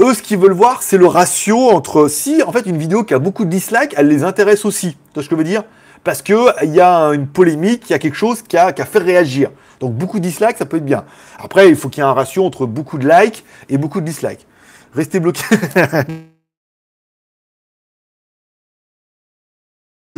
Eux, 0.00 0.14
ce 0.14 0.22
qu'ils 0.22 0.38
veulent 0.38 0.52
voir, 0.52 0.82
c'est 0.82 0.96
le 0.96 1.06
ratio 1.06 1.70
entre 1.70 2.08
si, 2.08 2.42
en 2.42 2.52
fait, 2.52 2.66
une 2.66 2.78
vidéo 2.78 3.04
qui 3.04 3.14
a 3.14 3.18
beaucoup 3.18 3.44
de 3.44 3.50
dislikes, 3.50 3.94
elle 3.96 4.08
les 4.08 4.24
intéresse 4.24 4.64
aussi. 4.64 4.92
Tu 4.92 4.98
vois 5.14 5.22
ce 5.22 5.28
que 5.28 5.34
je 5.34 5.38
veux 5.38 5.44
dire? 5.44 5.64
Parce 6.02 6.22
qu'il 6.22 6.36
y 6.64 6.80
a 6.80 7.08
une 7.08 7.26
polémique, 7.26 7.84
il 7.88 7.92
y 7.92 7.94
a 7.94 7.98
quelque 7.98 8.16
chose 8.16 8.42
qui 8.42 8.56
a, 8.56 8.72
qui 8.72 8.82
a 8.82 8.86
fait 8.86 8.98
réagir. 8.98 9.50
Donc 9.80 9.94
beaucoup 9.94 10.18
de 10.18 10.24
dislikes, 10.24 10.56
ça 10.58 10.66
peut 10.66 10.78
être 10.78 10.84
bien. 10.84 11.04
Après, 11.38 11.68
il 11.68 11.76
faut 11.76 11.88
qu'il 11.88 12.02
y 12.02 12.06
ait 12.06 12.08
un 12.08 12.14
ratio 12.14 12.44
entre 12.44 12.66
beaucoup 12.66 12.98
de 12.98 13.08
likes 13.08 13.44
et 13.68 13.78
beaucoup 13.78 14.00
de 14.00 14.06
dislikes. 14.06 14.46
Restez 14.94 15.20
bloqués. 15.20 15.44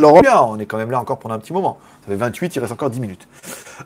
On 0.03 0.59
est 0.59 0.67
quand 0.67 0.77
même 0.77 0.91
là 0.91 0.99
encore 0.99 1.21
pendant 1.21 1.37
un 1.37 1.39
petit 1.39 1.53
moment. 1.53 1.79
Ça 2.03 2.09
fait 2.09 2.17
28, 2.17 2.57
il 2.57 2.59
reste 2.59 2.73
encore 2.73 2.91
10 2.91 2.99
minutes. 2.99 3.29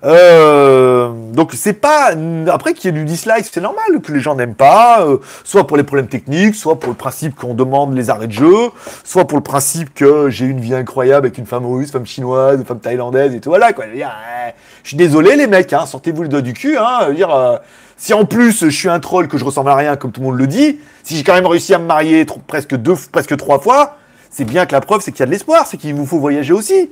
Euh, 0.05 1.11
donc 1.33 1.53
c'est 1.53 1.75
pas 1.75 2.13
après 2.51 2.73
qu'il 2.73 2.87
y 2.87 2.97
ait 2.97 2.99
du 2.99 3.05
dislike, 3.05 3.45
c'est 3.51 3.61
normal 3.61 4.01
que 4.03 4.13
les 4.13 4.21
gens 4.21 4.35
n'aiment 4.35 4.55
pas, 4.55 5.03
euh, 5.03 5.19
soit 5.45 5.67
pour 5.67 5.77
les 5.77 5.83
problèmes 5.83 6.09
techniques, 6.09 6.55
soit 6.55 6.81
pour 6.81 6.89
le 6.89 6.97
principe 6.97 7.35
qu'on 7.37 7.53
demande 7.53 7.95
les 7.95 8.09
arrêts 8.09 8.27
de 8.27 8.33
jeu, 8.33 8.71
soit 9.05 9.27
pour 9.27 9.37
le 9.37 9.43
principe 9.43 9.93
que 9.93 10.31
j'ai 10.31 10.47
une 10.47 10.61
vie 10.61 10.75
incroyable 10.75 11.27
avec 11.27 11.37
une 11.37 11.45
femme 11.45 11.67
russe, 11.67 11.91
femme 11.91 12.07
chinoise, 12.07 12.65
femme 12.65 12.81
thaïlandaise 12.81 13.35
et 13.35 13.41
tout. 13.41 13.51
Voilà 13.51 13.75
quoi. 13.75 13.85
Je, 13.93 14.89
suis 14.89 14.97
désolé 14.97 15.37
les 15.37 15.47
mecs, 15.47 15.75
hein, 15.75 15.85
sortez-vous 15.85 16.23
le 16.23 16.29
doigt 16.29 16.41
du 16.41 16.55
cul. 16.55 16.79
Hein, 16.79 17.13
dire, 17.13 17.35
euh, 17.35 17.59
si 17.99 18.15
en 18.15 18.25
plus 18.25 18.65
je 18.65 18.71
suis 18.71 18.89
un 18.89 19.01
troll 19.01 19.29
que 19.29 19.37
je 19.37 19.45
ressemble 19.45 19.69
à 19.69 19.77
rien 19.77 19.97
comme 19.97 20.13
tout 20.13 20.23
le 20.23 20.29
monde 20.29 20.39
le 20.39 20.47
dit, 20.47 20.81
si 21.03 21.17
j'ai 21.17 21.23
quand 21.23 21.35
même 21.35 21.47
réussi 21.47 21.75
à 21.75 21.79
me 21.79 21.85
marier 21.85 22.25
presque 22.47 22.77
deux, 22.77 22.95
presque 23.13 23.37
trois 23.37 23.59
fois 23.59 23.98
c'est 24.31 24.45
bien 24.45 24.67
que 24.67 24.73
la 24.73 24.81
preuve, 24.81 25.01
c'est 25.01 25.13
qu'il 25.13 25.21
y 25.21 25.23
a 25.23 25.27
de 25.27 25.31
l'espoir, 25.31 25.67
c'est 25.67 25.77
qu'il 25.77 25.95
vous 25.95 26.07
faut 26.07 26.19
voyager 26.19 26.53
aussi. 26.53 26.91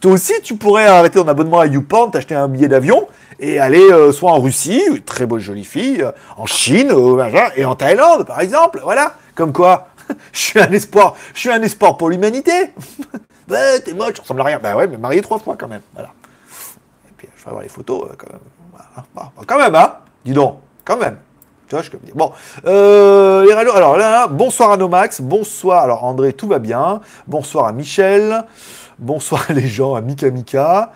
Toi 0.00 0.12
aussi, 0.12 0.34
tu 0.42 0.56
pourrais 0.56 0.86
arrêter 0.86 1.18
ton 1.18 1.26
abonnement 1.26 1.58
à 1.58 1.66
YouPorn, 1.66 2.10
t'acheter 2.12 2.34
un 2.34 2.46
billet 2.46 2.68
d'avion 2.68 3.08
et 3.40 3.58
aller 3.58 3.90
euh, 3.90 4.12
soit 4.12 4.30
en 4.30 4.40
Russie, 4.40 4.82
très 5.04 5.26
bonne 5.26 5.40
jolie 5.40 5.64
fille, 5.64 6.02
euh, 6.02 6.12
en 6.36 6.46
Chine, 6.46 6.92
et 7.56 7.64
en 7.64 7.74
Thaïlande, 7.74 8.26
par 8.26 8.40
exemple. 8.40 8.80
Voilà. 8.82 9.14
Comme 9.34 9.52
quoi, 9.52 9.88
je 10.32 10.38
suis 10.38 10.60
un 10.60 10.70
espoir, 10.70 11.14
je 11.34 11.40
suis 11.40 11.50
un 11.50 11.62
espoir 11.62 11.96
pour 11.96 12.10
l'humanité. 12.10 12.72
bah, 13.48 13.78
t'es 13.84 13.92
moche, 13.92 14.14
tu 14.14 14.20
ressembles 14.20 14.40
à 14.42 14.44
rien. 14.44 14.60
Bah 14.60 14.76
ouais, 14.76 14.86
mais 14.86 14.98
marié 14.98 15.20
trois 15.20 15.38
fois 15.38 15.56
quand 15.58 15.68
même. 15.68 15.82
Voilà. 15.94 16.10
Et 17.08 17.12
puis, 17.16 17.28
je 17.36 17.42
vais 17.42 17.48
avoir 17.48 17.62
les 17.62 17.68
photos 17.68 18.04
euh, 18.04 18.14
quand 18.16 18.30
même. 18.30 19.04
Bah, 19.14 19.32
quand 19.46 19.58
même, 19.58 19.74
hein 19.74 19.94
Dis 20.24 20.32
donc, 20.32 20.60
quand 20.84 20.96
même. 20.96 21.18
Bon, 22.14 22.32
euh, 22.64 23.44
les 23.44 23.52
alors 23.52 23.98
là, 23.98 24.26
bonsoir 24.26 24.72
à 24.72 24.76
Nomax, 24.78 25.20
bonsoir, 25.20 25.82
alors 25.82 26.04
André, 26.04 26.32
tout 26.32 26.48
va 26.48 26.58
bien, 26.58 27.02
bonsoir 27.26 27.66
à 27.66 27.72
Michel, 27.72 28.44
bonsoir 28.98 29.44
les 29.50 29.66
gens, 29.66 29.94
à 29.94 30.00
Mika 30.00 30.30
Mika, 30.30 30.92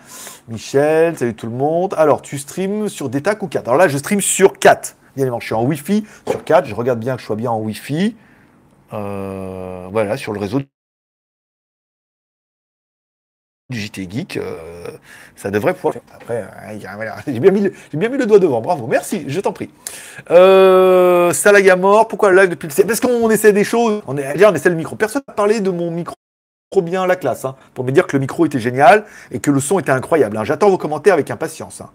Michel, 0.47 1.15
salut 1.15 1.35
tout 1.35 1.45
le 1.45 1.53
monde. 1.53 1.93
Alors, 1.95 2.23
tu 2.23 2.39
streams 2.39 2.89
sur 2.89 3.09
DETAC 3.09 3.43
ou 3.43 3.47
4 3.47 3.67
Alors 3.67 3.77
là, 3.77 3.87
je 3.87 3.97
stream 3.97 4.19
sur 4.19 4.57
4. 4.57 4.95
Bien 5.15 5.23
évidemment, 5.23 5.39
je 5.39 5.45
suis 5.45 5.55
en 5.55 5.63
Wi-Fi 5.63 6.05
sur 6.27 6.43
4, 6.43 6.65
je 6.65 6.73
regarde 6.73 6.99
bien 6.99 7.15
que 7.15 7.21
je 7.21 7.27
sois 7.27 7.35
bien 7.35 7.51
en 7.51 7.59
Wi-Fi. 7.59 8.15
Euh, 8.93 9.87
voilà, 9.91 10.17
sur 10.17 10.33
le 10.33 10.39
réseau 10.39 10.59
du 13.69 13.79
JT 13.79 14.07
Geek, 14.09 14.37
euh, 14.37 14.87
ça 15.35 15.49
devrait 15.49 15.73
pouvoir. 15.73 15.95
Après, 16.13 16.43
euh, 16.43 17.19
j'ai 17.27 17.39
bien, 17.39 17.51
mis 17.51 17.61
le, 18.17 18.25
doigt 18.25 18.39
devant, 18.39 18.61
bravo, 18.61 18.87
merci, 18.87 19.25
je 19.27 19.39
t'en 19.39 19.53
prie. 19.53 19.69
Euh, 20.31 21.33
Salagamore, 21.33 22.07
pourquoi 22.07 22.31
le 22.31 22.41
live 22.41 22.49
depuis 22.49 22.67
le 22.67 22.83
Parce 22.83 22.99
qu'on 22.99 23.29
essaie 23.29 23.53
des 23.53 23.63
choses, 23.63 24.01
on, 24.07 24.17
est, 24.17 24.45
on 24.45 24.53
essaie 24.53 24.69
le 24.69 24.75
micro. 24.75 24.95
Personne 24.95 25.23
n'a 25.27 25.33
parlé 25.33 25.59
de 25.59 25.69
mon 25.69 25.91
micro 25.91 26.15
trop 26.71 26.81
bien 26.81 27.03
à 27.03 27.07
la 27.07 27.15
classe, 27.15 27.45
hein, 27.45 27.55
pour 27.73 27.85
me 27.85 27.91
dire 27.91 28.07
que 28.07 28.17
le 28.17 28.19
micro 28.19 28.45
était 28.45 28.59
génial 28.59 29.05
et 29.31 29.39
que 29.39 29.51
le 29.51 29.59
son 29.59 29.79
était 29.79 29.91
incroyable. 29.91 30.37
Hein. 30.37 30.43
J'attends 30.43 30.69
vos 30.69 30.77
commentaires 30.77 31.13
avec 31.13 31.29
impatience. 31.29 31.81
Hein. 31.81 31.89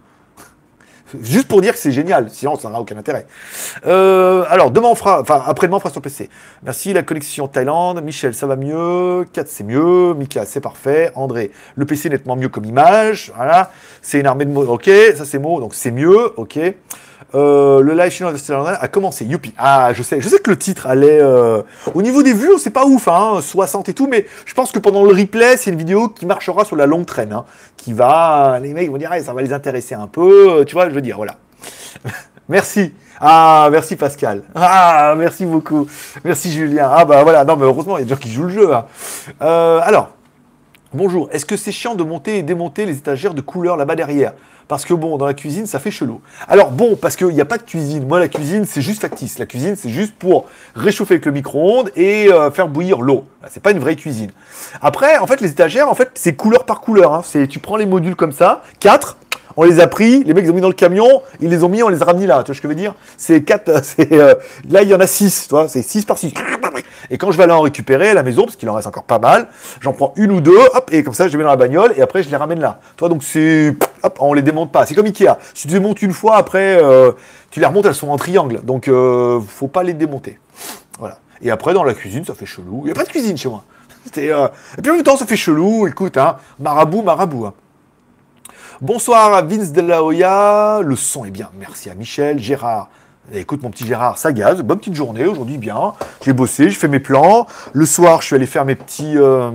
Juste 1.22 1.48
pour 1.48 1.60
dire 1.60 1.72
que 1.72 1.78
c'est 1.78 1.92
génial, 1.92 2.28
sinon 2.30 2.56
ça 2.56 2.68
n'a 2.70 2.80
aucun 2.80 2.96
intérêt. 2.96 3.26
Euh, 3.86 4.44
alors, 4.48 4.70
demain 4.70 4.88
on 4.88 4.94
fera, 4.94 5.20
enfin 5.20 5.42
après-demain 5.46 5.76
on 5.76 5.80
fera 5.80 5.90
sur 5.90 6.02
PC. 6.02 6.28
Merci, 6.62 6.92
la 6.92 7.02
connexion 7.02 7.48
Thaïlande. 7.48 8.02
Michel, 8.02 8.34
ça 8.34 8.46
va 8.46 8.56
mieux. 8.56 9.26
4, 9.32 9.48
c'est 9.48 9.64
mieux. 9.64 10.14
Mika, 10.14 10.44
c'est 10.44 10.60
parfait. 10.60 11.10
André, 11.14 11.50
le 11.76 11.86
PC 11.86 12.10
nettement 12.10 12.36
mieux 12.36 12.48
comme 12.48 12.64
image. 12.64 13.32
Voilà. 13.34 13.70
C'est 14.02 14.20
une 14.20 14.26
armée 14.26 14.44
de 14.44 14.50
mots. 14.50 14.66
Ok, 14.66 14.90
ça 15.16 15.24
c'est 15.24 15.38
mot, 15.38 15.60
donc 15.60 15.74
c'est 15.74 15.90
mieux. 15.90 16.32
Ok. 16.36 16.58
Euh, 17.34 17.82
le 17.82 17.94
live 17.94 18.10
chinois 18.10 18.32
de 18.32 18.38
a 18.54 18.88
commencé. 18.88 19.24
Youpi. 19.24 19.52
Ah, 19.58 19.92
je 19.92 20.02
sais. 20.02 20.20
Je 20.20 20.28
sais 20.28 20.38
que 20.38 20.50
le 20.50 20.56
titre 20.56 20.86
allait. 20.86 21.20
Euh, 21.20 21.62
au 21.94 22.02
niveau 22.02 22.22
des 22.22 22.32
vues, 22.32 22.58
c'est 22.58 22.70
pas 22.70 22.86
ouf, 22.86 23.08
hein, 23.08 23.40
60 23.42 23.88
et 23.88 23.94
tout, 23.94 24.06
mais 24.06 24.26
je 24.46 24.54
pense 24.54 24.72
que 24.72 24.78
pendant 24.78 25.04
le 25.04 25.14
replay, 25.14 25.56
c'est 25.56 25.70
une 25.70 25.78
vidéo 25.78 26.08
qui 26.08 26.26
marchera 26.26 26.64
sur 26.64 26.76
la 26.76 26.86
longue 26.86 27.06
traîne, 27.06 27.32
hein, 27.32 27.44
qui 27.76 27.92
va. 27.92 28.58
Les 28.62 28.72
mecs 28.72 28.90
vont 28.90 28.96
dire, 28.96 29.12
ça 29.22 29.34
va 29.34 29.42
les 29.42 29.52
intéresser 29.52 29.94
un 29.94 30.06
peu. 30.06 30.64
Tu 30.66 30.74
vois, 30.74 30.88
je 30.88 30.94
veux 30.94 31.02
dire, 31.02 31.16
voilà. 31.16 31.36
Merci. 32.48 32.92
Ah, 33.20 33.68
merci 33.70 33.96
Pascal. 33.96 34.42
Ah, 34.54 35.14
merci 35.16 35.44
beaucoup. 35.44 35.86
Merci 36.24 36.52
Julien. 36.52 36.88
Ah 36.90 37.04
bah 37.04 37.22
voilà, 37.24 37.44
non 37.44 37.56
mais 37.56 37.64
heureusement, 37.64 37.98
il 37.98 38.00
y 38.00 38.02
a 38.02 38.04
des 38.04 38.10
gens 38.10 38.20
qui 38.20 38.30
jouent 38.30 38.44
le 38.44 38.50
jeu. 38.50 38.74
Hein. 38.74 38.86
Euh, 39.42 39.80
alors, 39.82 40.10
bonjour. 40.94 41.28
Est-ce 41.32 41.44
que 41.44 41.56
c'est 41.56 41.72
chiant 41.72 41.96
de 41.96 42.04
monter 42.04 42.38
et 42.38 42.42
démonter 42.42 42.86
les 42.86 42.96
étagères 42.96 43.34
de 43.34 43.40
couleur 43.40 43.76
là-bas 43.76 43.96
derrière? 43.96 44.34
Parce 44.68 44.84
que 44.84 44.94
bon, 44.94 45.16
dans 45.16 45.26
la 45.26 45.34
cuisine, 45.34 45.66
ça 45.66 45.78
fait 45.78 45.90
chelou. 45.90 46.20
Alors 46.46 46.70
bon, 46.70 46.96
parce 46.96 47.16
qu'il 47.16 47.28
n'y 47.28 47.40
a 47.40 47.46
pas 47.46 47.58
de 47.58 47.62
cuisine. 47.62 48.06
Moi, 48.06 48.20
la 48.20 48.28
cuisine, 48.28 48.66
c'est 48.66 48.82
juste 48.82 49.00
factice. 49.00 49.38
La 49.38 49.46
cuisine, 49.46 49.76
c'est 49.76 49.88
juste 49.88 50.14
pour 50.14 50.46
réchauffer 50.74 51.14
avec 51.14 51.26
le 51.26 51.32
micro-ondes 51.32 51.90
et 51.96 52.30
euh, 52.32 52.50
faire 52.50 52.68
bouillir 52.68 53.00
l'eau. 53.00 53.24
C'est 53.48 53.62
pas 53.62 53.70
une 53.70 53.78
vraie 53.78 53.96
cuisine. 53.96 54.30
Après, 54.82 55.16
en 55.18 55.26
fait, 55.26 55.40
les 55.40 55.50
étagères, 55.50 55.88
en 55.88 55.94
fait, 55.94 56.10
c'est 56.14 56.34
couleur 56.34 56.64
par 56.64 56.80
couleur. 56.80 57.14
Hein. 57.14 57.22
C'est, 57.24 57.48
tu 57.48 57.58
prends 57.58 57.76
les 57.76 57.86
modules 57.86 58.16
comme 58.16 58.32
ça, 58.32 58.62
quatre, 58.78 59.16
on 59.58 59.64
les 59.64 59.80
a 59.80 59.88
pris, 59.88 60.22
les 60.22 60.34
mecs 60.34 60.44
ils 60.44 60.50
ont 60.52 60.54
mis 60.54 60.60
dans 60.60 60.68
le 60.68 60.74
camion, 60.74 61.22
ils 61.40 61.48
les 61.48 61.64
ont 61.64 61.68
mis, 61.68 61.82
on 61.82 61.88
les 61.88 62.00
a 62.00 62.04
ramenés 62.04 62.26
là. 62.28 62.44
Tu 62.44 62.52
vois 62.52 62.54
ce 62.54 62.60
que 62.60 62.68
je 62.68 62.72
veux 62.72 62.78
dire? 62.78 62.94
C'est 63.16 63.42
quatre, 63.42 63.82
c'est 63.84 64.12
euh, 64.12 64.36
là 64.70 64.82
il 64.82 64.88
y 64.88 64.94
en 64.94 65.00
a 65.00 65.06
six, 65.08 65.48
tu 65.48 65.56
c'est 65.66 65.82
six 65.82 66.04
par 66.04 66.16
six. 66.16 66.32
Et 67.10 67.18
quand 67.18 67.32
je 67.32 67.36
vais 67.36 67.42
aller 67.42 67.52
en 67.52 67.62
récupérer 67.62 68.10
à 68.10 68.14
la 68.14 68.22
maison, 68.22 68.44
parce 68.44 68.54
qu'il 68.54 68.70
en 68.70 68.74
reste 68.74 68.86
encore 68.86 69.02
pas 69.02 69.18
mal, 69.18 69.48
j'en 69.80 69.92
prends 69.92 70.12
une 70.14 70.30
ou 70.30 70.40
deux, 70.40 70.60
hop, 70.74 70.90
et 70.92 71.02
comme 71.02 71.14
ça 71.14 71.26
je 71.26 71.32
les 71.32 71.38
mets 71.38 71.42
dans 71.42 71.50
la 71.50 71.56
bagnole 71.56 71.92
et 71.96 72.02
après 72.02 72.22
je 72.22 72.30
les 72.30 72.36
ramène 72.36 72.60
là. 72.60 72.78
Toi 72.96 73.08
donc 73.08 73.24
c'est, 73.24 73.74
hop, 74.02 74.18
on 74.20 74.34
les 74.34 74.42
démonte 74.42 74.72
pas. 74.72 74.86
C'est 74.86 74.94
comme 74.94 75.06
Ikea. 75.06 75.38
Si 75.54 75.66
tu 75.66 75.74
démontes 75.74 76.02
une 76.02 76.12
fois, 76.12 76.36
après 76.36 76.82
euh, 76.82 77.12
tu 77.50 77.60
les 77.60 77.66
remontes, 77.66 77.86
elles 77.86 77.94
sont 77.94 78.08
en 78.08 78.16
triangle, 78.16 78.60
donc 78.62 78.88
euh, 78.88 79.40
faut 79.40 79.68
pas 79.68 79.82
les 79.82 79.94
démonter. 79.94 80.38
Voilà. 80.98 81.18
Et 81.42 81.50
après 81.50 81.74
dans 81.74 81.84
la 81.84 81.94
cuisine, 81.94 82.24
ça 82.24 82.34
fait 82.34 82.46
chelou. 82.46 82.82
Il 82.84 82.88
y 82.88 82.92
a 82.92 82.94
pas 82.94 83.04
de 83.04 83.08
cuisine 83.08 83.36
chez 83.36 83.48
moi. 83.48 83.64
Euh... 84.16 84.48
Et 84.78 84.82
puis 84.82 84.90
en 84.90 84.94
même 84.94 85.02
temps, 85.02 85.18
ça 85.18 85.26
fait 85.26 85.36
chelou. 85.36 85.86
Écoute, 85.86 86.16
hein, 86.16 86.36
marabout, 86.58 87.02
marabout. 87.02 87.44
Hein. 87.44 87.52
Bonsoir 88.80 89.34
à 89.34 89.42
Vince 89.42 89.70
de 89.70 89.82
la 89.82 90.02
Hoya. 90.02 90.80
Le 90.82 90.96
son 90.96 91.26
est 91.26 91.30
bien. 91.30 91.50
Merci 91.58 91.90
à 91.90 91.94
Michel. 91.94 92.38
Gérard. 92.38 92.88
Écoute, 93.32 93.62
mon 93.62 93.70
petit 93.70 93.86
Gérard, 93.86 94.16
ça 94.16 94.32
gaze. 94.32 94.62
Bonne 94.62 94.78
petite 94.78 94.94
journée 94.94 95.26
aujourd'hui, 95.26 95.58
bien. 95.58 95.92
J'ai 96.24 96.32
bossé, 96.32 96.70
j'ai 96.70 96.76
fait 96.76 96.88
mes 96.88 97.00
plans. 97.00 97.46
Le 97.74 97.84
soir, 97.84 98.22
je 98.22 98.26
suis 98.26 98.36
allé 98.36 98.46
faire 98.46 98.64
mes 98.64 98.74
petits, 98.74 99.18
euh, 99.18 99.50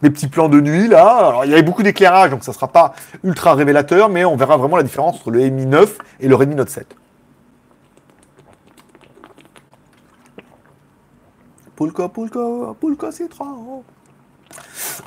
mes 0.00 0.10
petits 0.10 0.28
plans 0.28 0.48
de 0.48 0.60
nuit, 0.60 0.88
là. 0.88 1.06
Alors, 1.28 1.44
il 1.44 1.50
y 1.50 1.52
avait 1.52 1.62
beaucoup 1.62 1.82
d'éclairage, 1.82 2.30
donc 2.30 2.42
ça 2.42 2.52
ne 2.52 2.54
sera 2.54 2.68
pas 2.68 2.94
ultra 3.22 3.54
révélateur, 3.54 4.08
mais 4.08 4.24
on 4.24 4.36
verra 4.36 4.56
vraiment 4.56 4.78
la 4.78 4.82
différence 4.82 5.16
entre 5.16 5.30
le 5.30 5.40
Mi 5.50 5.66
9 5.66 5.98
et 6.20 6.28
le 6.28 6.34
Redmi 6.34 6.54
Note 6.54 6.70
7. 6.70 6.96
Poulka, 11.76 12.08
poulka, 12.08 12.40
poulka 12.80 13.12
citron. 13.12 13.82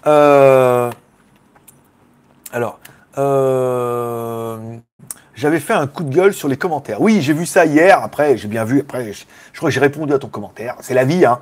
Euh, 0.06 0.92
alors, 2.52 2.80
euh, 3.18 4.78
j'avais 5.38 5.60
fait 5.60 5.74
un 5.74 5.86
coup 5.86 6.04
de 6.04 6.14
gueule 6.14 6.34
sur 6.34 6.48
les 6.48 6.58
commentaires. 6.58 7.00
Oui, 7.00 7.22
j'ai 7.22 7.34
vu 7.34 7.46
ça 7.46 7.66
hier. 7.66 8.02
Après, 8.04 8.38
j'ai 8.38 8.48
bien 8.48 8.66
vu. 8.66 8.80
Après, 8.82 9.14
je, 9.14 9.58
crois 9.58 9.70
que 9.70 9.74
j'ai 9.74 9.80
répondu 9.80 10.12
à 10.12 10.20
ton 10.20 10.28
commentaire. 10.28 10.76
C'est 10.82 10.96
la 10.96 11.06
vie, 11.06 11.26
hein. 11.26 11.40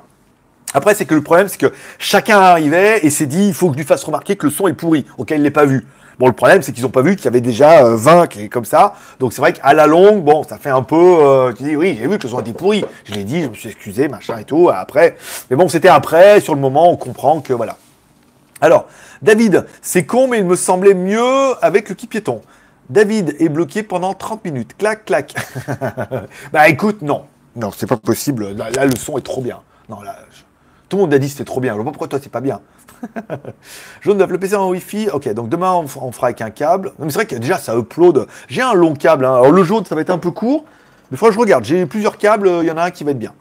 Après, 0.73 0.93
c'est 0.93 1.05
que 1.05 1.15
le 1.15 1.21
problème, 1.21 1.47
c'est 1.47 1.57
que 1.57 1.71
chacun 1.97 2.37
arrivait 2.37 2.99
et 3.05 3.09
s'est 3.09 3.25
dit, 3.25 3.47
il 3.47 3.53
faut 3.53 3.67
que 3.67 3.73
je 3.73 3.77
lui 3.77 3.85
fasse 3.85 4.03
remarquer 4.03 4.35
que 4.35 4.45
le 4.45 4.51
son 4.51 4.67
est 4.67 4.73
pourri, 4.73 5.05
auquel 5.17 5.39
il 5.39 5.43
l'ait 5.43 5.49
pas 5.49 5.63
vu. 5.63 5.87
Bon, 6.19 6.27
le 6.27 6.33
problème, 6.33 6.61
c'est 6.61 6.73
qu'ils 6.73 6.83
n'ont 6.83 6.89
pas 6.89 7.01
vu 7.01 7.15
qu'il 7.15 7.25
y 7.25 7.27
avait 7.29 7.39
déjà 7.39 7.83
20 7.95 8.21
euh, 8.23 8.25
qui 8.25 8.41
est 8.43 8.49
comme 8.49 8.65
ça. 8.65 8.95
Donc, 9.19 9.31
c'est 9.31 9.39
vrai 9.39 9.53
qu'à 9.53 9.73
la 9.73 9.87
longue, 9.87 10.23
bon, 10.23 10.43
ça 10.43 10.57
fait 10.57 10.69
un 10.69 10.83
peu. 10.83 10.95
Euh, 10.97 11.53
tu 11.53 11.63
dis, 11.63 11.75
oui, 11.77 11.97
j'ai 11.97 12.07
vu 12.07 12.17
que 12.17 12.23
le 12.23 12.29
son 12.29 12.41
était 12.41 12.51
pourri. 12.51 12.83
Je 13.05 13.13
l'ai 13.13 13.23
dit, 13.23 13.43
je 13.43 13.47
me 13.47 13.53
suis 13.53 13.69
excusé, 13.69 14.09
machin 14.09 14.37
et 14.37 14.43
tout. 14.43 14.69
Après, 14.73 15.15
mais 15.49 15.55
bon, 15.55 15.69
c'était 15.69 15.87
après. 15.87 16.41
Sur 16.41 16.55
le 16.55 16.59
moment, 16.61 16.91
on 16.91 16.97
comprend 16.97 17.39
que 17.39 17.53
voilà. 17.53 17.77
Alors, 18.59 18.87
David, 19.21 19.65
c'est 19.81 20.05
con, 20.05 20.27
mais 20.27 20.39
il 20.39 20.45
me 20.45 20.55
semblait 20.57 20.93
mieux 20.93 21.53
avec 21.61 21.87
le 21.87 21.95
qui 21.95 22.07
piéton. 22.07 22.41
David 22.89 23.35
est 23.39 23.49
bloqué 23.49 23.83
pendant 23.83 24.13
30 24.13 24.45
minutes. 24.45 24.77
Clac, 24.77 25.05
clac. 25.05 25.33
bah 26.53 26.69
écoute, 26.69 27.01
non. 27.01 27.25
Non, 27.55 27.71
c'est 27.71 27.87
pas 27.87 27.97
possible. 27.97 28.51
Là, 28.51 28.85
le 28.85 28.95
son 28.95 29.17
est 29.17 29.21
trop 29.21 29.41
bien. 29.41 29.61
Non, 29.89 30.01
là, 30.01 30.17
tout 30.89 30.97
le 30.97 31.03
monde 31.03 31.13
a 31.13 31.19
dit 31.19 31.29
c'était 31.29 31.45
trop 31.45 31.59
bien. 31.59 31.73
Je 31.73 31.75
vois 31.75 31.85
pas 31.85 31.91
pourquoi 31.91 32.07
toi 32.07 32.19
c'est 32.21 32.31
pas 32.31 32.41
bien. 32.41 32.61
Jaune 34.01 34.17
d'œuf, 34.17 34.29
le 34.29 34.37
PC 34.37 34.55
en 34.55 34.69
Wi-Fi. 34.69 35.09
Ok, 35.09 35.31
donc 35.33 35.49
demain 35.49 35.73
on, 35.73 35.87
fera 35.87 36.27
avec 36.27 36.41
un 36.41 36.51
câble. 36.51 36.91
c'est 36.99 37.13
vrai 37.13 37.25
que 37.25 37.35
déjà 37.35 37.57
ça 37.57 37.75
upload. 37.75 38.27
J'ai 38.47 38.61
un 38.61 38.73
long 38.73 38.93
câble. 38.93 39.25
Hein. 39.25 39.33
Alors 39.33 39.51
le 39.51 39.63
jaune 39.63 39.85
ça 39.85 39.95
va 39.95 40.01
être 40.01 40.09
un 40.11 40.17
peu 40.17 40.31
court. 40.31 40.65
Mais 41.11 41.17
que 41.17 41.31
je 41.31 41.39
regarde. 41.39 41.65
J'ai 41.65 41.85
plusieurs 41.85 42.17
câbles. 42.17 42.49
Il 42.61 42.67
y 42.67 42.71
en 42.71 42.77
a 42.77 42.83
un 42.83 42.91
qui 42.91 43.03
va 43.03 43.11
être 43.11 43.19
bien. 43.19 43.33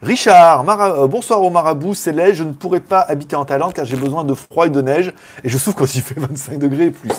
Richard, 0.00 0.64
euh, 0.68 1.08
bonsoir 1.08 1.42
au 1.42 1.50
marabout, 1.50 1.92
c'est 1.92 2.12
laid, 2.12 2.32
je 2.32 2.44
ne 2.44 2.52
pourrais 2.52 2.78
pas 2.78 3.00
habiter 3.00 3.34
en 3.34 3.44
Thaïlande 3.44 3.72
car 3.72 3.84
j'ai 3.84 3.96
besoin 3.96 4.22
de 4.22 4.32
froid 4.32 4.66
et 4.66 4.70
de 4.70 4.80
neige 4.80 5.12
et 5.42 5.48
je 5.48 5.58
souffre 5.58 5.78
quand 5.78 5.92
il 5.92 6.02
fait 6.02 6.14
25 6.20 6.56
degrés 6.58 6.86
et 6.86 6.90
plus. 6.92 7.10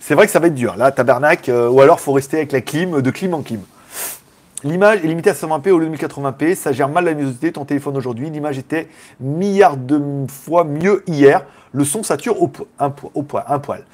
C'est 0.00 0.14
vrai 0.14 0.24
que 0.24 0.32
ça 0.32 0.38
va 0.38 0.46
être 0.46 0.54
dur, 0.54 0.76
là, 0.76 0.92
tabernacle, 0.92 1.50
euh, 1.50 1.68
ou 1.68 1.82
alors 1.82 2.00
faut 2.00 2.12
rester 2.12 2.38
avec 2.38 2.52
la 2.52 2.62
clim, 2.62 3.02
de 3.02 3.10
clim 3.10 3.34
en 3.34 3.42
clim. 3.42 3.60
L'image 4.64 5.00
est 5.04 5.08
limitée 5.08 5.28
à 5.28 5.34
120p 5.34 5.72
au 5.72 5.78
lieu 5.78 5.88
de 5.88 5.94
1080p, 5.94 6.54
ça 6.54 6.72
gère 6.72 6.88
mal 6.88 7.04
la 7.04 7.10
luminosité, 7.10 7.52
ton 7.52 7.66
téléphone 7.66 7.98
aujourd'hui, 7.98 8.30
l'image 8.30 8.56
était 8.58 8.88
milliard 9.20 9.76
de 9.76 10.00
fois 10.26 10.64
mieux 10.64 11.02
hier, 11.06 11.44
le 11.72 11.84
son 11.84 12.02
sature 12.02 12.40
au, 12.40 12.50
un, 12.78 12.94
au 13.12 13.22
poil, 13.24 13.44
un 13.46 13.58
poil. 13.58 13.84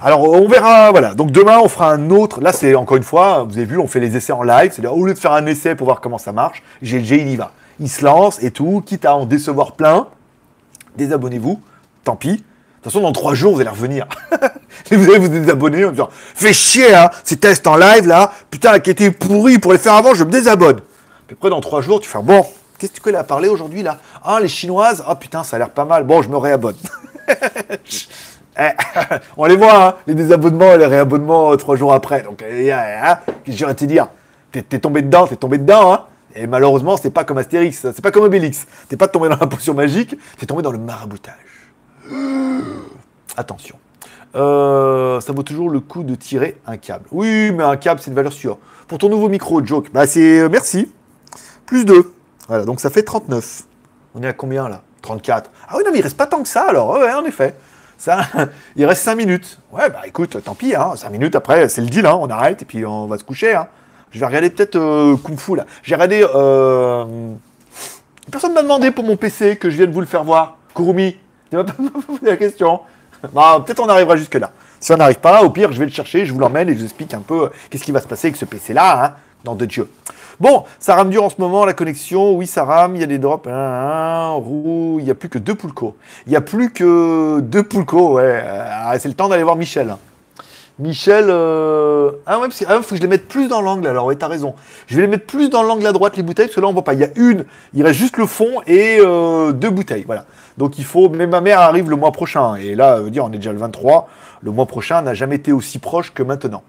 Alors 0.00 0.22
on 0.22 0.48
verra, 0.48 0.90
voilà. 0.90 1.14
Donc 1.14 1.30
demain 1.30 1.58
on 1.62 1.68
fera 1.68 1.92
un 1.92 2.10
autre. 2.10 2.40
Là 2.40 2.52
c'est 2.52 2.74
encore 2.74 2.96
une 2.96 3.02
fois, 3.02 3.44
vous 3.46 3.58
avez 3.58 3.66
vu, 3.66 3.78
on 3.78 3.86
fait 3.86 4.00
les 4.00 4.16
essais 4.16 4.32
en 4.32 4.42
live. 4.42 4.72
C'est-à-dire 4.72 4.96
au 4.96 5.04
lieu 5.04 5.12
de 5.12 5.18
faire 5.18 5.32
un 5.32 5.44
essai 5.44 5.74
pour 5.74 5.84
voir 5.86 6.00
comment 6.00 6.18
ça 6.18 6.32
marche, 6.32 6.62
GLG 6.82 7.18
il 7.18 7.28
y 7.28 7.36
va 7.36 7.52
il 7.80 7.88
se 7.88 8.04
lance 8.04 8.42
et 8.42 8.50
tout, 8.50 8.82
quitte 8.84 9.04
à 9.06 9.16
en 9.16 9.24
décevoir 9.24 9.72
plein, 9.72 10.06
désabonnez-vous, 10.96 11.60
tant 12.04 12.14
pis. 12.14 12.28
De 12.28 12.36
toute 12.84 12.92
façon, 12.92 13.00
dans 13.00 13.12
trois 13.12 13.34
jours, 13.34 13.54
vous 13.54 13.60
allez 13.60 13.70
revenir. 13.70 14.06
et 14.90 14.96
vous 14.96 15.04
allez 15.04 15.18
vous 15.18 15.28
désabonner 15.28 15.84
en 15.84 15.90
disant, 15.90 16.08
fais 16.12 16.52
chier, 16.52 16.94
hein, 16.94 17.10
ces 17.24 17.36
tests 17.36 17.66
en 17.66 17.76
live, 17.76 18.06
là, 18.06 18.32
putain, 18.50 18.78
qui 18.78 18.90
était 18.90 19.10
pourri 19.10 19.58
pour 19.58 19.72
les 19.72 19.78
faire 19.78 19.94
avant, 19.94 20.14
je 20.14 20.24
me 20.24 20.30
désabonne. 20.30 20.80
Puis 21.26 21.36
après, 21.38 21.50
dans 21.50 21.60
trois 21.60 21.80
jours, 21.80 22.00
tu 22.00 22.08
fais, 22.08 22.22
bon, 22.22 22.46
qu'est-ce 22.78 23.00
que 23.00 23.10
tu 23.10 23.16
a 23.16 23.24
parlé 23.24 23.48
aujourd'hui, 23.48 23.82
là? 23.82 23.98
Ah, 24.24 24.38
les 24.40 24.48
chinoises, 24.48 25.02
ah 25.06 25.14
putain, 25.14 25.42
ça 25.42 25.56
a 25.56 25.58
l'air 25.58 25.70
pas 25.70 25.84
mal, 25.84 26.04
bon, 26.04 26.22
je 26.22 26.28
me 26.28 26.36
réabonne. 26.36 26.76
Eh, 28.58 28.72
on 29.36 29.46
les 29.46 29.56
voit, 29.56 29.86
hein, 29.86 29.94
les 30.06 30.14
désabonnements 30.14 30.74
les 30.74 30.84
réabonnements 30.84 31.52
euh, 31.52 31.56
trois 31.56 31.76
jours 31.76 31.94
après. 31.94 32.22
Donc, 32.22 32.42
euh, 32.42 32.72
hein, 32.72 33.18
j'ai 33.46 33.72
dire? 33.86 34.08
T'es 34.50 34.62
tombé 34.80 35.00
dedans, 35.00 35.26
t'es 35.28 35.36
tombé 35.36 35.56
dedans, 35.56 35.92
hein 35.92 36.04
et 36.34 36.46
malheureusement, 36.46 36.96
c'est 36.96 37.10
pas 37.10 37.24
comme 37.24 37.38
Astérix, 37.38 37.80
c'est 37.80 38.02
pas 38.02 38.10
comme 38.10 38.24
Obélix. 38.24 38.66
T'es 38.88 38.96
pas 38.96 39.08
tombé 39.08 39.28
dans 39.28 39.36
la 39.36 39.46
potion 39.46 39.74
magique, 39.74 40.16
t'es 40.38 40.46
tombé 40.46 40.62
dans 40.62 40.72
le 40.72 40.78
maraboutage. 40.78 41.34
Attention. 43.36 43.76
Euh, 44.36 45.20
ça 45.20 45.32
vaut 45.32 45.42
toujours 45.42 45.70
le 45.70 45.80
coup 45.80 46.04
de 46.04 46.14
tirer 46.14 46.58
un 46.66 46.76
câble. 46.76 47.06
Oui, 47.10 47.50
mais 47.52 47.64
un 47.64 47.76
câble, 47.76 48.00
c'est 48.00 48.10
une 48.10 48.16
valeur 48.16 48.32
sûre. 48.32 48.58
Pour 48.86 48.98
ton 48.98 49.08
nouveau 49.08 49.28
micro, 49.28 49.64
joke, 49.64 49.90
bah 49.92 50.06
c'est 50.06 50.40
euh, 50.40 50.48
merci. 50.48 50.90
Plus 51.66 51.84
2. 51.84 52.12
Voilà, 52.48 52.64
donc 52.64 52.80
ça 52.80 52.90
fait 52.90 53.02
39. 53.02 53.62
On 54.14 54.22
est 54.22 54.28
à 54.28 54.32
combien 54.32 54.68
là? 54.68 54.82
34. 55.02 55.50
Ah 55.68 55.74
oui, 55.76 55.82
non, 55.84 55.92
mais 55.92 55.98
il 55.98 56.02
reste 56.02 56.16
pas 56.16 56.26
tant 56.26 56.42
que 56.42 56.48
ça 56.48 56.66
alors. 56.68 56.90
Ouais, 56.90 57.12
en 57.12 57.24
effet. 57.24 57.54
Ça, 57.98 58.20
il 58.76 58.84
reste 58.86 59.02
5 59.02 59.14
minutes. 59.14 59.60
Ouais, 59.72 59.90
bah 59.90 60.02
écoute, 60.06 60.42
tant 60.42 60.54
pis, 60.54 60.74
hein. 60.74 60.94
5 60.96 61.10
minutes 61.10 61.34
après, 61.34 61.68
c'est 61.68 61.80
le 61.80 61.88
deal, 61.88 62.06
hein. 62.06 62.18
on 62.20 62.30
arrête 62.30 62.62
et 62.62 62.64
puis 62.64 62.84
on 62.86 63.06
va 63.06 63.18
se 63.18 63.24
coucher. 63.24 63.54
Hein. 63.54 63.68
Je 64.12 64.18
vais 64.18 64.26
regarder 64.26 64.50
peut-être 64.50 64.76
euh, 64.76 65.16
Kung 65.16 65.38
Fu 65.38 65.56
là. 65.56 65.66
J'ai 65.82 65.94
regardé. 65.94 66.26
Euh... 66.34 67.04
Personne 68.30 68.52
m'a 68.52 68.62
demandé 68.62 68.90
pour 68.90 69.04
mon 69.04 69.16
PC 69.16 69.56
que 69.56 69.70
je 69.70 69.76
vienne 69.76 69.90
vous 69.90 70.00
le 70.00 70.06
faire 70.06 70.24
voir. 70.24 70.56
Kurumi, 70.74 71.16
tu 71.50 71.56
m'as 71.56 71.64
pas 71.64 71.72
posé 72.06 72.20
la 72.22 72.36
question. 72.36 72.80
Bah, 73.32 73.62
peut-être 73.64 73.80
on 73.80 73.88
arrivera 73.88 74.16
jusque 74.16 74.34
là. 74.34 74.50
Si 74.78 74.92
on 74.92 74.96
n'arrive 74.96 75.18
pas, 75.18 75.42
au 75.42 75.50
pire, 75.50 75.72
je 75.72 75.78
vais 75.78 75.84
le 75.84 75.90
chercher, 75.90 76.24
je 76.24 76.32
vous 76.32 76.38
l'emmène 76.38 76.68
et 76.68 76.72
je 76.72 76.78
vous 76.78 76.84
explique 76.84 77.12
un 77.12 77.20
peu 77.20 77.44
euh, 77.44 77.48
qu'est-ce 77.68 77.84
qui 77.84 77.92
va 77.92 78.00
se 78.00 78.08
passer 78.08 78.28
avec 78.28 78.36
ce 78.36 78.46
PC 78.46 78.72
là, 78.72 79.04
hein, 79.04 79.14
dans 79.44 79.54
de 79.54 79.66
Dieu. 79.66 79.90
Bon, 80.40 80.64
ça 80.78 80.94
rame 80.94 81.10
dur 81.10 81.22
en 81.22 81.28
ce 81.28 81.34
moment, 81.38 81.66
la 81.66 81.74
connexion. 81.74 82.32
Oui, 82.34 82.46
ça 82.46 82.64
rame, 82.64 82.96
il 82.96 83.00
y 83.00 83.04
a 83.04 83.06
des 83.06 83.18
drops. 83.18 83.46
roux, 83.46 84.96
il 84.98 85.04
n'y 85.04 85.10
a 85.10 85.14
plus 85.14 85.28
que 85.28 85.38
deux 85.38 85.54
Poulco. 85.54 85.96
Il 86.26 86.30
n'y 86.30 86.36
a 86.36 86.40
plus 86.40 86.72
que 86.72 87.40
deux 87.40 87.62
Poulco, 87.62 88.14
ouais. 88.14 88.42
Ah, 88.46 88.98
c'est 88.98 89.08
le 89.08 89.14
temps 89.14 89.28
d'aller 89.28 89.42
voir 89.42 89.56
Michel. 89.56 89.96
Hein. 90.80 90.82
Michel, 90.82 91.26
euh... 91.28 92.10
ah 92.26 92.38
ouais, 92.38 92.48
parce 92.48 92.64
ah, 92.66 92.82
faut 92.82 92.90
que 92.90 92.96
je 92.96 93.02
les 93.02 93.08
mette 93.08 93.28
plus 93.28 93.48
dans 93.48 93.60
l'angle. 93.60 93.86
Alors, 93.86 94.06
oui, 94.06 94.16
t'as 94.16 94.28
raison. 94.28 94.54
Je 94.86 94.96
vais 94.96 95.02
les 95.02 95.08
mettre 95.08 95.26
plus 95.26 95.48
dans 95.48 95.62
l'angle 95.62 95.86
à 95.86 95.92
droite, 95.92 96.16
les 96.16 96.22
bouteilles, 96.22 96.46
parce 96.46 96.56
que 96.56 96.60
là, 96.60 96.68
on 96.68 96.72
voit 96.72 96.84
pas. 96.84 96.94
Il 96.94 97.00
y 97.00 97.04
a 97.04 97.10
une, 97.16 97.44
il 97.74 97.82
reste 97.84 97.98
juste 97.98 98.16
le 98.16 98.26
fond 98.26 98.60
et 98.66 98.98
euh, 99.00 99.52
deux 99.52 99.70
bouteilles. 99.70 100.04
Voilà. 100.04 100.24
Donc, 100.58 100.78
il 100.78 100.84
faut. 100.84 101.08
Mais 101.08 101.26
ma 101.26 101.40
mère 101.40 101.60
arrive 101.60 101.90
le 101.90 101.96
mois 101.96 102.12
prochain. 102.12 102.56
Et 102.56 102.74
là, 102.74 103.00
dire, 103.02 103.24
on 103.24 103.32
est 103.32 103.36
déjà 103.36 103.52
le 103.52 103.58
23. 103.58 104.08
Le 104.42 104.50
mois 104.50 104.66
prochain 104.66 105.02
n'a 105.02 105.14
jamais 105.14 105.36
été 105.36 105.52
aussi 105.52 105.78
proche 105.78 106.12
que 106.12 106.22
maintenant. 106.22 106.62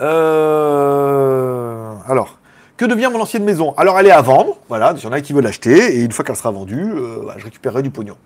Euh... 0.00 1.92
Alors, 2.08 2.38
que 2.76 2.84
devient 2.86 3.10
mon 3.12 3.20
ancienne 3.20 3.44
maison? 3.44 3.74
Alors, 3.76 3.98
elle 3.98 4.06
est 4.06 4.12
à 4.12 4.22
vendre. 4.22 4.56
Voilà. 4.68 4.94
Il 4.96 5.02
y 5.02 5.06
en 5.06 5.12
a 5.12 5.20
qui 5.20 5.32
veulent 5.32 5.44
l'acheter. 5.44 5.96
Et 5.96 6.02
une 6.02 6.12
fois 6.12 6.24
qu'elle 6.24 6.36
sera 6.36 6.50
vendue, 6.50 6.90
euh, 6.94 7.26
bah, 7.26 7.34
je 7.36 7.44
récupérerai 7.44 7.82
du 7.82 7.90
pognon. 7.90 8.16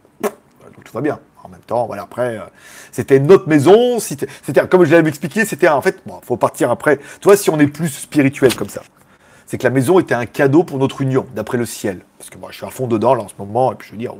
Tout 0.87 0.92
va 0.92 1.01
bien. 1.01 1.18
En 1.42 1.49
même 1.49 1.61
temps, 1.66 1.87
voilà, 1.87 2.03
après, 2.03 2.38
euh, 2.38 2.44
c'était 2.92 3.18
notre 3.18 3.49
maison. 3.49 3.99
C'était, 3.99 4.28
comme 4.68 4.84
je 4.84 4.93
l'avais 4.93 5.09
expliqué, 5.09 5.45
c'était 5.45 5.68
en 5.68 5.82
fait, 5.82 5.99
bon, 6.07 6.20
faut 6.22 6.37
partir 6.37 6.70
après. 6.70 6.99
Tu 6.99 7.24
vois, 7.24 7.37
si 7.37 7.51
on 7.51 7.59
est 7.59 7.66
plus 7.66 7.89
spirituel 7.89 8.55
comme 8.55 8.68
ça, 8.68 8.82
c'est 9.47 9.59
que 9.59 9.64
la 9.64 9.70
maison 9.70 9.99
était 9.99 10.14
un 10.14 10.26
cadeau 10.26 10.62
pour 10.62 10.78
notre 10.78 11.03
union, 11.03 11.26
d'après 11.34 11.59
le 11.59 11.66
ciel. 11.66 12.01
Parce 12.18 12.30
que 12.30 12.39
moi, 12.39 12.51
je 12.53 12.57
suis 12.57 12.66
à 12.66 12.70
fond 12.70 12.87
dedans 12.87 13.14
là 13.14 13.22
en 13.24 13.28
ce 13.28 13.34
moment, 13.39 13.72
et 13.72 13.74
puis 13.74 13.89
je 13.89 13.93
veux 13.93 13.99
dire, 13.99 14.14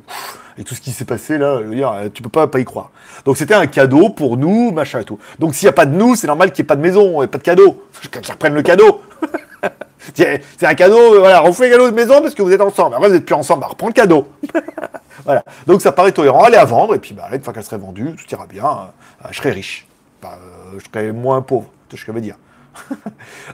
Et 0.59 0.65
tout 0.65 0.75
ce 0.75 0.81
qui 0.81 0.91
s'est 0.91 1.05
passé 1.05 1.39
là, 1.39 1.61
je 1.63 1.69
veux 1.69 1.75
dire, 1.75 1.93
tu 2.13 2.23
peux 2.23 2.29
pas, 2.29 2.47
pas 2.49 2.61
y 2.61 2.65
croire. 2.65 2.91
Donc 3.25 3.37
c'était 3.37 3.55
un 3.55 3.67
cadeau 3.67 4.09
pour 4.09 4.37
nous, 4.37 4.73
machin 4.73 5.01
et 5.01 5.05
tout. 5.05 5.19
Donc 5.39 5.55
s'il 5.55 5.67
n'y 5.67 5.71
a 5.71 5.73
pas 5.73 5.87
de 5.87 5.95
nous, 5.95 6.17
c'est 6.17 6.27
normal 6.27 6.53
qu'il 6.53 6.63
n'y 6.63 6.67
ait 6.67 6.69
pas 6.69 6.77
de 6.77 6.83
maison 6.83 7.23
et 7.23 7.27
pas 7.27 7.39
de 7.39 7.43
cadeau. 7.43 7.85
Qu'ils 8.11 8.33
reprennent 8.33 8.55
le 8.55 8.63
cadeau. 8.63 9.03
c'est 10.15 10.67
un 10.67 10.75
cadeau, 10.75 11.19
voilà, 11.21 11.45
on 11.45 11.53
fait 11.53 11.67
un 11.67 11.71
cadeau 11.71 11.91
de 11.91 11.95
maison 11.95 12.21
parce 12.21 12.35
que 12.35 12.43
vous 12.43 12.53
êtes 12.53 12.61
ensemble. 12.61 12.95
Après, 12.95 13.09
vous 13.09 13.15
n'êtes 13.15 13.27
plus 13.27 13.35
ensemble, 13.35 13.61
bah, 13.61 13.69
reprends 13.69 13.89
le 13.89 13.93
cadeau. 13.93 14.29
voilà. 15.25 15.45
Donc 15.67 15.83
ça 15.83 15.93
paraît 15.93 16.13
tolérant. 16.13 16.45
Allez 16.45 16.57
à 16.57 16.65
vendre, 16.65 16.95
et 16.95 16.99
puis 16.99 17.15
bah, 17.15 17.29
une 17.33 17.43
fois 17.43 17.53
qu'elle 17.53 17.65
serait 17.65 17.79
vendue, 17.79 18.15
tout 18.17 18.35
ira 18.35 18.47
bien. 18.47 18.67
Euh, 18.67 19.29
je 19.31 19.37
serai 19.37 19.51
riche. 19.51 19.87
Bah, 20.23 20.39
euh, 20.41 20.79
je 20.79 20.85
serai 20.85 21.13
moins 21.13 21.43
pauvre, 21.43 21.71
c'est 21.91 21.97
ce 21.97 22.05
que 22.05 22.13
je 22.13 22.17
veux 22.17 22.23
dire. 22.23 22.37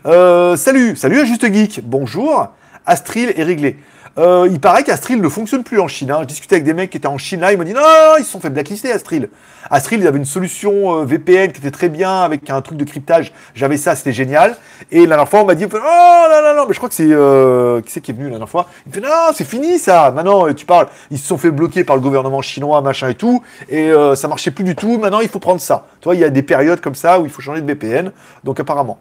Euh, 0.05 0.57
salut, 0.57 0.97
salut 0.97 1.21
à 1.21 1.25
Juste 1.25 1.47
Geek. 1.47 1.81
Bonjour. 1.85 2.49
Astril 2.87 3.33
est 3.37 3.45
réglé. 3.45 3.79
Euh, 4.19 4.47
il 4.51 4.61
paraît 4.61 4.85
qu'Astril 4.85 5.21
ne 5.21 5.29
fonctionne 5.29 5.65
plus 5.65 5.81
en 5.81 5.89
Chine. 5.89 6.11
Hein. 6.11 6.19
Je 6.23 6.27
discutais 6.27 6.57
avec 6.57 6.65
des 6.65 6.75
mecs 6.75 6.91
qui 6.91 6.99
étaient 6.99 7.07
en 7.07 7.19
Chine 7.19 7.41
là, 7.41 7.53
ils 7.53 7.59
m'ont 7.59 7.65
dit 7.65 7.73
non, 7.73 7.81
ils 8.19 8.25
se 8.25 8.31
sont 8.31 8.41
fait 8.41 8.51
blacklister 8.51 8.93
Astril. 8.93 9.31
Astril, 9.71 10.01
il 10.01 10.07
avait 10.07 10.19
une 10.19 10.27
solution 10.27 10.99
euh, 10.99 11.05
VPN 11.05 11.51
qui 11.53 11.61
était 11.61 11.71
très 11.71 11.89
bien 11.89 12.21
avec 12.21 12.51
un 12.51 12.61
truc 12.61 12.77
de 12.77 12.85
cryptage. 12.85 13.33
J'avais 13.55 13.79
ça, 13.79 13.97
c'était 13.97 14.13
génial. 14.13 14.57
Et 14.91 15.01
la 15.01 15.07
dernière 15.07 15.29
fois, 15.29 15.41
on 15.41 15.47
m'a 15.47 15.55
dit 15.55 15.65
oh 15.65 15.75
non, 15.77 16.43
non, 16.43 16.57
non, 16.57 16.67
mais 16.67 16.75
je 16.75 16.79
crois 16.79 16.91
que 16.91 16.95
c'est. 16.95 17.07
Euh, 17.09 17.81
qui 17.81 17.91
c'est 17.91 18.01
qui 18.03 18.11
est 18.11 18.15
venu 18.15 18.25
la 18.25 18.31
dernière 18.33 18.51
fois? 18.51 18.69
Il 18.85 18.91
me 18.91 18.95
fait 18.95 19.01
non, 19.01 19.33
c'est 19.35 19.49
fini 19.49 19.79
ça. 19.79 20.11
Maintenant, 20.11 20.53
tu 20.53 20.67
parles. 20.67 20.89
Ils 21.11 21.19
se 21.19 21.27
sont 21.27 21.39
fait 21.39 21.51
bloquer 21.51 21.85
par 21.85 21.97
le 21.97 22.03
gouvernement 22.03 22.43
chinois, 22.43 22.83
machin 22.83 23.09
et 23.09 23.15
tout. 23.15 23.43
Et 23.71 23.93
ça 24.15 24.29
marchait 24.29 24.51
plus 24.51 24.65
du 24.65 24.77
tout. 24.77 24.99
Maintenant, 24.99 25.21
il 25.21 25.29
faut 25.29 25.39
prendre 25.39 25.61
ça. 25.61 25.87
Tu 26.01 26.05
vois, 26.05 26.15
il 26.15 26.21
y 26.21 26.25
a 26.25 26.31
des 26.31 26.43
périodes 26.43 26.81
comme 26.81 26.95
ça 26.95 27.19
où 27.19 27.25
il 27.25 27.31
faut 27.31 27.41
changer 27.41 27.63
de 27.63 27.67
VPN. 27.67 28.13
Donc 28.45 28.61
apparemment. 28.61 28.99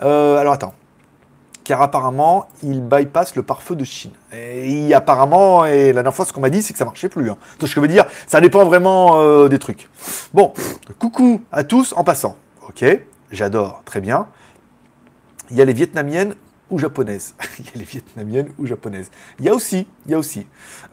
alors 0.00 0.52
attends 0.52 0.74
car 1.66 1.82
apparemment, 1.82 2.46
il 2.62 2.80
bypass 2.80 3.34
le 3.34 3.42
pare-feu 3.42 3.74
de 3.74 3.82
Chine. 3.82 4.12
Et 4.32 4.94
apparemment, 4.94 5.66
et 5.66 5.88
la 5.88 5.94
dernière 5.94 6.14
fois, 6.14 6.24
ce 6.24 6.32
qu'on 6.32 6.40
m'a 6.40 6.48
dit, 6.48 6.62
c'est 6.62 6.72
que 6.72 6.78
ça 6.78 6.84
marchait 6.84 7.08
plus. 7.08 7.28
Hein. 7.28 7.36
Donc, 7.58 7.68
ce 7.68 7.74
que 7.74 7.80
je 7.80 7.80
veux 7.80 7.88
dire, 7.88 8.06
ça 8.28 8.40
dépend 8.40 8.64
vraiment 8.64 9.20
euh, 9.20 9.48
des 9.48 9.58
trucs. 9.58 9.88
Bon, 10.32 10.52
coucou 11.00 11.42
à 11.50 11.64
tous 11.64 11.92
en 11.96 12.04
passant. 12.04 12.36
Ok, 12.68 12.84
j'adore, 13.32 13.82
très 13.84 14.00
bien. 14.00 14.28
Il 15.50 15.56
y 15.56 15.62
a 15.62 15.64
les 15.64 15.72
vietnamiennes 15.72 16.36
ou 16.70 16.78
japonaises. 16.78 17.34
il 17.58 17.64
y 17.64 17.68
a 17.68 17.78
les 17.78 17.84
vietnamiennes 17.84 18.52
ou 18.58 18.66
japonaises. 18.66 19.10
Il 19.40 19.44
y 19.44 19.48
a 19.48 19.54
aussi, 19.54 19.88
il 20.06 20.12
y 20.12 20.14
a 20.14 20.18
aussi. 20.18 20.46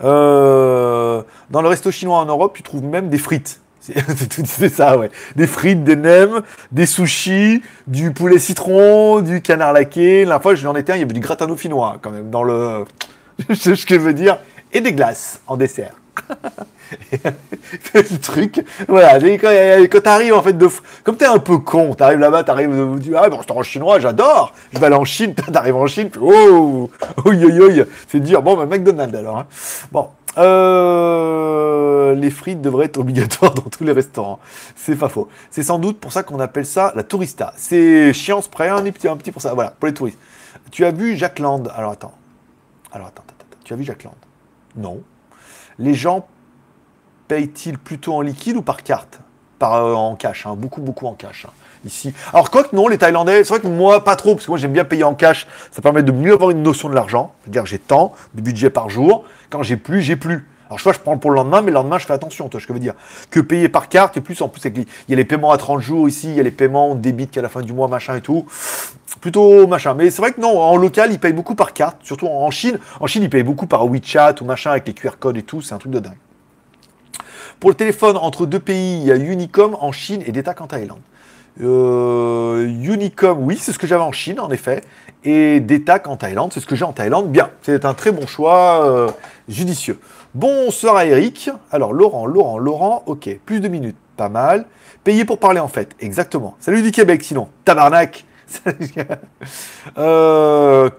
Euh, 0.04 1.22
dans 1.52 1.62
le 1.62 1.68
resto 1.68 1.92
chinois 1.92 2.18
en 2.18 2.26
Europe, 2.26 2.54
tu 2.56 2.64
trouves 2.64 2.84
même 2.84 3.10
des 3.10 3.20
frites. 3.20 3.62
C'est 4.46 4.70
ça, 4.70 4.98
ouais. 4.98 5.10
Des 5.36 5.48
frites, 5.48 5.84
des 5.84 5.96
nems, 5.96 6.42
des 6.72 6.86
sushis, 6.86 7.62
du 7.88 8.12
poulet 8.12 8.40
citron, 8.40 9.22
du 9.22 9.42
canard 9.42 9.74
laqué. 9.74 10.26
La 10.26 10.40
fois, 10.40 10.56
j'en 10.56 10.76
étais 10.76 10.94
un, 10.94 10.96
il 10.96 11.00
y 11.00 11.04
avait 11.04 11.14
du 11.14 11.20
gratin 11.20 11.48
dauphinois, 11.48 11.98
quand 12.02 12.12
même, 12.12 12.30
dans 12.30 12.44
le. 12.44 12.86
Je 13.50 13.56
sais 13.56 13.76
ce 13.76 13.86
que 13.86 13.96
je 13.96 14.00
veux 14.00 14.14
dire. 14.14 14.40
Et 14.72 14.82
des 14.82 14.94
glaces 14.94 15.42
en 15.48 15.58
dessert. 15.58 15.94
le 17.94 18.20
truc, 18.20 18.66
voilà, 18.88 19.20
quand, 19.38 19.50
quand 19.92 20.02
t'arrives 20.02 20.34
en 20.34 20.44
fait 20.44 20.54
de, 20.54 20.68
comme 21.04 21.18
t'es 21.18 21.26
un 21.26 21.40
peu 21.40 21.58
con, 21.58 21.96
t'arrives 21.96 22.20
là-bas, 22.20 22.44
t'arrives, 22.44 22.70
tu 22.96 23.10
dis 23.10 23.16
ah 23.16 23.30
bon, 23.30 23.38
restaurant 23.38 23.64
chinois, 23.64 24.00
j'adore, 24.00 24.54
je 24.72 24.80
vais 24.80 24.86
aller 24.86 24.96
en 24.96 25.06
Chine, 25.06 25.34
t'arrives 25.54 25.76
en 25.76 25.88
Chine, 25.88 26.10
oh, 26.22 26.90
oi, 27.26 27.34
oi, 27.34 27.86
c'est 28.08 28.20
dur, 28.20 28.42
bon, 28.42 28.56
bah, 28.56 28.66
McDonald's 28.66 29.18
alors, 29.18 29.40
hein. 29.40 29.48
bon, 29.92 30.08
euh, 30.38 32.16
les 32.16 32.32
frites 32.32 32.62
devraient 32.62 32.86
être 32.86 32.98
obligatoires 32.98 33.54
dans 33.56 33.70
tous 33.70 33.84
les 33.84 33.92
restaurants. 33.92 34.40
C'est 34.76 34.96
pas 34.96 35.10
faux. 35.10 35.30
C'est 35.52 35.64
sans 35.64 35.80
doute 35.80 36.00
pour 36.00 36.12
ça 36.12 36.24
qu'on 36.24 36.40
appelle 36.40 36.66
ça 36.66 36.92
la 36.96 37.04
tourista. 37.04 37.54
C'est 37.56 38.14
chiant 38.14 38.42
près 38.52 38.70
un 38.70 38.82
petit, 38.84 39.08
un 39.08 39.18
petit 39.18 39.32
pour 39.32 39.42
ça. 39.42 39.54
Voilà, 39.54 39.72
pour 39.72 39.88
les 39.88 39.94
touristes. 39.94 40.20
Tu 40.72 40.86
as 40.86 40.92
vu 40.92 41.16
Jacques 41.18 41.40
Land? 41.40 41.66
Alors 41.76 41.92
attends. 41.92 42.14
Alors 42.92 43.08
attends, 43.08 43.24
attends, 43.28 43.46
attends. 43.52 43.62
Tu 43.64 43.74
as 43.74 43.76
vu 43.76 43.84
Jacques 43.84 44.04
Land? 44.04 44.16
Non. 44.76 45.04
Les 45.80 45.94
gens 45.94 46.28
payent-ils 47.28 47.78
plutôt 47.78 48.14
en 48.14 48.22
liquide 48.22 48.58
ou 48.58 48.62
par 48.62 48.84
carte? 48.84 49.20
Par 49.60 49.76
euh, 49.76 49.94
en 49.94 50.16
cash, 50.16 50.46
hein. 50.46 50.56
beaucoup, 50.56 50.82
beaucoup 50.82 51.08
en 51.08 51.14
cash. 51.14 51.46
Hein, 51.46 51.54
ici. 51.86 52.14
Alors, 52.34 52.52
quoi 52.52 52.64
que 52.64 52.76
non, 52.76 52.88
les 52.88 52.98
Thaïlandais, 52.98 53.44
c'est 53.44 53.50
vrai 53.50 53.60
que 53.60 53.68
moi, 53.68 54.04
pas 54.04 54.16
trop, 54.16 54.36
parce 54.36 54.46
que 54.46 54.52
moi, 54.52 54.58
j'aime 54.58 54.74
bien 54.74 54.86
payer 54.86 55.04
en 55.04 55.16
cash. 55.16 55.48
Ça 55.72 55.82
permet 55.82 56.04
de 56.04 56.12
mieux 56.12 56.34
avoir 56.34 56.52
une 56.52 56.64
notion 56.64 56.90
de 56.90 56.96
l'argent. 56.96 57.34
C'est-à-dire, 57.44 57.66
j'ai 57.66 57.80
tant 57.80 58.14
de 58.34 58.42
budget 58.42 58.70
par 58.70 58.90
jour. 58.90 59.26
Quand 59.50 59.64
j'ai 59.64 59.78
plus, 59.78 60.02
j'ai 60.02 60.16
plus. 60.16 60.48
Alors, 60.74 60.80
je 60.80 60.98
je 60.98 61.04
prends 61.04 61.20
pour 61.20 61.30
le 61.30 61.36
lendemain, 61.36 61.62
mais 61.62 61.70
le 61.70 61.76
lendemain, 61.76 62.00
je 62.00 62.06
fais 62.08 62.14
attention, 62.14 62.50
toi, 62.50 62.60
ce 62.60 62.66
que 62.66 62.74
je 62.74 62.74
veux 62.74 62.80
dire. 62.80 62.96
Que 63.30 63.40
payer 63.40 63.70
par 63.70 63.90
carte, 63.90 64.18
et 64.18 64.22
plus, 64.22 64.42
en 64.42 64.50
plus, 64.50 64.64
il 64.66 64.86
y 65.08 65.14
a 65.14 65.16
les 65.16 65.24
paiements 65.24 65.52
à 65.52 65.58
30 65.58 65.82
jours 65.82 66.08
ici, 66.08 66.30
il 66.30 66.36
y 66.36 66.40
a 66.40 66.44
les 66.44 66.50
paiements 66.50 66.96
débit 66.96 67.28
qu'à 67.28 67.44
la 67.44 67.50
fin 67.50 67.62
du 67.62 67.74
mois, 67.74 67.88
machin 67.88 68.16
et 68.16 68.22
tout. 68.22 68.48
Plutôt 69.22 69.68
machin. 69.68 69.94
Mais 69.94 70.10
c'est 70.10 70.20
vrai 70.20 70.32
que 70.32 70.42
non, 70.42 70.60
en 70.60 70.76
local, 70.76 71.12
ils 71.12 71.20
payent 71.20 71.34
beaucoup 71.34 71.54
par 71.54 71.74
carte, 71.74 71.98
surtout 72.02 72.28
en 72.28 72.50
Chine. 72.50 72.80
En 73.00 73.06
Chine, 73.06 73.22
ils 73.22 73.30
payent 73.30 73.44
beaucoup 73.44 73.68
par 73.68 73.86
WeChat 73.86 74.36
ou 74.42 74.46
machin 74.46 74.72
avec 74.72 74.88
les 74.88 74.94
QR 74.94 75.12
codes 75.20 75.38
et 75.38 75.44
tout. 75.44 75.62
C'est 75.62 75.76
un 75.76 75.78
truc 75.78 75.92
de 75.92 76.00
dingue. 76.00 76.18
Pour 77.60 77.70
le 77.70 77.76
téléphone 77.76 78.18
entre 78.18 78.48
deux 78.48 78.60
pays, 78.60 79.00
il 79.00 79.06
y 79.06 79.12
a 79.12 79.16
Unicom 79.16 79.78
en 79.80 79.92
Chine 79.92 80.24
et 80.26 80.32
DETAC 80.32 80.60
en 80.60 80.68
Thaïlande. 80.68 81.02
Unicom, 81.60 83.38
oui, 83.44 83.58
c'est 83.62 83.74
ce 83.74 83.78
que 83.78 83.86
j'avais 83.86 84.04
en 84.04 84.12
Chine, 84.12 84.40
en 84.40 84.50
effet. 84.50 84.82
Et 85.24 85.60
DETAC 85.60 86.08
en 86.08 86.18
Thaïlande, 86.18 86.52
c'est 86.52 86.60
ce 86.60 86.66
que 86.66 86.76
j'ai 86.76 86.84
en 86.84 86.94
Thaïlande. 86.94 87.32
Bien, 87.32 87.50
c'est 87.62 87.86
un 87.86 87.94
très 87.94 88.12
bon 88.12 88.28
choix 88.28 88.86
euh, 88.86 89.10
judicieux. 89.48 90.00
Bonsoir 90.36 90.96
à 90.96 91.06
Eric. 91.06 91.52
Alors, 91.72 91.94
Laurent, 91.94 92.26
Laurent, 92.26 92.58
Laurent, 92.58 93.04
ok. 93.06 93.38
Plus 93.46 93.60
de 93.60 93.68
minutes, 93.68 93.98
pas 94.18 94.30
mal. 94.30 94.66
Payé 95.04 95.26
pour 95.26 95.38
parler, 95.38 95.60
en 95.60 95.68
fait. 95.68 95.96
Exactement. 96.00 96.56
Salut 96.60 96.82
du 96.82 96.92
Québec, 96.92 97.24
sinon. 97.24 97.50
Tabarnak. 97.66 98.26
euh, 100.00 100.90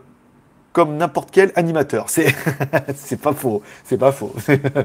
comme 0.73 0.97
n'importe 0.97 1.31
quel 1.33 1.51
animateur. 1.57 2.11
C'est, 2.11 2.33
pas 3.23 3.33
faux. 3.33 3.63
C'est 3.83 3.99
pas 3.99 4.13
faux. 4.13 4.33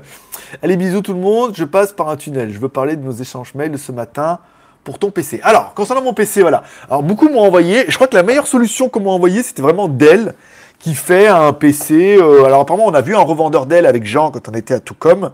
Allez, 0.63 0.77
bisous 0.77 1.01
tout 1.01 1.13
le 1.13 1.19
monde. 1.19 1.51
Je 1.55 1.63
passe 1.63 1.93
par 1.93 2.09
un 2.09 2.15
tunnel. 2.15 2.51
Je 2.51 2.57
veux 2.57 2.69
parler 2.69 2.95
de 2.95 3.03
nos 3.03 3.11
échanges 3.11 3.53
mails 3.53 3.77
ce 3.77 3.91
matin 3.91 4.39
pour 4.83 4.97
ton 4.97 5.11
PC. 5.11 5.41
Alors, 5.43 5.75
concernant 5.75 6.01
mon 6.01 6.15
PC, 6.15 6.41
voilà. 6.41 6.63
Alors, 6.89 7.03
beaucoup 7.03 7.29
m'ont 7.29 7.41
envoyé. 7.41 7.85
Je 7.87 7.93
crois 7.93 8.07
que 8.07 8.15
la 8.15 8.23
meilleure 8.23 8.47
solution 8.47 8.89
qu'on 8.89 9.01
m'a 9.01 9.11
envoyé, 9.11 9.43
c'était 9.43 9.61
vraiment 9.61 9.87
Dell 9.87 10.33
qui 10.79 10.95
fait 10.95 11.27
un 11.27 11.53
PC. 11.53 12.17
Euh, 12.17 12.45
alors, 12.45 12.61
apparemment, 12.61 12.87
on 12.87 12.93
a 12.93 13.01
vu 13.01 13.15
un 13.15 13.21
revendeur 13.21 13.65
Dell 13.65 13.85
avec 13.85 14.05
Jean 14.05 14.31
quand 14.31 14.47
on 14.49 14.53
était 14.53 14.73
à 14.73 14.79
Toucom. 14.79 15.31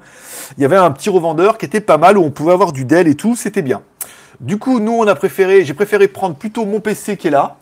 Il 0.57 0.61
y 0.61 0.65
avait 0.65 0.75
un 0.75 0.91
petit 0.91 1.09
revendeur 1.09 1.57
qui 1.57 1.65
était 1.65 1.81
pas 1.81 1.97
mal 1.97 2.17
où 2.17 2.23
on 2.23 2.31
pouvait 2.31 2.53
avoir 2.53 2.71
du 2.71 2.85
Dell 2.85 3.07
et 3.07 3.15
tout. 3.15 3.35
C'était 3.35 3.61
bien. 3.61 3.81
Du 4.39 4.57
coup, 4.57 4.79
nous, 4.79 4.93
on 4.93 5.07
a 5.07 5.15
préféré, 5.15 5.63
j'ai 5.63 5.73
préféré 5.73 6.07
prendre 6.07 6.35
plutôt 6.35 6.65
mon 6.65 6.81
PC 6.81 7.15
qui 7.15 7.27
est 7.27 7.31
là, 7.31 7.57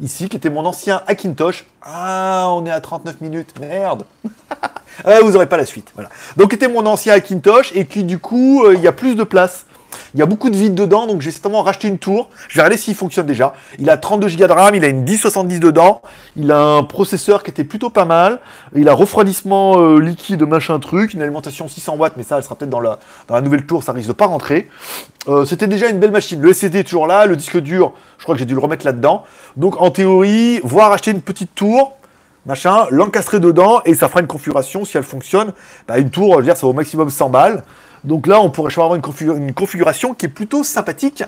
ici, 0.00 0.28
qui 0.28 0.36
était 0.36 0.50
mon 0.50 0.64
ancien 0.64 1.02
Hackintosh. 1.06 1.66
Ah, 1.82 2.48
on 2.50 2.66
est 2.66 2.70
à 2.70 2.80
39 2.80 3.20
minutes, 3.20 3.54
merde. 3.60 4.04
ah, 5.04 5.20
vous 5.22 5.30
n'aurez 5.30 5.48
pas 5.48 5.58
la 5.58 5.66
suite. 5.66 5.92
Voilà. 5.94 6.08
Donc, 6.36 6.52
était 6.52 6.68
mon 6.68 6.84
ancien 6.86 7.14
Hackintosh 7.14 7.72
et 7.76 7.86
qui, 7.86 8.02
du 8.02 8.18
coup, 8.18 8.64
euh, 8.64 8.74
il 8.74 8.80
y 8.80 8.88
a 8.88 8.92
plus 8.92 9.14
de 9.14 9.24
place. 9.24 9.66
Il 10.14 10.20
y 10.20 10.22
a 10.22 10.26
beaucoup 10.26 10.48
de 10.48 10.56
vide 10.56 10.76
dedans, 10.76 11.08
donc 11.08 11.22
j'ai 11.22 11.32
certainement 11.32 11.62
racheté 11.62 11.88
une 11.88 11.98
tour. 11.98 12.30
Je 12.48 12.54
vais 12.54 12.62
regarder 12.62 12.80
s'il 12.80 12.94
fonctionne 12.94 13.26
déjà. 13.26 13.52
Il 13.80 13.90
a 13.90 13.96
32 13.96 14.28
Go 14.28 14.46
de 14.46 14.52
RAM, 14.52 14.76
il 14.76 14.84
a 14.84 14.88
une 14.88 15.02
1070 15.02 15.58
dedans. 15.58 16.02
Il 16.36 16.52
a 16.52 16.60
un 16.60 16.84
processeur 16.84 17.42
qui 17.42 17.50
était 17.50 17.64
plutôt 17.64 17.90
pas 17.90 18.04
mal. 18.04 18.38
Il 18.76 18.88
a 18.88 18.94
refroidissement 18.94 19.80
euh, 19.80 19.98
liquide, 19.98 20.42
machin 20.42 20.78
truc. 20.78 21.14
Une 21.14 21.22
alimentation 21.22 21.66
600 21.66 21.96
watts, 21.96 22.12
mais 22.16 22.22
ça, 22.22 22.36
elle 22.36 22.44
sera 22.44 22.54
peut-être 22.54 22.70
dans 22.70 22.78
la, 22.78 23.00
nouvelle 23.40 23.66
tour, 23.66 23.82
ça 23.82 23.90
risque 23.90 24.06
de 24.06 24.12
pas 24.12 24.26
rentrer. 24.26 24.68
Euh, 25.26 25.44
C'était 25.46 25.66
déjà 25.66 25.88
une 25.88 25.98
belle 25.98 26.12
machine. 26.12 26.40
Le 26.40 26.52
SSD 26.52 26.78
est 26.78 26.84
toujours 26.84 27.08
là, 27.08 27.26
le 27.26 27.34
disque 27.34 27.58
dur, 27.58 27.92
je 28.18 28.22
crois 28.22 28.36
que 28.36 28.38
j'ai 28.38 28.46
dû 28.46 28.54
le 28.54 28.60
remettre 28.60 28.86
là-dedans. 28.86 29.24
Donc 29.56 29.82
en 29.82 29.90
théorie, 29.90 30.60
voir 30.62 30.92
acheter 30.92 31.10
une 31.10 31.22
petite 31.22 31.56
tour, 31.56 31.96
machin, 32.46 32.86
l'encastrer 32.90 33.40
dedans 33.40 33.80
et 33.84 33.94
ça 33.94 34.08
fera 34.08 34.20
une 34.20 34.28
configuration 34.28 34.84
si 34.84 34.96
elle 34.96 35.02
fonctionne. 35.02 35.52
Bah, 35.88 35.98
une 35.98 36.10
tour, 36.10 36.34
je 36.34 36.38
veux 36.38 36.44
dire, 36.44 36.56
ça 36.56 36.66
vaut 36.66 36.72
au 36.72 36.76
maximum 36.76 37.10
100 37.10 37.30
balles. 37.30 37.64
Donc 38.04 38.26
là, 38.26 38.40
on 38.40 38.50
pourrait 38.50 38.72
avoir 38.72 38.94
une, 38.94 39.02
configuration 39.54 40.14
qui 40.14 40.26
est 40.26 40.30
plutôt 40.30 40.62
sympathique. 40.62 41.24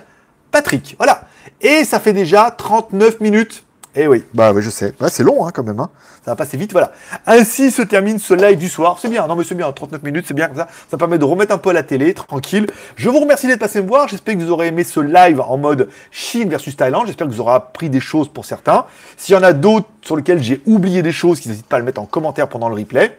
Patrick, 0.51 0.95
voilà. 0.97 1.23
Et 1.59 1.83
ça 1.83 1.99
fait 1.99 2.13
déjà 2.13 2.51
39 2.51 3.19
minutes. 3.19 3.63
Eh 3.99 4.07
oui, 4.07 4.23
bah 4.31 4.53
je 4.59 4.69
sais. 4.69 4.93
c'est 5.09 5.23
long 5.23 5.47
hein, 5.47 5.51
quand 5.51 5.63
même. 5.63 5.79
Hein. 5.79 5.89
Ça 6.23 6.29
va 6.31 6.35
passer 6.35 6.55
vite, 6.55 6.71
voilà. 6.71 6.91
Ainsi 7.25 7.71
se 7.71 7.81
termine 7.81 8.19
ce 8.19 8.35
live 8.35 8.59
du 8.59 8.69
soir. 8.69 8.99
C'est 9.01 9.09
bien, 9.09 9.25
non 9.25 9.35
mais 9.35 9.43
c'est 9.43 9.55
bien, 9.55 9.71
39 9.71 10.03
minutes, 10.03 10.25
c'est 10.27 10.35
bien 10.35 10.47
comme 10.47 10.57
ça. 10.57 10.67
Ça 10.91 10.97
permet 10.97 11.17
de 11.17 11.25
remettre 11.25 11.51
un 11.51 11.57
peu 11.57 11.71
à 11.71 11.73
la 11.73 11.81
télé, 11.81 12.13
tranquille. 12.13 12.67
Je 12.95 13.09
vous 13.09 13.19
remercie 13.19 13.47
d'être 13.47 13.59
passé 13.59 13.81
me 13.81 13.87
voir. 13.87 14.07
J'espère 14.07 14.35
que 14.35 14.41
vous 14.41 14.51
aurez 14.51 14.67
aimé 14.67 14.83
ce 14.83 14.99
live 14.99 15.41
en 15.41 15.57
mode 15.57 15.89
Chine 16.11 16.47
versus 16.47 16.77
Thaïlande. 16.77 17.07
J'espère 17.07 17.25
que 17.25 17.31
vous 17.31 17.41
aurez 17.41 17.55
appris 17.55 17.89
des 17.89 17.99
choses 17.99 18.27
pour 18.27 18.45
certains. 18.45 18.85
S'il 19.15 19.33
y 19.33 19.37
en 19.37 19.41
a 19.41 19.53
d'autres 19.53 19.87
sur 20.03 20.15
lesquels 20.15 20.43
j'ai 20.43 20.61
oublié 20.67 21.01
des 21.01 21.11
choses, 21.11 21.43
n'hésitez 21.47 21.65
pas 21.67 21.77
à 21.77 21.79
le 21.79 21.85
mettre 21.85 21.99
en 21.99 22.05
commentaire 22.05 22.47
pendant 22.49 22.69
le 22.69 22.75
replay. 22.75 23.17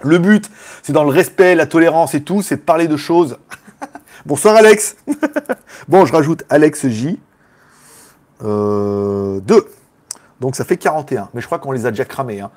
Le 0.00 0.18
but, 0.18 0.50
c'est 0.82 0.92
dans 0.92 1.04
le 1.04 1.10
respect, 1.10 1.54
la 1.54 1.66
tolérance 1.66 2.14
et 2.14 2.22
tout, 2.22 2.42
c'est 2.42 2.56
de 2.56 2.60
parler 2.60 2.86
de 2.88 2.96
choses. 2.96 3.38
Bonsoir 4.26 4.54
Alex. 4.56 4.96
bon, 5.88 6.06
je 6.06 6.12
rajoute 6.12 6.44
Alex 6.48 6.86
J. 6.88 7.18
2. 8.40 8.46
Euh, 8.46 9.40
Donc 10.40 10.54
ça 10.54 10.64
fait 10.64 10.76
41. 10.76 11.30
Mais 11.34 11.40
je 11.40 11.46
crois 11.46 11.58
qu'on 11.58 11.72
les 11.72 11.86
a 11.86 11.90
déjà 11.90 12.04
cramés. 12.04 12.40
Hein. 12.40 12.50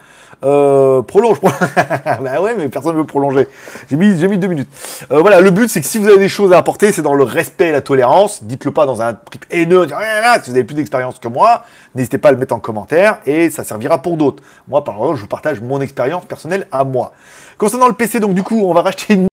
Euh, 0.43 1.01
prolonge. 1.03 1.39
bah 2.21 2.41
ouais, 2.41 2.55
mais 2.57 2.67
personne 2.69 2.93
ne 2.93 2.99
veut 2.99 3.05
prolonger. 3.05 3.47
J'ai 3.89 3.95
mis, 3.95 4.17
j'ai 4.17 4.27
mis 4.27 4.37
deux 4.37 4.47
minutes. 4.47 4.69
Euh, 5.11 5.19
voilà, 5.19 5.39
le 5.39 5.51
but, 5.51 5.69
c'est 5.69 5.81
que 5.81 5.87
si 5.87 5.99
vous 5.99 6.07
avez 6.07 6.17
des 6.17 6.29
choses 6.29 6.51
à 6.51 6.57
apporter, 6.57 6.91
c'est 6.91 7.03
dans 7.03 7.13
le 7.13 7.23
respect 7.23 7.69
et 7.69 7.71
la 7.71 7.81
tolérance. 7.81 8.43
Dites-le 8.43 8.71
pas 8.71 8.85
dans 8.85 9.01
un 9.01 9.13
truc 9.13 9.43
haineux. 9.51 9.87
Si 9.87 10.49
vous 10.49 10.55
avez 10.55 10.63
plus 10.63 10.75
d'expérience 10.75 11.19
que 11.19 11.27
moi, 11.27 11.63
n'hésitez 11.93 12.17
pas 12.17 12.29
à 12.29 12.31
le 12.31 12.37
mettre 12.37 12.55
en 12.55 12.59
commentaire 12.59 13.19
et 13.25 13.49
ça 13.49 13.63
servira 13.63 14.01
pour 14.01 14.17
d'autres. 14.17 14.41
Moi, 14.67 14.83
par 14.83 14.95
exemple, 14.95 15.15
je 15.17 15.21
vous 15.21 15.27
partage 15.27 15.61
mon 15.61 15.79
expérience 15.79 16.25
personnelle 16.25 16.67
à 16.71 16.83
moi. 16.83 17.13
Concernant 17.57 17.87
le 17.87 17.93
PC, 17.93 18.19
donc 18.19 18.33
du 18.33 18.41
coup, 18.43 18.61
on 18.65 18.73
va 18.73 18.81
racheter 18.81 19.13
une 19.13 19.27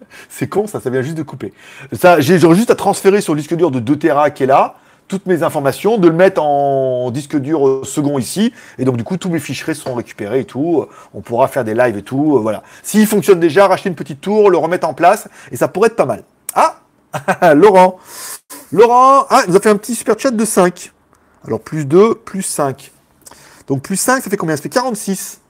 c'est 0.28 0.48
con, 0.48 0.66
ça, 0.66 0.80
ça 0.80 0.90
vient 0.90 1.02
juste 1.02 1.16
de 1.16 1.22
couper. 1.22 1.52
Ça, 1.92 2.20
j'ai 2.20 2.38
juste 2.38 2.70
à 2.70 2.74
transférer 2.74 3.20
sur 3.20 3.34
le 3.34 3.40
disque 3.40 3.54
dur 3.54 3.70
de 3.70 3.80
2 3.80 3.96
Tera 3.96 4.30
qui 4.30 4.44
est 4.44 4.46
là, 4.46 4.76
toutes 5.08 5.26
mes 5.26 5.42
informations, 5.42 5.98
de 5.98 6.06
le 6.06 6.14
mettre 6.14 6.42
en 6.42 7.10
disque 7.10 7.36
dur 7.36 7.80
second 7.84 8.18
ici, 8.18 8.52
et 8.78 8.84
donc 8.84 8.96
du 8.96 9.04
coup 9.04 9.16
tous 9.16 9.30
mes 9.30 9.40
fichiers 9.40 9.74
seront 9.74 9.94
récupérés 9.94 10.40
et 10.40 10.44
tout. 10.44 10.86
On 11.14 11.20
pourra 11.20 11.48
faire 11.48 11.64
des 11.64 11.74
lives 11.74 11.96
et 11.96 12.02
tout, 12.02 12.36
euh, 12.36 12.40
voilà. 12.40 12.62
S'il 12.82 13.06
fonctionne 13.06 13.40
déjà, 13.40 13.66
racheter 13.66 13.88
une 13.88 13.94
petite 13.94 14.20
tour, 14.20 14.50
le 14.50 14.58
remettre 14.58 14.86
en 14.86 14.94
place, 14.94 15.28
et 15.50 15.56
ça 15.56 15.68
pourrait 15.68 15.88
être 15.88 15.96
pas 15.96 16.06
mal. 16.06 16.22
Ah 16.54 16.80
Laurent 17.54 17.98
Laurent, 18.70 19.24
ah, 19.30 19.42
il 19.46 19.50
nous 19.50 19.56
a 19.56 19.60
fait 19.60 19.70
un 19.70 19.76
petit 19.76 19.94
super 19.94 20.18
chat 20.18 20.30
de 20.30 20.44
5. 20.44 20.92
Alors 21.46 21.60
plus 21.60 21.86
2, 21.86 22.14
plus 22.16 22.42
5. 22.42 22.92
Donc 23.66 23.82
plus 23.82 23.96
5, 23.96 24.22
ça 24.22 24.30
fait 24.30 24.36
combien? 24.36 24.56
Ça 24.56 24.62
fait 24.62 24.68
46. 24.68 25.40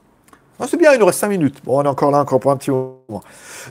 Ah, 0.61 0.67
c'est 0.69 0.77
bien, 0.77 0.93
il 0.93 0.99
nous 0.99 1.07
reste 1.07 1.21
5 1.21 1.29
minutes. 1.29 1.59
Bon, 1.65 1.79
on 1.79 1.85
est 1.85 1.89
encore 1.89 2.11
là, 2.11 2.19
encore 2.19 2.41
pour 2.41 2.51
un 2.51 2.57
petit 2.57 2.73
moment. 2.73 3.23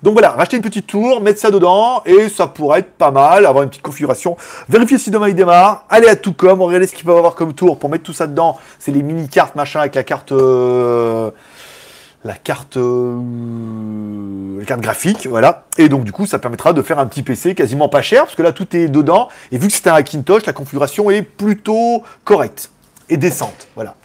Donc 0.03 0.13
voilà, 0.13 0.29
racheter 0.29 0.55
une 0.55 0.63
petite 0.63 0.87
tour, 0.87 1.19
mettre 1.19 1.39
ça 1.39 1.51
dedans, 1.51 2.01
et 2.05 2.29
ça 2.29 2.47
pourrait 2.47 2.79
être 2.79 2.93
pas 2.93 3.11
mal, 3.11 3.45
avoir 3.45 3.63
une 3.63 3.69
petite 3.69 3.81
configuration. 3.81 4.37
Vérifier 4.69 4.97
si 4.97 5.11
demain 5.11 5.27
il 5.27 5.35
démarre, 5.35 5.83
aller 5.89 6.07
à 6.07 6.15
tout 6.15 6.31
comme, 6.31 6.61
regarder 6.61 6.87
ce 6.87 6.95
qu'il 6.95 7.05
peut 7.05 7.11
avoir 7.11 7.35
comme 7.35 7.53
tour 7.53 7.77
pour 7.77 7.89
mettre 7.89 8.05
tout 8.05 8.13
ça 8.13 8.25
dedans. 8.25 8.57
C'est 8.79 8.93
les 8.93 9.03
mini-cartes, 9.03 9.55
machin, 9.55 9.81
avec 9.81 9.95
la 9.95 10.03
carte... 10.03 10.31
Euh, 10.31 11.31
la 12.23 12.33
carte, 12.33 12.77
euh, 12.77 14.59
la 14.59 14.65
carte 14.65 14.81
graphique, 14.81 15.27
voilà. 15.27 15.65
Et 15.77 15.87
donc 15.87 16.03
du 16.03 16.11
coup, 16.11 16.25
ça 16.25 16.39
permettra 16.39 16.73
de 16.73 16.81
faire 16.81 16.99
un 16.99 17.05
petit 17.05 17.21
PC 17.21 17.53
quasiment 17.53 17.89
pas 17.89 18.01
cher, 18.01 18.23
parce 18.23 18.35
que 18.35 18.41
là 18.41 18.51
tout 18.51 18.75
est 18.75 18.87
dedans. 18.87 19.29
Et 19.51 19.57
vu 19.57 19.67
que 19.67 19.73
c'est 19.73 19.87
un 19.87 19.93
Hackintosh, 19.93 20.45
la 20.45 20.53
configuration 20.53 21.09
est 21.11 21.21
plutôt 21.21 22.03
correcte 22.25 22.71
et 23.09 23.17
décente, 23.17 23.67
voilà 23.75 23.95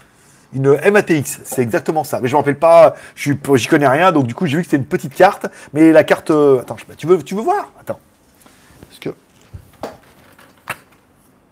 une 0.53 0.79
MATX, 0.91 1.41
c'est 1.45 1.63
exactement 1.63 2.05
ça. 2.05 2.21
Mais 2.21 2.29
je 2.29 2.35
me 2.35 2.39
rappelle 2.39 2.59
pas, 2.59 2.95
je 3.15 3.33
j'y 3.55 3.67
connais 3.69 3.89
rien, 3.89 4.13
donc 4.13 4.27
du 4.27 4.35
coup 4.35 4.47
j'ai 4.47 4.57
vu 4.57 4.63
que 4.63 4.67
c'était 4.67 4.77
une 4.77 4.87
petite 4.87 5.15
carte, 5.15 5.47
mais 5.73 5.93
la 5.93 6.05
carte. 6.05 6.31
Euh, 6.31 6.61
attends, 6.61 6.77
tu 6.97 7.07
veux, 7.07 7.23
tu 7.23 7.35
veux 7.35 7.43
voir? 7.43 7.71
Attends. 7.81 8.01
Est-ce 8.91 9.01
que. 9.01 9.11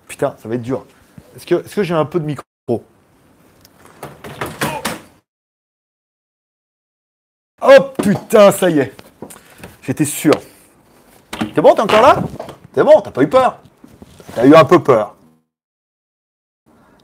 Putain, 0.08 0.34
ça 0.42 0.48
va 0.48 0.54
être 0.54 0.62
dur. 0.62 0.84
Est-ce 1.36 1.46
que, 1.46 1.54
est-ce 1.54 1.76
que 1.76 1.82
j'ai 1.82 1.94
un 1.94 2.04
peu 2.04 2.20
de 2.20 2.26
micro? 2.26 2.44
Oh 7.62 7.80
putain, 8.02 8.50
ça 8.52 8.70
y 8.70 8.78
est. 8.78 8.94
J'étais 9.82 10.06
sûr. 10.06 10.32
T'es 11.54 11.60
bon, 11.60 11.74
t'es 11.74 11.82
encore 11.82 12.00
là? 12.00 12.16
T'es 12.72 12.82
bon, 12.82 13.00
t'as 13.02 13.10
pas 13.10 13.22
eu 13.22 13.28
peur? 13.28 13.58
T'as 14.34 14.46
eu 14.46 14.54
un 14.54 14.64
peu 14.64 14.82
peur. 14.82 15.14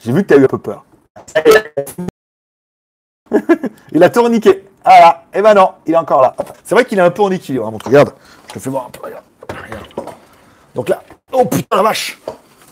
J'ai 0.01 0.13
vu 0.13 0.23
que 0.23 0.29
t'as 0.29 0.39
eu 0.39 0.45
un 0.45 0.49
peu 0.49 0.59
peur. 0.59 0.86
il 3.93 4.03
a 4.03 4.11
tourniqué. 4.11 4.65
Ah 4.85 5.01
là, 5.01 5.23
et 5.35 5.39
eh 5.39 5.43
ben 5.43 5.55
non, 5.55 5.71
il 5.87 5.95
est 5.95 5.97
encore 5.97 6.23
là. 6.23 6.35
C'est 6.63 6.75
vrai 6.75 6.85
qu'il 6.85 6.99
est 6.99 7.03
un 7.03 7.11
peu 7.11 7.23
en 7.23 7.31
équilibre. 7.31 7.67
Hein, 7.67 7.73
regarde, 7.85 8.13
je 8.49 8.55
te 8.55 8.59
fais 8.61 8.71
voir 8.71 8.87
un 8.87 8.91
peu. 8.91 9.01
Regarde. 9.03 9.25
Donc 10.75 10.89
là, 10.89 11.03
oh 11.33 11.45
putain 11.45 11.77
la 11.77 11.83
vache. 11.83 12.19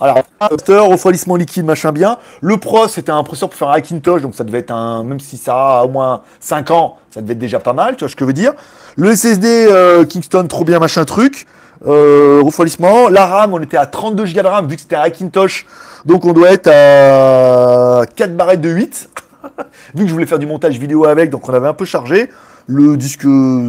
Alors, 0.00 0.18
moteur, 0.50 0.88
refroidissement 0.88 1.36
liquide, 1.36 1.64
machin 1.64 1.92
bien. 1.92 2.18
Le 2.40 2.58
Pro, 2.58 2.88
c'était 2.88 3.12
un 3.12 3.22
processeur 3.22 3.48
pour 3.48 3.58
faire 3.58 3.68
un 3.68 3.74
Hackintosh, 3.74 4.22
donc 4.22 4.34
ça 4.34 4.44
devait 4.44 4.58
être 4.58 4.72
un, 4.72 5.04
même 5.04 5.20
si 5.20 5.36
ça 5.36 5.80
a 5.80 5.84
au 5.84 5.88
moins 5.88 6.22
5 6.40 6.70
ans, 6.72 6.98
ça 7.10 7.22
devait 7.22 7.32
être 7.32 7.38
déjà 7.38 7.60
pas 7.60 7.72
mal, 7.72 7.96
tu 7.96 8.00
vois 8.00 8.08
ce 8.08 8.16
que 8.16 8.24
je 8.24 8.26
veux 8.26 8.32
dire. 8.32 8.54
Le 8.96 9.14
SSD 9.14 9.68
euh, 9.70 10.04
Kingston, 10.04 10.46
trop 10.48 10.64
bien, 10.64 10.78
machin 10.78 11.04
truc. 11.04 11.46
Euh, 11.86 12.40
refroidissement. 12.42 13.08
La 13.08 13.26
RAM, 13.26 13.52
on 13.52 13.60
était 13.60 13.76
à 13.76 13.86
32 13.86 14.24
Go 14.24 14.42
de 14.42 14.46
RAM, 14.46 14.66
vu 14.66 14.76
que 14.76 14.82
c'était 14.82 14.96
un 14.96 15.02
Hackintosh, 15.02 15.66
donc 16.06 16.24
on 16.24 16.32
doit 16.32 16.50
être 16.50 16.68
à 16.68 18.06
4 18.16 18.36
barrettes 18.36 18.60
de 18.60 18.70
8. 18.70 19.10
Vu 19.94 20.04
que 20.04 20.08
je 20.08 20.12
voulais 20.12 20.26
faire 20.26 20.38
du 20.38 20.46
montage 20.46 20.78
vidéo 20.78 21.04
avec, 21.04 21.28
donc 21.28 21.46
on 21.48 21.52
avait 21.52 21.68
un 21.68 21.74
peu 21.74 21.84
chargé. 21.84 22.30
Le 22.66 22.96
disque 22.96 23.26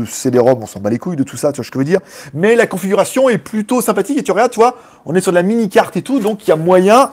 CD-ROM, 0.08 0.60
on 0.62 0.66
s'en 0.66 0.80
bat 0.80 0.90
les 0.90 0.98
couilles 0.98 1.18
de 1.18 1.24
tout 1.24 1.36
ça, 1.36 1.52
tu 1.52 1.58
vois 1.58 1.66
ce 1.66 1.70
que 1.70 1.76
je 1.76 1.80
veux 1.80 1.86
dire. 1.86 2.00
Mais 2.34 2.56
la 2.56 2.66
configuration 2.66 3.28
est 3.28 3.38
plutôt 3.38 3.82
sympathique 3.82 4.18
et 4.18 4.24
tu 4.24 4.32
regardes, 4.32 4.52
tu 4.52 4.60
vois, 4.60 4.78
on 5.06 5.14
est 5.16 5.22
sur 5.22 5.34
de 5.34 5.36
la 5.36 5.44
mini 5.44 5.68
carte 5.68 5.98
et 5.98 6.02
tout, 6.02 6.20
donc 6.20 6.48
il 6.48 6.50
y 6.50 6.54
a 6.54 6.56
moyen 6.56 7.12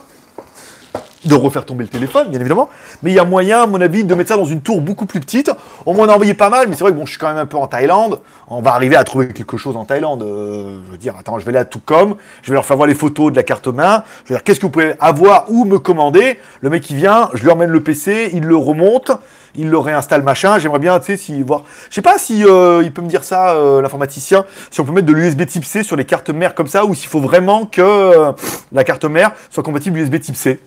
de 1.25 1.35
refaire 1.35 1.65
tomber 1.65 1.83
le 1.83 1.89
téléphone, 1.89 2.29
bien 2.29 2.39
évidemment. 2.39 2.69
Mais 3.01 3.11
il 3.11 3.15
y 3.15 3.19
a 3.19 3.23
moyen, 3.23 3.63
à 3.63 3.67
mon 3.67 3.79
avis, 3.81 4.03
de 4.03 4.15
mettre 4.15 4.29
ça 4.29 4.37
dans 4.37 4.45
une 4.45 4.61
tour 4.61 4.81
beaucoup 4.81 5.05
plus 5.05 5.19
petite. 5.19 5.51
On 5.85 5.93
m'en 5.93 6.03
a 6.03 6.13
envoyé 6.13 6.33
pas 6.33 6.49
mal, 6.49 6.67
mais 6.67 6.75
c'est 6.75 6.83
vrai 6.83 6.91
que 6.91 6.97
bon, 6.97 7.05
je 7.05 7.11
suis 7.11 7.19
quand 7.19 7.27
même 7.27 7.37
un 7.37 7.45
peu 7.45 7.57
en 7.57 7.67
Thaïlande. 7.67 8.19
On 8.47 8.61
va 8.61 8.73
arriver 8.73 8.95
à 8.95 9.03
trouver 9.03 9.29
quelque 9.29 9.57
chose 9.57 9.77
en 9.77 9.85
Thaïlande. 9.85 10.23
Euh, 10.23 10.79
je 10.85 10.91
veux 10.91 10.97
dire, 10.97 11.15
attends, 11.17 11.39
je 11.39 11.45
vais 11.45 11.49
aller 11.49 11.59
à 11.59 11.65
Tucom, 11.65 12.15
je 12.41 12.49
vais 12.49 12.55
leur 12.55 12.65
faire 12.65 12.77
voir 12.77 12.87
les 12.87 12.95
photos 12.95 13.31
de 13.31 13.37
la 13.37 13.43
carte 13.43 13.67
main. 13.67 14.03
Je 14.25 14.29
veux 14.33 14.37
dire, 14.37 14.43
qu'est-ce 14.43 14.59
que 14.59 14.65
vous 14.65 14.71
pouvez 14.71 14.93
avoir 14.99 15.45
ou 15.49 15.65
me 15.65 15.79
commander? 15.79 16.39
Le 16.61 16.69
mec 16.69 16.83
qui 16.83 16.95
vient, 16.95 17.29
je 17.33 17.43
lui 17.43 17.51
emmène 17.51 17.69
le 17.69 17.81
PC, 17.81 18.31
il 18.33 18.43
le 18.43 18.57
remonte, 18.57 19.11
il 19.55 19.69
le 19.69 19.77
réinstalle 19.77 20.23
machin. 20.23 20.59
J'aimerais 20.59 20.79
bien, 20.79 20.99
tu 20.99 21.05
sais, 21.05 21.17
si 21.17 21.41
voir. 21.41 21.63
Je 21.89 21.95
sais 21.95 22.01
pas 22.01 22.17
si 22.17 22.45
euh, 22.45 22.81
il 22.83 22.91
peut 22.91 23.01
me 23.01 23.09
dire 23.09 23.23
ça, 23.23 23.51
euh, 23.51 23.81
l'informaticien, 23.81 24.45
si 24.71 24.81
on 24.81 24.85
peut 24.85 24.91
mettre 24.91 25.07
de 25.07 25.13
l'USB 25.13 25.45
Type 25.45 25.65
C 25.65 25.83
sur 25.83 25.95
les 25.95 26.05
cartes 26.05 26.29
mères 26.29 26.53
comme 26.53 26.67
ça, 26.67 26.85
ou 26.85 26.93
s'il 26.93 27.09
faut 27.09 27.21
vraiment 27.21 27.65
que 27.65 28.33
la 28.71 28.83
carte 28.83 29.05
mère 29.05 29.31
soit 29.49 29.63
compatible 29.63 29.99
USB 29.99 30.19
Type 30.19 30.35
C. 30.35 30.59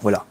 Voilà. 0.00 0.24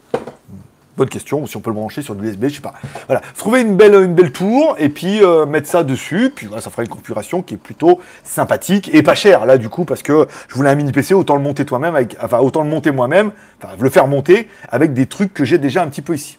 Bonne 0.96 1.08
question, 1.08 1.46
si 1.46 1.56
on 1.56 1.60
peut 1.60 1.70
le 1.70 1.74
brancher 1.74 2.02
sur 2.02 2.14
de 2.14 2.20
l'USB, 2.20 2.48
je 2.48 2.56
sais 2.56 2.60
pas. 2.60 2.74
Voilà, 3.06 3.22
trouver 3.38 3.62
une 3.62 3.76
belle, 3.76 4.30
tour 4.30 4.76
et 4.78 4.90
puis 4.90 5.24
euh, 5.24 5.46
mettre 5.46 5.66
ça 5.66 5.84
dessus, 5.84 6.30
puis 6.34 6.48
ça 6.60 6.70
fera 6.70 6.82
une 6.82 6.90
configuration 6.90 7.40
qui 7.40 7.54
est 7.54 7.58
plutôt 7.58 8.00
sympathique 8.24 8.90
et 8.92 9.02
pas 9.02 9.14
chère 9.14 9.46
là 9.46 9.56
du 9.56 9.70
coup 9.70 9.86
parce 9.86 10.02
que 10.02 10.28
je 10.48 10.54
voulais 10.54 10.68
un 10.68 10.74
mini 10.74 10.92
PC, 10.92 11.14
autant 11.14 11.36
le 11.36 11.42
monter 11.42 11.64
toi-même, 11.64 11.96
avec, 11.96 12.16
enfin 12.22 12.40
autant 12.40 12.62
le 12.62 12.68
monter 12.68 12.90
moi-même, 12.90 13.32
enfin 13.62 13.74
le 13.78 13.88
faire 13.88 14.06
monter 14.06 14.48
avec 14.68 14.92
des 14.92 15.06
trucs 15.06 15.32
que 15.32 15.46
j'ai 15.46 15.56
déjà 15.56 15.82
un 15.82 15.88
petit 15.88 16.02
peu 16.02 16.14
ici. 16.14 16.38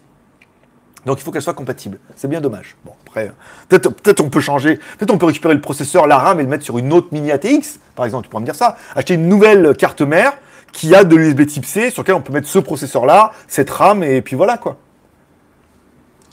Donc 1.07 1.20
il 1.20 1.24
faut 1.24 1.32
qu'elle 1.32 1.41
soit 1.41 1.55
compatible. 1.55 1.97
C'est 2.16 2.28
bien 2.28 2.39
dommage. 2.39 2.76
Bon, 2.86 2.91
après, 3.07 3.32
peut-être 3.70 3.89
peut 3.89 4.16
on 4.22 4.30
peut 4.30 4.39
changer, 4.39 4.78
peut-être 4.97 5.11
on 5.11 5.18
peut 5.18 5.26
récupérer 5.26 5.55
le 5.55 5.61
processeur, 5.61 6.05
la 6.05 6.18
RAM 6.18 6.39
et 6.39 6.43
le 6.43 6.49
mettre 6.49 6.64
sur 6.64 6.78
une 6.78 6.93
autre 6.93 7.07
mini 7.11 7.32
ATX, 7.32 7.80
par 7.95 8.05
exemple, 8.05 8.26
tu 8.26 8.30
pourrais 8.30 8.41
me 8.41 8.45
dire 8.45 8.55
ça. 8.55 8.78
Acheter 8.95 9.16
une 9.16 9.28
nouvelle 9.28 9.76
carte 9.76 10.01
mère 10.01 10.34
qui 10.74 10.93
a 10.93 11.05
de 11.05 11.15
l'USB 11.15 11.45
type 11.45 11.65
C 11.65 11.89
sur 11.89 12.01
lequel 12.01 12.15
on 12.15 12.21
peut 12.21 12.34
mettre 12.34 12.49
ce 12.49 12.59
processeur-là, 12.59 13.32
cette 13.47 13.69
RAM, 13.69 14.03
et 14.03 14.21
puis 14.21 14.36
voilà 14.36 14.57
quoi. 14.57 14.78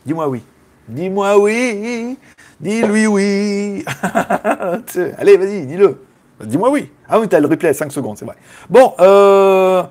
Dis-moi 0.05 0.29
oui. 0.29 0.43
Dis-moi 0.89 1.39
oui. 1.39 2.19
Dis-lui 2.61 3.07
oui. 3.07 3.85
Allez, 5.19 5.37
vas-y, 5.37 5.67
dis-le. 5.67 6.03
Dis-moi 6.43 6.71
oui. 6.71 6.91
Ah 7.09 7.21
oui, 7.21 7.29
t'as 7.29 7.39
le 7.39 7.47
replay 7.47 7.69
à 7.69 7.75
5 7.75 7.93
secondes, 7.93 8.17
c'est 8.19 8.25
vrai. 8.25 8.37
Bon, 8.69 8.95
euh... 9.01 9.83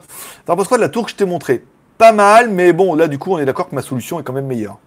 T'en 0.46 0.56
penses 0.56 0.70
de 0.70 0.78
la 0.78 0.90
tour 0.90 1.06
que 1.06 1.12
je 1.12 1.16
t'ai 1.16 1.26
montré 1.26 1.64
Pas 1.98 2.12
mal, 2.12 2.50
mais 2.50 2.74
bon, 2.74 2.96
là, 2.96 3.08
du 3.08 3.20
coup, 3.20 3.34
on 3.34 3.40
est 3.40 3.46
d'accord 3.46 3.70
que 3.70 3.76
ma 3.76 3.82
solution 3.82 4.20
est 4.20 4.24
quand 4.24 4.34
même 4.34 4.48
meilleure. 4.48 4.80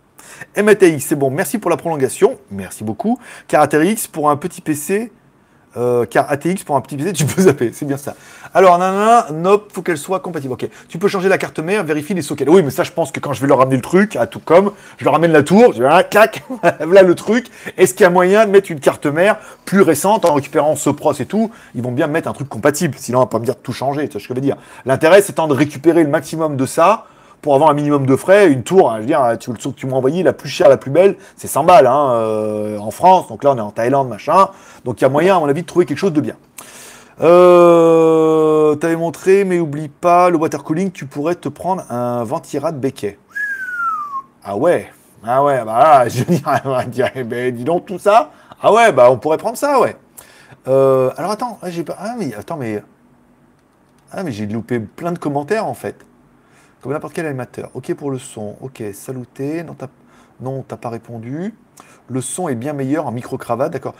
MATX, 0.56 0.98
c'est 0.98 1.16
bon. 1.16 1.30
Merci 1.30 1.58
pour 1.58 1.70
la 1.70 1.76
prolongation. 1.76 2.38
Merci 2.50 2.82
beaucoup. 2.82 3.18
X 3.52 4.08
pour 4.08 4.28
un 4.28 4.36
petit 4.36 4.60
PC 4.60 5.12
euh, 5.76 6.04
car 6.06 6.30
ATX 6.30 6.64
pour 6.64 6.76
un 6.76 6.80
petit 6.80 6.96
PC, 6.96 7.12
tu 7.12 7.24
peux 7.24 7.42
zapper, 7.42 7.70
c'est 7.72 7.86
bien 7.86 7.96
ça. 7.96 8.14
Alors, 8.54 8.78
nanana, 8.78 9.28
nope, 9.32 9.70
faut 9.72 9.82
qu'elle 9.82 9.98
soit 9.98 10.20
compatible. 10.20 10.52
Ok, 10.52 10.68
tu 10.88 10.98
peux 10.98 11.08
changer 11.08 11.28
la 11.28 11.38
carte 11.38 11.58
mère, 11.58 11.84
vérifie 11.84 12.14
les 12.14 12.22
sockets. 12.22 12.48
Oui, 12.48 12.62
mais 12.62 12.70
ça, 12.70 12.82
je 12.82 12.92
pense 12.92 13.10
que 13.10 13.20
quand 13.20 13.32
je 13.32 13.40
vais 13.40 13.46
leur 13.46 13.58
ramener 13.58 13.76
le 13.76 13.82
truc, 13.82 14.16
à 14.16 14.26
tout 14.26 14.40
comme, 14.40 14.72
je 14.98 15.04
leur 15.04 15.14
ramène 15.14 15.32
la 15.32 15.42
tour, 15.42 15.72
je 15.72 15.82
vais 15.82 15.88
là, 15.88 16.02
clac, 16.02 16.44
voilà 16.80 17.02
le 17.02 17.14
truc. 17.14 17.46
Est-ce 17.78 17.94
qu'il 17.94 18.04
y 18.04 18.06
a 18.06 18.10
moyen 18.10 18.46
de 18.46 18.50
mettre 18.50 18.70
une 18.70 18.80
carte 18.80 19.06
mère 19.06 19.38
plus 19.64 19.82
récente 19.82 20.24
en 20.24 20.34
récupérant 20.34 20.76
ce 20.76 20.90
pros 20.90 21.14
et 21.14 21.26
tout? 21.26 21.50
Ils 21.74 21.82
vont 21.82 21.92
bien 21.92 22.06
mettre 22.06 22.28
un 22.28 22.32
truc 22.32 22.48
compatible, 22.48 22.96
sinon 22.98 23.18
on 23.18 23.22
va 23.22 23.26
pas 23.26 23.38
me 23.38 23.44
dire 23.44 23.54
de 23.54 23.60
tout 23.60 23.72
changer, 23.72 24.08
tu 24.08 24.12
vois 24.12 24.20
ce 24.20 24.28
que 24.28 24.34
je 24.34 24.40
veux 24.40 24.44
dire. 24.44 24.56
L'intérêt, 24.84 25.22
c'est 25.22 25.36
de 25.36 25.52
récupérer 25.52 26.02
le 26.04 26.10
maximum 26.10 26.56
de 26.56 26.66
ça 26.66 27.06
pour 27.42 27.56
avoir 27.56 27.70
un 27.70 27.74
minimum 27.74 28.06
de 28.06 28.14
frais, 28.14 28.50
une 28.50 28.62
tour, 28.62 28.90
hein, 28.90 28.96
je 28.96 29.00
veux 29.00 29.06
dire, 29.06 29.36
tu, 29.38 29.52
que 29.52 29.68
tu 29.70 29.86
m'as 29.86 29.96
envoyé, 29.96 30.22
la 30.22 30.32
plus 30.32 30.48
chère, 30.48 30.68
la 30.68 30.76
plus 30.76 30.92
belle, 30.92 31.16
c'est 31.36 31.48
100 31.48 31.64
balles 31.64 31.88
hein, 31.88 32.12
euh, 32.12 32.78
en 32.78 32.92
France. 32.92 33.26
Donc 33.28 33.42
là, 33.42 33.50
on 33.50 33.58
est 33.58 33.60
en 33.60 33.72
Thaïlande, 33.72 34.08
machin. 34.08 34.48
Donc 34.84 35.00
il 35.00 35.02
y 35.02 35.04
a 35.04 35.08
moyen, 35.08 35.36
à 35.36 35.40
mon 35.40 35.48
avis, 35.48 35.62
de 35.62 35.66
trouver 35.66 35.84
quelque 35.84 35.98
chose 35.98 36.12
de 36.12 36.20
bien. 36.20 36.36
Euh, 37.20 38.76
T'avais 38.76 38.96
montré, 38.96 39.44
mais 39.44 39.58
oublie 39.58 39.88
pas, 39.88 40.30
le 40.30 40.36
water 40.36 40.62
cooling, 40.62 40.92
tu 40.92 41.06
pourrais 41.06 41.34
te 41.34 41.48
prendre 41.48 41.84
un 41.90 42.22
ventirad 42.22 42.80
Becquet. 42.80 43.18
Ah 44.44 44.56
ouais, 44.56 44.90
ah 45.24 45.42
ouais, 45.44 45.64
bah 45.64 46.08
je 46.08 46.22
dirais, 46.88 47.24
ben, 47.24 47.54
dis 47.54 47.64
donc 47.64 47.86
tout 47.86 47.98
ça. 47.98 48.30
Ah 48.62 48.72
ouais, 48.72 48.92
bah 48.92 49.10
on 49.10 49.18
pourrait 49.18 49.36
prendre 49.36 49.56
ça, 49.56 49.80
ouais. 49.80 49.96
Euh, 50.68 51.10
alors 51.16 51.32
attends, 51.32 51.58
j'ai 51.66 51.82
pas. 51.82 51.96
Ah 51.98 52.14
mais 52.18 52.34
attends, 52.34 52.56
mais. 52.56 52.82
Ah 54.12 54.22
mais 54.22 54.32
j'ai 54.32 54.46
loupé 54.46 54.78
plein 54.78 55.12
de 55.12 55.18
commentaires 55.18 55.66
en 55.66 55.74
fait. 55.74 55.96
Comme 56.82 56.92
n'importe 56.92 57.14
quel 57.14 57.26
animateur. 57.26 57.70
Ok 57.74 57.94
pour 57.94 58.10
le 58.10 58.18
son. 58.18 58.56
Ok, 58.60 58.82
saluté. 58.92 59.62
Non, 59.62 59.74
t'as 59.74 59.86
non, 60.40 60.62
pas 60.62 60.88
répondu. 60.88 61.54
Le 62.08 62.20
son 62.20 62.48
est 62.48 62.56
bien 62.56 62.72
meilleur 62.72 63.06
en 63.06 63.12
micro-cravate. 63.12 63.72
D'accord. 63.72 63.94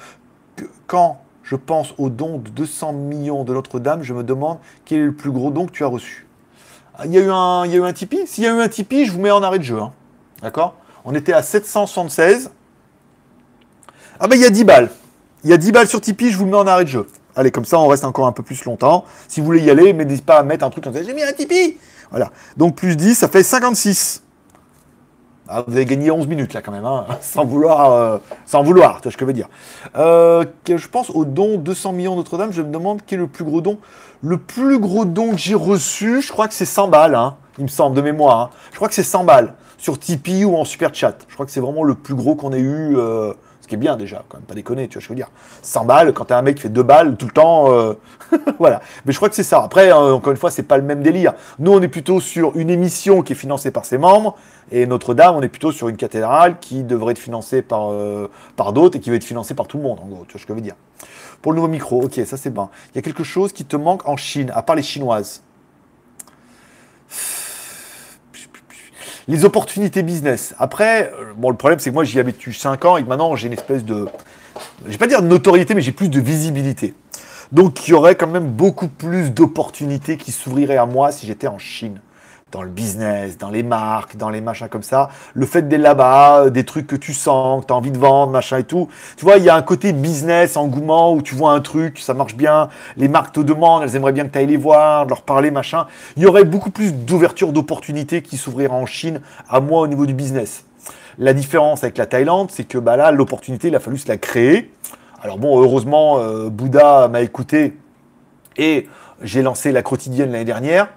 Quand 0.89 1.23
je 1.45 1.57
pense 1.57 1.95
au 1.99 2.11
don 2.11 2.39
de 2.39 2.51
200 2.51 2.93
millions 2.93 3.45
de 3.45 3.55
Notre-Dame, 3.55 4.03
je 4.03 4.13
me 4.13 4.25
demande 4.25 4.59
quel 4.85 4.99
est 4.99 5.05
le 5.05 5.15
plus 5.15 5.31
gros 5.31 5.51
don 5.51 5.67
que 5.67 5.73
tu 5.73 5.85
as 5.85 5.89
reçu. 5.89 6.27
Ah, 6.97 7.07
il 7.07 7.15
y, 7.15 7.19
a 7.19 7.23
eu 7.23 7.31
un, 7.31 7.65
il 7.65 7.71
y 7.73 7.75
a 7.75 7.79
eu 7.79 7.85
un 7.85 7.93
Tipeee? 7.93 8.27
S'il 8.27 8.45
y 8.45 8.47
a 8.47 8.55
eu 8.55 8.61
un 8.61 8.69
Tipeee, 8.69 9.07
je 9.07 9.13
vous 9.13 9.21
mets 9.21 9.31
en 9.31 9.43
arrêt 9.43 9.59
de 9.59 9.65
jeu. 9.65 9.79
hein. 9.81 9.93
D'accord? 10.43 10.75
On 11.05 11.15
était 11.15 11.33
à 11.33 11.43
776. 11.43 12.51
Ah 14.21 14.29
ben 14.29 14.37
il 14.37 14.43
y 14.43 14.45
a 14.45 14.51
10 14.51 14.65
balles. 14.65 14.91
Il 15.45 15.51
y 15.51 15.53
a 15.53 15.57
10 15.57 15.73
balles 15.73 15.89
sur 15.89 16.01
Tipeee, 16.01 16.31
je 16.31 16.37
vous 16.37 16.47
mets 16.47 16.57
en 16.57 16.67
arrêt 16.67 16.85
de 16.85 16.91
jeu. 16.91 17.09
Allez, 17.35 17.51
comme 17.51 17.65
ça, 17.65 17.79
on 17.79 17.87
reste 17.87 18.05
encore 18.05 18.27
un 18.27 18.33
peu 18.33 18.43
plus 18.43 18.65
longtemps. 18.65 19.05
Si 19.27 19.41
vous 19.41 19.47
voulez 19.47 19.63
y 19.63 19.71
aller, 19.71 19.93
n'hésitez 19.93 20.23
pas 20.23 20.39
à 20.39 20.43
mettre 20.43 20.65
un 20.65 20.71
truc 20.71 20.85
comme 20.85 20.93
ça. 20.93 21.03
J'ai 21.03 21.15
mis 21.15 21.23
un 21.23 21.33
Tipeee 21.33 21.79
Voilà. 22.13 22.31
Donc 22.57 22.77
plus 22.77 22.97
10, 22.97 23.17
ça 23.17 23.29
fait 23.29 23.43
56. 23.43 24.23
Ah, 25.49 25.65
vous 25.67 25.75
avez 25.75 25.85
gagné 25.85 26.11
11 26.11 26.29
minutes 26.29 26.55
là 26.55 26.63
quand 26.63 26.71
même, 26.73 26.85
hein, 26.85 27.05
sans 27.21 27.45
vouloir, 27.45 27.93
euh, 27.93 28.19
sans 28.47 28.63
vouloir, 28.63 28.99
tu 28.99 29.03
vois 29.03 29.13
ce 29.13 29.17
que 29.17 29.25
je 29.25 29.27
veux 29.27 29.33
dire. 29.33 29.49
Euh, 29.97 30.45
je 30.69 30.89
pense 30.89 31.11
au 31.11 31.25
don 31.25 31.59
200 31.59 31.93
millions 31.93 32.15
Notre-Dame, 32.17 32.53
je 32.53 32.63
me 32.63 32.71
demande 32.71 33.01
quel 33.05 33.19
est 33.19 33.23
le 33.23 33.29
plus 33.29 33.45
gros 33.45 33.61
don. 33.61 33.79
Le 34.23 34.39
plus 34.39 34.79
gros 34.79 35.05
don 35.05 35.33
que 35.33 35.39
j'ai 35.39 35.57
reçu, 35.57 36.23
je 36.23 36.31
crois 36.31 36.47
que 36.47 36.55
c'est 36.55 36.65
100 36.65 36.89
balles, 36.89 37.17
hein, 37.17 37.37
il 37.59 37.65
me 37.65 37.69
semble, 37.69 37.97
de 37.97 38.03
mémoire. 38.03 38.41
hein. 38.41 38.51
Je 38.71 38.77
crois 38.77 38.89
que 38.89 38.95
c'est 38.95 39.03
100 39.03 39.25
balles 39.25 39.55
sur 39.79 39.99
Tipeee 39.99 40.45
ou 40.45 40.57
en 40.57 40.65
Super 40.65 40.95
Chat. 40.95 41.17
Je 41.29 41.35
crois 41.35 41.45
que 41.45 41.51
c'est 41.53 41.61
vraiment 41.61 41.83
le 41.83 41.97
plus 41.97 42.15
gros 42.15 42.37
qu'on 42.37 42.53
ait 42.53 42.61
eu, 42.61 42.97
euh, 42.97 43.33
ce 43.63 43.69
qui 43.69 43.77
est 43.77 43.79
bien 43.79 43.97
déjà, 43.97 44.25
quand 44.29 44.39
même, 44.39 44.45
pas 44.45 44.55
déconner, 44.55 44.89
tu 44.89 44.95
vois 44.95 45.03
ce 45.03 45.09
que 45.09 45.15
je 45.15 45.21
veux 45.21 45.25
dire. 45.25 45.31
100 45.63 45.85
balles, 45.85 46.13
quand 46.13 46.27
t'as 46.27 46.37
un 46.37 46.43
mec 46.43 46.57
qui 46.57 46.63
fait 46.63 46.69
2 46.69 46.83
balles 46.83 47.17
tout 47.17 47.27
le 47.27 47.33
temps, 47.33 47.73
euh, 47.73 47.95
voilà. 48.59 48.83
Mais 49.07 49.13
je 49.13 49.19
crois 49.19 49.29
que 49.29 49.37
c'est 49.37 49.45
ça. 49.45 49.63
Après, 49.63 49.93
euh, 49.93 50.15
encore 50.15 50.33
une 50.33 50.37
fois, 50.37 50.51
c'est 50.51 50.65
pas 50.65 50.77
le 50.77 50.83
même 50.83 51.01
délire. 51.01 51.35
Nous, 51.61 51.73
on 51.73 51.81
est 51.81 51.89
plutôt 51.89 52.21
sur 52.21 52.57
une 52.57 52.71
émission 52.71 53.23
qui 53.23 53.35
est 53.35 53.37
financée 53.37 53.71
par 53.71 53.85
ses 53.85 53.99
membres, 53.99 54.37
et 54.73 54.85
Notre-Dame, 54.87 55.37
on 55.37 55.43
est 55.43 55.49
plutôt 55.49 55.71
sur 55.71 55.89
une 55.89 55.97
cathédrale 55.97 56.59
qui 56.59 56.83
devrait 56.83 57.13
être 57.13 57.19
financée 57.19 57.63
par, 57.63 57.93
euh, 57.93 58.29
par 58.57 58.73
d'autres 58.73 58.97
et 58.97 59.01
qui 59.01 59.11
va 59.11 59.17
être 59.17 59.25
financée 59.25 59.55
par 59.55 59.69
tout 59.69 59.77
le 59.77 59.85
monde, 59.85 60.01
en 60.03 60.07
gros, 60.07 60.25
tu 60.27 60.33
vois 60.33 60.41
ce 60.41 60.47
que 60.47 60.53
je 60.53 60.57
veux 60.57 60.61
dire. 60.61 60.77
Pour 61.41 61.53
le 61.53 61.57
nouveau 61.57 61.69
micro, 61.69 62.03
ok, 62.03 62.21
ça 62.27 62.37
c'est 62.37 62.51
bien. 62.51 62.69
Il 62.93 62.97
y 62.97 62.99
a 62.99 63.03
quelque 63.03 63.25
chose 63.25 63.53
qui 63.53 63.65
te 63.65 63.77
manque 63.77 64.09
en 64.09 64.17
Chine, 64.17 64.51
à 64.55 64.63
part 64.63 64.75
les 64.75 64.83
chinoises. 64.83 65.43
Les 69.29 69.45
opportunités 69.45 70.03
business. 70.03 70.55
Après, 70.59 71.13
euh, 71.13 71.33
bon, 71.37 71.51
le 71.51 71.57
problème, 71.57 71.79
c'est 71.79 71.91
que 71.91 71.95
moi, 71.95 72.05
j'y 72.05 72.19
habite 72.19 72.37
depuis 72.37 72.55
5 72.55 72.85
ans 72.85 72.97
et 72.97 73.05
que 73.05 73.09
maintenant, 73.09 73.37
j'ai 73.37 73.47
une 73.47 73.53
espèce 73.53 73.85
de. 73.85 74.09
Je 74.85 74.91
vais 74.91 74.99
pas 74.99 75.07
dire 75.07 75.23
de 75.23 75.29
notoriété, 75.29 75.75
mais 75.75 75.81
j'ai 75.81 75.93
plus 75.93 76.09
de 76.09 76.21
visibilité. 76.21 76.95
Donc, 77.53 77.87
il 77.87 77.93
y 77.93 77.95
aurait 77.95 78.15
quand 78.15 78.27
même 78.27 78.49
beaucoup 78.49 78.89
plus 78.89 79.31
d'opportunités 79.31 80.17
qui 80.17 80.33
s'ouvriraient 80.33 80.77
à 80.77 80.87
moi 80.87 81.13
si 81.13 81.27
j'étais 81.27 81.47
en 81.47 81.59
Chine. 81.59 82.01
Dans 82.53 82.63
le 82.63 82.69
business, 82.69 83.39
dans 83.39 83.51
les 83.51 83.63
marques, 83.63 84.17
dans 84.17 84.29
les 84.29 84.43
machins 84.43 84.69
comme 84.69 84.83
ça. 84.83 85.09
Le 85.33 85.47
fait 85.47 85.67
d'être 85.69 85.81
là-bas, 85.81 86.45
euh, 86.45 86.51
des 86.51 86.65
trucs 86.65 86.87
que 86.87 86.97
tu 86.97 87.15
sens, 87.15 87.63
que 87.63 87.67
tu 87.67 87.73
as 87.73 87.77
envie 87.77 87.91
de 87.91 87.99
vendre, 87.99 88.31
machin 88.31 88.59
et 88.59 88.65
tout. 88.65 88.89
Tu 89.17 89.25
vois, 89.25 89.39
il 89.39 89.45
y 89.45 89.49
a 89.49 89.57
un 89.57 89.63
côté 89.63 89.95
business, 89.95 90.59
engouement, 90.59 91.15
où 91.15 91.23
tu 91.23 91.35
vois 91.35 91.53
un 91.53 91.61
truc, 91.61 91.99
ça 91.99 92.13
marche 92.13 92.37
bien. 92.37 92.69
Les 92.99 93.09
marques 93.09 93.33
te 93.35 93.41
demandent, 93.41 93.83
elles 93.83 93.97
aimeraient 93.97 94.13
bien 94.13 94.25
que 94.25 94.33
tu 94.33 94.39
ailles 94.39 94.47
les 94.47 94.59
voir, 94.59 95.07
de 95.07 95.11
leur 95.11 95.23
parler, 95.23 95.51
machin. 95.51 95.87
Il 96.17 96.23
y 96.23 96.27
aurait 96.27 96.45
beaucoup 96.45 96.71
plus 96.71 96.93
d'ouverture 96.93 97.53
d'opportunités 97.53 98.21
qui 98.21 98.37
s'ouvriraient 98.37 98.71
en 98.71 98.87
Chine 98.87 99.23
à 99.49 99.61
moi 99.61 99.81
au 99.81 99.87
niveau 99.87 100.05
du 100.05 100.13
business. 100.13 100.65
La 101.19 101.33
différence 101.33 101.83
avec 101.85 101.97
la 101.97 102.07
Thaïlande, 102.07 102.51
c'est 102.51 102.65
que 102.65 102.77
bah 102.77 102.97
là, 102.97 103.13
l'opportunité, 103.13 103.69
il 103.69 103.77
a 103.77 103.81
fallu 103.81 103.97
se 103.97 104.09
la 104.09 104.19
créer. 104.19 104.71
Alors 105.23 105.39
bon, 105.39 105.59
heureusement, 105.63 106.19
euh, 106.19 106.51
Bouddha 106.51 107.09
m'a 107.09 107.23
écouté 107.23 107.79
et 108.59 108.89
j'ai 109.23 109.41
lancé 109.41 109.73
la 109.73 109.83
quotidienne 109.83 110.33
l'année 110.33 110.45
dernière. 110.45 110.89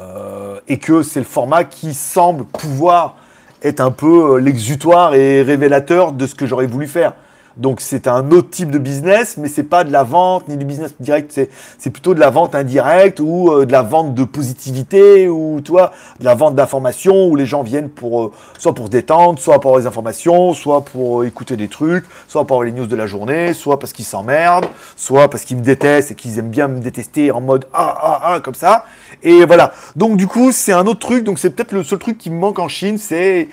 Euh, 0.00 0.60
et 0.68 0.78
que 0.78 1.02
c'est 1.02 1.20
le 1.20 1.26
format 1.26 1.64
qui 1.64 1.94
semble 1.94 2.44
pouvoir 2.44 3.16
être 3.62 3.80
un 3.80 3.90
peu 3.90 4.36
euh, 4.36 4.40
l'exutoire 4.40 5.14
et 5.14 5.42
révélateur 5.42 6.12
de 6.12 6.26
ce 6.26 6.34
que 6.34 6.46
j'aurais 6.46 6.66
voulu 6.66 6.86
faire. 6.86 7.12
Donc 7.56 7.80
c'est 7.80 8.06
un 8.06 8.30
autre 8.30 8.50
type 8.50 8.70
de 8.70 8.78
business, 8.78 9.36
mais 9.36 9.48
c'est 9.48 9.64
pas 9.64 9.84
de 9.84 9.92
la 9.92 10.02
vente 10.02 10.48
ni 10.48 10.56
du 10.56 10.64
business 10.64 10.94
direct, 11.00 11.40
c'est 11.78 11.90
plutôt 11.90 12.14
de 12.14 12.20
la 12.20 12.30
vente 12.30 12.54
indirecte 12.54 13.20
ou 13.20 13.50
euh, 13.50 13.66
de 13.66 13.72
la 13.72 13.82
vente 13.82 14.14
de 14.14 14.24
positivité 14.24 15.28
ou 15.28 15.60
tu 15.64 15.72
vois, 15.72 15.92
de 16.20 16.24
la 16.24 16.34
vente 16.34 16.54
d'informations 16.54 17.26
où 17.26 17.36
les 17.36 17.46
gens 17.46 17.62
viennent 17.62 17.90
pour 17.90 18.22
euh, 18.22 18.32
soit 18.58 18.74
pour 18.74 18.86
se 18.86 18.90
détendre, 18.90 19.38
soit 19.38 19.60
pour 19.60 19.70
avoir 19.70 19.82
des 19.82 19.86
informations, 19.86 20.54
soit 20.54 20.82
pour 20.84 21.22
euh, 21.22 21.26
écouter 21.26 21.56
des 21.56 21.68
trucs, 21.68 22.04
soit 22.28 22.46
pour 22.46 22.56
avoir 22.56 22.64
les 22.64 22.72
news 22.72 22.86
de 22.86 22.96
la 22.96 23.06
journée, 23.06 23.52
soit 23.52 23.78
parce 23.78 23.92
qu'ils 23.92 24.04
s'emmerdent, 24.04 24.68
soit 24.96 25.28
parce 25.28 25.44
qu'ils 25.44 25.56
me 25.56 25.62
détestent 25.62 26.12
et 26.12 26.14
qu'ils 26.14 26.38
aiment 26.38 26.50
bien 26.50 26.68
me 26.68 26.80
détester 26.80 27.30
en 27.30 27.40
mode 27.40 27.66
ah 27.72 27.98
ah 28.00 28.20
ah 28.22 28.40
comme 28.40 28.54
ça. 28.54 28.84
Et 29.22 29.44
voilà. 29.44 29.72
Donc 29.96 30.16
du 30.16 30.26
coup 30.26 30.52
c'est 30.52 30.72
un 30.72 30.86
autre 30.86 31.00
truc. 31.00 31.24
Donc 31.24 31.38
c'est 31.38 31.50
peut-être 31.50 31.72
le 31.72 31.82
seul 31.82 31.98
truc 31.98 32.16
qui 32.16 32.30
me 32.30 32.38
manque 32.38 32.58
en 32.58 32.68
Chine, 32.68 32.98
c'est 32.98 33.48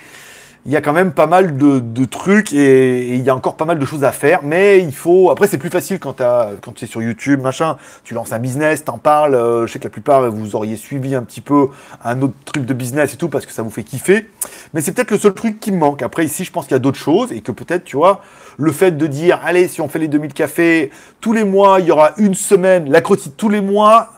il 0.68 0.72
y 0.72 0.76
a 0.76 0.82
quand 0.82 0.92
même 0.92 1.12
pas 1.12 1.26
mal 1.26 1.56
de, 1.56 2.04
trucs 2.04 2.52
et, 2.52 3.14
il 3.14 3.22
y 3.22 3.30
a 3.30 3.34
encore 3.34 3.56
pas 3.56 3.64
mal 3.64 3.78
de 3.78 3.86
choses 3.86 4.04
à 4.04 4.12
faire. 4.12 4.40
Mais 4.42 4.80
il 4.80 4.92
faut. 4.92 5.30
Après, 5.30 5.46
c'est 5.46 5.56
plus 5.56 5.70
facile 5.70 5.98
quand, 5.98 6.12
t'as- 6.12 6.50
quand 6.60 6.72
tu 6.74 6.84
es 6.84 6.88
sur 6.88 7.00
YouTube, 7.00 7.40
machin. 7.40 7.78
Tu 8.04 8.12
lances 8.12 8.34
un 8.34 8.38
business, 8.38 8.84
t'en 8.84 8.98
parles. 8.98 9.34
euh, 9.34 9.66
je 9.66 9.72
sais 9.72 9.78
que 9.78 9.84
la 9.84 9.90
plupart, 9.90 10.30
vous 10.30 10.54
auriez 10.56 10.76
suivi 10.76 11.14
un 11.14 11.22
petit 11.22 11.40
peu 11.40 11.68
un 12.04 12.20
autre 12.20 12.34
truc 12.44 12.66
de 12.66 12.74
business 12.74 13.14
et 13.14 13.16
tout 13.16 13.30
parce 13.30 13.46
que 13.46 13.52
ça 13.52 13.62
vous 13.62 13.70
fait 13.70 13.82
kiffer. 13.82 14.28
Mais 14.74 14.82
c'est 14.82 14.92
peut-être 14.92 15.10
le 15.10 15.16
seul 15.16 15.32
truc 15.32 15.58
qui 15.58 15.72
me 15.72 15.78
manque. 15.78 16.02
Après, 16.02 16.26
ici, 16.26 16.44
je 16.44 16.52
pense 16.52 16.66
qu'il 16.66 16.74
y 16.74 16.76
a 16.76 16.80
d'autres 16.80 16.98
choses 16.98 17.32
et 17.32 17.40
que 17.40 17.50
peut-être, 17.50 17.84
tu 17.84 17.96
vois, 17.96 18.20
le 18.58 18.70
fait 18.70 18.90
de 18.90 19.06
dire, 19.06 19.40
allez, 19.42 19.68
si 19.68 19.80
on 19.80 19.88
fait 19.88 19.98
les 19.98 20.08
2000 20.08 20.34
cafés, 20.34 20.90
tous 21.22 21.32
les 21.32 21.44
mois, 21.44 21.80
il 21.80 21.86
y 21.86 21.90
aura 21.90 22.12
une 22.18 22.34
semaine, 22.34 22.90
la 22.90 23.00
croti- 23.00 23.32
tous 23.34 23.48
les 23.48 23.62
mois, 23.62 24.12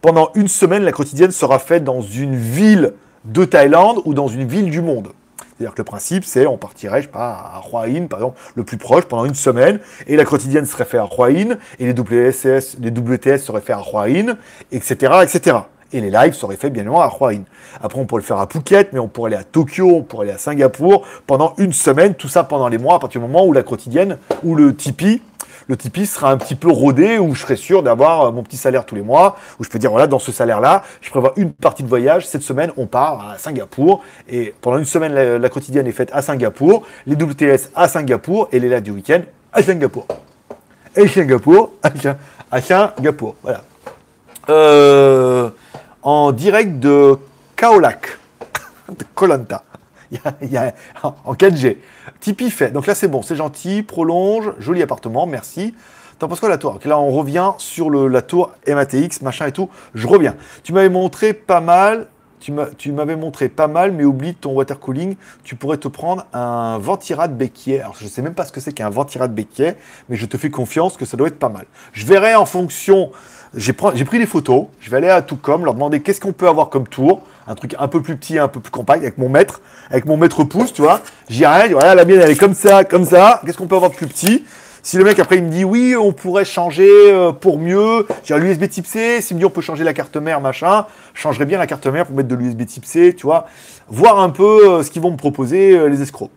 pendant 0.00 0.30
une 0.34 0.48
semaine, 0.48 0.82
la 0.82 0.92
quotidienne 0.92 1.30
sera 1.30 1.58
faite 1.58 1.84
dans 1.84 2.00
une 2.00 2.36
ville 2.36 2.94
de 3.26 3.44
Thaïlande 3.44 4.00
ou 4.06 4.14
dans 4.14 4.28
une 4.28 4.46
ville 4.48 4.70
du 4.70 4.80
monde. 4.80 5.08
C'est-à-dire 5.60 5.74
que 5.74 5.80
le 5.82 5.84
principe, 5.84 6.24
c'est 6.24 6.46
on 6.46 6.56
partirait, 6.56 7.02
je 7.02 7.06
sais 7.06 7.12
pas, 7.12 7.60
à 7.70 7.86
Hin, 7.86 8.06
par 8.06 8.20
exemple, 8.20 8.40
le 8.54 8.64
plus 8.64 8.78
proche, 8.78 9.04
pendant 9.04 9.26
une 9.26 9.34
semaine, 9.34 9.78
et 10.06 10.16
la 10.16 10.24
quotidienne 10.24 10.64
serait 10.64 10.86
faite 10.86 11.02
à 11.02 11.24
Hin, 11.26 11.58
et 11.78 11.84
les 11.84 11.92
WSS, 11.92 12.78
les 12.80 12.88
WTS 12.88 13.44
seraient 13.44 13.60
faits 13.60 13.76
à 13.76 14.04
Hin, 14.04 14.38
etc., 14.72 15.12
etc. 15.22 15.58
Et 15.92 16.00
les 16.00 16.08
lives 16.08 16.32
seraient 16.32 16.56
faits 16.56 16.72
bien 16.72 16.84
évidemment 16.84 17.02
à 17.02 17.14
Hin. 17.30 17.42
Après, 17.82 18.00
on 18.00 18.06
pourrait 18.06 18.22
le 18.22 18.26
faire 18.26 18.38
à 18.38 18.46
Phuket, 18.46 18.94
mais 18.94 19.00
on 19.00 19.08
pourrait 19.08 19.34
aller 19.34 19.42
à 19.42 19.44
Tokyo, 19.44 19.96
on 19.96 20.02
pourrait 20.02 20.28
aller 20.28 20.34
à 20.34 20.38
Singapour, 20.38 21.06
pendant 21.26 21.52
une 21.58 21.74
semaine, 21.74 22.14
tout 22.14 22.28
ça 22.28 22.42
pendant 22.42 22.68
les 22.68 22.78
mois, 22.78 22.94
à 22.94 22.98
partir 22.98 23.20
du 23.20 23.26
moment 23.26 23.44
où 23.44 23.52
la 23.52 23.62
quotidienne, 23.62 24.16
ou 24.42 24.54
le 24.54 24.74
Tipeee, 24.74 25.20
le 25.70 25.76
Tipeee 25.76 26.04
sera 26.04 26.32
un 26.32 26.36
petit 26.36 26.56
peu 26.56 26.68
rodé, 26.68 27.18
où 27.18 27.32
je 27.32 27.42
serai 27.42 27.54
sûr 27.54 27.84
d'avoir 27.84 28.22
euh, 28.22 28.32
mon 28.32 28.42
petit 28.42 28.56
salaire 28.56 28.84
tous 28.84 28.96
les 28.96 29.02
mois, 29.02 29.36
où 29.60 29.64
je 29.64 29.68
peux 29.68 29.78
dire, 29.78 29.92
voilà, 29.92 30.08
dans 30.08 30.18
ce 30.18 30.32
salaire-là, 30.32 30.82
je 31.00 31.10
prévois 31.10 31.32
une 31.36 31.52
partie 31.52 31.84
de 31.84 31.88
voyage. 31.88 32.26
Cette 32.26 32.42
semaine, 32.42 32.72
on 32.76 32.86
part 32.86 33.30
à 33.30 33.38
Singapour. 33.38 34.02
Et 34.28 34.52
pendant 34.62 34.78
une 34.78 34.84
semaine, 34.84 35.14
la, 35.14 35.48
quotidienne 35.48 35.86
est 35.86 35.92
faite 35.92 36.10
à 36.12 36.22
Singapour, 36.22 36.82
les 37.06 37.14
WTS 37.14 37.70
à 37.76 37.86
Singapour, 37.86 38.48
et 38.50 38.58
les 38.58 38.68
lives 38.68 38.82
du 38.82 38.90
week-end 38.90 39.20
à 39.52 39.62
Singapour. 39.62 40.08
Et 40.96 41.06
Singapour, 41.06 41.70
à, 41.84 41.90
Sin- 41.94 42.16
à 42.50 42.60
Singapour. 42.60 43.36
Voilà. 43.44 43.62
Euh, 44.48 45.50
en 46.02 46.32
direct 46.32 46.80
de 46.80 47.16
Kaolac, 47.54 48.18
de 48.88 49.04
Kolanta. 49.14 49.62
En 51.02 51.14
en 51.24 51.34
4G. 51.34 51.76
Tipeee 52.20 52.50
fait. 52.50 52.70
Donc 52.70 52.86
là, 52.86 52.94
c'est 52.94 53.08
bon, 53.08 53.22
c'est 53.22 53.36
gentil, 53.36 53.82
prolonge, 53.82 54.52
joli 54.58 54.82
appartement, 54.82 55.26
merci. 55.26 55.74
T'en 56.20 56.28
penses 56.28 56.40
quoi 56.40 56.50
la 56.50 56.58
tour? 56.58 56.78
Là, 56.84 56.98
on 57.00 57.10
revient 57.10 57.52
sur 57.56 57.88
le, 57.88 58.06
la 58.06 58.20
tour 58.20 58.52
MATX, 58.68 59.22
machin 59.22 59.46
et 59.46 59.52
tout. 59.52 59.70
Je 59.94 60.06
reviens. 60.06 60.36
Tu 60.62 60.74
m'avais 60.74 60.90
montré 60.90 61.32
pas 61.32 61.62
mal. 61.62 62.08
Tu 62.40 62.92
m'avais 62.92 63.16
montré 63.16 63.48
pas 63.48 63.68
mal, 63.68 63.92
mais 63.92 64.04
oublie 64.04 64.34
ton 64.34 64.52
water 64.52 64.78
cooling. 64.78 65.16
Tu 65.44 65.56
pourrais 65.56 65.78
te 65.78 65.88
prendre 65.88 66.26
un 66.34 66.76
ventirad 66.78 67.34
béquier. 67.36 67.80
Alors, 67.80 67.96
je 67.98 68.06
sais 68.06 68.20
même 68.20 68.34
pas 68.34 68.44
ce 68.44 68.52
que 68.52 68.60
c'est 68.60 68.72
qu'un 68.72 68.90
ventirad 68.90 69.34
béquier, 69.34 69.74
mais 70.10 70.16
je 70.16 70.26
te 70.26 70.36
fais 70.36 70.50
confiance 70.50 70.98
que 70.98 71.06
ça 71.06 71.16
doit 71.16 71.28
être 71.28 71.38
pas 71.38 71.48
mal. 71.48 71.64
Je 71.92 72.04
verrai 72.04 72.34
en 72.34 72.46
fonction. 72.46 73.12
J'ai 73.54 73.72
pris, 73.72 73.88
j'ai 73.94 74.04
pris 74.04 74.18
des 74.18 74.26
photos. 74.26 74.66
Je 74.80 74.90
vais 74.90 74.98
aller 74.98 75.08
à 75.08 75.22
Toucom, 75.22 75.64
leur 75.64 75.72
demander 75.74 76.00
qu'est-ce 76.00 76.20
qu'on 76.20 76.32
peut 76.32 76.48
avoir 76.48 76.68
comme 76.68 76.86
tour. 76.86 77.22
Un 77.50 77.56
truc 77.56 77.74
un 77.80 77.88
peu 77.88 78.00
plus 78.00 78.16
petit, 78.16 78.38
un 78.38 78.46
peu 78.46 78.60
plus 78.60 78.70
compact, 78.70 79.02
avec 79.02 79.18
mon 79.18 79.28
mètre, 79.28 79.60
avec 79.90 80.06
mon 80.06 80.16
mètre 80.16 80.44
pouce, 80.44 80.72
tu 80.72 80.82
vois. 80.82 81.00
J'irai, 81.28 81.70
voilà, 81.70 81.96
la 81.96 82.04
mienne, 82.04 82.20
elle 82.22 82.30
est 82.30 82.38
comme 82.38 82.54
ça, 82.54 82.84
comme 82.84 83.04
ça. 83.04 83.42
Qu'est-ce 83.44 83.58
qu'on 83.58 83.66
peut 83.66 83.74
avoir 83.74 83.90
de 83.90 83.96
plus 83.96 84.06
petit? 84.06 84.44
Si 84.84 84.96
le 84.96 85.02
mec 85.02 85.18
après 85.18 85.38
il 85.38 85.42
me 85.42 85.50
dit 85.50 85.64
oui, 85.64 85.96
on 85.96 86.12
pourrait 86.12 86.44
changer 86.44 86.88
euh, 86.88 87.32
pour 87.32 87.58
mieux, 87.58 88.06
j'ai 88.22 88.38
l'USB 88.38 88.68
type 88.68 88.86
C, 88.86 89.20
s'il 89.20 89.36
me 89.36 89.40
dit 89.40 89.44
on 89.44 89.50
peut 89.50 89.60
changer 89.60 89.82
la 89.82 89.92
carte 89.92 90.16
mère, 90.16 90.40
machin, 90.40 90.86
je 91.12 91.20
changerais 91.20 91.44
bien 91.44 91.58
la 91.58 91.66
carte 91.66 91.86
mère 91.88 92.06
pour 92.06 92.14
mettre 92.14 92.28
de 92.28 92.36
l'USB 92.36 92.64
type 92.66 92.86
C, 92.86 93.14
tu 93.14 93.26
vois, 93.26 93.46
voir 93.88 94.20
un 94.20 94.30
peu 94.30 94.68
euh, 94.68 94.82
ce 94.84 94.90
qu'ils 94.92 95.02
vont 95.02 95.10
me 95.10 95.16
proposer 95.16 95.76
euh, 95.76 95.88
les 95.88 96.02
escrocs. 96.02 96.30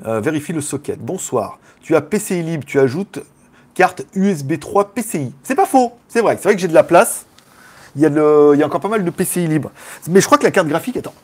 Vérifie 0.00 0.52
le 0.52 0.62
socket. 0.62 0.98
Bonsoir. 0.98 1.58
Tu 1.82 1.94
as 1.96 2.00
PCI 2.00 2.42
libre, 2.42 2.64
tu 2.66 2.80
ajoutes 2.80 3.20
carte 3.74 4.04
USB 4.14 4.58
3 4.58 4.94
PCI. 4.94 5.32
C'est 5.42 5.54
pas 5.54 5.66
faux, 5.66 5.92
c'est 6.08 6.22
vrai. 6.22 6.36
C'est 6.38 6.44
vrai 6.44 6.54
que 6.54 6.60
j'ai 6.60 6.68
de 6.68 6.74
la 6.74 6.82
place. 6.82 7.25
Il 7.96 8.02
y, 8.02 8.06
a 8.06 8.08
le- 8.10 8.52
il 8.54 8.60
y 8.60 8.62
a 8.62 8.66
encore 8.66 8.80
pas 8.80 8.88
mal 8.88 9.04
de 9.04 9.10
PCI 9.10 9.46
libre. 9.48 9.70
Mais 10.08 10.20
je 10.20 10.26
crois 10.26 10.36
que 10.38 10.44
la 10.44 10.50
carte 10.50 10.68
graphique, 10.68 10.96
attends. 10.98 11.14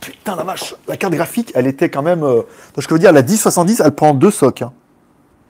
Putain 0.00 0.36
la 0.36 0.42
vache, 0.42 0.74
la 0.88 0.96
carte 0.96 1.12
graphique, 1.12 1.52
elle 1.54 1.66
était 1.66 1.88
quand 1.90 2.02
même. 2.02 2.22
Euh, 2.24 2.42
je 2.78 2.88
veux 2.88 2.98
dire, 2.98 3.12
la 3.12 3.22
1070, 3.22 3.80
elle 3.84 3.92
prend 3.92 4.14
deux 4.14 4.30
socs. 4.30 4.62
hein. 4.62 4.72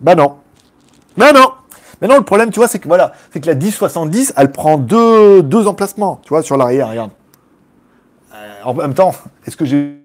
Bah 0.01 0.15
non. 0.15 0.37
Bah 1.17 1.33
non. 1.33 1.53
Mais 2.01 2.09
non, 2.09 2.17
le 2.17 2.25
problème, 2.25 2.51
tu 2.51 2.59
vois, 2.59 2.67
c'est 2.67 2.81
que 2.81 2.89
voilà, 2.89 3.13
c'est 3.33 3.41
que 3.41 3.47
la 3.47 3.55
1070, 3.55 4.35
elle 4.37 4.51
prend 4.51 4.77
deux, 4.77 5.43
deux 5.43 5.69
emplacements, 5.69 6.21
tu 6.25 6.31
vois, 6.31 6.43
sur 6.43 6.57
l'arrière, 6.57 6.89
regarde. 6.89 7.13
Euh, 8.35 8.63
en 8.65 8.75
même 8.75 8.95
temps, 8.95 9.15
est-ce 9.47 9.57
que 9.57 9.65
j'ai 9.65 10.02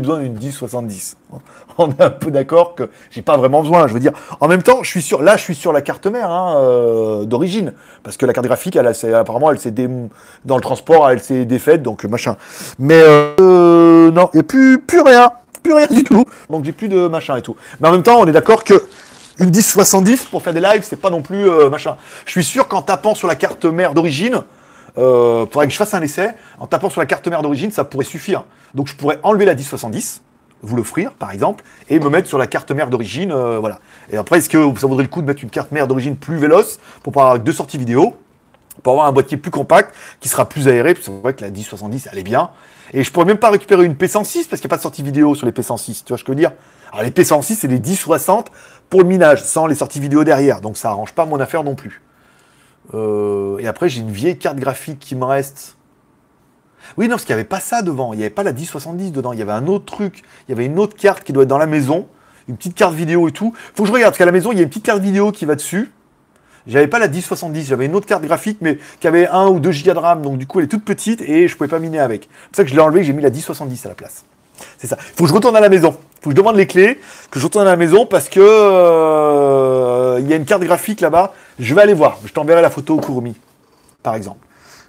besoin 0.00 0.20
d'une 0.20 0.38
1070. 0.38 1.16
On 1.78 1.90
est 1.90 2.00
un 2.00 2.10
peu 2.10 2.30
d'accord 2.30 2.74
que 2.74 2.88
j'ai 3.10 3.20
pas 3.20 3.36
vraiment 3.36 3.60
besoin. 3.60 3.86
Je 3.86 3.92
veux 3.92 4.00
dire, 4.00 4.12
en 4.40 4.48
même 4.48 4.62
temps, 4.62 4.82
je 4.82 4.88
suis 4.88 5.02
sur, 5.02 5.22
là, 5.22 5.36
je 5.36 5.42
suis 5.42 5.54
sur 5.54 5.72
la 5.72 5.82
carte 5.82 6.06
mère 6.06 6.30
hein, 6.30 6.56
euh, 6.56 7.24
d'origine, 7.24 7.74
parce 8.02 8.16
que 8.16 8.24
la 8.24 8.32
carte 8.32 8.46
graphique, 8.46 8.76
elle, 8.76 8.86
apparemment, 9.14 9.50
elle 9.50 9.58
s'est 9.58 9.70
dans 10.44 10.56
le 10.56 10.62
transport, 10.62 11.10
elle 11.10 11.22
s'est 11.22 11.44
défaite, 11.44 11.82
donc 11.82 12.04
machin. 12.04 12.36
Mais 12.78 13.02
euh, 13.02 14.10
non, 14.10 14.30
il 14.32 14.36
n'y 14.36 14.40
a 14.40 14.44
plus, 14.44 14.80
plus 14.80 15.00
rien, 15.00 15.30
plus 15.62 15.74
rien 15.74 15.86
du 15.86 16.04
tout. 16.04 16.24
Donc 16.48 16.64
j'ai 16.64 16.72
plus 16.72 16.88
de 16.88 17.06
machin 17.08 17.36
et 17.36 17.42
tout. 17.42 17.56
Mais 17.80 17.88
en 17.88 17.92
même 17.92 18.02
temps, 18.02 18.18
on 18.18 18.26
est 18.26 18.32
d'accord 18.32 18.64
que 18.64 18.82
une 19.38 19.50
1070 19.50 20.24
pour 20.26 20.42
faire 20.42 20.54
des 20.54 20.60
lives, 20.60 20.84
c'est 20.84 20.96
pas 20.96 21.10
non 21.10 21.20
plus 21.20 21.48
euh, 21.48 21.68
machin. 21.68 21.96
Je 22.24 22.30
suis 22.30 22.44
sûr 22.44 22.66
qu'en 22.66 22.80
tapant 22.80 23.14
sur 23.14 23.28
la 23.28 23.34
carte 23.34 23.64
mère 23.66 23.92
d'origine, 23.92 24.42
euh, 24.98 25.46
faudrait 25.46 25.66
que 25.66 25.72
je 25.72 25.78
fasse 25.78 25.94
un 25.94 26.02
essai. 26.02 26.34
En 26.58 26.66
tapant 26.66 26.90
sur 26.90 27.00
la 27.00 27.06
carte 27.06 27.26
mère 27.28 27.42
d'origine, 27.42 27.70
ça 27.70 27.84
pourrait 27.84 28.04
suffire. 28.04 28.44
Donc 28.74 28.88
je 28.88 28.94
pourrais 28.94 29.18
enlever 29.22 29.44
la 29.44 29.54
1070, 29.54 30.22
vous 30.62 30.76
l'offrir 30.76 31.12
par 31.12 31.32
exemple, 31.32 31.64
et 31.88 31.98
me 31.98 32.08
mettre 32.08 32.28
sur 32.28 32.38
la 32.38 32.46
carte 32.46 32.70
mère 32.70 32.90
d'origine. 32.90 33.32
Euh, 33.32 33.58
voilà. 33.58 33.78
Et 34.10 34.16
après, 34.16 34.38
est-ce 34.38 34.48
que 34.48 34.58
ça 34.78 34.86
vaudrait 34.86 35.04
le 35.04 35.08
coup 35.08 35.22
de 35.22 35.26
mettre 35.26 35.42
une 35.42 35.50
carte 35.50 35.72
mère 35.72 35.86
d'origine 35.88 36.16
plus 36.16 36.36
véloce 36.36 36.78
pour 37.02 37.12
pouvoir 37.12 37.30
avoir 37.30 37.44
deux 37.44 37.52
sorties 37.52 37.78
vidéo, 37.78 38.16
pour 38.82 38.92
avoir 38.94 39.06
un 39.06 39.12
boîtier 39.12 39.36
plus 39.36 39.50
compact 39.50 39.94
qui 40.20 40.28
sera 40.28 40.48
plus 40.48 40.68
aéré, 40.68 40.94
parce 40.94 41.06
que 41.06 41.12
c'est 41.12 41.20
vrai 41.20 41.34
que 41.34 41.42
la 41.42 41.50
1070 41.50 42.08
elle 42.12 42.18
est 42.18 42.24
bien. 42.24 42.50
Et 42.94 43.04
je 43.04 43.10
pourrais 43.10 43.26
même 43.26 43.38
pas 43.38 43.50
récupérer 43.50 43.84
une 43.84 43.94
P106 43.94 44.48
parce 44.48 44.60
qu'il 44.60 44.66
n'y 44.66 44.66
a 44.66 44.68
pas 44.68 44.76
de 44.76 44.82
sortie 44.82 45.02
vidéo 45.02 45.34
sur 45.34 45.46
les 45.46 45.52
P106. 45.52 46.02
Tu 46.04 46.08
vois 46.08 46.18
ce 46.18 46.24
que 46.24 46.28
je 46.28 46.32
veux 46.32 46.36
dire? 46.36 46.52
Alors 46.92 47.04
les 47.04 47.10
P106 47.10 47.54
c'est 47.54 47.68
les 47.68 47.80
1060 47.80 48.50
pour 48.90 49.00
le 49.00 49.06
minage, 49.06 49.42
sans 49.42 49.66
les 49.66 49.74
sorties 49.74 50.00
vidéo 50.00 50.24
derrière. 50.24 50.60
Donc 50.60 50.76
ça 50.76 50.90
arrange 50.90 51.12
pas 51.12 51.24
mon 51.24 51.40
affaire 51.40 51.64
non 51.64 51.74
plus. 51.74 52.02
Euh, 52.94 53.58
et 53.58 53.66
après 53.66 53.88
j'ai 53.88 54.00
une 54.00 54.10
vieille 54.10 54.38
carte 54.38 54.58
graphique 54.58 54.98
qui 54.98 55.14
me 55.14 55.24
reste 55.24 55.76
oui, 56.96 57.06
non, 57.06 57.12
parce 57.12 57.24
qu'il 57.24 57.34
n'y 57.34 57.40
avait 57.40 57.48
pas 57.48 57.60
ça 57.60 57.80
devant. 57.80 58.12
Il 58.12 58.16
n'y 58.18 58.22
avait 58.22 58.30
pas 58.30 58.42
la 58.42 58.52
1070 58.52 59.12
dedans. 59.12 59.32
Il 59.32 59.38
y 59.38 59.42
avait 59.42 59.52
un 59.52 59.66
autre 59.66 59.84
truc. 59.84 60.22
Il 60.46 60.50
y 60.50 60.54
avait 60.54 60.66
une 60.66 60.78
autre 60.78 60.96
carte 60.96 61.24
qui 61.24 61.32
doit 61.32 61.44
être 61.44 61.48
dans 61.48 61.58
la 61.58 61.66
maison. 61.66 62.08
Une 62.48 62.56
petite 62.56 62.74
carte 62.74 62.94
vidéo 62.94 63.28
et 63.28 63.32
tout. 63.32 63.54
Faut 63.74 63.84
que 63.84 63.88
je 63.88 63.92
regarde, 63.92 64.10
parce 64.10 64.18
qu'à 64.18 64.26
la 64.26 64.32
maison, 64.32 64.52
il 64.52 64.56
y 64.56 64.60
a 64.60 64.62
une 64.62 64.68
petite 64.68 64.84
carte 64.84 65.00
vidéo 65.00 65.32
qui 65.32 65.46
va 65.46 65.54
dessus. 65.54 65.90
J'avais 66.66 66.86
pas 66.86 67.00
la 67.00 67.08
1070, 67.08 67.66
j'avais 67.66 67.86
une 67.86 67.94
autre 67.96 68.06
carte 68.06 68.22
graphique, 68.22 68.58
mais 68.60 68.78
qui 69.00 69.08
avait 69.08 69.26
1 69.26 69.48
ou 69.48 69.58
2 69.58 69.70
Go 69.70 69.92
de 69.94 69.98
RAM. 69.98 70.22
Donc 70.22 70.38
du 70.38 70.46
coup, 70.46 70.60
elle 70.60 70.66
est 70.66 70.68
toute 70.68 70.84
petite 70.84 71.20
et 71.22 71.48
je 71.48 71.56
pouvais 71.56 71.68
pas 71.68 71.80
miner 71.80 71.98
avec. 71.98 72.24
C'est 72.24 72.48
pour 72.48 72.56
ça 72.56 72.64
que 72.64 72.70
je 72.70 72.74
l'ai 72.74 72.80
enlevé, 72.80 73.04
j'ai 73.04 73.12
mis 73.12 73.22
la 73.22 73.30
1070 73.30 73.86
à 73.86 73.88
la 73.88 73.94
place. 73.94 74.24
C'est 74.78 74.86
ça. 74.86 74.96
Faut 74.96 75.24
que 75.24 75.30
je 75.30 75.34
retourne 75.34 75.56
à 75.56 75.60
la 75.60 75.68
maison. 75.68 75.96
Faut 76.20 76.30
que 76.30 76.36
je 76.36 76.36
demande 76.36 76.56
les 76.56 76.68
clés, 76.68 77.00
que 77.32 77.40
je 77.40 77.44
retourne 77.44 77.66
à 77.66 77.70
la 77.70 77.76
maison 77.76 78.06
parce 78.06 78.28
que 78.28 78.40
euh, 78.40 80.20
il 80.20 80.28
y 80.28 80.32
a 80.32 80.36
une 80.36 80.44
carte 80.44 80.62
graphique 80.62 81.00
là-bas. 81.00 81.32
Je 81.62 81.76
vais 81.76 81.82
aller 81.82 81.94
voir. 81.94 82.18
Je 82.24 82.32
t'enverrai 82.32 82.60
la 82.60 82.70
photo 82.70 82.96
au 82.96 83.00
Kurumi, 83.00 83.36
par 84.02 84.16
exemple. 84.16 84.44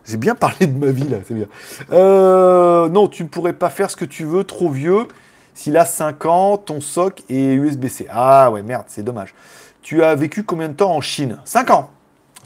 J'ai 0.05 0.17
bien 0.17 0.33
parlé 0.33 0.65
de 0.65 0.75
ma 0.75 0.91
vie 0.91 1.07
là, 1.07 1.17
c'est 1.25 1.35
bien. 1.35 1.45
Euh, 1.91 2.89
non, 2.89 3.07
tu 3.07 3.21
ne 3.23 3.27
pourrais 3.27 3.53
pas 3.53 3.69
faire 3.69 3.91
ce 3.91 3.95
que 3.95 4.05
tu 4.05 4.25
veux, 4.25 4.43
trop 4.43 4.69
vieux. 4.69 5.07
S'il 5.53 5.77
a 5.77 5.85
5 5.85 6.25
ans, 6.25 6.57
ton 6.57 6.81
soc 6.81 7.21
est 7.29 7.53
USB-C. 7.53 8.07
Ah 8.09 8.49
ouais, 8.49 8.63
merde, 8.63 8.85
c'est 8.87 9.03
dommage. 9.03 9.35
Tu 9.83 10.03
as 10.03 10.15
vécu 10.15 10.43
combien 10.43 10.67
de 10.67 10.73
temps 10.73 10.95
en 10.95 10.99
Chine? 10.99 11.37
5 11.45 11.69
ans. 11.69 11.91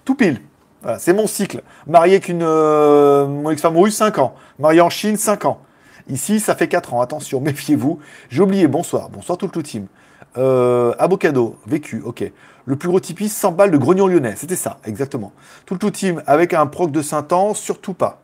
Tout 0.03 0.15
pile. 0.15 0.41
c'est 0.99 1.13
mon 1.13 1.25
cycle. 1.25 1.61
Marié 1.87 2.15
avec 2.15 2.27
une, 2.27 2.43
euh, 2.43 3.27
mon 3.27 3.49
ex-femme 3.49 3.77
russe, 3.77 3.95
5 3.95 4.17
ans. 4.17 4.35
Marié 4.59 4.81
en 4.81 4.89
Chine, 4.89 5.15
5 5.15 5.45
ans. 5.45 5.61
Ici, 6.09 6.41
ça 6.41 6.53
fait 6.53 6.67
4 6.67 6.93
ans. 6.93 6.99
Attention, 6.99 7.39
méfiez-vous. 7.41 7.99
J'ai 8.29 8.41
oublié. 8.41 8.67
Bonsoir. 8.67 9.07
Bonsoir 9.09 9.37
tout 9.37 9.49
le 9.55 9.63
team. 9.63 9.87
Euh, 10.37 10.93
Abocado, 10.99 11.55
vécu, 11.65 12.01
ok. 12.05 12.29
Le 12.67 12.75
plus 12.75 12.89
gros 12.89 12.99
Tipeee, 12.99 13.29
100 13.29 13.53
balles 13.53 13.71
de 13.71 13.77
grognon 13.77 14.07
lyonnais. 14.07 14.35
C'était 14.35 14.57
ça, 14.57 14.77
exactement. 14.83 15.31
Tout 15.65 15.73
le 15.75 15.79
tout 15.79 15.89
team 15.89 16.21
avec 16.27 16.53
un 16.53 16.67
proc 16.67 16.91
de 16.91 17.01
5 17.01 17.31
ans, 17.31 17.53
surtout 17.53 17.93
pas. 17.93 18.19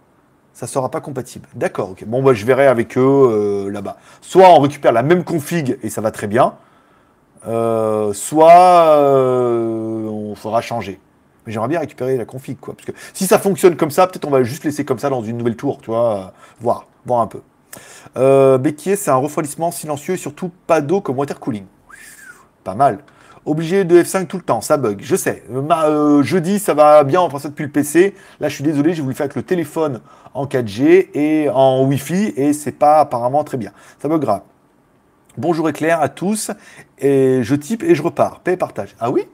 Ça 0.53 0.67
sera 0.67 0.91
pas 0.91 0.99
compatible. 0.99 1.47
D'accord, 1.55 1.91
ok. 1.91 2.03
Bon, 2.05 2.21
bah, 2.21 2.33
je 2.33 2.45
verrai 2.45 2.67
avec 2.67 2.97
eux 2.97 3.01
euh, 3.01 3.71
là-bas. 3.71 3.95
Soit 4.19 4.49
on 4.49 4.59
récupère 4.59 4.91
la 4.91 5.01
même 5.01 5.23
config 5.23 5.79
et 5.81 5.89
ça 5.89 6.01
va 6.01 6.11
très 6.11 6.27
bien. 6.27 6.55
Euh, 7.47 8.11
soit 8.11 8.51
euh, 8.97 10.07
on 10.09 10.35
fera 10.35 10.59
changer. 10.59 10.99
Mais 11.45 11.53
j'aimerais 11.53 11.69
bien 11.69 11.79
récupérer 11.79 12.17
la 12.17 12.25
config, 12.25 12.59
quoi. 12.59 12.73
Parce 12.73 12.85
que 12.85 12.91
si 13.13 13.25
ça 13.25 13.39
fonctionne 13.39 13.77
comme 13.77 13.91
ça, 13.91 14.07
peut-être 14.07 14.25
on 14.25 14.29
va 14.29 14.43
juste 14.43 14.65
laisser 14.65 14.83
comme 14.83 14.99
ça 14.99 15.09
dans 15.09 15.23
une 15.23 15.37
nouvelle 15.37 15.55
tour, 15.55 15.79
tu 15.81 15.89
vois. 15.89 16.33
voir, 16.59 16.85
voir 17.05 17.21
un 17.21 17.27
peu. 17.27 17.39
Euh, 18.17 18.59
c'est 18.77 19.09
un 19.09 19.15
refroidissement 19.15 19.71
silencieux 19.71 20.15
et 20.15 20.17
surtout 20.17 20.51
pas 20.67 20.81
d'eau 20.81 20.99
comme 20.99 21.17
water 21.17 21.39
cooling. 21.39 21.65
Pas 22.65 22.75
mal. 22.75 22.99
Obligé 23.45 23.83
de 23.83 24.01
F5 24.01 24.27
tout 24.27 24.37
le 24.37 24.43
temps, 24.43 24.61
ça 24.61 24.77
bug. 24.77 25.01
Je 25.01 25.15
sais. 25.17 25.43
Euh, 25.51 26.23
jeudi, 26.23 26.59
ça 26.59 26.73
va 26.73 27.03
bien, 27.03 27.21
on 27.21 27.27
prend 27.27 27.39
ça 27.39 27.49
depuis 27.49 27.65
le 27.65 27.71
PC. 27.71 28.15
Là, 28.39 28.47
je 28.47 28.55
suis 28.55 28.63
désolé, 28.63 28.93
j'ai 28.93 29.01
voulu 29.01 29.13
faire 29.15 29.25
avec 29.25 29.35
le 29.35 29.43
téléphone 29.43 29.99
en 30.33 30.45
4G 30.45 31.09
et 31.13 31.49
en 31.49 31.83
Wi-Fi 31.83 32.33
et 32.37 32.53
c'est 32.53 32.71
pas 32.71 32.99
apparemment 32.99 33.43
très 33.43 33.57
bien. 33.57 33.71
Ça 34.01 34.07
bug 34.07 34.21
grave. 34.21 34.41
Bonjour 35.37 35.67
éclair 35.67 36.01
à 36.01 36.09
tous. 36.09 36.51
Et 36.99 37.41
je 37.43 37.55
type 37.55 37.83
et 37.83 37.95
je 37.95 38.01
repars. 38.01 38.39
Paix 38.39 38.53
et 38.53 38.57
partage. 38.57 38.95
Ah 38.99 39.09
oui? 39.11 39.27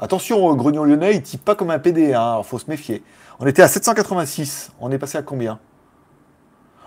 Attention, 0.00 0.50
euh, 0.50 0.54
Grognon 0.54 0.84
Lyonnais, 0.84 1.16
il 1.16 1.22
type 1.22 1.44
pas 1.44 1.54
comme 1.54 1.70
un 1.70 1.78
PD, 1.78 2.14
hein, 2.14 2.40
faut 2.44 2.58
se 2.58 2.70
méfier. 2.70 3.02
On 3.38 3.46
était 3.46 3.62
à 3.62 3.68
786. 3.68 4.72
On 4.80 4.90
est 4.90 4.98
passé 4.98 5.18
à 5.18 5.22
combien? 5.22 5.58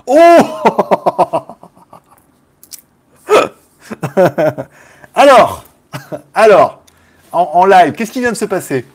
Oh 0.08 0.16
Alors 5.16 5.65
Alors, 6.34 6.82
en, 7.32 7.66
live, 7.66 7.94
qu'est-ce 7.94 8.12
qui 8.12 8.22
vient 8.22 8.32
de 8.32 8.38
se 8.38 8.46
passer? 8.46 8.86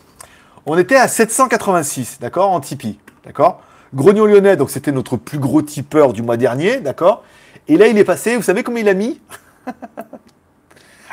On 0.66 0.78
était 0.78 0.96
à 0.96 1.08
786, 1.08 2.18
d'accord, 2.20 2.50
en 2.50 2.60
Tipeee, 2.60 2.98
d'accord? 3.24 3.62
Grognon 3.94 4.26
Lyonnais, 4.26 4.56
donc 4.56 4.70
c'était 4.70 4.92
notre 4.92 5.16
plus 5.16 5.38
gros 5.38 5.62
tipeur 5.62 6.12
du 6.12 6.22
mois 6.22 6.36
dernier, 6.36 6.80
d'accord? 6.80 7.24
Et 7.68 7.76
là, 7.76 7.88
il 7.88 7.98
est 7.98 8.04
passé, 8.04 8.36
vous 8.36 8.42
savez 8.42 8.62
combien 8.62 8.82
il 8.82 8.88
a 8.88 8.94
mis? 8.94 9.20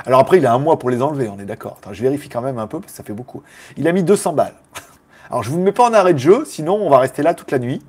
Alors 0.06 0.20
après, 0.20 0.38
il 0.38 0.46
a 0.46 0.54
un 0.54 0.60
mois 0.60 0.80
pour 0.80 0.90
les 0.90 1.02
enlever, 1.02 1.28
on 1.28 1.40
est 1.40 1.46
d'accord. 1.46 1.80
je 1.92 2.02
vérifie 2.02 2.30
quand 2.30 2.42
même 2.42 2.60
un 2.60 2.68
peu, 2.68 2.80
parce 2.80 2.92
que 2.92 2.98
ça 2.98 3.04
fait 3.04 3.14
beaucoup. 3.14 3.44
Il 3.78 3.88
a 3.88 3.92
mis 3.92 4.04
200 4.04 4.34
balles. 4.34 4.54
Alors, 5.30 5.44
je 5.44 5.50
ne 5.50 5.56
vous 5.56 5.62
mets 5.62 5.72
pas 5.72 5.90
en 5.90 5.94
arrêt 5.94 6.14
de 6.14 6.20
jeu, 6.20 6.44
sinon 6.46 6.76
on 6.76 6.90
va 6.90 7.00
rester 7.00 7.24
là 7.24 7.34
toute 7.34 7.52
la 7.52 7.60
nuit. 7.60 7.82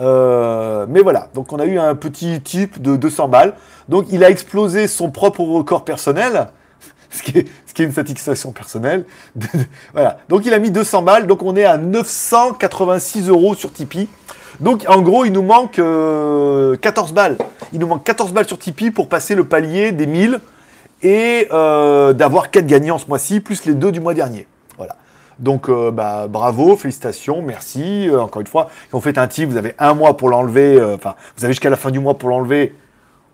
Euh, 0.00 0.86
mais 0.88 1.00
voilà, 1.00 1.28
donc 1.34 1.52
on 1.52 1.60
a 1.60 1.66
eu 1.66 1.78
un 1.78 1.94
petit 1.94 2.40
type 2.40 2.82
de 2.82 2.96
200 2.96 3.28
balles. 3.28 3.54
Donc 3.88 4.06
il 4.10 4.24
a 4.24 4.30
explosé 4.30 4.88
son 4.88 5.10
propre 5.10 5.40
record 5.42 5.84
personnel 5.84 6.48
ce 7.14 7.22
qui 7.22 7.38
est, 7.38 7.84
une 7.84 7.92
satisfaction 7.92 8.52
personnelle. 8.52 9.04
voilà. 9.92 10.18
Donc 10.28 10.44
il 10.46 10.52
a 10.52 10.58
mis 10.58 10.70
200 10.70 11.02
balles, 11.02 11.26
donc 11.26 11.42
on 11.42 11.56
est 11.56 11.64
à 11.64 11.76
986 11.78 13.28
euros 13.28 13.54
sur 13.54 13.72
Tipeee. 13.72 14.08
Donc 14.60 14.84
en 14.88 15.00
gros, 15.00 15.24
il 15.24 15.32
nous 15.32 15.42
manque 15.42 15.72
14 15.76 15.80
euh, 15.80 16.76
balles. 17.12 17.38
Il 17.72 17.80
nous 17.80 17.86
manque 17.86 18.04
14 18.04 18.32
balles 18.32 18.46
sur 18.46 18.58
Tipeee 18.58 18.90
pour 18.90 19.08
passer 19.08 19.34
le 19.34 19.44
palier 19.44 19.92
des 19.92 20.06
1000 20.06 20.40
et 21.02 21.48
euh, 21.52 22.12
d'avoir 22.12 22.50
4 22.50 22.66
gagnants 22.66 22.98
ce 22.98 23.06
mois-ci, 23.06 23.40
plus 23.40 23.64
les 23.64 23.74
deux 23.74 23.92
du 23.92 24.00
mois 24.00 24.14
dernier. 24.14 24.46
Voilà. 24.76 24.96
Donc 25.38 25.68
euh, 25.68 25.90
bah, 25.90 26.26
bravo, 26.28 26.76
félicitations, 26.76 27.42
merci. 27.42 28.08
encore 28.16 28.40
une 28.40 28.46
fois, 28.46 28.70
quand 28.90 28.98
vous 28.98 29.04
faites 29.04 29.18
un 29.18 29.26
type, 29.26 29.50
vous 29.50 29.56
avez 29.56 29.74
un 29.78 29.94
mois 29.94 30.16
pour 30.16 30.28
l'enlever. 30.28 30.80
Enfin, 30.94 31.14
vous 31.36 31.44
avez 31.44 31.52
jusqu'à 31.52 31.70
la 31.70 31.76
fin 31.76 31.90
du 31.90 31.98
mois 31.98 32.14
pour 32.14 32.28
l'enlever 32.28 32.74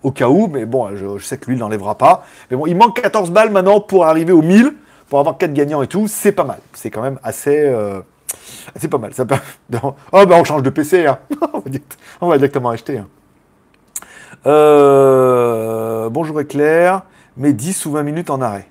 au 0.03 0.11
cas 0.11 0.29
où, 0.29 0.47
mais 0.47 0.65
bon, 0.65 0.95
je, 0.97 1.23
sais 1.23 1.39
que 1.39 1.47
lui, 1.47 1.57
il 1.57 1.59
n'enlèvera 1.59 1.97
pas. 1.97 2.25
Mais 2.51 2.57
bon, 2.57 2.67
il 2.67 2.77
manque 2.77 3.01
14 3.01 3.31
balles 3.31 3.51
maintenant 3.51 3.81
pour 3.81 4.07
arriver 4.07 4.33
aux 4.33 4.43
1000, 4.43 4.75
pour 5.09 5.21
avoir 5.21 5.37
4 5.37 5.53
gagnants 5.53 5.83
et 5.83 5.87
tout, 5.87 6.09
c'est 6.09 6.33
pas 6.33 6.45
mal. 6.45 6.61
C'est 6.73 6.91
quand 6.91 7.03
même 7.03 7.19
assez, 7.23 7.61
euh, 7.61 8.01
assez 8.75 8.89
pas 8.89 8.99
mal. 8.99 9.13
Ça 9.15 9.25
Oh, 9.83 10.27
ben 10.27 10.33
on 10.33 10.45
change 10.45 10.63
de 10.63 10.71
PC, 10.71 11.07
hein. 11.07 11.19
on 12.21 12.29
va 12.29 12.39
directement 12.39 12.71
acheter. 12.71 12.99
Hein. 12.99 13.09
Euh, 14.47 16.09
bonjour 16.09 16.41
Éclair, 16.41 17.03
mets 17.37 17.53
10 17.53 17.85
ou 17.87 17.93
20 17.93 18.03
minutes 18.03 18.31
en 18.31 18.41
arrêt. 18.41 18.69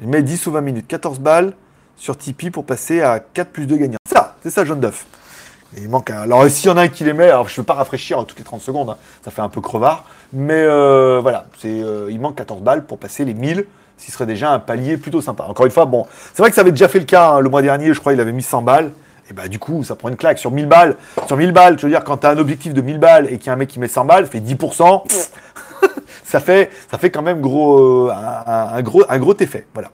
Je 0.00 0.06
mets 0.06 0.22
10 0.22 0.46
ou 0.46 0.52
20 0.52 0.60
minutes, 0.62 0.86
14 0.88 1.20
balles 1.20 1.52
sur 1.96 2.18
Tipeee 2.18 2.50
pour 2.50 2.64
passer 2.64 3.02
à 3.02 3.20
4 3.20 3.50
plus 3.50 3.66
2 3.66 3.76
gagnants. 3.76 3.98
C'est 4.06 4.14
ça, 4.14 4.36
c'est 4.42 4.50
ça, 4.50 4.64
jaune 4.64 4.80
d'œuf. 4.80 5.06
il 5.76 5.88
manque 5.88 6.10
un... 6.10 6.22
Alors, 6.22 6.48
s'il 6.50 6.68
y 6.68 6.72
en 6.72 6.76
a 6.76 6.82
un 6.82 6.88
qui 6.88 7.04
les 7.04 7.12
met, 7.12 7.30
alors 7.30 7.48
je 7.48 7.54
ne 7.54 7.58
veux 7.58 7.64
pas 7.64 7.74
rafraîchir 7.74 8.24
toutes 8.26 8.38
les 8.38 8.44
30 8.44 8.60
secondes, 8.60 8.90
hein. 8.90 8.96
ça 9.24 9.30
fait 9.30 9.42
un 9.42 9.48
peu 9.48 9.60
crevard. 9.60 10.04
Mais 10.32 10.54
euh, 10.54 11.20
voilà, 11.22 11.46
euh, 11.64 12.08
il 12.10 12.20
manque 12.20 12.36
14 12.36 12.62
balles 12.62 12.84
pour 12.84 12.98
passer 12.98 13.24
les 13.24 13.34
1000, 13.34 13.66
ce 13.96 14.04
qui 14.04 14.10
serait 14.10 14.26
déjà 14.26 14.52
un 14.52 14.58
palier 14.58 14.96
plutôt 14.96 15.20
sympa. 15.20 15.44
Encore 15.44 15.66
une 15.66 15.72
fois, 15.72 15.86
bon, 15.86 16.06
c'est 16.34 16.42
vrai 16.42 16.50
que 16.50 16.54
ça 16.54 16.62
avait 16.62 16.72
déjà 16.72 16.88
fait 16.88 16.98
le 16.98 17.04
cas 17.04 17.30
hein, 17.30 17.40
le 17.40 17.48
mois 17.48 17.62
dernier, 17.62 17.94
je 17.94 18.00
crois 18.00 18.12
il 18.12 18.20
avait 18.20 18.32
mis 18.32 18.42
100 18.42 18.62
balles. 18.62 18.92
Et 19.28 19.32
bah 19.32 19.48
du 19.48 19.58
coup, 19.58 19.82
ça 19.82 19.96
prend 19.96 20.08
une 20.08 20.16
claque 20.16 20.38
sur 20.38 20.52
1000 20.52 20.66
balles. 20.66 20.96
Sur 21.26 21.36
1000 21.36 21.50
balles, 21.52 21.78
je 21.78 21.86
veux 21.86 21.90
dire, 21.90 22.04
quand 22.04 22.18
tu 22.18 22.26
un 22.26 22.38
objectif 22.38 22.72
de 22.72 22.80
1000 22.80 22.98
balles 22.98 23.26
et 23.26 23.38
qu'il 23.38 23.48
y 23.48 23.50
a 23.50 23.54
un 23.54 23.56
mec 23.56 23.68
qui 23.68 23.80
met 23.80 23.88
100 23.88 24.04
balles, 24.04 24.26
fait 24.26 24.38
10%, 24.38 25.02
ça, 26.24 26.40
fait, 26.40 26.70
ça 26.88 26.98
fait 26.98 27.10
quand 27.10 27.22
même 27.22 27.40
gros, 27.40 28.08
euh, 28.08 28.12
un, 28.46 28.82
gros, 28.82 29.36
effet. 29.40 29.66
Voilà. 29.74 29.90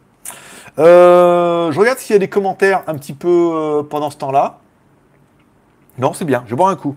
je 0.76 1.78
regarde 1.78 1.98
s'il 1.98 2.12
y 2.12 2.16
a 2.16 2.18
des 2.18 2.28
commentaires 2.28 2.82
un 2.86 2.94
petit 2.94 3.14
peu 3.14 3.86
pendant 3.88 4.10
ce 4.10 4.18
temps-là. 4.18 4.58
Non, 5.98 6.12
c'est 6.12 6.24
bien, 6.24 6.44
je 6.46 6.54
bois 6.54 6.70
un 6.70 6.76
coup. 6.76 6.96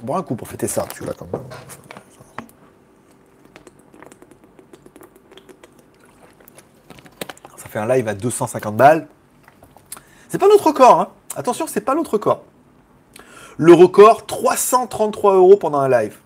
Je 0.00 0.06
boire 0.06 0.18
un 0.18 0.22
coup 0.22 0.34
pour 0.34 0.48
fêter 0.48 0.66
ça, 0.66 0.84
tu 0.92 1.04
vois, 1.04 1.14
comme 1.14 1.28
fait 7.72 7.78
un 7.78 7.86
live 7.86 8.06
à 8.06 8.14
250 8.14 8.76
balles. 8.76 9.08
C'est 10.28 10.38
pas 10.38 10.48
notre 10.48 10.66
record, 10.66 11.00
hein. 11.00 11.08
Attention, 11.34 11.66
c'est 11.66 11.80
pas 11.80 11.94
notre 11.94 12.12
record. 12.12 12.44
Le 13.56 13.72
record, 13.72 14.26
333 14.26 15.34
euros 15.34 15.56
pendant 15.56 15.80
un 15.80 15.88
live. 15.88 16.18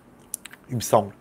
Il 0.69 0.75
me 0.75 0.81
semble. 0.81 1.13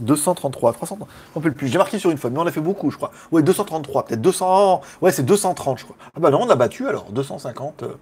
233, 0.00 0.72
300, 0.72 0.98
on 1.34 1.40
peut 1.40 1.52
plus. 1.52 1.68
J'ai 1.68 1.78
marqué 1.78 1.98
sur 1.98 2.10
une 2.10 2.18
fois, 2.18 2.30
mais 2.30 2.38
on 2.38 2.46
a 2.46 2.50
fait 2.50 2.60
beaucoup, 2.60 2.90
je 2.90 2.96
crois. 2.96 3.10
Ouais, 3.30 3.42
233, 3.42 4.04
peut-être 4.06 4.20
200, 4.20 4.80
ouais, 5.00 5.12
c'est 5.12 5.22
230, 5.22 5.78
je 5.78 5.84
crois. 5.84 5.96
Ah 6.14 6.20
bah 6.20 6.30
non, 6.30 6.40
on 6.42 6.50
a 6.50 6.56
battu 6.56 6.88
alors, 6.88 7.10
250, 7.12 7.82
euh, 7.82 7.94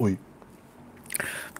oui. 0.00 0.18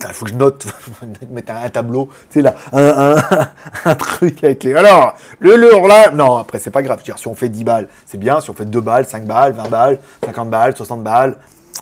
Il 0.09 0.14
faut 0.14 0.24
que 0.24 0.30
je 0.30 0.36
note, 0.36 0.66
mettre 1.30 1.53
un, 1.53 1.68
tableau, 1.68 2.09
tu 2.30 2.40
sais 2.40 2.42
là, 2.42 2.55
un, 3.84 3.94
truc 3.94 4.42
avec 4.42 4.64
les... 4.64 4.74
Alors, 4.74 5.16
le 5.38 5.57
lourd 5.57 5.86
là, 5.86 6.11
non, 6.11 6.36
après 6.38 6.59
c'est 6.59 6.70
pas 6.70 6.82
grave, 6.82 7.03
si 7.05 7.28
on 7.28 7.34
fait 7.34 7.48
10 7.48 7.64
balles, 7.64 7.88
c'est 8.07 8.18
bien, 8.18 8.40
si 8.40 8.50
on 8.50 8.55
fait 8.55 8.64
2 8.64 8.80
balles, 8.80 9.07
5 9.07 9.24
balles, 9.24 9.53
20 9.53 9.68
balles, 9.68 9.98
50 10.24 10.50
balles, 10.50 10.76
60 10.76 11.03
balles, 11.03 11.36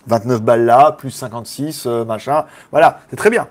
29 0.06 0.42
balles 0.42 0.64
là, 0.64 0.92
plus 0.92 1.10
56, 1.10 1.84
euh, 1.86 2.04
machin, 2.04 2.44
voilà, 2.70 3.00
c'est 3.10 3.16
très 3.16 3.30
bien. 3.30 3.48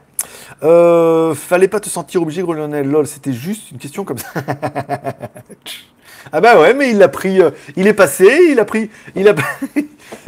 Euh, 0.63 1.33
fallait 1.33 1.67
pas 1.67 1.79
te 1.79 1.89
sentir 1.89 2.21
obligé, 2.21 2.41
gros 2.41 2.53
Lionel. 2.53 2.89
Lol, 2.89 3.07
c'était 3.07 3.33
juste 3.33 3.71
une 3.71 3.77
question 3.77 4.03
comme 4.03 4.17
ça. 4.17 4.27
ah 6.31 6.41
bah 6.41 6.59
ouais, 6.59 6.73
mais 6.73 6.91
il 6.91 7.01
a 7.01 7.07
pris, 7.07 7.41
euh, 7.41 7.51
il 7.77 7.87
est 7.87 7.93
passé, 7.93 8.49
il 8.51 8.59
a 8.59 8.65
pris, 8.65 8.89
il 9.15 9.27
a, 9.29 9.35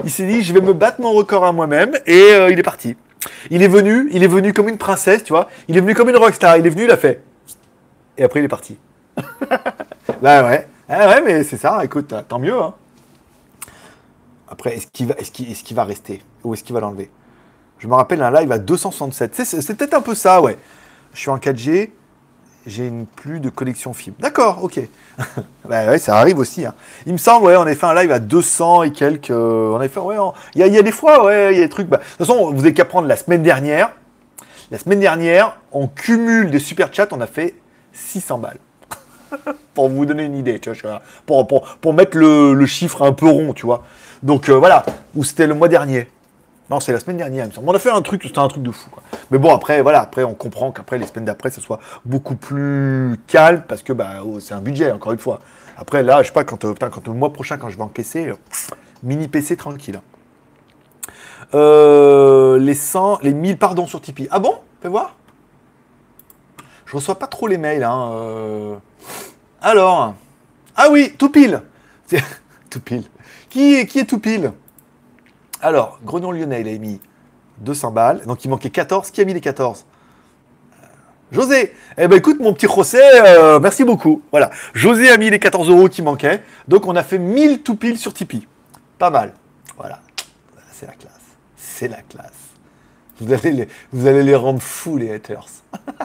il 0.03 0.09
s'est 0.09 0.25
dit, 0.25 0.41
je 0.43 0.53
vais 0.53 0.61
me 0.61 0.73
battre 0.73 1.01
mon 1.01 1.11
record 1.11 1.45
à 1.45 1.51
moi-même, 1.51 1.97
et 2.05 2.29
il 2.49 2.57
est 2.57 2.63
parti. 2.63 2.95
Il 3.49 3.61
est 3.63 3.67
venu, 3.67 4.09
il 4.11 4.23
est 4.23 4.27
venu 4.27 4.53
comme 4.53 4.69
une 4.69 4.77
princesse, 4.77 5.23
tu 5.23 5.33
vois. 5.33 5.49
Il 5.67 5.77
est 5.77 5.81
venu 5.81 5.93
comme 5.93 6.09
une 6.09 6.17
rockstar. 6.17 6.57
Il 6.57 6.65
est 6.65 6.69
venu, 6.69 6.85
il 6.85 6.91
a 6.91 6.97
fait. 6.97 7.23
Et 8.17 8.23
après, 8.23 8.39
il 8.39 8.45
est 8.45 8.49
parti. 8.49 8.77
bah 10.21 10.47
ouais. 10.47 10.67
Ah 10.89 11.07
ouais, 11.07 11.21
mais 11.21 11.43
c'est 11.43 11.57
ça. 11.57 11.83
Écoute, 11.83 12.13
tant 12.27 12.39
mieux. 12.39 12.59
Hein. 12.59 12.73
Après, 14.47 14.75
est-ce 14.75 14.87
qu'il 14.87 15.07
va, 15.07 15.15
est-ce 15.15 15.31
qu'il, 15.31 15.49
est-ce 15.49 15.63
qu'il 15.63 15.75
va 15.75 15.83
rester? 15.83 16.21
Ou 16.43 16.53
est-ce 16.53 16.63
qu'il 16.63 16.73
va 16.73 16.81
l'enlever? 16.81 17.09
Je 17.79 17.87
me 17.87 17.95
rappelle 17.95 18.21
un 18.21 18.31
live 18.31 18.51
à 18.51 18.59
267. 18.59 19.33
C'est 19.43 19.77
peut-être 19.77 19.93
un 19.93 20.01
peu 20.01 20.13
ça, 20.13 20.41
ouais. 20.41 20.57
Je 21.13 21.19
suis 21.19 21.29
en 21.29 21.37
4G, 21.37 21.91
j'ai 22.67 22.87
une 22.87 23.05
plus 23.05 23.39
de 23.39 23.49
connexion 23.49 23.93
fibre. 23.93 24.17
D'accord, 24.19 24.63
ok. 24.63 24.79
bah 25.65 25.87
ouais, 25.87 25.97
ça 25.97 26.17
arrive 26.17 26.39
aussi. 26.39 26.65
Hein. 26.65 26.73
Il 27.05 27.13
me 27.13 27.17
semble, 27.17 27.45
ouais, 27.45 27.55
on 27.55 27.61
a 27.61 27.75
fait 27.75 27.85
un 27.85 27.95
live 27.95 28.11
à 28.11 28.19
200 28.19 28.83
et 28.83 28.91
quelques. 28.91 29.31
Euh, 29.31 29.71
on 29.71 29.79
a 29.79 29.87
fait, 29.87 29.99
ouais, 29.99 30.17
il 30.55 30.65
y, 30.65 30.77
a 30.77 30.81
des 30.81 30.91
fois, 30.91 31.25
ouais, 31.25 31.53
il 31.53 31.57
y 31.57 31.61
a 31.61 31.65
des 31.65 31.69
trucs. 31.69 31.87
Bah, 31.87 31.97
de 31.97 32.03
toute 32.03 32.27
façon, 32.27 32.51
vous 32.51 32.57
n'avez 32.57 32.73
qu'à 32.73 32.85
prendre 32.85 33.07
la 33.07 33.15
semaine 33.15 33.43
dernière. 33.43 33.91
La 34.69 34.77
semaine 34.77 34.99
dernière, 34.99 35.57
on 35.71 35.87
cumule 35.87 36.49
des 36.49 36.59
super 36.59 36.93
chats, 36.93 37.07
on 37.11 37.19
a 37.19 37.27
fait 37.27 37.55
600 37.93 38.37
balles. 38.37 38.59
pour 39.73 39.89
vous 39.89 40.05
donner 40.05 40.23
une 40.23 40.37
idée, 40.37 40.59
tu 40.59 40.71
vois, 40.71 41.01
pour, 41.25 41.47
pour, 41.47 41.63
pour 41.77 41.93
mettre 41.93 42.17
le, 42.17 42.65
chiffre 42.65 43.01
un 43.01 43.13
peu 43.13 43.27
rond, 43.27 43.53
tu 43.53 43.65
vois. 43.65 43.83
Donc 44.23 44.49
euh, 44.49 44.53
voilà, 44.53 44.85
ou 45.15 45.23
c'était 45.23 45.47
le 45.47 45.53
mois 45.53 45.67
dernier. 45.67 46.07
Non, 46.71 46.79
c'est 46.79 46.93
la 46.93 47.01
semaine 47.01 47.17
dernière, 47.17 47.43
il 47.43 47.49
me 47.49 47.53
semble. 47.53 47.67
On 47.67 47.73
a 47.73 47.79
fait 47.79 47.89
un 47.89 48.01
truc, 48.01 48.23
c'était 48.23 48.39
un 48.39 48.47
truc 48.47 48.63
de 48.63 48.71
fou. 48.71 48.89
Mais 49.29 49.37
bon, 49.37 49.53
après, 49.53 49.81
voilà, 49.81 49.99
après, 49.99 50.23
on 50.23 50.33
comprend 50.33 50.71
qu'après, 50.71 50.97
les 50.97 51.05
semaines 51.05 51.25
d'après, 51.25 51.51
ce 51.51 51.59
soit 51.59 51.81
beaucoup 52.05 52.35
plus 52.35 53.19
calme 53.27 53.63
parce 53.67 53.83
que 53.83 53.91
bah, 53.91 54.23
oh, 54.23 54.39
c'est 54.39 54.53
un 54.53 54.61
budget, 54.61 54.89
encore 54.89 55.11
une 55.11 55.19
fois. 55.19 55.41
Après, 55.75 56.01
là, 56.01 56.21
je 56.23 56.27
sais 56.27 56.33
pas, 56.33 56.45
quand, 56.45 56.63
euh, 56.63 56.73
quand 56.73 57.05
le 57.05 57.13
mois 57.13 57.33
prochain, 57.33 57.57
quand 57.57 57.67
je 57.67 57.75
vais 57.75 57.83
encaisser, 57.83 58.29
euh, 58.29 58.35
mini 59.03 59.27
PC 59.27 59.57
tranquille. 59.57 59.99
Euh, 61.53 62.57
les 62.57 62.73
100, 62.73 63.19
les 63.21 63.33
1000, 63.33 63.57
pardon, 63.57 63.85
sur 63.85 63.99
Tipeee. 63.99 64.29
Ah 64.31 64.39
bon? 64.39 64.55
Fais 64.81 64.87
voir. 64.87 65.17
Je 66.85 66.95
reçois 66.95 67.19
pas 67.19 67.27
trop 67.27 67.47
les 67.47 67.57
mails. 67.57 67.83
Hein, 67.83 68.79
Alors. 69.61 70.13
Ah 70.77 70.87
oui, 70.89 71.15
tout 71.17 71.29
pile. 71.29 71.63
tout 72.69 72.79
pile. 72.79 73.03
Qui, 73.49 73.85
qui 73.87 73.99
est 73.99 74.05
tout 74.05 74.19
pile 74.19 74.53
alors, 75.61 75.99
Grognon 76.03 76.31
Lyonnais, 76.31 76.61
il 76.61 76.67
a 76.67 76.77
mis 76.77 76.99
200 77.59 77.91
balles. 77.91 78.21
Donc, 78.25 78.43
il 78.45 78.49
manquait 78.49 78.69
14. 78.69 79.11
Qui 79.11 79.21
a 79.21 79.25
mis 79.25 79.33
les 79.33 79.41
14 79.41 79.85
euh, 80.73 80.85
José, 81.31 81.73
eh 81.97 82.07
ben 82.07 82.17
écoute 82.17 82.39
mon 82.39 82.53
petit 82.53 82.67
José, 82.67 82.99
euh, 83.01 83.59
merci 83.59 83.83
beaucoup. 83.83 84.21
Voilà, 84.31 84.51
José 84.73 85.09
a 85.09 85.17
mis 85.17 85.29
les 85.29 85.39
14 85.39 85.69
euros 85.69 85.87
qui 85.87 86.01
manquaient, 86.01 86.43
donc 86.67 86.85
on 86.87 86.95
a 86.95 87.03
fait 87.03 87.19
1000 87.19 87.61
tout 87.61 87.75
pile 87.75 87.97
sur 87.97 88.13
Tipeee. 88.13 88.47
Pas 88.97 89.09
mal. 89.09 89.33
Voilà, 89.77 89.99
c'est 90.73 90.87
la 90.87 90.93
classe, 90.93 91.13
c'est 91.55 91.87
la 91.87 92.01
classe. 92.01 92.41
Vous 93.21 94.07
allez 94.07 94.23
les, 94.23 94.35
rendre 94.35 94.61
fous 94.61 94.97
les 94.97 95.13
haters. 95.13 95.45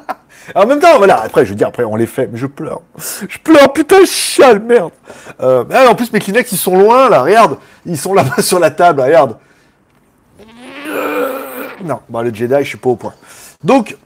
en 0.55 0.67
même 0.67 0.81
temps, 0.81 0.99
voilà, 0.99 1.23
après 1.23 1.45
je 1.45 1.51
veux 1.51 1.57
dire, 1.57 1.69
après 1.69 1.83
on 1.83 1.97
les 1.97 2.07
fait, 2.07 2.29
mais 2.31 2.39
je 2.39 2.47
pleure. 2.47 2.83
Je 2.99 3.39
pleure, 3.39 3.73
putain, 3.73 4.01
je 4.01 4.11
chiale, 4.11 4.61
merde. 4.61 4.93
Euh, 5.41 5.65
ah, 5.73 5.89
en 5.89 5.95
plus 5.95 6.13
mes 6.13 6.21
Kleenex 6.21 6.53
ils 6.53 6.59
sont 6.59 6.77
loin 6.77 7.09
là, 7.09 7.23
regarde, 7.23 7.57
ils 7.87 7.99
sont 7.99 8.13
là-bas 8.13 8.43
sur 8.43 8.59
la 8.59 8.71
table, 8.71 9.01
regarde. 9.01 9.37
Non, 11.87 12.01
bah, 12.09 12.23
le 12.23 12.35
Jedi, 12.35 12.55
je 12.59 12.69
suis 12.69 12.79
pas 12.79 12.91
au 12.91 12.97
point. 12.97 13.15
Donc, 13.65 13.97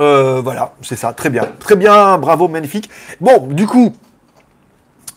euh, 0.00 0.40
voilà, 0.42 0.74
c'est 0.82 0.96
ça, 0.96 1.12
très 1.12 1.30
bien. 1.30 1.48
Très 1.60 1.76
bien, 1.76 2.18
bravo, 2.18 2.48
magnifique. 2.48 2.90
Bon, 3.20 3.46
du 3.46 3.66
coup, 3.66 3.94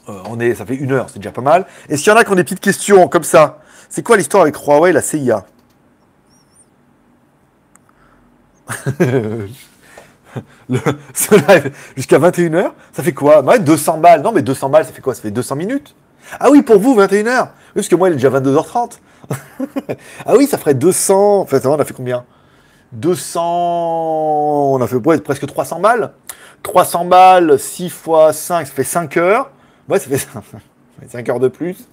euh, 0.09 0.19
on 0.29 0.39
est, 0.39 0.55
ça 0.55 0.65
fait 0.65 0.75
une 0.75 0.91
heure, 0.91 1.09
c'est 1.09 1.19
déjà 1.19 1.31
pas 1.31 1.41
mal. 1.41 1.65
Et 1.89 1.97
s'il 1.97 2.07
y 2.07 2.11
en 2.11 2.17
a 2.17 2.23
qui 2.23 2.31
ont 2.31 2.35
des 2.35 2.43
petites 2.43 2.59
questions 2.59 3.07
comme 3.07 3.23
ça, 3.23 3.59
c'est 3.89 4.03
quoi 4.03 4.17
l'histoire 4.17 4.43
avec 4.43 4.55
Huawei 4.55 4.91
la 4.91 5.01
CIA 5.01 5.45
jusqu'à 11.95 12.19
21h, 12.19 12.71
ça 12.91 13.01
fait 13.01 13.13
quoi? 13.13 13.41
200 13.57 13.97
balles. 13.99 14.21
Non, 14.21 14.31
mais 14.31 14.41
200 14.41 14.69
balles, 14.69 14.85
ça 14.85 14.91
fait 14.91 15.01
quoi? 15.01 15.15
Ça 15.15 15.21
fait 15.21 15.31
200 15.31 15.55
minutes? 15.55 15.95
Ah 16.39 16.49
oui, 16.51 16.61
pour 16.61 16.79
vous, 16.79 16.95
21h. 16.95 17.41
Oui, 17.43 17.47
parce 17.75 17.87
que 17.87 17.95
moi, 17.95 18.09
il 18.09 18.13
est 18.13 18.15
déjà 18.15 18.29
22h30. 18.29 18.99
ah 20.25 20.35
oui, 20.35 20.47
ça 20.47 20.57
ferait 20.57 20.73
200. 20.73 21.41
Enfin, 21.41 21.59
on 21.65 21.79
a 21.79 21.85
fait 21.85 21.93
combien? 21.93 22.25
200. 22.93 23.41
On 24.73 24.81
a 24.81 24.87
fait 24.87 24.99
presque 25.19 25.45
300 25.45 25.79
balles. 25.79 26.11
300 26.63 27.05
balles, 27.05 27.59
6 27.59 27.89
fois 27.89 28.33
5, 28.33 28.67
ça 28.67 28.73
fait 28.73 28.83
5 28.83 29.17
heures. 29.17 29.51
Ouais, 29.87 29.99
ça 29.99 30.09
fait 30.09 30.27
5 31.07 31.29
heures 31.29 31.39
de 31.39 31.47
plus. 31.47 31.87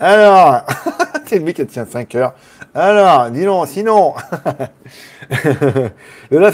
Alors, 0.00 0.62
c'est 1.26 1.38
le 1.38 1.44
mec 1.44 1.56
qui 1.56 1.66
tient 1.66 1.86
5 1.86 2.14
heures. 2.14 2.34
Alors, 2.74 3.30
dis 3.30 3.44
donc, 3.44 3.66
sinon. 3.68 4.14
là, 6.30 6.52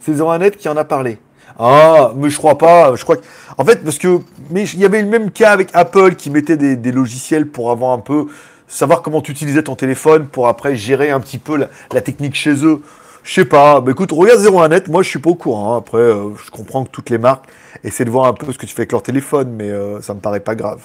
c'est 0.00 0.14
Zoranet 0.14 0.50
qui 0.50 0.68
en 0.68 0.76
a 0.76 0.84
parlé. 0.84 1.18
Ah, 1.58 2.12
mais 2.14 2.30
je 2.30 2.36
crois 2.36 2.58
pas. 2.58 2.94
Je 2.96 3.02
crois 3.02 3.16
que, 3.16 3.24
en 3.56 3.64
fait, 3.64 3.82
parce 3.82 3.98
que, 3.98 4.20
mais 4.50 4.64
il 4.64 4.80
y 4.80 4.84
avait 4.84 5.00
le 5.02 5.08
même 5.08 5.30
cas 5.30 5.50
avec 5.52 5.70
Apple 5.72 6.14
qui 6.14 6.30
mettait 6.30 6.56
des, 6.56 6.92
logiciels 6.92 7.46
pour 7.46 7.70
avoir 7.70 7.92
un 7.92 7.98
peu 7.98 8.26
savoir 8.68 9.02
comment 9.02 9.20
tu 9.20 9.32
utilisais 9.32 9.62
ton 9.62 9.76
téléphone 9.76 10.26
pour 10.26 10.48
après 10.48 10.76
gérer 10.76 11.10
un 11.10 11.20
petit 11.20 11.38
peu 11.38 11.56
la, 11.56 12.00
technique 12.00 12.34
chez 12.34 12.64
eux. 12.64 12.82
Je 13.22 13.32
sais 13.32 13.44
pas. 13.44 13.80
Bah 13.80 13.92
écoute, 13.92 14.12
regarde 14.12 14.40
01net. 14.40 14.90
Moi, 14.90 15.02
je 15.02 15.08
suis 15.08 15.18
pas 15.18 15.30
au 15.30 15.34
courant. 15.34 15.74
Hein. 15.74 15.78
Après, 15.78 15.98
euh, 15.98 16.34
je 16.44 16.50
comprends 16.50 16.84
que 16.84 16.90
toutes 16.90 17.10
les 17.10 17.18
marques 17.18 17.46
essaient 17.82 18.04
de 18.04 18.10
voir 18.10 18.26
un 18.26 18.34
peu 18.34 18.52
ce 18.52 18.58
que 18.58 18.66
tu 18.66 18.74
fais 18.74 18.82
avec 18.82 18.92
leur 18.92 19.02
téléphone, 19.02 19.50
mais 19.56 19.70
euh, 19.70 20.00
ça 20.00 20.14
me 20.14 20.20
paraît 20.20 20.40
pas 20.40 20.54
grave. 20.54 20.82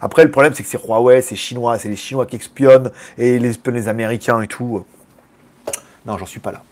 Après, 0.00 0.24
le 0.24 0.30
problème, 0.30 0.54
c'est 0.54 0.62
que 0.62 0.68
c'est 0.68 0.80
Huawei, 0.82 1.20
c'est 1.22 1.36
chinois, 1.36 1.78
c'est 1.78 1.88
les 1.88 1.96
Chinois 1.96 2.26
qui 2.26 2.36
espionnent 2.36 2.90
et 3.18 3.36
ils 3.36 3.44
espionnent 3.44 3.76
les 3.76 3.88
Américains 3.88 4.40
et 4.40 4.48
tout. 4.48 4.84
Non, 6.06 6.18
j'en 6.18 6.26
suis 6.26 6.40
pas 6.40 6.52
là. 6.52 6.62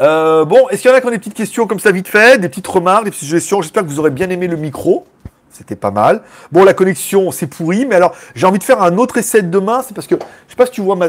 Euh, 0.00 0.44
bon, 0.44 0.68
est-ce 0.68 0.82
qu'il 0.82 0.90
y 0.90 0.94
en 0.94 0.96
a 0.96 1.00
qui 1.00 1.06
ont 1.06 1.10
des 1.10 1.18
petites 1.18 1.34
questions 1.34 1.66
comme 1.66 1.80
ça 1.80 1.90
vite 1.90 2.08
fait, 2.08 2.38
des 2.38 2.48
petites 2.48 2.66
remarques, 2.66 3.04
des 3.04 3.10
petites 3.10 3.24
suggestions? 3.24 3.62
J'espère 3.62 3.82
que 3.82 3.88
vous 3.88 3.98
aurez 3.98 4.10
bien 4.10 4.28
aimé 4.30 4.46
le 4.46 4.56
micro. 4.56 5.06
C'était 5.50 5.76
pas 5.76 5.90
mal. 5.90 6.22
Bon, 6.52 6.64
la 6.64 6.74
connexion, 6.74 7.30
c'est 7.30 7.46
pourri, 7.46 7.86
mais 7.86 7.94
alors, 7.94 8.14
j'ai 8.34 8.46
envie 8.46 8.58
de 8.58 8.64
faire 8.64 8.82
un 8.82 8.98
autre 8.98 9.16
essai 9.16 9.40
de 9.40 9.48
demain. 9.48 9.82
C'est 9.82 9.94
parce 9.94 10.06
que, 10.06 10.16
je 10.16 10.50
sais 10.50 10.56
pas 10.56 10.66
si 10.66 10.72
tu 10.72 10.82
vois 10.82 10.96
ma. 10.96 11.06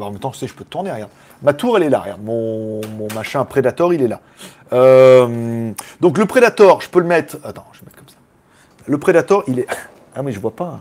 en 0.00 0.10
même 0.10 0.18
temps, 0.18 0.32
je 0.32 0.38
sais, 0.38 0.46
je 0.46 0.54
peux 0.54 0.64
te 0.64 0.70
tourner, 0.70 0.90
regarde. 0.90 1.10
Ma 1.42 1.52
tour, 1.52 1.76
elle 1.76 1.82
est 1.82 1.90
là, 1.90 2.00
regarde. 2.00 2.22
Mon, 2.22 2.80
mon 2.96 3.08
machin 3.14 3.44
Predator, 3.44 3.92
il 3.92 4.00
est 4.00 4.08
là. 4.08 4.20
Euh, 4.72 5.70
donc, 6.00 6.16
le 6.16 6.24
Predator, 6.24 6.80
je 6.80 6.88
peux 6.88 7.00
le 7.00 7.06
mettre. 7.06 7.36
Attends, 7.44 7.66
je 7.72 7.80
vais 7.80 7.86
mettre 7.86 7.98
comme 7.98 8.08
ça. 8.08 8.16
Le 8.86 8.96
Predator, 8.96 9.44
il 9.46 9.58
est. 9.58 9.66
Ah, 10.14 10.22
mais 10.22 10.32
je 10.32 10.40
vois 10.40 10.56
pas. 10.56 10.80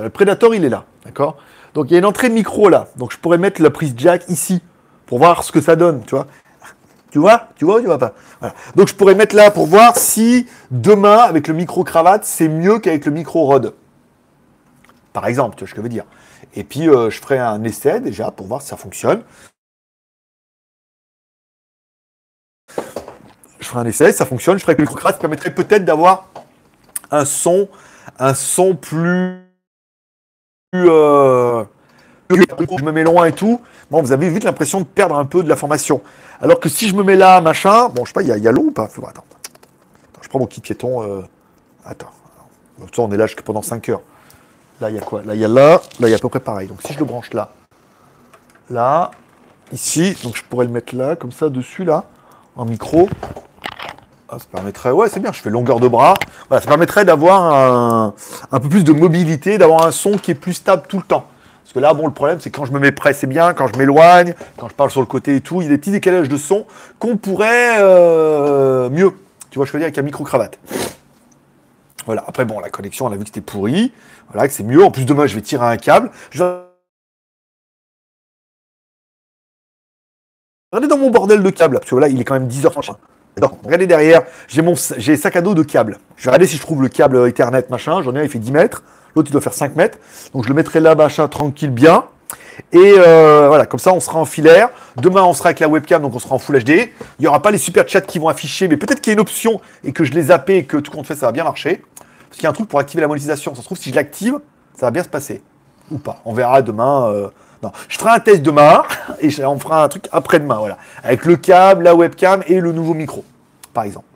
Le 0.00 0.10
Predator, 0.10 0.54
il 0.54 0.64
est 0.64 0.68
là. 0.68 0.84
D'accord? 1.04 1.36
Donc, 1.74 1.90
il 1.90 1.94
y 1.94 1.96
a 1.96 1.98
une 1.98 2.04
entrée 2.04 2.28
de 2.28 2.34
micro 2.34 2.68
là. 2.68 2.86
Donc, 2.94 3.12
je 3.12 3.18
pourrais 3.18 3.38
mettre 3.38 3.60
la 3.60 3.70
prise 3.70 3.94
jack 3.96 4.22
ici 4.28 4.62
pour 5.06 5.18
voir 5.18 5.42
ce 5.42 5.50
que 5.50 5.60
ça 5.60 5.74
donne, 5.74 6.04
tu 6.04 6.14
vois? 6.14 6.28
Tu 7.10 7.18
vois? 7.18 7.48
Tu 7.56 7.64
vois 7.64 7.76
ou 7.76 7.80
tu 7.80 7.86
vois 7.86 7.98
pas? 7.98 8.14
Donc 8.76 8.88
je 8.88 8.94
pourrais 8.94 9.14
mettre 9.14 9.34
là 9.34 9.50
pour 9.50 9.66
voir 9.66 9.96
si 9.96 10.46
demain, 10.70 11.18
avec 11.18 11.48
le 11.48 11.54
micro-cravate, 11.54 12.24
c'est 12.24 12.48
mieux 12.48 12.78
qu'avec 12.78 13.04
le 13.04 13.12
micro-rod. 13.12 13.74
Par 15.12 15.26
exemple, 15.26 15.56
tu 15.56 15.64
vois 15.64 15.68
ce 15.68 15.74
que 15.74 15.78
je 15.78 15.82
veux 15.82 15.88
dire. 15.88 16.04
Et 16.54 16.64
puis 16.64 16.88
euh, 16.88 17.10
je 17.10 17.20
ferai 17.20 17.38
un 17.38 17.62
essai 17.64 18.00
déjà 18.00 18.30
pour 18.30 18.46
voir 18.46 18.62
si 18.62 18.68
ça 18.68 18.76
fonctionne. 18.76 19.22
Je 23.58 23.66
ferai 23.66 23.80
un 23.80 23.86
essai, 23.86 24.12
ça 24.12 24.24
fonctionne, 24.24 24.56
je 24.56 24.62
ferai 24.62 24.72
avec 24.72 24.78
le 24.78 24.84
micro-cravate, 24.84 25.20
permettrait 25.20 25.54
peut-être 25.54 25.84
d'avoir 25.84 26.28
un 27.10 27.24
son, 27.24 27.68
un 28.18 28.34
son 28.34 28.74
plus... 28.74 29.40
Euh, 30.74 31.64
je 32.36 32.84
me 32.84 32.92
mets 32.92 33.04
loin 33.04 33.26
et 33.26 33.32
tout, 33.32 33.60
bon, 33.90 34.02
vous 34.02 34.12
avez 34.12 34.28
vite 34.30 34.44
l'impression 34.44 34.80
de 34.80 34.84
perdre 34.84 35.16
un 35.16 35.24
peu 35.24 35.42
de 35.42 35.48
la 35.48 35.56
formation. 35.56 36.00
Alors 36.40 36.60
que 36.60 36.68
si 36.68 36.88
je 36.88 36.94
me 36.94 37.02
mets 37.02 37.16
là, 37.16 37.40
machin, 37.40 37.88
bon, 37.88 38.04
je 38.04 38.10
sais 38.10 38.12
pas, 38.12 38.22
il 38.22 38.28
y, 38.28 38.48
a, 38.48 38.52
l'eau 38.52 38.66
ou 38.66 38.70
pas? 38.70 38.84
Attends. 38.84 39.24
Je 40.22 40.28
prends 40.28 40.38
mon 40.38 40.46
kit 40.46 40.60
piéton. 40.60 41.02
Euh, 41.02 41.22
attends. 41.84 42.10
on 42.98 43.12
est 43.12 43.16
là 43.16 43.26
jusqu'à 43.26 43.42
pendant 43.42 43.62
5 43.62 43.88
heures. 43.88 44.02
Là, 44.80 44.90
il 44.90 44.96
y 44.96 44.98
a 44.98 45.02
quoi? 45.02 45.22
Là, 45.24 45.34
il 45.34 45.40
y 45.40 45.44
a 45.44 45.48
là. 45.48 45.82
Là, 45.98 46.08
il 46.08 46.10
y 46.10 46.12
a 46.14 46.16
à 46.16 46.18
peu 46.18 46.28
près 46.28 46.40
pareil. 46.40 46.68
Donc, 46.68 46.78
si 46.82 46.92
je 46.92 46.98
le 46.98 47.04
branche 47.04 47.32
là, 47.32 47.50
là, 48.70 49.10
ici, 49.72 50.16
donc 50.22 50.36
je 50.36 50.42
pourrais 50.44 50.64
le 50.64 50.70
mettre 50.70 50.94
là, 50.94 51.16
comme 51.16 51.32
ça, 51.32 51.48
dessus, 51.48 51.84
là, 51.84 52.04
en 52.56 52.64
micro. 52.64 53.08
Ah, 54.28 54.38
ça 54.38 54.44
permettrait, 54.50 54.92
ouais, 54.92 55.08
c'est 55.08 55.18
bien, 55.18 55.32
je 55.32 55.40
fais 55.40 55.50
longueur 55.50 55.80
de 55.80 55.88
bras. 55.88 56.14
Voilà, 56.48 56.62
ça 56.62 56.68
permettrait 56.68 57.04
d'avoir 57.04 57.52
un, 57.52 58.14
un 58.52 58.60
peu 58.60 58.68
plus 58.68 58.84
de 58.84 58.92
mobilité, 58.92 59.58
d'avoir 59.58 59.84
un 59.84 59.90
son 59.90 60.12
qui 60.12 60.30
est 60.30 60.36
plus 60.36 60.54
stable 60.54 60.84
tout 60.88 60.98
le 60.98 61.02
temps. 61.02 61.26
Parce 61.70 61.84
que 61.84 61.86
là, 61.86 61.94
bon, 61.94 62.08
le 62.08 62.12
problème, 62.12 62.40
c'est 62.40 62.50
quand 62.50 62.64
je 62.64 62.72
me 62.72 62.80
mets 62.80 62.90
près, 62.90 63.12
c'est 63.12 63.28
bien, 63.28 63.54
quand 63.54 63.68
je 63.68 63.78
m'éloigne, 63.78 64.34
quand 64.56 64.68
je 64.68 64.74
parle 64.74 64.90
sur 64.90 64.98
le 64.98 65.06
côté 65.06 65.36
et 65.36 65.40
tout, 65.40 65.62
il 65.62 65.66
y 65.66 65.68
a 65.68 65.70
des 65.70 65.78
petits 65.78 65.92
décalages 65.92 66.28
de 66.28 66.36
son 66.36 66.66
qu'on 66.98 67.16
pourrait 67.16 67.76
euh, 67.78 68.90
mieux. 68.90 69.12
Tu 69.50 69.58
vois, 69.60 69.66
je 69.66 69.72
veux 69.72 69.78
dire, 69.78 69.84
avec 69.84 69.96
un 69.96 70.02
micro-cravate. 70.02 70.58
Voilà, 72.06 72.24
après, 72.26 72.44
bon, 72.44 72.58
la 72.58 72.70
connexion, 72.70 73.06
on 73.06 73.12
a 73.12 73.14
vu 73.14 73.20
que 73.20 73.26
c'était 73.26 73.40
pourri. 73.40 73.92
Voilà, 74.32 74.48
que 74.48 74.52
c'est 74.52 74.64
mieux. 74.64 74.82
En 74.82 74.90
plus, 74.90 75.04
demain, 75.04 75.28
je 75.28 75.36
vais 75.36 75.42
tirer 75.42 75.64
un 75.64 75.76
câble. 75.76 76.10
Je 76.32 76.42
Regardez 80.72 80.88
dans 80.88 80.98
mon 80.98 81.10
bordel 81.10 81.40
de 81.40 81.50
câbles, 81.50 81.78
parce 81.78 81.90
que 81.90 81.94
là, 81.94 82.08
il 82.08 82.20
est 82.20 82.24
quand 82.24 82.34
même 82.34 82.48
10h30. 82.48 82.96
regardez 83.64 83.86
derrière, 83.86 84.22
j'ai 84.48 84.62
mon 84.62 84.74
j'ai 84.96 85.16
sac 85.16 85.36
à 85.36 85.40
dos 85.40 85.54
de 85.54 85.62
câbles. 85.62 85.98
Je 86.16 86.24
vais 86.24 86.30
regarder 86.30 86.48
si 86.48 86.56
je 86.56 86.62
trouve 86.62 86.82
le 86.82 86.88
câble 86.88 87.28
Ethernet, 87.28 87.70
machin. 87.70 88.02
J'en 88.02 88.16
ai 88.16 88.18
un, 88.18 88.22
il 88.24 88.28
fait 88.28 88.40
10 88.40 88.50
mètres. 88.50 88.82
L'autre, 89.14 89.28
il 89.30 89.32
doit 89.32 89.40
faire 89.40 89.54
5 89.54 89.76
mètres. 89.76 89.98
Donc, 90.32 90.44
je 90.44 90.48
le 90.48 90.54
mettrai 90.54 90.80
là, 90.80 90.94
machin, 90.94 91.28
tranquille, 91.28 91.70
bien. 91.70 92.04
Et 92.72 92.94
euh, 92.98 93.48
voilà, 93.48 93.66
comme 93.66 93.80
ça, 93.80 93.92
on 93.92 94.00
sera 94.00 94.18
en 94.18 94.24
filaire. 94.24 94.70
Demain, 94.96 95.22
on 95.22 95.32
sera 95.32 95.48
avec 95.48 95.60
la 95.60 95.68
webcam, 95.68 96.02
donc 96.02 96.14
on 96.14 96.18
sera 96.18 96.34
en 96.34 96.38
Full 96.38 96.62
HD. 96.62 96.70
Il 96.70 96.90
n'y 97.20 97.26
aura 97.26 97.42
pas 97.42 97.50
les 97.50 97.58
super 97.58 97.88
chats 97.88 98.00
qui 98.00 98.18
vont 98.18 98.28
afficher, 98.28 98.68
mais 98.68 98.76
peut-être 98.76 99.00
qu'il 99.00 99.10
y 99.10 99.12
a 99.12 99.14
une 99.14 99.20
option 99.20 99.60
et 99.84 99.92
que 99.92 100.04
je 100.04 100.12
les 100.12 100.24
zappe 100.24 100.50
et 100.50 100.64
que 100.64 100.76
tout 100.76 100.90
compte 100.90 101.06
fait, 101.06 101.14
ça 101.14 101.26
va 101.26 101.32
bien 101.32 101.44
marcher. 101.44 101.82
Parce 102.28 102.36
qu'il 102.36 102.44
y 102.44 102.46
a 102.46 102.50
un 102.50 102.54
truc 102.54 102.68
pour 102.68 102.78
activer 102.78 103.00
la 103.00 103.08
monétisation. 103.08 103.54
Ça 103.54 103.60
se 103.60 103.66
trouve, 103.66 103.78
si 103.78 103.90
je 103.90 103.94
l'active, 103.94 104.38
ça 104.74 104.86
va 104.86 104.90
bien 104.90 105.02
se 105.02 105.08
passer. 105.08 105.42
Ou 105.90 105.98
pas. 105.98 106.20
On 106.24 106.32
verra 106.32 106.62
demain. 106.62 107.08
Euh, 107.08 107.28
non, 107.62 107.72
je 107.88 107.98
ferai 107.98 108.10
un 108.10 108.20
test 108.20 108.42
demain 108.42 108.84
et 109.20 109.30
on 109.44 109.58
fera 109.58 109.84
un 109.84 109.88
truc 109.88 110.08
après-demain, 110.12 110.56
voilà. 110.56 110.78
Avec 111.02 111.24
le 111.24 111.36
câble, 111.36 111.84
la 111.84 111.94
webcam 111.94 112.42
et 112.46 112.60
le 112.60 112.72
nouveau 112.72 112.94
micro, 112.94 113.24
par 113.74 113.84
exemple. 113.84 114.06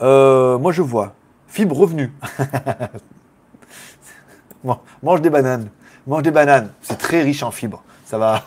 Euh, 0.00 0.58
moi, 0.58 0.72
je 0.72 0.82
vois. 0.82 1.14
Fibre 1.48 1.76
revenu. 1.76 2.12
mange 5.02 5.20
des 5.20 5.30
bananes. 5.30 5.70
Mange 6.06 6.22
des 6.22 6.30
bananes. 6.30 6.70
C'est 6.82 6.98
très 6.98 7.22
riche 7.22 7.42
en 7.42 7.50
fibres. 7.50 7.82
Ça 8.04 8.18
va. 8.18 8.42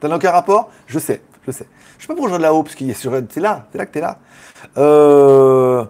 T'as 0.00 0.14
aucun 0.14 0.30
rapport? 0.30 0.70
Je 0.86 0.98
sais, 0.98 1.22
je 1.46 1.52
sais. 1.52 1.66
Je 1.98 2.02
sais 2.02 2.08
pas 2.08 2.14
pourquoi 2.14 2.36
je 2.36 2.42
là-haut, 2.42 2.62
parce 2.62 2.74
sur. 2.94 3.12
C'est 3.30 3.40
là, 3.40 3.66
c'est 3.70 3.78
là 3.78 3.86
que 3.86 3.92
t'es 3.92 4.00
là. 4.00 4.18
Euh... 4.76 5.84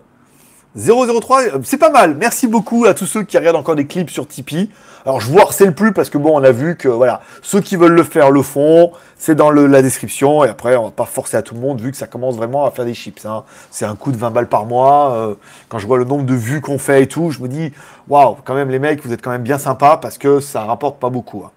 003, 0.77 1.43
c'est 1.65 1.77
pas 1.77 1.91
mal. 1.91 2.17
Merci 2.19 2.47
beaucoup 2.47 2.87
à 2.87 2.95
tous 2.95 3.05
ceux 3.05 3.25
qui 3.25 3.37
regardent 3.37 3.57
encore 3.57 3.77
des 3.77 3.87
clips 3.87 4.09
sur 4.09 4.27
Tipeee. 4.27 4.71
Alors 5.05 5.21
je 5.21 5.31
vous 5.31 5.39
harcèle 5.39 5.75
plus 5.75 5.93
parce 5.93 6.09
que 6.09 6.17
bon, 6.17 6.39
on 6.39 6.43
a 6.43 6.53
vu 6.53 6.77
que 6.77 6.89
voilà, 6.89 7.21
ceux 7.43 7.61
qui 7.61 7.77
veulent 7.77 7.93
le 7.93 8.05
faire 8.05 8.31
le 8.31 8.43
font. 8.43 8.93
C'est 9.19 9.35
dans 9.35 9.51
la 9.51 9.83
description 9.83 10.45
et 10.45 10.49
après 10.49 10.77
on 10.77 10.85
va 10.85 10.91
pas 10.91 11.05
forcer 11.05 11.37
à 11.37 11.43
tout 11.43 11.55
le 11.55 11.61
monde 11.61 11.81
vu 11.81 11.91
que 11.91 11.97
ça 11.97 12.07
commence 12.07 12.37
vraiment 12.37 12.65
à 12.65 12.71
faire 12.71 12.87
des 12.87 12.95
chips. 12.95 13.27
Hein. 13.27 13.45
C'est 13.71 13.85
un 13.85 13.97
coût 13.97 14.13
de 14.13 14.17
20 14.17 14.31
balles 14.31 14.49
par 14.49 14.65
mois. 14.65 15.13
Euh, 15.15 15.35
quand 15.69 15.79
je 15.79 15.87
vois 15.87 15.99
le 15.99 16.05
nombre 16.05 16.25
de 16.25 16.35
vues 16.35 16.61
qu'on 16.61 16.79
fait 16.79 17.03
et 17.03 17.07
tout, 17.07 17.31
je 17.31 17.41
me 17.41 17.49
dis 17.49 17.73
waouh, 18.09 18.37
quand 18.45 18.55
même 18.55 18.71
les 18.71 18.79
mecs, 18.79 19.05
vous 19.05 19.13
êtes 19.13 19.21
quand 19.21 19.31
même 19.31 19.43
bien 19.43 19.59
sympas 19.59 19.99
parce 19.99 20.17
que 20.17 20.41
ça 20.41 20.65
rapporte 20.65 20.99
pas 20.99 21.11
beaucoup. 21.11 21.43
Hein. 21.45 21.51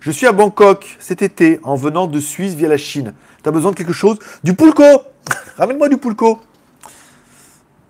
Je 0.00 0.12
suis 0.12 0.26
à 0.26 0.32
Bangkok 0.32 0.96
cet 1.00 1.22
été 1.22 1.58
en 1.64 1.74
venant 1.74 2.06
de 2.06 2.20
Suisse 2.20 2.54
via 2.54 2.68
la 2.68 2.76
Chine. 2.76 3.14
T'as 3.42 3.50
besoin 3.50 3.72
de 3.72 3.76
quelque 3.76 3.92
chose? 3.92 4.18
Du 4.44 4.54
pulco 4.54 4.84
Ramène-moi 5.56 5.88
du 5.88 5.96
pulco 5.96 6.40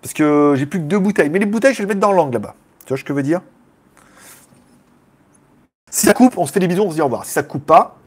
parce 0.05 0.13
que 0.13 0.53
j'ai 0.55 0.67
plus 0.67 0.77
que 0.77 0.83
deux 0.83 0.99
bouteilles. 0.99 1.31
Mais 1.31 1.39
les 1.39 1.47
bouteilles, 1.47 1.73
je 1.73 1.79
vais 1.79 1.85
les 1.85 1.87
mettre 1.87 1.99
dans 1.99 2.11
l'angle 2.11 2.33
là-bas. 2.33 2.53
Tu 2.85 2.89
vois 2.89 2.97
ce 2.99 3.03
que 3.03 3.07
je 3.07 3.13
veux 3.15 3.23
dire? 3.23 3.41
Si 5.89 6.05
ça 6.05 6.13
coupe, 6.13 6.37
on 6.37 6.45
se 6.45 6.51
fait 6.51 6.59
des 6.59 6.67
bisous, 6.67 6.83
on 6.83 6.91
se 6.91 6.93
dit 6.93 7.01
au 7.01 7.05
revoir. 7.05 7.25
Si 7.25 7.31
ça 7.31 7.41
coupe 7.41 7.65
pas, 7.65 7.97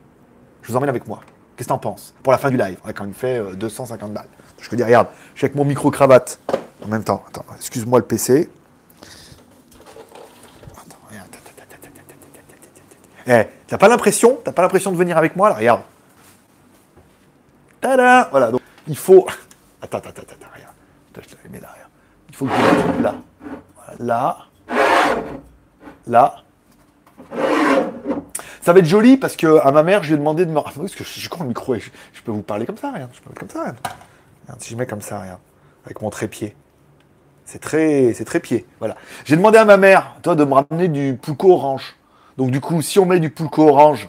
je 0.63 0.71
vous 0.71 0.77
emmène 0.77 0.91
avec 0.91 1.09
moi. 1.09 1.19
Qu'est-ce 1.57 1.67
que 1.67 1.73
t'en 1.73 1.79
penses? 1.79 2.15
Pour 2.23 2.31
la 2.31 2.39
fin 2.39 2.51
du 2.51 2.57
live, 2.57 2.79
on 2.85 2.89
a 2.89 2.93
quand 2.93 3.03
même 3.03 3.15
fait 3.15 3.43
250 3.57 4.13
balles. 4.13 4.29
Je 4.61 4.71
te 4.71 4.77
dis, 4.77 4.85
regarde, 4.85 5.09
je 5.35 5.41
suis 5.41 5.47
avec 5.47 5.57
mon 5.57 5.65
micro-cravate 5.65 6.39
en 6.85 6.87
même 6.87 7.03
temps. 7.03 7.25
Attends, 7.27 7.45
excuse-moi 7.57 7.99
le 7.99 8.05
PC. 8.05 8.49
Eh, 13.27 13.43
t'as 13.67 13.77
pas 13.77 13.89
l'impression? 13.89 14.39
T'as 14.45 14.53
pas 14.53 14.63
l'impression 14.63 14.93
de 14.93 14.97
venir 14.97 15.19
avec 15.19 15.35
moi 15.35 15.49
là? 15.49 15.57
Regarde. 15.57 15.83
Tada 17.81 18.29
Voilà, 18.31 18.53
donc 18.53 18.61
il 18.87 18.97
faut. 18.97 19.27
Attends, 19.83 19.99
attends, 19.99 20.11
attends, 20.11 20.23
attends, 20.23 20.47
regarde. 20.55 20.75
Je 21.17 21.35
te 21.35 21.53
mets 21.53 21.59
là, 21.59 21.75
faut 22.39 22.47
que 22.47 22.53
je 22.53 23.03
là. 23.03 23.15
Là. 23.99 24.39
Là. 26.07 26.37
Ça 28.63 28.73
va 28.73 28.79
être 28.79 28.85
joli 28.85 29.17
parce 29.17 29.35
que 29.35 29.59
à 29.67 29.73
ma 29.73 29.83
mère, 29.83 30.05
je 30.05 30.09
lui 30.09 30.15
ai 30.15 30.19
demandé 30.19 30.47
de 30.47 30.53
me. 30.53 30.59
Ah, 30.59 30.71
parce 30.77 30.95
que 30.95 31.03
je 31.03 31.09
suis 31.09 31.29
con 31.29 31.43
le 31.43 31.49
micro 31.49 31.75
je, 31.75 31.91
peux 32.25 32.31
vous 32.31 32.43
parler 32.43 32.65
comme 32.65 32.77
ça, 32.77 32.93
rien. 32.93 33.09
Je 33.13 33.21
peux 33.21 33.35
comme 33.35 33.51
ça, 33.51 33.65
rien. 33.65 33.75
si 34.61 34.71
je 34.71 34.77
mets 34.77 34.87
comme 34.87 35.01
ça, 35.01 35.21
rien. 35.21 35.39
Avec 35.85 36.01
mon 36.01 36.11
trépied. 36.11 36.55
C'est 37.45 37.59
très, 37.59 38.13
c'est 38.15 38.25
très 38.25 38.39
pied. 38.39 38.67
Voilà. 38.79 38.97
J'ai 39.25 39.35
demandé 39.35 39.59
à 39.59 39.65
ma 39.65 39.77
mère, 39.77 40.15
toi, 40.23 40.37
de 40.37 40.45
me 40.45 40.55
ramener 40.55 40.87
du 40.87 41.19
pulco 41.21 41.51
orange. 41.53 41.97
Donc 42.37 42.53
du 42.53 42.61
coup, 42.61 42.83
si 42.83 43.01
on 43.01 43.07
met 43.07 43.19
du 43.19 43.31
pulco 43.31 43.69
orange, 43.69 44.09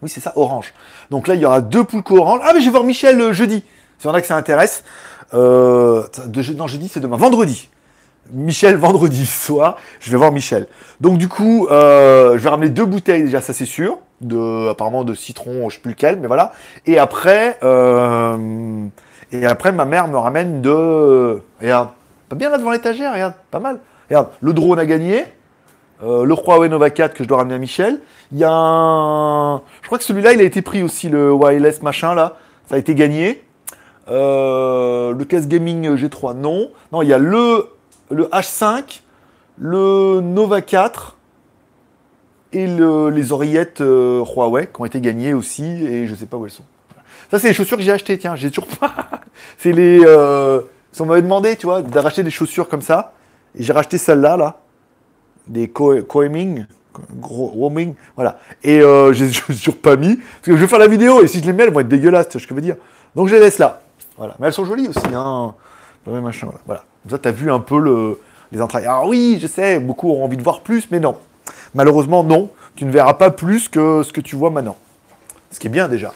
oui, 0.00 0.08
c'est 0.08 0.20
ça, 0.20 0.32
orange. 0.36 0.74
Donc 1.10 1.26
là, 1.26 1.34
il 1.34 1.40
y 1.40 1.46
aura 1.46 1.60
deux 1.60 1.82
pulco 1.82 2.18
orange. 2.18 2.40
Ah, 2.44 2.52
mais 2.54 2.60
je 2.60 2.66
vais 2.66 2.70
voir 2.70 2.84
Michel 2.84 3.20
euh, 3.20 3.32
jeudi. 3.32 3.64
C'est 3.98 4.08
en 4.08 4.14
a 4.14 4.20
que 4.20 4.26
ça 4.26 4.36
intéresse. 4.36 4.84
Euh, 5.34 6.04
de, 6.26 6.52
non, 6.54 6.66
jeudi, 6.66 6.88
c'est 6.88 7.00
demain. 7.00 7.16
Vendredi. 7.16 7.68
Michel, 8.32 8.76
vendredi 8.78 9.26
soir, 9.26 9.76
je 10.00 10.10
vais 10.10 10.16
voir 10.16 10.32
Michel. 10.32 10.66
Donc 11.00 11.18
du 11.18 11.28
coup, 11.28 11.66
euh, 11.70 12.32
je 12.32 12.38
vais 12.38 12.48
ramener 12.48 12.70
deux 12.70 12.86
bouteilles 12.86 13.24
déjà, 13.24 13.40
ça 13.40 13.52
c'est 13.52 13.66
sûr. 13.66 13.98
De, 14.20 14.70
apparemment 14.70 15.04
de 15.04 15.14
citron, 15.14 15.68
je 15.68 15.74
sais 15.74 15.80
plus 15.82 15.90
lequel, 15.90 16.18
mais 16.18 16.28
voilà. 16.28 16.52
Et 16.86 16.98
après, 16.98 17.58
euh, 17.62 18.86
et 19.32 19.44
après, 19.44 19.72
ma 19.72 19.84
mère 19.84 20.08
me 20.08 20.16
ramène 20.16 20.62
de, 20.62 21.42
regarde, 21.60 21.90
pas 22.28 22.36
bien 22.36 22.48
là 22.48 22.58
devant 22.58 22.70
l'étagère, 22.70 23.12
regarde, 23.12 23.34
pas 23.50 23.58
mal. 23.58 23.80
Regarde, 24.08 24.28
le 24.40 24.52
drone 24.52 24.78
a 24.78 24.86
gagné. 24.86 25.24
Euh, 26.02 26.24
le 26.24 26.34
Huawei 26.34 26.68
Nova 26.68 26.90
4 26.90 27.14
que 27.14 27.24
je 27.24 27.28
dois 27.28 27.38
ramener 27.38 27.54
à 27.54 27.58
Michel. 27.58 28.00
Il 28.32 28.38
y 28.38 28.44
a 28.44 28.50
un, 28.50 29.58
je 29.82 29.86
crois 29.86 29.98
que 29.98 30.04
celui-là, 30.04 30.32
il 30.32 30.40
a 30.40 30.44
été 30.44 30.60
pris 30.60 30.82
aussi 30.82 31.08
le 31.08 31.32
wireless 31.32 31.82
machin 31.82 32.14
là. 32.14 32.36
Ça 32.68 32.76
a 32.76 32.78
été 32.78 32.94
gagné. 32.94 33.44
Euh, 34.08 35.14
le 35.14 35.24
casse 35.24 35.48
gaming 35.48 35.94
G3, 35.94 36.36
non. 36.36 36.70
Non, 36.92 37.02
il 37.02 37.08
y 37.08 37.12
a 37.12 37.18
le, 37.18 37.68
le 38.10 38.24
H5, 38.24 39.00
le 39.58 40.20
Nova 40.20 40.60
4 40.60 41.16
et 42.52 42.66
les 42.66 43.32
oreillettes 43.32 43.80
euh, 43.80 44.24
Huawei 44.24 44.66
qui 44.66 44.80
ont 44.80 44.84
été 44.84 45.00
gagnées 45.00 45.34
aussi, 45.34 45.64
et 45.64 46.06
je 46.06 46.14
sais 46.14 46.26
pas 46.26 46.36
où 46.36 46.44
elles 46.44 46.52
sont. 46.52 46.64
Ça, 47.30 47.38
c'est 47.38 47.48
les 47.48 47.54
chaussures 47.54 47.76
que 47.76 47.82
j'ai 47.82 47.92
achetées, 47.92 48.16
tiens, 48.16 48.36
j'ai 48.36 48.50
toujours 48.50 48.68
pas. 48.78 48.94
c'est 49.58 49.72
les. 49.72 50.00
Euh, 50.04 50.60
on 51.00 51.06
m'avait 51.06 51.22
demandé, 51.22 51.56
tu 51.56 51.66
vois, 51.66 51.82
d'acheter 51.82 52.22
des 52.22 52.30
chaussures 52.30 52.68
comme 52.68 52.82
ça, 52.82 53.12
et 53.58 53.62
j'ai 53.62 53.72
racheté 53.72 53.98
celles-là, 53.98 54.36
là, 54.36 54.60
des 55.48 55.68
Coeming, 55.68 56.66
gros 57.16 57.46
roaming, 57.46 57.94
voilà. 58.14 58.38
Et 58.62 58.80
euh, 58.80 59.12
j'ai 59.14 59.30
toujours 59.30 59.76
pas 59.76 59.96
mis, 59.96 60.16
parce 60.16 60.42
que 60.42 60.52
je 60.52 60.60
vais 60.60 60.68
faire 60.68 60.78
la 60.78 60.86
vidéo, 60.86 61.22
et 61.22 61.26
si 61.26 61.40
je 61.40 61.46
les 61.46 61.52
mets, 61.52 61.64
elles 61.64 61.72
vont 61.72 61.80
être 61.80 61.88
dégueulasses, 61.88 62.28
tu 62.28 62.32
vois 62.34 62.40
ce 62.40 62.46
que 62.46 62.50
je 62.50 62.54
veux 62.54 62.60
dire. 62.64 62.76
Donc 63.16 63.28
je 63.28 63.34
les 63.34 63.40
laisse 63.40 63.58
là. 63.58 63.82
Voilà. 64.16 64.34
Mais 64.38 64.46
elles 64.46 64.52
sont 64.52 64.64
jolies 64.64 64.88
aussi, 64.88 65.14
hein. 65.14 65.54
Machin, 66.06 66.48
voilà. 66.66 66.84
Comme 67.02 67.12
ça, 67.12 67.18
tu 67.18 67.28
as 67.28 67.32
vu 67.32 67.50
un 67.50 67.60
peu 67.60 67.78
le, 67.78 68.20
les 68.52 68.60
entrailles. 68.60 68.84
Alors 68.84 69.06
oui, 69.06 69.38
je 69.40 69.46
sais, 69.46 69.78
beaucoup 69.78 70.10
auront 70.10 70.24
envie 70.24 70.36
de 70.36 70.42
voir 70.42 70.60
plus, 70.60 70.90
mais 70.90 71.00
non. 71.00 71.16
Malheureusement, 71.74 72.22
non. 72.22 72.50
Tu 72.76 72.84
ne 72.84 72.90
verras 72.90 73.14
pas 73.14 73.30
plus 73.30 73.68
que 73.68 74.02
ce 74.02 74.12
que 74.12 74.20
tu 74.20 74.36
vois 74.36 74.50
maintenant. 74.50 74.76
Ce 75.50 75.58
qui 75.58 75.68
est 75.68 75.70
bien 75.70 75.88
déjà. 75.88 76.12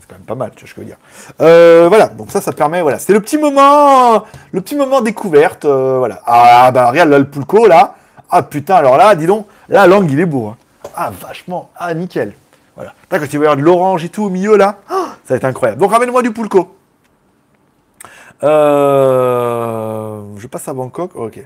C'est 0.00 0.08
quand 0.08 0.14
même 0.14 0.24
pas 0.24 0.36
mal, 0.36 0.52
tu 0.54 0.64
vois 0.64 0.72
je 0.74 0.80
veux 0.80 0.86
dire. 0.86 0.96
Euh, 1.40 1.86
voilà, 1.88 2.06
donc 2.06 2.30
ça, 2.30 2.40
ça 2.40 2.52
permet, 2.52 2.80
voilà. 2.80 2.98
C'est 2.98 3.12
le 3.12 3.20
petit 3.20 3.38
moment, 3.38 4.24
le 4.52 4.60
petit 4.60 4.76
moment 4.76 5.00
découverte, 5.00 5.64
euh, 5.64 5.98
voilà. 5.98 6.22
Ah, 6.26 6.70
bah 6.70 6.90
regarde, 6.90 7.10
là, 7.10 7.18
le 7.18 7.28
pulco, 7.28 7.66
là. 7.66 7.96
Ah 8.30 8.42
putain, 8.42 8.76
alors 8.76 8.96
là, 8.96 9.14
dis 9.14 9.26
donc, 9.26 9.46
là, 9.68 9.86
l'angle, 9.86 10.12
il 10.12 10.20
est 10.20 10.26
beau. 10.26 10.46
Hein. 10.46 10.56
Ah, 10.94 11.10
vachement. 11.20 11.70
Ah, 11.76 11.92
nickel. 11.92 12.34
Voilà. 12.74 12.94
Quand 13.10 13.18
tu 13.28 13.38
vas 13.38 13.56
de 13.56 13.60
l'orange 13.60 14.04
et 14.04 14.08
tout 14.08 14.24
au 14.24 14.30
milieu, 14.30 14.56
là, 14.56 14.78
ça 14.88 15.34
va 15.34 15.36
être 15.36 15.44
incroyable. 15.44 15.80
Donc, 15.80 15.90
ramène-moi 15.90 16.22
du 16.22 16.32
pulco. 16.32 16.75
Euh, 18.42 20.22
je 20.36 20.46
passe 20.46 20.68
à 20.68 20.74
Bangkok. 20.74 21.16
Ok. 21.16 21.40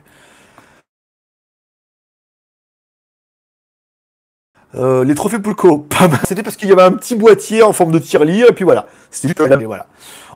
Euh, 4.77 5.05
les 5.05 5.15
trophées 5.15 5.39
Pulco, 5.39 5.79
pas 5.99 6.09
mal. 6.09 6.21
C'était 6.25 6.43
parce 6.43 6.57
qu'il 6.57 6.69
y 6.69 6.73
avait 6.73 6.83
un 6.83 6.93
petit 6.93 7.17
boîtier 7.17 7.63
en 7.63 7.73
forme 7.73 7.93
de 7.93 7.99
tirelire, 7.99 8.47
et 8.49 8.53
puis 8.53 8.65
voilà. 8.65 8.87
C'était 9.11 9.29
juste 9.29 9.65
voilà. 9.65 9.87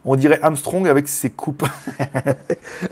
On 0.06 0.16
dirait 0.16 0.38
Armstrong 0.42 0.86
avec 0.86 1.08
ses 1.08 1.30
coupes. 1.30 1.64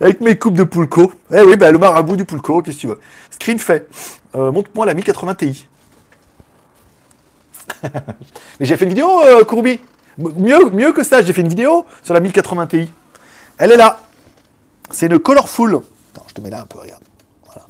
avec, 0.00 0.20
mes 0.20 0.38
coupes 0.38 0.54
de 0.54 0.64
Pulco. 0.64 1.12
Eh 1.32 1.42
oui, 1.42 1.56
bah, 1.56 1.70
le 1.70 1.78
marabout 1.78 2.16
du 2.16 2.24
Pulco, 2.24 2.62
qu'est-ce 2.62 2.76
que 2.76 2.80
tu 2.80 2.86
veux. 2.86 3.00
Screen 3.30 3.58
fait. 3.58 3.86
Euh, 4.34 4.50
montre-moi 4.50 4.86
la 4.86 4.94
1080 4.94 5.34
Ti. 5.34 5.66
Mais 7.82 7.90
j'ai 8.60 8.76
fait 8.76 8.84
une 8.84 8.90
vidéo, 8.90 9.10
euh, 9.24 9.44
Courbi. 9.44 9.78
Mieux, 10.18 10.92
que 10.92 11.04
ça, 11.04 11.22
j'ai 11.22 11.32
fait 11.32 11.42
une 11.42 11.48
vidéo 11.48 11.86
sur 12.02 12.12
la 12.12 12.20
1080 12.20 12.66
Ti. 12.66 12.90
Elle 13.56 13.70
est 13.72 13.76
là. 13.76 14.00
C'est 14.90 15.06
une 15.06 15.18
colorful. 15.20 15.76
Attends, 15.76 16.24
je 16.26 16.34
te 16.34 16.40
mets 16.40 16.50
là 16.50 16.62
un 16.62 16.66
peu, 16.66 16.80
regarde. 16.80 17.02
Voilà. 17.46 17.66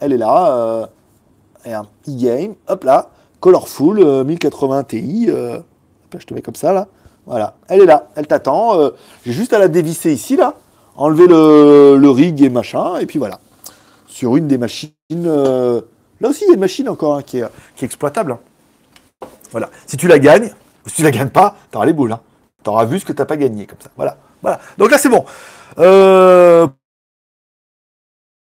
Elle 0.00 0.12
est 0.12 0.18
là. 0.18 0.56
Euh, 0.56 0.86
regarde, 1.64 1.86
e-game. 2.08 2.54
Hop 2.66 2.82
là. 2.82 3.10
Colorful, 3.38 4.24
1080 4.24 4.78
euh, 4.78 4.82
Ti. 4.82 5.26
Euh, 5.28 5.60
je 6.18 6.24
te 6.24 6.34
mets 6.34 6.42
comme 6.42 6.56
ça, 6.56 6.72
là. 6.72 6.88
Voilà, 7.26 7.56
elle 7.68 7.80
est 7.80 7.86
là, 7.86 8.08
elle 8.14 8.28
t'attend. 8.28 8.78
J'ai 9.24 9.32
juste 9.32 9.52
à 9.52 9.58
la 9.58 9.66
dévisser 9.66 10.12
ici, 10.12 10.36
là, 10.36 10.54
enlever 10.94 11.26
le, 11.26 12.08
rig 12.08 12.40
et 12.40 12.48
machin, 12.48 12.98
et 12.98 13.06
puis 13.06 13.18
voilà. 13.18 13.40
Sur 14.06 14.36
une 14.36 14.46
des 14.46 14.58
machines. 14.58 14.92
Là 15.10 16.28
aussi, 16.28 16.44
il 16.44 16.48
y 16.48 16.50
a 16.52 16.54
une 16.54 16.60
machine 16.60 16.88
encore 16.88 17.16
hein, 17.16 17.22
qui, 17.22 17.38
est, 17.38 17.44
qui 17.74 17.84
est 17.84 17.86
exploitable. 17.86 18.32
hein. 18.32 18.38
Voilà. 19.50 19.70
Si 19.86 19.96
tu 19.96 20.06
la 20.06 20.20
gagnes, 20.20 20.54
si 20.86 20.96
tu 20.96 21.02
la 21.02 21.10
gagnes 21.10 21.30
pas, 21.30 21.56
t'auras 21.70 21.86
les 21.86 21.92
boules. 21.92 22.12
Hein. 22.12 22.20
T'auras 22.62 22.84
vu 22.84 23.00
ce 23.00 23.04
que 23.04 23.12
t'as 23.12 23.24
pas 23.24 23.36
gagné, 23.36 23.66
comme 23.66 23.78
ça. 23.80 23.90
Voilà. 23.96 24.16
Voilà. 24.42 24.60
Donc 24.78 24.90
là, 24.90 24.98
c'est 24.98 25.08
bon. 25.08 25.24
Euh... 25.78 26.66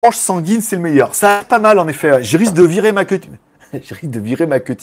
Orange 0.03 0.15
sanguine, 0.15 0.61
c'est 0.61 0.75
le 0.75 0.81
meilleur. 0.81 1.15
Ça 1.15 1.39
a 1.39 1.43
pas 1.43 1.59
mal, 1.59 1.79
en 1.79 1.87
effet. 1.87 2.23
Je 2.23 2.37
risque 2.37 2.53
de 2.53 2.63
virer 2.63 2.91
ma 2.91 3.05
queue. 3.05 3.19
Je 3.73 3.93
risque 3.93 4.09
de 4.09 4.19
virer 4.19 4.45
ma 4.45 4.59
queue. 4.59 4.77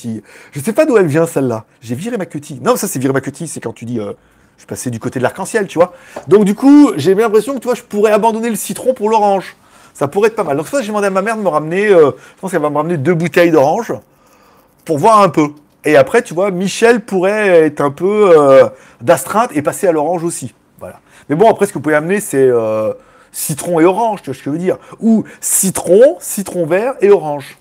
Je 0.52 0.61
sais 0.61 0.72
pas 0.72 0.86
d'où 0.86 0.96
elle 0.96 1.07
vient, 1.07 1.26
celle-là. 1.26 1.64
J'ai 1.80 1.94
viré 1.94 2.16
ma 2.16 2.26
queue. 2.26 2.40
Non, 2.61 2.76
ça, 2.76 2.88
c'est 2.88 2.98
virer 2.98 3.12
ma 3.12 3.20
queue. 3.20 3.32
C'est 3.46 3.61
quand 3.61 3.72
tu 3.72 3.84
dis, 3.84 4.00
euh, 4.00 4.12
je 4.57 4.62
suis 4.62 4.66
passé 4.66 4.90
du 4.90 5.00
côté 5.00 5.20
de 5.20 5.22
l'arc-en-ciel, 5.22 5.66
tu 5.66 5.78
vois. 5.78 5.94
Donc, 6.28 6.44
du 6.44 6.55
coup, 6.55 6.92
j'ai 6.96 7.14
l'impression 7.14 7.55
que, 7.55 7.61
tu 7.61 7.64
vois, 7.64 7.74
je 7.74 7.82
pourrais 7.82 8.12
abandonner 8.12 8.50
le 8.50 8.57
citron 8.57 8.92
pour 8.92 9.09
l'orange. 9.09 9.57
Ça 9.94 10.09
pourrait 10.09 10.28
être 10.28 10.36
pas 10.36 10.44
mal. 10.44 10.57
Donc, 10.57 10.68
ça, 10.68 10.82
j'ai 10.82 10.88
demandé 10.88 11.07
à 11.07 11.11
ma 11.11 11.22
mère 11.22 11.36
de 11.36 11.42
me 11.42 11.48
ramener, 11.48 11.86
euh, 11.88 12.11
je 12.36 12.40
pense 12.40 12.50
qu'elle 12.50 12.61
va 12.61 12.70
me 12.70 12.76
ramener 12.76 12.98
deux 12.98 13.14
bouteilles 13.14 13.50
d'orange 13.50 13.92
pour 14.84 14.98
voir 14.98 15.20
un 15.20 15.28
peu. 15.28 15.48
Et 15.85 15.97
après, 15.97 16.22
tu 16.22 16.35
vois, 16.35 16.51
Michel 16.51 17.01
pourrait 17.01 17.64
être 17.64 17.80
un 17.80 17.91
peu 17.91 18.32
euh, 18.37 18.68
d'astreinte 19.01 19.51
et 19.55 19.62
passer 19.62 19.87
à 19.87 19.93
l'orange 19.93 20.24
aussi. 20.24 20.55
Voilà. 20.78 21.01
Mais 21.28 21.37
bon, 21.37 21.51
après, 21.51 21.66
ce 21.66 21.72
que 21.72 21.78
vous 21.78 21.82
pouvez 21.82 21.95
amener, 21.95 22.20
c'est 22.20 22.49
euh, 22.49 22.93
citron 23.32 23.80
et 23.80 23.85
orange, 23.85 24.22
tu 24.22 24.30
vois 24.30 24.35
ce 24.35 24.41
que 24.41 24.45
je 24.47 24.51
veux 24.51 24.59
dire. 24.59 24.78
Ou 25.01 25.24
citron, 25.41 26.16
citron 26.20 26.66
vert 26.66 26.95
et 27.01 27.11
orange. 27.11 27.59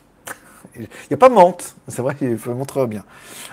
Il 0.76 0.88
n'y 1.12 1.14
a 1.14 1.18
pas 1.18 1.30
menthe. 1.30 1.76
C'est 1.88 2.02
vrai 2.02 2.16
qu'il 2.16 2.38
faut 2.38 2.54
montrer 2.54 2.88
bien. 2.88 3.04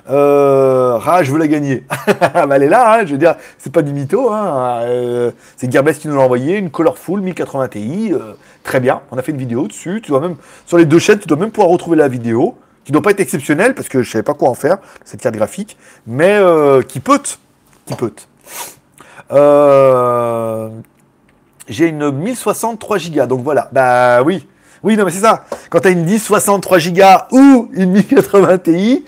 Euh, 0.08 0.98
ah, 1.04 1.22
je 1.22 1.30
veux 1.32 1.38
la 1.38 1.48
gagner. 1.48 1.84
Bah, 2.20 2.56
elle 2.56 2.62
est 2.62 2.68
là, 2.68 2.94
hein, 2.94 3.06
je 3.06 3.12
veux 3.12 3.18
dire, 3.18 3.36
c'est 3.58 3.72
pas 3.72 3.82
du 3.82 3.92
mytho. 3.92 4.30
Hein, 4.30 4.82
euh, 4.84 5.30
c'est 5.56 5.70
Gearbest 5.70 6.00
qui 6.00 6.08
nous 6.08 6.16
l'a 6.16 6.22
envoyé, 6.22 6.56
une 6.56 6.70
Colorful 6.70 7.20
1080 7.20 7.68
Ti. 7.68 8.14
très 8.62 8.80
bien, 8.80 9.02
on 9.10 9.18
a 9.18 9.22
fait 9.22 9.32
une 9.32 9.38
vidéo 9.38 9.66
dessus. 9.66 10.00
Tu 10.02 10.10
dois 10.10 10.20
même, 10.20 10.36
sur 10.64 10.78
les 10.78 10.86
deux 10.86 10.98
chaînes, 10.98 11.18
tu 11.18 11.26
dois 11.26 11.36
même 11.36 11.50
pouvoir 11.50 11.70
retrouver 11.70 11.96
la 11.96 12.08
vidéo, 12.08 12.56
qui 12.84 12.92
ne 12.92 12.94
doit 12.94 13.02
pas 13.02 13.10
être 13.10 13.20
exceptionnelle, 13.20 13.74
parce 13.74 13.88
que 13.88 14.02
je 14.02 14.10
savais 14.10 14.22
pas 14.22 14.34
quoi 14.34 14.48
en 14.48 14.54
faire, 14.54 14.78
cette 15.04 15.20
carte 15.20 15.34
graphique, 15.34 15.76
mais 16.06 16.32
euh, 16.32 16.82
qui 16.82 17.00
peut. 17.00 17.20
Qui 17.86 17.94
peut. 17.94 18.12
Euh, 19.32 20.68
j'ai 21.68 21.86
une 21.88 22.10
1063 22.10 22.98
Go, 22.98 23.26
donc 23.26 23.42
voilà. 23.42 23.68
Bah 23.72 24.22
oui. 24.22 24.46
Oui, 24.82 24.96
non, 24.96 25.04
mais 25.04 25.10
c'est 25.10 25.20
ça. 25.20 25.44
Quand 25.68 25.80
tu 25.80 25.88
as 25.88 25.90
une 25.90 26.04
1063 26.04 26.78
Go 26.78 27.02
ou 27.32 27.70
une 27.72 27.92
1080 27.92 28.58
Ti, 28.58 29.04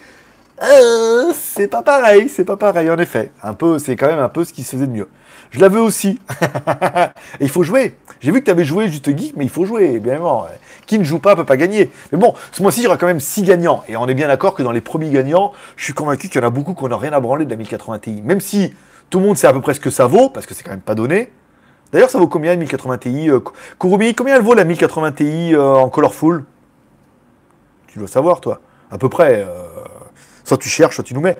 euh, 0.62 1.32
c'est 1.34 1.66
pas 1.66 1.82
pareil, 1.82 2.28
c'est 2.28 2.44
pas 2.44 2.56
pareil, 2.56 2.90
en 2.90 2.98
effet. 2.98 3.32
Un 3.42 3.54
peu, 3.54 3.78
c'est 3.78 3.96
quand 3.96 4.06
même 4.06 4.20
un 4.20 4.28
peu 4.28 4.44
ce 4.44 4.52
qui 4.52 4.62
se 4.62 4.72
faisait 4.72 4.86
de 4.86 4.92
mieux. 4.92 5.08
Je 5.52 5.60
la 5.60 5.68
veux 5.68 5.80
aussi. 5.80 6.18
Et 7.40 7.44
il 7.44 7.48
faut 7.50 7.62
jouer. 7.62 7.94
J'ai 8.20 8.32
vu 8.32 8.40
que 8.40 8.46
tu 8.46 8.50
avais 8.50 8.64
joué 8.64 8.88
juste 8.88 9.06
geek, 9.16 9.34
mais 9.36 9.44
il 9.44 9.50
faut 9.50 9.66
jouer, 9.66 10.00
bien 10.00 10.12
évidemment. 10.14 10.46
Qui 10.86 10.98
ne 10.98 11.04
joue 11.04 11.18
pas 11.18 11.36
peut 11.36 11.44
pas 11.44 11.58
gagner. 11.58 11.90
Mais 12.10 12.18
bon, 12.18 12.34
ce 12.52 12.62
mois-ci, 12.62 12.80
il 12.80 12.84
y 12.84 12.86
aura 12.86 12.96
quand 12.96 13.06
même 13.06 13.20
6 13.20 13.42
gagnants. 13.42 13.84
Et 13.86 13.96
on 13.96 14.08
est 14.08 14.14
bien 14.14 14.28
d'accord 14.28 14.54
que 14.54 14.62
dans 14.62 14.72
les 14.72 14.80
premiers 14.80 15.10
gagnants, 15.10 15.52
je 15.76 15.84
suis 15.84 15.92
convaincu 15.92 16.28
qu'il 16.28 16.40
y 16.40 16.44
en 16.44 16.46
a 16.46 16.50
beaucoup 16.50 16.74
qui 16.74 16.84
n'ont 16.84 16.96
rien 16.96 17.12
à 17.12 17.20
branler 17.20 17.44
de 17.44 17.50
la 17.50 17.56
1080 17.56 17.98
Ti. 17.98 18.22
Même 18.22 18.40
si 18.40 18.74
tout 19.10 19.20
le 19.20 19.26
monde 19.26 19.36
sait 19.36 19.46
à 19.46 19.52
peu 19.52 19.60
près 19.60 19.74
ce 19.74 19.80
que 19.80 19.90
ça 19.90 20.06
vaut, 20.06 20.30
parce 20.30 20.46
que 20.46 20.54
c'est 20.54 20.62
quand 20.62 20.70
même 20.70 20.80
pas 20.80 20.94
donné. 20.94 21.30
D'ailleurs, 21.92 22.08
ça 22.08 22.18
vaut 22.18 22.28
combien 22.28 22.54
une 22.54 22.60
1080 22.60 22.98
Ti 22.98 23.30
euh, 23.30 23.40
Kurumi, 23.78 24.14
combien 24.14 24.36
elle 24.36 24.42
vaut 24.42 24.54
la 24.54 24.64
1080 24.64 25.12
Ti 25.12 25.54
euh, 25.54 25.74
en 25.74 25.90
colorful? 25.90 26.44
Tu 27.88 27.98
dois 27.98 28.08
savoir, 28.08 28.40
toi. 28.40 28.60
À 28.90 28.96
peu 28.96 29.10
près. 29.10 29.44
euh, 29.46 29.62
soit 30.44 30.58
tu 30.58 30.68
cherches, 30.68 30.96
soit 30.96 31.04
tu 31.04 31.14
nous 31.14 31.20
mets. 31.20 31.36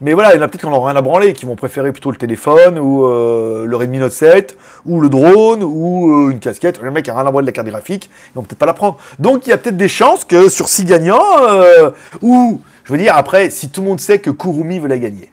Mais 0.00 0.12
voilà, 0.12 0.34
il 0.34 0.36
y 0.36 0.40
en 0.40 0.42
a 0.42 0.48
peut-être 0.48 0.62
qui 0.62 0.66
n'en 0.66 0.78
ont 0.78 0.82
rien 0.84 0.96
à 0.96 1.02
branler, 1.02 1.32
qui 1.32 1.46
vont 1.46 1.56
préférer 1.56 1.92
plutôt 1.92 2.10
le 2.10 2.16
téléphone, 2.16 2.78
ou 2.78 3.06
euh, 3.06 3.64
le 3.66 3.76
Redmi 3.76 3.98
Note 3.98 4.12
7, 4.12 4.56
ou 4.84 5.00
le 5.00 5.08
drone, 5.08 5.62
ou 5.62 6.28
euh, 6.28 6.30
une 6.30 6.38
casquette. 6.38 6.80
Le 6.82 6.90
mec 6.90 7.08
a 7.08 7.14
rien 7.14 7.26
à 7.26 7.30
branler 7.30 7.44
de 7.44 7.46
la 7.48 7.52
carte 7.52 7.68
graphique, 7.68 8.10
ils 8.30 8.34
vont 8.34 8.42
peut-être 8.42 8.58
pas 8.58 8.66
la 8.66 8.74
prendre. 8.74 8.98
Donc 9.18 9.46
il 9.46 9.50
y 9.50 9.52
a 9.52 9.58
peut-être 9.58 9.76
des 9.76 9.88
chances 9.88 10.24
que 10.24 10.48
sur 10.48 10.68
6 10.68 10.84
gagnants, 10.84 11.22
euh, 11.48 11.90
ou, 12.22 12.60
je 12.84 12.92
veux 12.92 12.98
dire, 12.98 13.16
après, 13.16 13.50
si 13.50 13.70
tout 13.70 13.80
le 13.80 13.88
monde 13.88 14.00
sait 14.00 14.18
que 14.18 14.30
Kurumi 14.30 14.78
veut 14.78 14.88
la 14.88 14.98
gagner, 14.98 15.32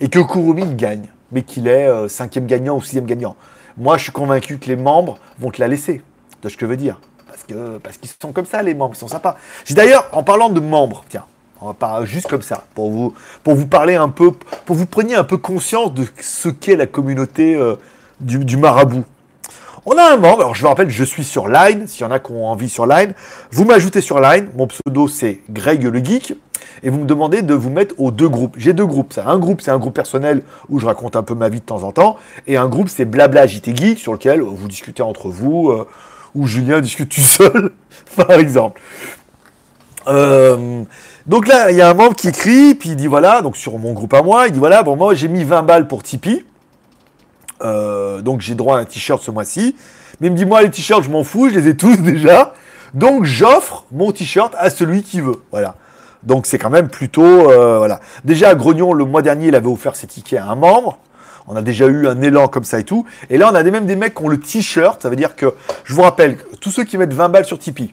et 0.00 0.08
que 0.08 0.18
Kurumi 0.18 0.74
gagne, 0.74 1.08
mais 1.30 1.42
qu'il 1.42 1.68
est 1.68 1.88
euh, 1.88 2.08
cinquième 2.08 2.46
gagnant 2.46 2.76
ou 2.76 2.82
sixième 2.82 3.06
gagnant, 3.06 3.36
moi 3.76 3.96
je 3.96 4.04
suis 4.04 4.12
convaincu 4.12 4.58
que 4.58 4.66
les 4.66 4.76
membres 4.76 5.18
vont 5.38 5.50
te 5.50 5.60
la 5.60 5.68
laisser. 5.68 6.02
Tu 6.42 6.50
ce 6.50 6.56
que 6.56 6.66
je 6.66 6.70
veux 6.70 6.76
dire? 6.76 7.00
Parce 7.28 7.44
que 7.44 7.78
parce 7.78 7.96
qu'ils 7.96 8.10
sont 8.20 8.32
comme 8.32 8.44
ça, 8.46 8.62
les 8.62 8.74
membres, 8.74 8.94
ils 8.94 8.98
sont 8.98 9.08
sympas. 9.08 9.36
D'ailleurs, 9.70 10.08
en 10.12 10.22
parlant 10.22 10.50
de 10.50 10.60
membres, 10.60 11.04
tiens, 11.08 11.24
on 11.62 11.68
va 11.68 11.74
pas 11.74 12.04
juste 12.04 12.28
comme 12.28 12.42
ça, 12.42 12.64
pour 12.74 12.90
vous, 12.90 13.14
pour 13.44 13.54
vous 13.54 13.66
parler 13.66 13.94
un 13.94 14.08
peu, 14.08 14.32
pour 14.66 14.74
vous 14.74 14.86
preniez 14.86 15.14
un 15.14 15.24
peu 15.24 15.36
conscience 15.36 15.94
de 15.94 16.04
ce 16.20 16.48
qu'est 16.48 16.74
la 16.74 16.86
communauté 16.86 17.54
euh, 17.54 17.76
du, 18.20 18.44
du 18.44 18.56
marabout. 18.56 19.04
On 19.86 19.96
a 19.96 20.12
un 20.12 20.16
membre, 20.16 20.40
alors 20.40 20.54
je 20.54 20.62
vous 20.62 20.68
rappelle, 20.68 20.90
je 20.90 21.04
suis 21.04 21.24
sur 21.24 21.48
Line, 21.48 21.86
s'il 21.86 22.02
y 22.02 22.04
en 22.04 22.10
a 22.10 22.18
qui 22.18 22.32
ont 22.32 22.46
envie 22.46 22.68
sur 22.68 22.86
Line, 22.86 23.14
vous 23.52 23.64
m'ajoutez 23.64 24.00
sur 24.00 24.20
Line, 24.20 24.48
mon 24.56 24.66
pseudo 24.66 25.06
c'est 25.06 25.40
Greg 25.50 25.84
le 25.84 26.04
Geek, 26.04 26.34
et 26.82 26.90
vous 26.90 26.98
me 26.98 27.06
demandez 27.06 27.42
de 27.42 27.54
vous 27.54 27.70
mettre 27.70 27.94
aux 27.98 28.10
deux 28.10 28.28
groupes. 28.28 28.54
J'ai 28.58 28.72
deux 28.72 28.86
groupes, 28.86 29.14
un 29.24 29.38
groupe 29.38 29.60
c'est 29.60 29.70
un 29.70 29.78
groupe 29.78 29.94
personnel 29.94 30.42
où 30.68 30.80
je 30.80 30.86
raconte 30.86 31.14
un 31.14 31.22
peu 31.22 31.34
ma 31.34 31.48
vie 31.48 31.60
de 31.60 31.64
temps 31.64 31.84
en 31.84 31.92
temps, 31.92 32.16
et 32.48 32.56
un 32.56 32.68
groupe 32.68 32.88
c'est 32.88 33.04
Blabla 33.04 33.46
JT 33.46 33.74
Geek, 33.76 33.98
sur 33.98 34.12
lequel 34.12 34.40
vous 34.40 34.68
discutez 34.68 35.02
entre 35.02 35.28
vous, 35.28 35.70
euh, 35.70 35.86
ou 36.34 36.46
Julien 36.46 36.80
discute 36.80 37.10
tout 37.10 37.20
seul, 37.20 37.72
par 38.16 38.32
exemple. 38.32 38.80
Euh, 40.08 40.82
donc 41.26 41.46
là, 41.46 41.70
il 41.70 41.76
y 41.76 41.82
a 41.82 41.88
un 41.88 41.94
membre 41.94 42.16
qui 42.16 42.28
écrit, 42.28 42.74
puis 42.74 42.90
il 42.90 42.96
dit 42.96 43.06
voilà, 43.06 43.42
donc 43.42 43.56
sur 43.56 43.78
mon 43.78 43.92
groupe 43.92 44.12
à 44.14 44.22
moi, 44.22 44.46
il 44.48 44.52
dit 44.52 44.58
voilà, 44.58 44.82
bon, 44.82 44.96
moi 44.96 45.14
j'ai 45.14 45.28
mis 45.28 45.44
20 45.44 45.62
balles 45.62 45.88
pour 45.88 46.02
Tipeee. 46.02 46.44
Euh, 47.62 48.20
donc 48.22 48.40
j'ai 48.40 48.54
droit 48.54 48.78
à 48.78 48.80
un 48.80 48.84
t-shirt 48.84 49.22
ce 49.22 49.30
mois-ci. 49.30 49.76
Mais 50.20 50.28
il 50.28 50.32
me 50.32 50.36
dit 50.36 50.46
moi 50.46 50.62
les 50.62 50.70
t-shirts, 50.70 51.04
je 51.04 51.10
m'en 51.10 51.24
fous, 51.24 51.48
je 51.48 51.58
les 51.58 51.68
ai 51.68 51.76
tous 51.76 51.96
déjà. 52.02 52.54
Donc 52.94 53.24
j'offre 53.24 53.84
mon 53.92 54.12
t-shirt 54.12 54.54
à 54.58 54.70
celui 54.70 55.02
qui 55.02 55.20
veut. 55.20 55.42
Voilà. 55.50 55.76
Donc 56.22 56.46
c'est 56.46 56.58
quand 56.58 56.70
même 56.70 56.88
plutôt 56.88 57.50
euh, 57.50 57.78
voilà. 57.78 58.00
Déjà 58.24 58.50
à 58.50 58.54
Grognon 58.54 58.92
le 58.92 59.04
mois 59.04 59.22
dernier, 59.22 59.48
il 59.48 59.54
avait 59.54 59.68
offert 59.68 59.96
ses 59.96 60.06
tickets 60.06 60.40
à 60.40 60.46
un 60.46 60.54
membre. 60.54 60.98
On 61.48 61.56
a 61.56 61.62
déjà 61.62 61.86
eu 61.86 62.06
un 62.06 62.20
élan 62.22 62.46
comme 62.48 62.64
ça 62.64 62.78
et 62.78 62.84
tout. 62.84 63.04
Et 63.28 63.36
là, 63.36 63.50
on 63.52 63.54
a 63.54 63.62
même 63.64 63.86
des 63.86 63.96
mecs 63.96 64.14
qui 64.14 64.22
ont 64.22 64.28
le 64.28 64.38
t-shirt. 64.38 65.02
Ça 65.02 65.08
veut 65.08 65.16
dire 65.16 65.34
que, 65.34 65.54
je 65.84 65.92
vous 65.92 66.02
rappelle, 66.02 66.38
tous 66.60 66.70
ceux 66.70 66.84
qui 66.84 66.96
mettent 66.96 67.14
20 67.14 67.30
balles 67.30 67.44
sur 67.44 67.58
Tipeee, 67.58 67.92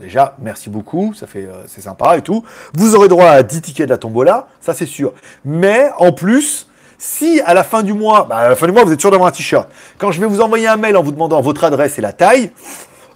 Déjà, 0.00 0.36
merci 0.40 0.70
beaucoup, 0.70 1.12
ça 1.14 1.26
fait, 1.26 1.44
euh, 1.44 1.64
c'est 1.66 1.80
sympa 1.80 2.16
et 2.16 2.22
tout. 2.22 2.44
Vous 2.74 2.94
aurez 2.94 3.08
droit 3.08 3.26
à 3.26 3.42
10 3.42 3.62
tickets 3.62 3.86
de 3.86 3.90
la 3.90 3.98
tombola, 3.98 4.46
ça 4.60 4.72
c'est 4.74 4.86
sûr. 4.86 5.12
Mais 5.44 5.90
en 5.98 6.12
plus, 6.12 6.68
si 6.98 7.40
à 7.44 7.54
la 7.54 7.64
fin 7.64 7.82
du 7.82 7.92
mois, 7.92 8.26
bah, 8.28 8.36
à 8.36 8.48
la 8.50 8.56
fin 8.56 8.66
du 8.66 8.72
mois, 8.72 8.84
vous 8.84 8.92
êtes 8.92 9.00
sûr 9.00 9.10
d'avoir 9.10 9.28
un 9.28 9.32
t-shirt. 9.32 9.68
Quand 9.98 10.12
je 10.12 10.20
vais 10.20 10.26
vous 10.26 10.40
envoyer 10.40 10.68
un 10.68 10.76
mail 10.76 10.96
en 10.96 11.02
vous 11.02 11.12
demandant 11.12 11.40
votre 11.40 11.64
adresse 11.64 11.98
et 11.98 12.02
la 12.02 12.12
taille, 12.12 12.50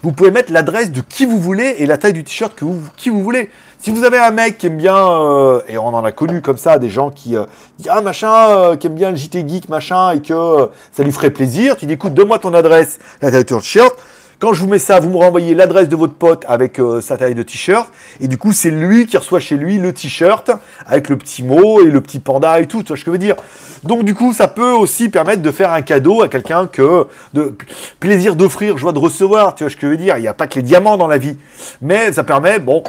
vous 0.02 0.10
pouvez 0.10 0.32
mettre 0.32 0.52
l'adresse 0.52 0.90
de 0.90 1.00
qui 1.00 1.26
vous 1.26 1.38
voulez 1.38 1.76
et 1.78 1.86
la 1.86 1.96
taille 1.96 2.12
du 2.12 2.24
t-shirt 2.24 2.54
que 2.56 2.64
vous, 2.64 2.80
qui 2.96 3.08
vous 3.10 3.22
voulez. 3.22 3.50
Si 3.78 3.90
vous 3.90 4.04
avez 4.04 4.18
un 4.18 4.30
mec 4.30 4.58
qui 4.58 4.66
aime 4.66 4.76
bien, 4.76 4.96
euh, 4.96 5.60
et 5.68 5.78
on 5.78 5.88
en 5.88 6.04
a 6.04 6.12
connu 6.12 6.40
comme 6.40 6.56
ça, 6.56 6.78
des 6.78 6.90
gens 6.90 7.10
qui 7.10 7.36
euh, 7.36 7.46
disent 7.78 7.90
ah 7.90 8.00
machin, 8.00 8.32
euh, 8.50 8.76
qui 8.76 8.86
aime 8.86 8.94
bien 8.94 9.10
le 9.10 9.16
JT 9.16 9.44
geek 9.48 9.68
machin 9.68 10.12
et 10.12 10.20
que 10.20 10.32
euh, 10.32 10.66
ça 10.92 11.02
lui 11.02 11.10
ferait 11.10 11.30
plaisir, 11.30 11.76
tu 11.76 11.86
dis 11.86 11.94
écoute, 11.94 12.14
donne-moi 12.14 12.38
ton 12.38 12.54
adresse, 12.54 12.98
la 13.20 13.30
taille 13.30 13.44
de 13.44 13.48
ton 13.48 13.58
t-shirt. 13.58 13.96
Quand 14.42 14.54
je 14.54 14.60
vous 14.62 14.66
mets 14.66 14.80
ça, 14.80 14.98
vous 14.98 15.08
me 15.08 15.18
renvoyez 15.18 15.54
l'adresse 15.54 15.88
de 15.88 15.94
votre 15.94 16.14
pote 16.14 16.44
avec 16.48 16.80
euh, 16.80 17.00
sa 17.00 17.16
taille 17.16 17.36
de 17.36 17.44
t-shirt. 17.44 17.88
Et 18.18 18.26
du 18.26 18.38
coup, 18.38 18.50
c'est 18.50 18.72
lui 18.72 19.06
qui 19.06 19.16
reçoit 19.16 19.38
chez 19.38 19.56
lui 19.56 19.78
le 19.78 19.92
t-shirt 19.92 20.50
avec 20.84 21.08
le 21.08 21.16
petit 21.16 21.44
mot 21.44 21.80
et 21.80 21.88
le 21.88 22.00
petit 22.00 22.18
panda 22.18 22.60
et 22.60 22.66
tout. 22.66 22.82
Tu 22.82 22.88
vois 22.88 22.96
ce 22.96 23.02
que 23.02 23.06
je 23.06 23.10
veux 23.12 23.18
dire 23.18 23.36
Donc, 23.84 24.02
du 24.02 24.16
coup, 24.16 24.32
ça 24.32 24.48
peut 24.48 24.72
aussi 24.72 25.10
permettre 25.10 25.42
de 25.42 25.50
faire 25.52 25.72
un 25.72 25.82
cadeau 25.82 26.22
à 26.22 26.28
quelqu'un 26.28 26.66
que 26.66 27.06
de 27.34 27.56
plaisir 28.00 28.34
d'offrir, 28.34 28.78
joie 28.78 28.90
de 28.90 28.98
recevoir. 28.98 29.54
Tu 29.54 29.62
vois 29.62 29.70
ce 29.70 29.76
que 29.76 29.86
je 29.86 29.92
veux 29.92 29.96
dire 29.96 30.18
Il 30.18 30.22
n'y 30.22 30.26
a 30.26 30.34
pas 30.34 30.48
que 30.48 30.56
les 30.56 30.62
diamants 30.62 30.96
dans 30.96 31.06
la 31.06 31.18
vie. 31.18 31.36
Mais 31.80 32.12
ça 32.12 32.24
permet, 32.24 32.58
bon, 32.58 32.82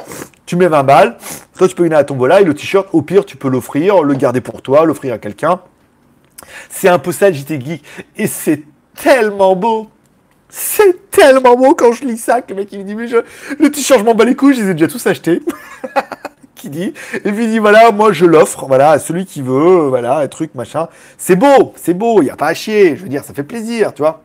tu 0.46 0.56
mets 0.56 0.66
20 0.66 0.82
balles. 0.82 1.18
Toi, 1.56 1.68
tu 1.68 1.76
peux 1.76 1.84
gagner 1.84 1.94
à 1.94 1.98
la 1.98 2.04
tombola 2.04 2.40
et 2.40 2.44
le 2.44 2.54
t-shirt, 2.54 2.88
au 2.92 3.02
pire, 3.02 3.24
tu 3.24 3.36
peux 3.36 3.48
l'offrir, 3.48 4.02
le 4.02 4.14
garder 4.14 4.40
pour 4.40 4.60
toi, 4.60 4.84
l'offrir 4.86 5.14
à 5.14 5.18
quelqu'un. 5.18 5.60
C'est 6.68 6.88
un 6.88 6.98
peu 6.98 7.12
ça 7.12 7.30
JT 7.30 7.60
Geek. 7.60 7.84
Et 8.16 8.26
c'est 8.26 8.64
tellement 8.96 9.54
beau. 9.54 9.88
C'est 10.48 11.10
tellement 11.10 11.56
beau 11.56 11.74
quand 11.74 11.92
je 11.92 12.04
lis 12.04 12.18
ça 12.18 12.40
que 12.42 12.50
le 12.50 12.56
mec 12.56 12.68
il 12.72 12.80
me 12.80 12.84
dit 12.84 12.94
mais 12.94 13.08
je, 13.08 13.16
le 13.58 13.70
t-shirt 13.70 13.98
je 14.00 14.04
m'en 14.04 14.14
bats 14.14 14.24
les 14.24 14.36
couilles, 14.36 14.54
je 14.54 14.62
les 14.62 14.70
ai 14.70 14.74
déjà 14.74 14.88
tous 14.88 15.04
achetés. 15.06 15.42
qui 16.54 16.70
dit 16.70 16.94
et 17.14 17.32
puis 17.32 17.44
il 17.44 17.50
dit 17.50 17.58
voilà 17.58 17.90
moi 17.90 18.12
je 18.12 18.24
l'offre 18.24 18.66
voilà 18.66 18.90
à 18.92 18.98
celui 18.98 19.26
qui 19.26 19.42
veut 19.42 19.88
voilà 19.88 20.18
un 20.18 20.28
truc 20.28 20.54
machin. 20.54 20.88
C'est 21.18 21.36
beau, 21.36 21.72
c'est 21.76 21.94
beau, 21.94 22.22
il 22.22 22.26
y 22.26 22.30
a 22.30 22.36
pas 22.36 22.48
à 22.48 22.54
chier, 22.54 22.96
je 22.96 23.02
veux 23.02 23.08
dire 23.08 23.24
ça 23.24 23.34
fait 23.34 23.42
plaisir, 23.42 23.92
tu 23.94 24.02
vois. 24.02 24.22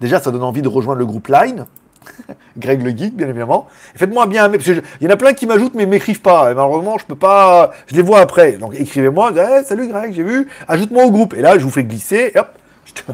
Déjà 0.00 0.20
ça 0.20 0.30
donne 0.30 0.42
envie 0.42 0.62
de 0.62 0.68
rejoindre 0.68 0.98
le 1.00 1.06
groupe 1.06 1.28
Line. 1.28 1.66
Greg 2.56 2.82
le 2.82 2.90
geek, 2.90 3.14
bien 3.14 3.28
évidemment. 3.28 3.68
Faites-moi 3.94 4.26
bien 4.26 4.48
parce 4.48 4.64
que 4.64 4.74
je- 4.74 4.80
il 5.00 5.04
y 5.06 5.10
en 5.10 5.12
a 5.12 5.16
plein 5.16 5.34
qui 5.34 5.46
m'ajoutent 5.46 5.74
mais 5.74 5.84
m'écrivent 5.84 6.22
pas. 6.22 6.54
Malheureusement, 6.54 6.96
je 6.98 7.04
peux 7.04 7.14
pas, 7.16 7.72
je 7.86 7.94
les 7.96 8.02
vois 8.02 8.20
après. 8.20 8.52
Donc 8.52 8.74
écrivez-moi, 8.74 9.32
Eh, 9.36 9.64
salut 9.64 9.88
Greg, 9.88 10.14
j'ai 10.14 10.22
vu, 10.22 10.48
ajoute-moi 10.66 11.04
au 11.04 11.10
groupe. 11.10 11.34
Et 11.34 11.42
là, 11.42 11.58
je 11.58 11.64
vous 11.64 11.70
fais 11.70 11.84
glisser, 11.84 12.32
et 12.34 12.38
hop, 12.38 12.48
je 12.86 12.92
te, 12.94 13.12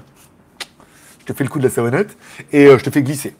je 1.24 1.32
te 1.32 1.36
fais 1.36 1.44
le 1.44 1.48
coup 1.48 1.58
de 1.58 1.64
la 1.64 1.70
savonnette 1.70 2.18
et 2.52 2.66
euh, 2.66 2.76
je 2.76 2.84
te 2.84 2.90
fais 2.90 3.02
glisser. 3.02 3.34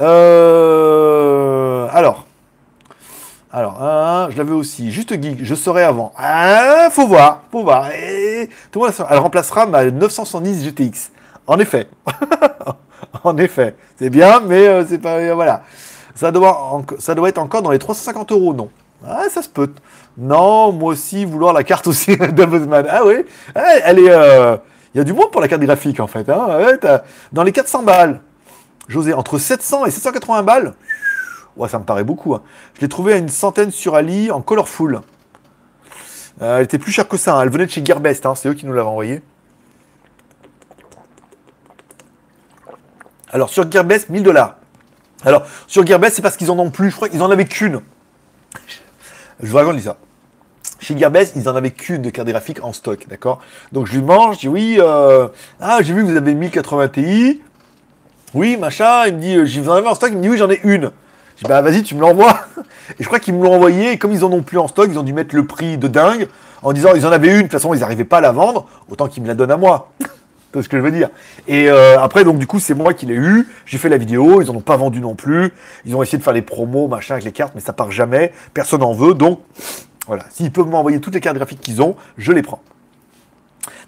Euh, 0.00 1.88
alors, 1.90 2.24
alors, 3.52 4.30
je 4.30 4.38
l'avais 4.38 4.52
aussi. 4.52 4.92
Juste 4.92 5.20
geek, 5.20 5.44
je 5.44 5.54
saurais 5.56 5.82
avant. 5.82 6.12
Ah, 6.16 6.88
faut 6.92 7.08
voir, 7.08 7.42
faut 7.50 7.64
voir. 7.64 7.90
Et 7.90 8.48
elle 9.10 9.18
remplacera 9.18 9.66
ma 9.66 9.90
910 9.90 10.66
GTX. 10.66 11.10
En 11.48 11.58
effet. 11.58 11.88
en 13.24 13.36
effet. 13.38 13.74
C'est 13.98 14.08
bien, 14.10 14.38
mais 14.38 14.86
c'est 14.86 14.98
pas. 14.98 15.34
voilà. 15.34 15.62
Ça 16.14 16.30
doit, 16.30 16.80
ça 17.00 17.16
doit 17.16 17.28
être 17.28 17.38
encore 17.38 17.62
dans 17.62 17.72
les 17.72 17.80
350 17.80 18.30
euros, 18.30 18.54
non 18.54 18.70
Ah, 19.04 19.24
ça 19.28 19.42
se 19.42 19.48
peut. 19.48 19.72
Non, 20.16 20.70
moi 20.70 20.92
aussi, 20.92 21.24
vouloir 21.24 21.52
la 21.52 21.64
carte 21.64 21.88
aussi 21.88 22.16
d'Amazon. 22.16 22.70
Ah 22.88 23.00
oui, 23.04 23.24
Ah, 23.56 23.78
elle 23.84 23.98
est. 23.98 24.60
Il 24.94 24.98
y 24.98 25.00
a 25.00 25.04
du 25.04 25.12
monde 25.12 25.30
pour 25.30 25.40
la 25.40 25.48
carte 25.48 25.62
graphique, 25.62 26.00
en 26.00 26.06
fait. 26.06 26.28
hein. 26.28 27.00
Dans 27.32 27.42
les 27.42 27.52
400 27.52 27.82
balles. 27.84 28.20
José, 28.88 29.14
entre 29.14 29.38
700 29.38 29.86
et 29.86 29.90
780 29.92 30.42
balles, 30.42 30.74
ouais, 31.56 31.68
ça 31.68 31.78
me 31.78 31.84
paraît 31.84 32.02
beaucoup. 32.02 32.34
hein. 32.34 32.42
Je 32.74 32.80
l'ai 32.80 32.88
trouvé 32.88 33.12
à 33.12 33.16
une 33.18 33.28
centaine 33.28 33.70
sur 33.70 33.94
Ali 33.94 34.32
en 34.32 34.42
colorful. 34.42 35.00
Euh, 36.42 36.56
elle 36.58 36.64
était 36.64 36.78
plus 36.78 36.90
chère 36.90 37.06
que 37.06 37.16
ça. 37.16 37.36
hein. 37.36 37.42
Elle 37.42 37.50
venait 37.50 37.66
de 37.66 37.70
chez 37.70 37.84
Gearbest. 37.84 38.26
C'est 38.34 38.48
eux 38.48 38.54
qui 38.54 38.66
nous 38.66 38.72
l'avaient 38.72 38.88
envoyé. 38.88 39.22
Alors, 43.30 43.48
sur 43.48 43.70
Gearbest, 43.70 44.08
1000 44.08 44.24
dollars. 44.24 44.56
Alors, 45.24 45.46
sur 45.68 45.86
Gearbest, 45.86 46.16
c'est 46.16 46.22
parce 46.22 46.36
qu'ils 46.36 46.50
en 46.50 46.58
ont 46.58 46.70
plus. 46.70 46.90
Je 46.90 46.96
crois 46.96 47.08
qu'ils 47.08 47.22
en 47.22 47.30
avaient 47.30 47.44
qu'une. 47.44 47.80
Je 49.40 49.50
vous 49.50 49.56
raconte 49.56 49.78
ça. 49.80 49.96
Chez 50.80 50.96
Gearbest, 50.96 51.34
ils 51.36 51.48
en 51.48 51.56
avaient 51.56 51.70
qu'une 51.70 52.02
de 52.02 52.10
carte 52.10 52.28
graphique 52.28 52.64
en 52.64 52.72
stock, 52.72 53.06
d'accord? 53.08 53.40
Donc 53.72 53.86
je 53.86 53.92
lui 53.92 54.02
mange, 54.02 54.36
je 54.36 54.40
dis 54.40 54.48
oui, 54.48 54.76
euh, 54.78 55.28
ah 55.60 55.78
j'ai 55.82 55.92
vu 55.92 56.02
que 56.02 56.10
vous 56.10 56.16
avez 56.16 56.34
1080 56.34 56.88
Ti, 56.88 57.40
oui 58.34 58.56
machin, 58.56 59.06
il 59.06 59.16
me 59.16 59.20
dit, 59.20 59.36
euh, 59.36 59.44
j'y 59.44 59.60
vous 59.60 59.68
en 59.68 59.74
avez 59.74 59.88
en 59.88 59.94
stock, 59.94 60.10
il 60.10 60.16
me 60.16 60.22
dit 60.22 60.28
oui 60.30 60.38
j'en 60.38 60.50
ai 60.50 60.60
une. 60.64 60.90
Je 61.36 61.44
dis 61.44 61.48
bah 61.48 61.60
vas-y 61.60 61.82
tu 61.82 61.94
me 61.94 62.00
l'envoies. 62.00 62.38
Et 62.98 63.02
je 63.02 63.06
crois 63.06 63.20
qu'ils 63.20 63.34
me 63.34 63.44
l'ont 63.44 63.54
envoyé, 63.54 63.92
et 63.92 63.98
comme 63.98 64.12
ils 64.12 64.24
en 64.24 64.32
ont 64.32 64.42
plus 64.42 64.58
en 64.58 64.66
stock, 64.66 64.88
ils 64.90 64.98
ont 64.98 65.04
dû 65.04 65.12
mettre 65.12 65.36
le 65.36 65.46
prix 65.46 65.78
de 65.78 65.86
dingue, 65.86 66.28
en 66.62 66.72
disant 66.72 66.90
ils 66.96 67.06
en 67.06 67.12
avaient 67.12 67.28
une, 67.28 67.36
de 67.36 67.42
toute 67.42 67.52
façon 67.52 67.72
ils 67.72 67.80
n'arrivaient 67.80 68.04
pas 68.04 68.18
à 68.18 68.20
la 68.20 68.32
vendre, 68.32 68.66
autant 68.90 69.06
qu'ils 69.06 69.22
me 69.22 69.28
la 69.28 69.34
donnent 69.34 69.52
à 69.52 69.56
moi. 69.56 69.92
C'est 70.52 70.62
ce 70.62 70.68
que 70.68 70.76
je 70.76 70.82
veux 70.82 70.90
dire. 70.90 71.10
Et 71.46 71.70
euh, 71.70 72.00
après, 72.00 72.24
donc 72.24 72.38
du 72.38 72.46
coup, 72.48 72.58
c'est 72.58 72.74
moi 72.74 72.92
qui 72.92 73.06
l'ai 73.06 73.14
eu. 73.14 73.46
J'ai 73.66 73.78
fait 73.78 73.88
la 73.88 73.98
vidéo. 73.98 74.42
Ils 74.42 74.50
en 74.50 74.56
ont 74.56 74.60
pas 74.60 74.76
vendu 74.76 74.98
non 75.00 75.14
plus. 75.14 75.52
Ils 75.84 75.94
ont 75.94 76.02
essayé 76.02 76.18
de 76.18 76.24
faire 76.24 76.32
les 76.32 76.42
promos, 76.42 76.88
machin, 76.88 77.14
avec 77.14 77.24
les 77.24 77.30
cartes, 77.30 77.52
mais 77.54 77.60
ça 77.60 77.72
part 77.72 77.92
jamais. 77.92 78.32
Personne 78.52 78.80
n'en 78.80 78.92
veut. 78.92 79.14
Donc 79.14 79.40
voilà. 80.10 80.24
S'ils 80.28 80.50
peuvent 80.50 80.66
m'envoyer 80.66 80.98
toutes 80.98 81.14
les 81.14 81.20
cartes 81.20 81.36
graphiques 81.36 81.60
qu'ils 81.60 81.80
ont, 81.80 81.94
je 82.18 82.32
les 82.32 82.42
prends. 82.42 82.60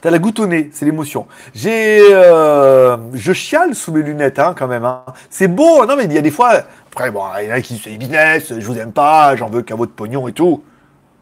T'as 0.00 0.10
la 0.10 0.20
goutte 0.20 0.38
au 0.38 0.46
nez, 0.46 0.70
c'est 0.72 0.84
l'émotion. 0.84 1.26
J'ai, 1.52 1.98
euh, 2.12 2.96
je 3.12 3.32
chiale 3.32 3.74
sous 3.74 3.90
mes 3.90 4.02
lunettes, 4.02 4.38
hein, 4.38 4.54
quand 4.56 4.68
même. 4.68 4.84
Hein. 4.84 5.02
C'est 5.30 5.48
beau. 5.48 5.84
Non, 5.84 5.96
mais 5.96 6.04
il 6.04 6.12
y 6.12 6.18
a 6.18 6.20
des 6.20 6.30
fois. 6.30 6.62
Après, 6.92 7.10
bon, 7.10 7.24
il 7.40 7.48
y 7.48 7.52
en 7.52 7.56
a 7.56 7.60
qui 7.60 7.76
c'est 7.76 7.90
business. 7.96 8.52
Je 8.56 8.64
vous 8.64 8.78
aime 8.78 8.92
pas. 8.92 9.34
J'en 9.34 9.50
veux 9.50 9.62
qu'à 9.62 9.74
votre 9.74 9.94
pognon 9.94 10.28
et 10.28 10.32
tout. 10.32 10.62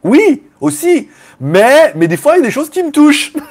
Oui, 0.02 0.43
aussi. 0.60 1.09
Mais, 1.40 1.93
mais 1.94 2.09
des 2.09 2.16
fois, 2.16 2.35
il 2.35 2.40
y 2.40 2.43
a 2.43 2.47
des 2.47 2.51
choses 2.51 2.70
qui 2.70 2.82
me 2.82 2.90
touchent. 2.90 3.32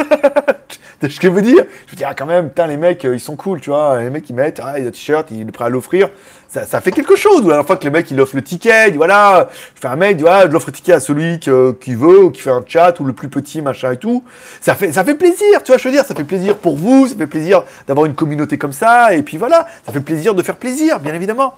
Tu 1.01 1.07
sais 1.07 1.15
ce 1.15 1.19
que 1.21 1.27
je 1.29 1.33
veux 1.33 1.41
dire? 1.41 1.63
Je 1.85 1.91
veux 1.91 1.95
dire, 1.95 2.07
ah, 2.11 2.13
quand 2.13 2.25
même, 2.25 2.49
putain, 2.49 2.67
les 2.67 2.75
mecs, 2.75 3.05
euh, 3.05 3.15
ils 3.15 3.21
sont 3.21 3.37
cool, 3.37 3.61
tu 3.61 3.69
vois. 3.69 4.01
Les 4.01 4.09
mecs, 4.09 4.29
ils 4.29 4.35
mettent, 4.35 4.59
ah, 4.61 4.77
il 4.77 4.85
a 4.85 4.91
t-shirt, 4.91 5.29
il 5.31 5.47
est 5.47 5.51
prêt 5.51 5.63
à 5.63 5.69
l'offrir. 5.69 6.09
Ça, 6.49 6.65
ça 6.65 6.81
fait 6.81 6.91
quelque 6.91 7.15
chose. 7.15 7.45
Ou 7.45 7.49
la 7.49 7.63
fois 7.63 7.77
que 7.77 7.85
les 7.85 7.89
mecs, 7.89 8.11
ils 8.11 8.19
offrent 8.19 8.35
le 8.35 8.41
ticket, 8.41 8.87
il 8.87 8.91
dit, 8.91 8.97
voilà, 8.97 9.47
je 9.75 9.79
fais 9.79 9.87
un 9.87 9.95
mec, 9.95 10.11
il 10.11 10.17
dit, 10.17 10.23
voilà, 10.23 10.45
je 10.45 10.51
l'offre 10.51 10.67
le 10.67 10.73
ticket 10.73 10.91
à 10.91 10.99
celui 10.99 11.39
qui 11.39 11.95
veut, 11.95 12.25
ou 12.25 12.31
qui 12.31 12.41
fait 12.41 12.51
un 12.51 12.63
chat, 12.67 12.99
ou 12.99 13.05
le 13.05 13.13
plus 13.13 13.29
petit, 13.29 13.61
machin 13.61 13.93
et 13.93 13.97
tout. 13.97 14.25
Ça 14.59 14.75
fait, 14.75 14.91
ça 14.91 15.05
fait 15.05 15.15
plaisir, 15.15 15.63
tu 15.63 15.71
vois, 15.71 15.77
je 15.77 15.87
veux 15.87 15.93
dire, 15.93 16.03
ça 16.03 16.13
fait 16.13 16.25
plaisir 16.25 16.57
pour 16.57 16.75
vous, 16.75 17.07
ça 17.07 17.15
fait 17.15 17.27
plaisir 17.27 17.63
d'avoir 17.87 18.05
une 18.05 18.15
communauté 18.15 18.57
comme 18.57 18.73
ça, 18.73 19.13
et 19.13 19.23
puis 19.23 19.37
voilà, 19.37 19.67
ça 19.85 19.93
fait 19.93 20.01
plaisir 20.01 20.35
de 20.35 20.43
faire 20.43 20.57
plaisir, 20.57 20.99
bien 20.99 21.13
évidemment. 21.13 21.55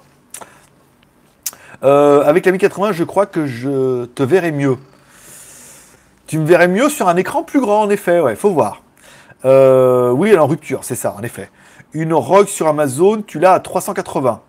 Euh, 1.83 2.23
avec 2.23 2.45
la 2.45 2.51
Mi 2.51 2.57
80, 2.59 2.91
je 2.91 3.03
crois 3.03 3.25
que 3.25 3.47
je 3.47 4.05
te 4.05 4.23
verrai 4.23 4.51
mieux. 4.51 4.77
Tu 6.27 6.37
me 6.37 6.45
verrais 6.45 6.67
mieux 6.67 6.89
sur 6.89 7.07
un 7.09 7.15
écran 7.17 7.43
plus 7.43 7.59
grand, 7.59 7.81
en 7.81 7.89
effet, 7.89 8.19
ouais, 8.19 8.35
faut 8.35 8.51
voir. 8.51 8.83
Euh, 9.45 10.11
oui, 10.11 10.29
elle 10.29 10.39
en 10.39 10.47
rupture, 10.47 10.83
c'est 10.83 10.95
ça, 10.95 11.15
en 11.17 11.23
effet. 11.23 11.49
Une 11.93 12.13
ROG 12.13 12.47
sur 12.47 12.67
Amazon, 12.67 13.23
tu 13.25 13.39
l'as 13.39 13.53
à 13.53 13.59
380. 13.59 14.41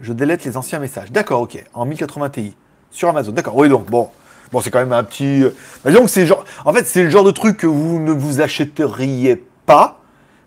Je 0.00 0.12
délète 0.12 0.44
les 0.44 0.56
anciens 0.56 0.78
messages. 0.78 1.10
D'accord, 1.10 1.42
ok, 1.42 1.62
en 1.74 1.84
1080 1.84 2.30
Ti. 2.30 2.56
Sur 2.90 3.08
Amazon, 3.08 3.32
d'accord, 3.32 3.56
oui, 3.56 3.68
donc, 3.68 3.86
bon. 3.90 4.08
Bon, 4.52 4.60
c'est 4.60 4.70
quand 4.70 4.78
même 4.78 4.92
un 4.92 5.02
petit. 5.02 5.42
euh, 5.42 5.50
disons 5.84 6.02
que 6.04 6.08
c'est 6.08 6.24
genre. 6.24 6.44
En 6.64 6.72
fait, 6.72 6.86
c'est 6.86 7.02
le 7.02 7.10
genre 7.10 7.24
de 7.24 7.32
truc 7.32 7.56
que 7.56 7.66
vous 7.66 7.98
ne 7.98 8.12
vous 8.12 8.40
achèteriez 8.40 9.44
pas, 9.66 9.98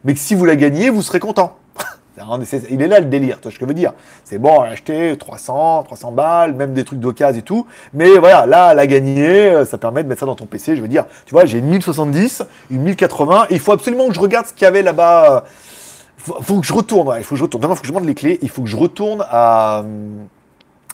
mais 0.05 0.13
que 0.13 0.19
si 0.19 0.35
vous 0.35 0.45
la 0.45 0.55
gagnez, 0.55 0.89
vous 0.89 1.01
serez 1.01 1.19
content. 1.19 1.57
Il 2.69 2.81
est 2.81 2.87
là 2.87 2.99
le 2.99 3.05
délire, 3.05 3.37
tu 3.37 3.43
vois 3.43 3.51
ce 3.51 3.57
que 3.57 3.65
je 3.65 3.67
veux 3.67 3.73
dire. 3.73 3.93
C'est 4.23 4.37
bon, 4.37 4.61
acheter 4.61 5.15
300, 5.17 5.83
300 5.83 6.11
balles, 6.11 6.53
même 6.53 6.73
des 6.73 6.83
trucs 6.83 6.99
d'occasion 6.99 7.39
et 7.39 7.43
tout. 7.43 7.65
Mais 7.93 8.17
voilà, 8.17 8.45
là, 8.45 8.73
la 8.73 8.87
gagner, 8.87 9.49
euh, 9.49 9.65
ça 9.65 9.77
permet 9.77 10.03
de 10.03 10.09
mettre 10.09 10.21
ça 10.21 10.25
dans 10.25 10.35
ton 10.35 10.45
PC. 10.45 10.75
Je 10.75 10.81
veux 10.81 10.87
dire, 10.87 11.05
tu 11.25 11.33
vois, 11.33 11.45
j'ai 11.45 11.59
une 11.59 11.67
1070, 11.67 12.43
une 12.71 12.81
1080, 12.81 13.47
et 13.49 13.53
il 13.55 13.59
faut 13.59 13.71
absolument 13.71 14.07
que 14.07 14.13
je 14.13 14.19
regarde 14.19 14.47
ce 14.47 14.53
qu'il 14.53 14.63
y 14.63 14.67
avait 14.67 14.81
là-bas. 14.81 15.45
Faut, 16.17 16.37
faut 16.41 16.59
que 16.59 16.67
je 16.67 16.73
retourne, 16.73 17.15
il 17.17 17.23
faut 17.23 17.35
que 17.35 17.39
je 17.39 17.43
retourne. 17.43 17.63
Demain, 17.63 17.73
il 17.73 17.77
faut 17.77 17.81
que 17.81 17.87
je 17.87 17.93
demande 17.93 18.07
les 18.07 18.15
clés. 18.15 18.39
Il 18.41 18.49
faut 18.49 18.61
que 18.61 18.69
je 18.69 18.77
retourne 18.77 19.25
à, 19.29 19.83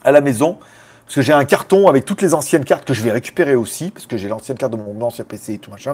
la 0.05 0.21
maison. 0.21 0.57
Parce 1.05 1.15
que 1.15 1.21
j'ai 1.21 1.33
un 1.33 1.45
carton 1.45 1.87
avec 1.87 2.03
toutes 2.03 2.23
les 2.23 2.33
anciennes 2.33 2.65
cartes 2.65 2.83
que 2.83 2.95
je 2.95 3.03
vais 3.03 3.11
récupérer 3.11 3.53
aussi, 3.53 3.91
parce 3.91 4.07
que 4.07 4.17
j'ai 4.17 4.27
l'ancienne 4.27 4.57
carte 4.57 4.71
de 4.71 4.77
mon 4.77 4.99
ancien 5.05 5.23
PC 5.23 5.53
et 5.53 5.57
tout 5.59 5.69
machin. 5.69 5.93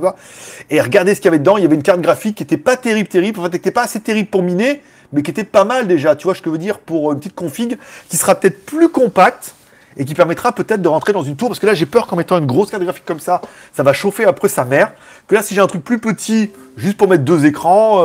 Et 0.69 0.79
regardez 0.79 1.15
ce 1.15 1.19
qu'il 1.19 1.25
y 1.25 1.27
avait 1.29 1.39
dedans. 1.39 1.57
Il 1.57 1.63
y 1.63 1.65
avait 1.65 1.75
une 1.75 1.83
carte 1.83 1.99
graphique 1.99 2.37
qui 2.37 2.43
était 2.43 2.57
pas 2.57 2.77
terrible, 2.77 3.09
terrible. 3.09 3.39
En 3.39 3.43
fait, 3.43 3.49
qui 3.49 3.57
était 3.57 3.71
pas 3.71 3.83
assez 3.83 3.99
terrible 3.99 4.29
pour 4.29 4.41
miner, 4.41 4.81
mais 5.13 5.23
qui 5.23 5.31
était 5.31 5.43
pas 5.43 5.65
mal 5.65 5.88
déjà, 5.88 6.15
tu 6.15 6.23
vois 6.25 6.35
ce 6.35 6.41
que 6.41 6.49
je 6.49 6.51
veux 6.51 6.57
dire, 6.57 6.79
pour 6.79 7.11
une 7.11 7.19
petite 7.19 7.35
config 7.35 7.77
qui 8.09 8.17
sera 8.17 8.35
peut-être 8.35 8.65
plus 8.65 8.89
compacte 8.89 9.55
et 9.97 10.05
qui 10.05 10.13
permettra 10.15 10.53
peut-être 10.53 10.81
de 10.81 10.88
rentrer 10.88 11.11
dans 11.11 11.23
une 11.23 11.35
tour, 11.35 11.49
parce 11.49 11.59
que 11.59 11.65
là 11.65 11.73
j'ai 11.73 11.85
peur 11.85 12.07
qu'en 12.07 12.15
mettant 12.15 12.38
une 12.38 12.45
grosse 12.45 12.71
carte 12.71 12.83
graphique 12.83 13.05
comme 13.05 13.19
ça, 13.19 13.41
ça 13.73 13.83
va 13.83 13.91
chauffer 13.93 14.25
après 14.25 14.47
sa 14.47 14.63
mère, 14.63 14.93
que 15.27 15.35
là 15.35 15.43
si 15.43 15.53
j'ai 15.53 15.61
un 15.61 15.67
truc 15.67 15.83
plus 15.83 15.99
petit, 15.99 16.51
juste 16.77 16.97
pour 16.97 17.09
mettre 17.09 17.23
deux 17.23 17.45
écrans, 17.45 18.03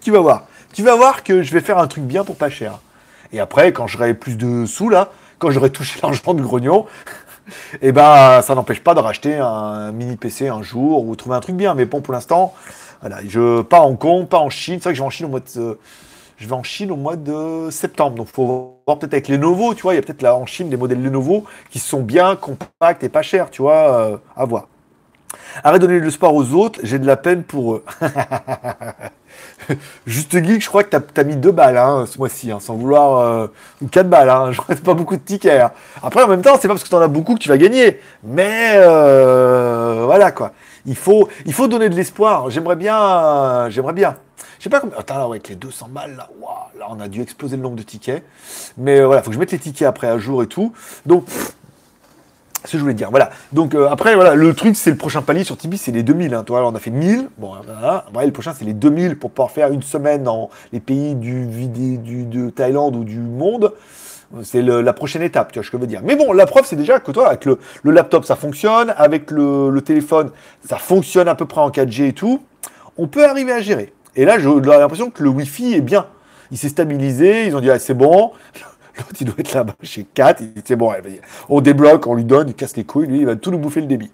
tu 0.00 0.10
vas 0.10 0.20
voir. 0.20 0.46
Tu 0.72 0.82
vas 0.82 0.94
voir 0.94 1.22
que 1.22 1.42
je 1.42 1.52
vais 1.52 1.60
faire 1.60 1.78
un 1.78 1.86
truc 1.86 2.04
bien 2.04 2.24
pour 2.24 2.36
pas 2.36 2.48
cher. 2.48 2.78
Et 3.32 3.40
après, 3.40 3.72
quand 3.72 3.86
j'aurai 3.86 4.14
plus 4.14 4.36
de 4.36 4.66
sous 4.66 4.88
là, 4.88 5.10
quand 5.38 5.50
j'aurai 5.50 5.70
touché 5.70 6.00
l'argent 6.02 6.34
du 6.34 6.42
grognon, 6.42 6.86
et 7.74 7.88
eh 7.88 7.92
ben 7.92 8.40
ça 8.42 8.54
n'empêche 8.54 8.80
pas 8.80 8.94
de 8.94 9.00
racheter 9.00 9.36
un 9.36 9.90
mini 9.92 10.16
PC 10.16 10.48
un 10.48 10.62
jour 10.62 11.04
ou 11.06 11.16
trouver 11.16 11.36
un 11.36 11.40
truc 11.40 11.56
bien. 11.56 11.74
Mais 11.74 11.84
bon, 11.84 12.00
pour 12.00 12.14
l'instant, 12.14 12.54
voilà, 13.02 13.18
je 13.28 13.62
pas 13.62 13.78
à 13.78 13.82
Hong 13.82 14.26
pas 14.26 14.38
en 14.38 14.48
Chine. 14.48 14.76
C'est 14.78 14.84
vrai 14.84 14.92
que 14.92 14.96
je 14.96 15.02
vais 15.02 15.06
en 15.06 15.10
Chine 15.10 15.26
au 15.26 15.28
mois 15.28 15.40
de, 15.40 15.78
je 16.38 16.46
vais 16.46 16.52
en 16.54 16.62
Chine 16.62 16.90
au 16.92 16.96
mois 16.96 17.16
de 17.16 17.68
septembre. 17.70 18.16
Donc 18.16 18.28
faut 18.28 18.76
voir 18.86 18.98
peut-être 18.98 19.14
avec 19.14 19.28
Lenovo, 19.28 19.74
tu 19.74 19.82
vois, 19.82 19.94
il 19.94 19.96
y 19.96 19.98
a 19.98 20.02
peut-être 20.02 20.22
là 20.22 20.36
en 20.36 20.46
Chine 20.46 20.70
des 20.70 20.76
modèles 20.76 21.02
Lenovo 21.02 21.44
qui 21.70 21.80
sont 21.80 22.00
bien 22.00 22.36
compacts 22.36 23.02
et 23.02 23.08
pas 23.08 23.22
chers, 23.22 23.50
tu 23.50 23.62
vois, 23.62 23.98
euh, 23.98 24.16
à 24.36 24.44
voir. 24.44 24.68
Arrête 25.64 25.82
de 25.82 25.86
donner 25.86 25.98
le 25.98 26.10
sport 26.10 26.34
aux 26.34 26.52
autres, 26.54 26.80
j'ai 26.82 26.98
de 26.98 27.06
la 27.06 27.16
peine 27.16 27.42
pour 27.42 27.74
eux. 27.74 27.84
Juste 30.06 30.32
geek, 30.42 30.62
je 30.62 30.68
crois 30.68 30.84
que 30.84 30.96
t'as 30.96 31.20
as 31.20 31.24
mis 31.24 31.36
deux 31.36 31.52
balles 31.52 31.76
hein, 31.78 32.04
ce 32.06 32.18
mois-ci, 32.18 32.50
hein, 32.50 32.58
sans 32.60 32.74
vouloir. 32.74 33.18
Euh, 33.18 33.46
ou 33.80 33.86
quatre 33.88 34.08
balles, 34.08 34.30
hein, 34.30 34.48
je 34.52 34.60
crois 34.60 34.74
que 34.74 34.80
pas 34.80 34.94
beaucoup 34.94 35.16
de 35.16 35.22
tickets. 35.22 35.60
hein. 35.60 35.72
Après, 36.02 36.22
en 36.22 36.28
même 36.28 36.42
temps, 36.42 36.56
c'est 36.60 36.68
pas 36.68 36.74
parce 36.74 36.84
que 36.84 36.88
t'en 36.88 37.00
as 37.00 37.08
beaucoup 37.08 37.34
que 37.34 37.40
tu 37.40 37.48
vas 37.48 37.58
gagner. 37.58 38.00
Mais 38.22 38.72
euh, 38.74 40.02
voilà 40.04 40.32
quoi. 40.32 40.52
Il 40.86 40.96
faut, 40.96 41.28
il 41.46 41.52
faut 41.52 41.68
donner 41.68 41.88
de 41.88 41.94
l'espoir. 41.94 42.50
J'aimerais 42.50 42.76
bien. 42.76 43.68
J'aimerais 43.70 43.92
bien. 43.92 44.16
Je 44.58 44.64
sais 44.64 44.70
pas 44.70 44.80
comment. 44.80 44.92
Attends, 44.98 45.18
là, 45.18 45.24
avec 45.24 45.48
les 45.48 45.54
200 45.56 45.88
balles, 45.90 46.16
là, 46.16 46.28
waouh, 46.40 46.78
là, 46.78 46.86
on 46.90 47.00
a 47.00 47.08
dû 47.08 47.20
exploser 47.20 47.56
le 47.56 47.62
nombre 47.62 47.76
de 47.76 47.82
tickets. 47.82 48.24
Mais 48.78 49.00
euh, 49.00 49.06
voilà, 49.06 49.22
faut 49.22 49.30
que 49.30 49.34
je 49.34 49.40
mette 49.40 49.52
les 49.52 49.58
tickets 49.58 49.86
après 49.88 50.08
à 50.08 50.18
jour 50.18 50.42
et 50.42 50.46
tout. 50.46 50.72
Donc, 51.06 51.24
ce 52.64 52.70
que 52.72 52.78
je 52.78 52.82
voulais 52.82 52.94
dire. 52.94 53.10
Voilà. 53.10 53.30
Donc 53.52 53.74
euh, 53.74 53.88
après, 53.90 54.14
voilà, 54.14 54.36
le 54.36 54.54
truc, 54.54 54.76
c'est 54.76 54.90
le 54.90 54.96
prochain 54.96 55.20
palier 55.20 55.42
sur 55.42 55.56
Tibi, 55.56 55.78
c'est 55.78 55.90
les 55.90 56.04
2000. 56.04 56.32
Hein. 56.34 56.44
Toi, 56.44 56.64
on 56.66 56.74
a 56.74 56.78
fait 56.78 56.90
1000. 56.90 57.28
Bon, 57.38 57.54
voilà. 57.64 58.04
Ouais, 58.14 58.24
le 58.24 58.32
prochain, 58.32 58.54
c'est 58.56 58.64
les 58.64 58.72
2000 58.74 59.18
pour 59.18 59.30
pouvoir 59.32 59.50
faire 59.50 59.72
une 59.72 59.82
semaine 59.82 60.22
dans 60.22 60.48
les 60.72 60.78
pays 60.78 61.16
du, 61.16 61.44
vidé- 61.44 61.96
du 61.98 62.24
de 62.24 62.50
Thaïlande 62.50 62.94
ou 62.94 63.02
du 63.02 63.18
monde. 63.18 63.72
C'est 64.42 64.62
la 64.62 64.92
prochaine 64.92 65.22
étape, 65.22 65.52
tu 65.52 65.58
vois 65.58 65.66
ce 65.66 65.70
que 65.70 65.76
je 65.76 65.82
veux 65.82 65.86
dire. 65.86 66.00
Mais 66.02 66.16
bon, 66.16 66.32
la 66.32 66.46
preuve, 66.46 66.64
c'est 66.66 66.76
déjà 66.76 67.00
que 67.00 67.10
toi, 67.12 67.28
avec 67.28 67.44
le, 67.44 67.58
laptop, 67.84 68.24
ça 68.24 68.36
fonctionne. 68.36 68.94
Avec 68.96 69.30
le, 69.30 69.78
téléphone, 69.84 70.30
ça 70.66 70.76
fonctionne 70.76 71.28
à 71.28 71.34
peu 71.34 71.46
près 71.46 71.60
en 71.60 71.70
4G 71.70 72.08
et 72.08 72.12
tout. 72.12 72.42
On 72.96 73.06
peut 73.06 73.24
arriver 73.24 73.52
à 73.52 73.60
gérer. 73.60 73.92
Et 74.16 74.24
là, 74.24 74.38
j'ai 74.38 74.48
l'impression 74.48 75.10
que 75.10 75.22
le 75.22 75.28
Wi-Fi 75.28 75.74
est 75.74 75.80
bien. 75.80 76.06
Il 76.50 76.58
s'est 76.58 76.68
stabilisé. 76.68 77.46
Ils 77.46 77.56
ont 77.56 77.60
dit, 77.60 77.70
ah, 77.70 77.78
c'est 77.78 77.94
bon. 77.94 78.32
L'autre, 78.98 79.10
il 79.20 79.26
doit 79.26 79.34
être 79.38 79.54
là-bas 79.54 79.74
chez 79.82 80.04
4. 80.04 80.42
C'est 80.64 80.76
bon, 80.76 80.92
on 81.48 81.60
débloque, 81.60 82.06
on 82.06 82.14
lui 82.14 82.24
donne, 82.24 82.48
il 82.48 82.54
casse 82.54 82.76
les 82.76 82.84
couilles. 82.84 83.06
Lui, 83.06 83.20
il 83.20 83.26
va 83.26 83.36
tout 83.36 83.50
nous 83.50 83.58
bouffer 83.58 83.80
le 83.80 83.86
débit. 83.86 84.10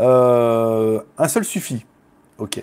Euh, 0.00 1.00
un 1.18 1.28
seul 1.28 1.44
suffit. 1.44 1.84
Ok. 2.38 2.62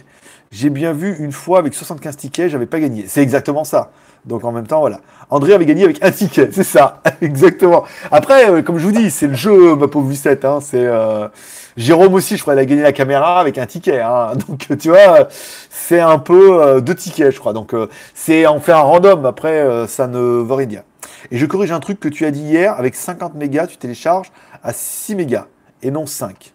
J'ai 0.51 0.69
bien 0.69 0.93
vu 0.93 1.15
une 1.19 1.31
fois 1.31 1.59
avec 1.59 1.73
75 1.73 2.15
tickets, 2.15 2.49
j'avais 2.49 2.65
pas 2.65 2.79
gagné. 2.79 3.05
C'est 3.07 3.21
exactement 3.21 3.63
ça. 3.63 3.91
Donc 4.25 4.43
en 4.43 4.51
même 4.51 4.67
temps, 4.67 4.81
voilà. 4.81 4.99
André 5.29 5.53
avait 5.53 5.65
gagné 5.65 5.83
avec 5.83 6.03
un 6.03 6.11
ticket, 6.11 6.49
c'est 6.51 6.63
ça, 6.63 7.01
exactement. 7.21 7.83
Après, 8.11 8.49
euh, 8.49 8.61
comme 8.61 8.77
je 8.77 8.85
vous 8.85 8.91
dis, 8.91 9.11
c'est 9.11 9.27
le 9.27 9.35
jeu, 9.35 9.75
ma 9.75 9.87
pauvre 9.87 10.09
Lucette. 10.09 10.45
Hein, 10.45 10.59
c'est 10.61 10.85
euh, 10.85 11.27
Jérôme 11.75 12.13
aussi, 12.13 12.37
je 12.37 12.41
crois, 12.41 12.53
il 12.53 12.59
a 12.59 12.65
gagné 12.65 12.81
la 12.81 12.93
caméra 12.93 13.39
avec 13.39 13.57
un 13.57 13.65
ticket. 13.65 13.99
Hein, 13.99 14.33
donc 14.47 14.67
tu 14.79 14.89
vois, 14.89 15.27
c'est 15.69 15.99
un 15.99 16.19
peu 16.19 16.61
euh, 16.61 16.79
deux 16.81 16.95
tickets, 16.95 17.33
je 17.33 17.39
crois. 17.39 17.53
Donc 17.53 17.73
euh, 17.73 17.87
c'est 18.13 18.47
on 18.47 18.59
fait 18.59 18.73
un 18.73 18.81
random. 18.81 19.25
Après, 19.25 19.87
ça 19.87 20.07
ne 20.07 20.19
veut 20.19 20.53
rien 20.53 20.67
dire. 20.67 20.83
Et 21.31 21.37
je 21.37 21.45
corrige 21.45 21.71
un 21.71 21.79
truc 21.79 21.99
que 21.99 22.09
tu 22.09 22.25
as 22.25 22.31
dit 22.31 22.41
hier. 22.41 22.73
Avec 22.77 22.95
50 22.95 23.35
mégas, 23.35 23.67
tu 23.67 23.77
télécharges 23.77 24.31
à 24.63 24.73
6 24.73 25.15
mégas 25.15 25.47
et 25.83 25.91
non 25.91 26.05
5. 26.05 26.53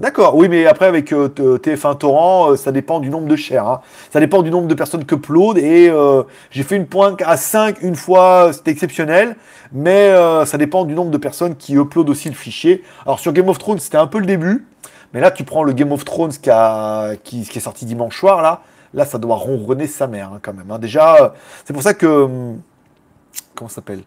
D'accord, 0.00 0.34
oui, 0.34 0.48
mais 0.48 0.64
après 0.66 0.86
avec 0.86 1.12
euh, 1.12 1.28
t- 1.28 1.42
TF1 1.42 1.98
Torrent, 1.98 2.52
euh, 2.52 2.56
ça 2.56 2.72
dépend 2.72 3.00
du 3.00 3.10
nombre 3.10 3.26
de 3.28 3.36
shares. 3.36 3.68
hein. 3.68 3.80
Ça 4.10 4.18
dépend 4.18 4.40
du 4.40 4.50
nombre 4.50 4.66
de 4.66 4.72
personnes 4.74 5.04
que 5.04 5.14
upload. 5.14 5.58
Et 5.58 5.90
euh, 5.90 6.22
j'ai 6.50 6.62
fait 6.62 6.76
une 6.76 6.86
pointe 6.86 7.20
à 7.22 7.36
5 7.36 7.82
une 7.82 7.96
fois, 7.96 8.50
c'était 8.54 8.70
exceptionnel. 8.70 9.36
Mais 9.72 10.08
euh, 10.08 10.46
ça 10.46 10.56
dépend 10.56 10.84
du 10.86 10.94
nombre 10.94 11.10
de 11.10 11.18
personnes 11.18 11.54
qui 11.54 11.74
uploadent 11.74 12.08
aussi 12.08 12.30
le 12.30 12.34
fichier. 12.34 12.82
Alors 13.04 13.18
sur 13.20 13.32
Game 13.34 13.48
of 13.50 13.58
Thrones, 13.58 13.78
c'était 13.78 13.98
un 13.98 14.06
peu 14.06 14.18
le 14.20 14.26
début. 14.26 14.66
Mais 15.12 15.20
là, 15.20 15.30
tu 15.30 15.44
prends 15.44 15.64
le 15.64 15.72
Game 15.74 15.92
of 15.92 16.04
Thrones 16.06 16.32
qui, 16.32 16.48
est 16.50 17.60
sorti 17.60 17.84
dimanche 17.84 18.18
soir, 18.18 18.40
là. 18.40 18.62
Là, 18.94 19.04
ça 19.04 19.18
doit 19.18 19.36
ronronner 19.36 19.86
sa 19.86 20.06
mère, 20.06 20.30
hein, 20.32 20.38
quand 20.40 20.54
même. 20.54 20.70
hein. 20.70 20.78
Déjà, 20.78 21.16
euh, 21.16 21.28
c'est 21.66 21.74
pour 21.74 21.82
ça 21.82 21.92
que. 21.94 22.06
hum, 22.06 22.60
Comment 23.54 23.68
ça 23.68 23.76
s'appelle? 23.76 24.02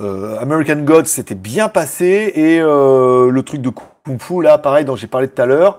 Euh, 0.00 0.38
American 0.40 0.76
Gods 0.78 1.04
s'était 1.04 1.34
bien 1.34 1.68
passé 1.68 2.32
et 2.34 2.60
euh, 2.60 3.30
le 3.30 3.42
truc 3.42 3.60
de 3.60 3.68
Kung 3.68 3.86
Fu 4.18 4.42
là, 4.42 4.58
pareil, 4.58 4.84
dont 4.84 4.96
j'ai 4.96 5.06
parlé 5.06 5.28
tout 5.28 5.40
à 5.40 5.46
l'heure, 5.46 5.78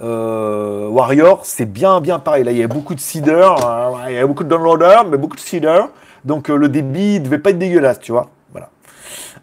euh, 0.00 0.86
Warrior, 0.86 1.44
c'est 1.44 1.64
bien 1.64 2.00
bien 2.00 2.20
pareil. 2.20 2.44
Là, 2.44 2.52
il 2.52 2.58
y 2.58 2.62
a 2.62 2.68
beaucoup 2.68 2.94
de 2.94 3.00
seeders, 3.00 3.56
euh, 3.66 4.10
il 4.10 4.14
y 4.14 4.18
a 4.18 4.26
beaucoup 4.28 4.44
de 4.44 4.48
downloaders, 4.48 5.06
mais 5.06 5.16
beaucoup 5.16 5.34
de 5.34 5.40
seeders. 5.40 5.88
Donc 6.24 6.50
euh, 6.50 6.56
le 6.56 6.68
débit 6.68 7.18
devait 7.18 7.38
pas 7.38 7.50
être 7.50 7.58
dégueulasse, 7.58 7.98
tu 7.98 8.12
vois. 8.12 8.30
Voilà. 8.52 8.70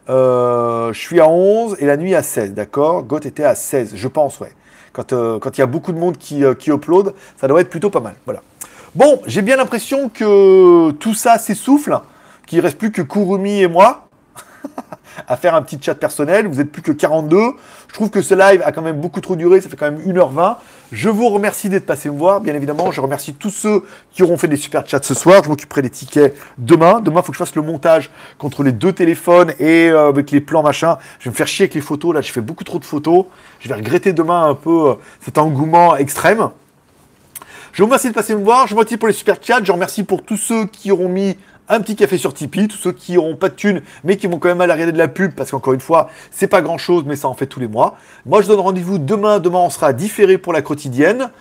Euh, 0.10 0.94
je 0.94 1.00
suis 1.00 1.20
à 1.20 1.28
11 1.28 1.76
et 1.80 1.86
la 1.86 1.98
nuit 1.98 2.16
à 2.16 2.24
16, 2.24 2.54
d'accord? 2.54 3.04
Goth 3.04 3.26
était 3.26 3.44
à 3.44 3.54
16, 3.54 3.94
je 3.96 4.08
pense, 4.08 4.40
ouais. 4.40 4.54
Quand 4.94 5.12
euh, 5.12 5.38
quand 5.38 5.58
il 5.58 5.60
y 5.60 5.64
a 5.64 5.68
beaucoup 5.68 5.92
de 5.92 6.00
monde 6.00 6.18
qui, 6.18 6.46
euh, 6.46 6.54
qui 6.54 6.70
upload, 6.72 7.14
ça 7.36 7.50
doit 7.50 7.60
être 7.60 7.70
plutôt 7.70 7.90
pas 7.90 8.00
mal. 8.00 8.16
Voilà. 8.24 8.42
Bon, 8.96 9.22
j'ai 9.28 9.42
bien 9.42 9.58
l'impression 9.58 10.08
que 10.08 10.92
tout 10.92 11.14
ça 11.16 11.38
s'essouffle, 11.38 12.00
qu'il 12.48 12.62
reste 12.62 12.78
plus 12.78 12.94
que 12.94 13.02
Kurumi 13.02 13.62
et 13.62 13.68
moi 13.68 14.08
à 15.28 15.38
faire 15.38 15.56
un 15.56 15.62
petit 15.62 15.78
chat 15.82 15.96
personnel. 15.96 16.48
Vous 16.48 16.60
êtes 16.60 16.72
plus 16.72 16.82
que 16.82 16.92
42. 16.92 17.38
Je 17.88 17.94
trouve 17.94 18.10
que 18.10 18.22
ce 18.22 18.34
live 18.34 18.62
a 18.64 18.72
quand 18.72 18.82
même 18.82 19.00
beaucoup 19.00 19.22
trop 19.22 19.36
duré. 19.36 19.62
Ça 19.62 19.70
fait 19.70 19.76
quand 19.76 19.92
même 19.92 20.02
1h20. 20.02 20.58
Je 20.92 21.10
vous 21.10 21.30
remercie 21.30 21.70
d'être 21.70 21.86
passé 21.86 22.10
me 22.10 22.18
voir. 22.18 22.42
Bien 22.42 22.54
évidemment, 22.56 22.92
je 22.92 23.00
remercie 23.02 23.34
tous 23.34 23.50
ceux 23.50 23.84
qui 24.12 24.24
auront 24.24 24.38
fait 24.38 24.48
des 24.48 24.58
super 24.58 24.86
chats 24.88 25.02
ce 25.02 25.14
soir. 25.14 25.44
Je 25.44 25.50
m'occuperai 25.50 25.82
des 25.82 25.90
tickets 25.90 26.36
demain. 26.58 27.00
Demain, 27.02 27.22
il 27.22 27.26
faut 27.26 27.32
que 27.32 27.38
je 27.38 27.44
fasse 27.44 27.56
le 27.56 27.62
montage 27.62 28.10
contre 28.38 28.64
les 28.64 28.72
deux 28.72 28.94
téléphones 28.94 29.54
et 29.60 29.90
euh, 29.90 30.10
avec 30.10 30.32
les 30.32 30.42
plans 30.42 30.64
machin. 30.64 30.98
Je 31.20 31.26
vais 31.26 31.32
me 31.32 31.36
faire 31.36 31.48
chier 31.48 31.64
avec 31.64 31.76
les 31.76 31.82
photos. 31.82 32.14
Là, 32.14 32.22
j'ai 32.22 32.32
fait 32.32 32.42
beaucoup 32.42 32.64
trop 32.64 32.80
de 32.80 32.86
photos. 32.86 33.26
Je 33.60 33.70
vais 33.70 33.76
regretter 33.76 34.14
demain 34.14 34.48
un 34.48 34.56
peu 34.56 34.90
euh, 34.90 34.94
cet 35.22 35.38
engouement 35.38 35.96
extrême. 35.96 36.50
Je 37.74 37.82
vous 37.82 37.88
remercie 37.88 38.10
de 38.10 38.14
passer 38.14 38.36
me 38.36 38.44
voir. 38.44 38.68
Je 38.68 38.74
vous 38.74 38.80
remercie 38.80 38.98
pour 38.98 39.08
les 39.08 39.14
super 39.14 39.38
chats. 39.42 39.64
Je 39.64 39.72
remercie 39.72 40.04
pour 40.04 40.24
tous 40.24 40.38
ceux 40.38 40.66
qui 40.66 40.92
auront 40.92 41.08
mis 41.08 41.38
un 41.72 41.80
petit 41.80 41.96
café 41.96 42.18
sur 42.18 42.34
Tipeee, 42.34 42.68
tous 42.68 42.78
ceux 42.78 42.92
qui 42.92 43.14
n'auront 43.14 43.38
pas 43.38 43.48
de 43.48 43.56
thunes, 43.56 43.82
mais 44.04 44.18
qui 44.18 44.28
vont 44.28 44.40
quand 44.40 44.50
même 44.50 44.60
aller 44.60 44.74
regarder 44.74 44.92
de 44.92 44.98
la 44.98 45.08
pub, 45.08 45.34
parce 45.34 45.52
qu'encore 45.52 45.74
une 45.74 45.80
fois, 45.80 46.10
c'est 46.30 46.48
pas 46.48 46.62
grand 46.62 46.78
chose, 46.78 47.06
mais 47.08 47.16
ça 47.16 47.30
en 47.30 47.34
fait 47.34 47.48
tous 47.48 47.62
les 47.62 47.68
mois. 47.70 47.96
Moi, 48.26 48.42
je 48.42 48.48
donne 48.48 48.60
rendez-vous 48.60 48.98
demain. 48.98 49.40
Demain, 49.40 49.60
on 49.60 49.70
sera 49.70 49.94
différé 49.94 50.38
pour 50.38 50.52
la 50.52 50.62
quotidienne. 50.62 51.32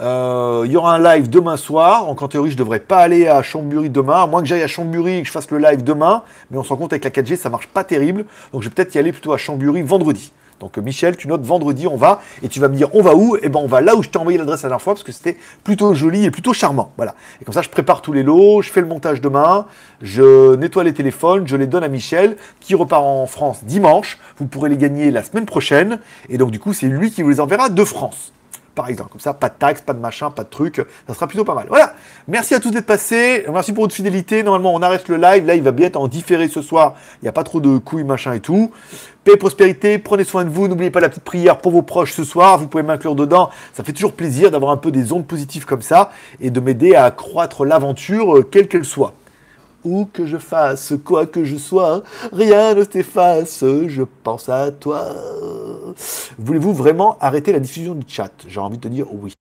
Euh, 0.00 0.64
Il 0.66 0.72
y 0.72 0.76
aura 0.76 0.94
un 0.94 0.98
live 0.98 1.30
demain 1.30 1.56
soir. 1.56 2.06
Donc, 2.06 2.20
en 2.22 2.28
théorie, 2.28 2.50
je 2.50 2.56
devrais 2.56 2.80
pas 2.80 2.98
aller 2.98 3.28
à 3.28 3.42
Chambury 3.42 3.88
demain, 3.88 4.26
moins 4.26 4.42
que 4.42 4.48
j'aille 4.48 4.62
à 4.62 4.68
Chambury 4.68 5.18
et 5.18 5.22
que 5.22 5.28
je 5.28 5.32
fasse 5.32 5.50
le 5.50 5.58
live 5.58 5.84
demain. 5.84 6.22
Mais 6.50 6.58
on 6.58 6.64
se 6.64 6.70
rend 6.70 6.76
compte 6.76 6.92
avec 6.92 7.04
la 7.04 7.10
4G, 7.10 7.36
ça 7.36 7.48
marche 7.48 7.68
pas 7.68 7.84
terrible. 7.84 8.24
Donc, 8.52 8.62
je 8.62 8.68
vais 8.68 8.74
peut-être 8.74 8.94
y 8.96 8.98
aller 8.98 9.12
plutôt 9.12 9.32
à 9.32 9.38
Chambury 9.38 9.82
vendredi. 9.82 10.32
Donc 10.60 10.78
euh, 10.78 10.80
Michel, 10.80 11.16
tu 11.16 11.28
notes 11.28 11.44
vendredi, 11.44 11.86
on 11.86 11.96
va, 11.96 12.20
et 12.42 12.48
tu 12.48 12.60
vas 12.60 12.68
me 12.68 12.76
dire 12.76 12.88
on 12.94 13.02
va 13.02 13.14
où? 13.14 13.36
Eh 13.42 13.48
ben 13.48 13.60
on 13.60 13.66
va 13.66 13.80
là 13.80 13.96
où 13.96 14.02
je 14.02 14.08
t'ai 14.08 14.18
envoyé 14.18 14.38
l'adresse 14.38 14.62
la 14.62 14.68
dernière 14.68 14.82
fois 14.82 14.94
parce 14.94 15.04
que 15.04 15.12
c'était 15.12 15.36
plutôt 15.64 15.94
joli 15.94 16.24
et 16.24 16.30
plutôt 16.30 16.52
charmant. 16.52 16.92
Voilà. 16.96 17.14
Et 17.40 17.44
comme 17.44 17.54
ça, 17.54 17.62
je 17.62 17.68
prépare 17.68 18.02
tous 18.02 18.12
les 18.12 18.22
lots, 18.22 18.62
je 18.62 18.70
fais 18.70 18.80
le 18.80 18.86
montage 18.86 19.20
demain, 19.20 19.66
je 20.02 20.54
nettoie 20.56 20.84
les 20.84 20.94
téléphones, 20.94 21.46
je 21.46 21.56
les 21.56 21.66
donne 21.66 21.84
à 21.84 21.88
Michel 21.88 22.36
qui 22.60 22.74
repart 22.74 23.04
en 23.04 23.26
France 23.26 23.64
dimanche. 23.64 24.18
Vous 24.38 24.46
pourrez 24.46 24.68
les 24.68 24.76
gagner 24.76 25.10
la 25.10 25.22
semaine 25.22 25.46
prochaine, 25.46 26.00
et 26.28 26.38
donc 26.38 26.50
du 26.50 26.58
coup 26.58 26.72
c'est 26.72 26.86
lui 26.86 27.10
qui 27.10 27.22
vous 27.22 27.30
les 27.30 27.40
enverra 27.40 27.68
de 27.68 27.84
France. 27.84 28.32
Par 28.78 28.88
exemple, 28.88 29.10
comme 29.10 29.20
ça, 29.20 29.34
pas 29.34 29.48
de 29.48 29.54
taxes, 29.58 29.80
pas 29.80 29.92
de 29.92 29.98
machin, 29.98 30.30
pas 30.30 30.44
de 30.44 30.48
trucs, 30.48 30.76
ça 31.08 31.12
sera 31.12 31.26
plutôt 31.26 31.42
pas 31.42 31.56
mal. 31.56 31.66
Voilà. 31.68 31.94
Merci 32.28 32.54
à 32.54 32.60
tous 32.60 32.70
d'être 32.70 32.86
passés. 32.86 33.44
Merci 33.52 33.72
pour 33.72 33.82
votre 33.82 33.94
fidélité. 33.94 34.44
Normalement, 34.44 34.72
on 34.72 34.82
arrête 34.82 35.08
le 35.08 35.16
live. 35.16 35.44
Là, 35.44 35.56
il 35.56 35.64
va 35.64 35.72
bien 35.72 35.88
être 35.88 35.96
en 35.96 36.06
différé 36.06 36.46
ce 36.46 36.62
soir. 36.62 36.94
Il 37.20 37.24
n'y 37.24 37.28
a 37.28 37.32
pas 37.32 37.42
trop 37.42 37.58
de 37.58 37.78
couilles, 37.78 38.04
machin 38.04 38.34
et 38.34 38.40
tout. 38.40 38.70
Paix 39.24 39.32
et 39.32 39.36
prospérité. 39.36 39.98
Prenez 39.98 40.22
soin 40.22 40.44
de 40.44 40.50
vous. 40.50 40.68
N'oubliez 40.68 40.92
pas 40.92 41.00
la 41.00 41.08
petite 41.08 41.24
prière 41.24 41.58
pour 41.58 41.72
vos 41.72 41.82
proches 41.82 42.12
ce 42.12 42.22
soir. 42.22 42.56
Vous 42.56 42.68
pouvez 42.68 42.84
m'inclure 42.84 43.16
dedans. 43.16 43.50
Ça 43.72 43.82
fait 43.82 43.92
toujours 43.92 44.12
plaisir 44.12 44.52
d'avoir 44.52 44.70
un 44.70 44.76
peu 44.76 44.92
des 44.92 45.12
ondes 45.12 45.26
positives 45.26 45.64
comme 45.64 45.82
ça 45.82 46.12
et 46.40 46.52
de 46.52 46.60
m'aider 46.60 46.94
à 46.94 47.06
accroître 47.06 47.64
l'aventure, 47.64 48.36
euh, 48.36 48.42
quelle 48.48 48.68
qu'elle 48.68 48.84
soit. 48.84 49.12
Où 49.84 50.06
que 50.06 50.26
je 50.26 50.38
fasse, 50.38 50.94
quoi 51.04 51.26
que 51.26 51.44
je 51.44 51.56
sois, 51.56 52.02
rien 52.32 52.74
ne 52.74 52.82
s'efface, 52.84 53.60
je 53.60 54.02
pense 54.24 54.48
à 54.48 54.70
toi. 54.72 55.14
Voulez-vous 56.38 56.74
vraiment 56.74 57.16
arrêter 57.20 57.52
la 57.52 57.60
diffusion 57.60 57.94
du 57.94 58.04
chat? 58.08 58.32
J'ai 58.46 58.60
envie 58.60 58.78
de 58.78 58.82
te 58.82 58.88
dire 58.88 59.06
oui. 59.12 59.34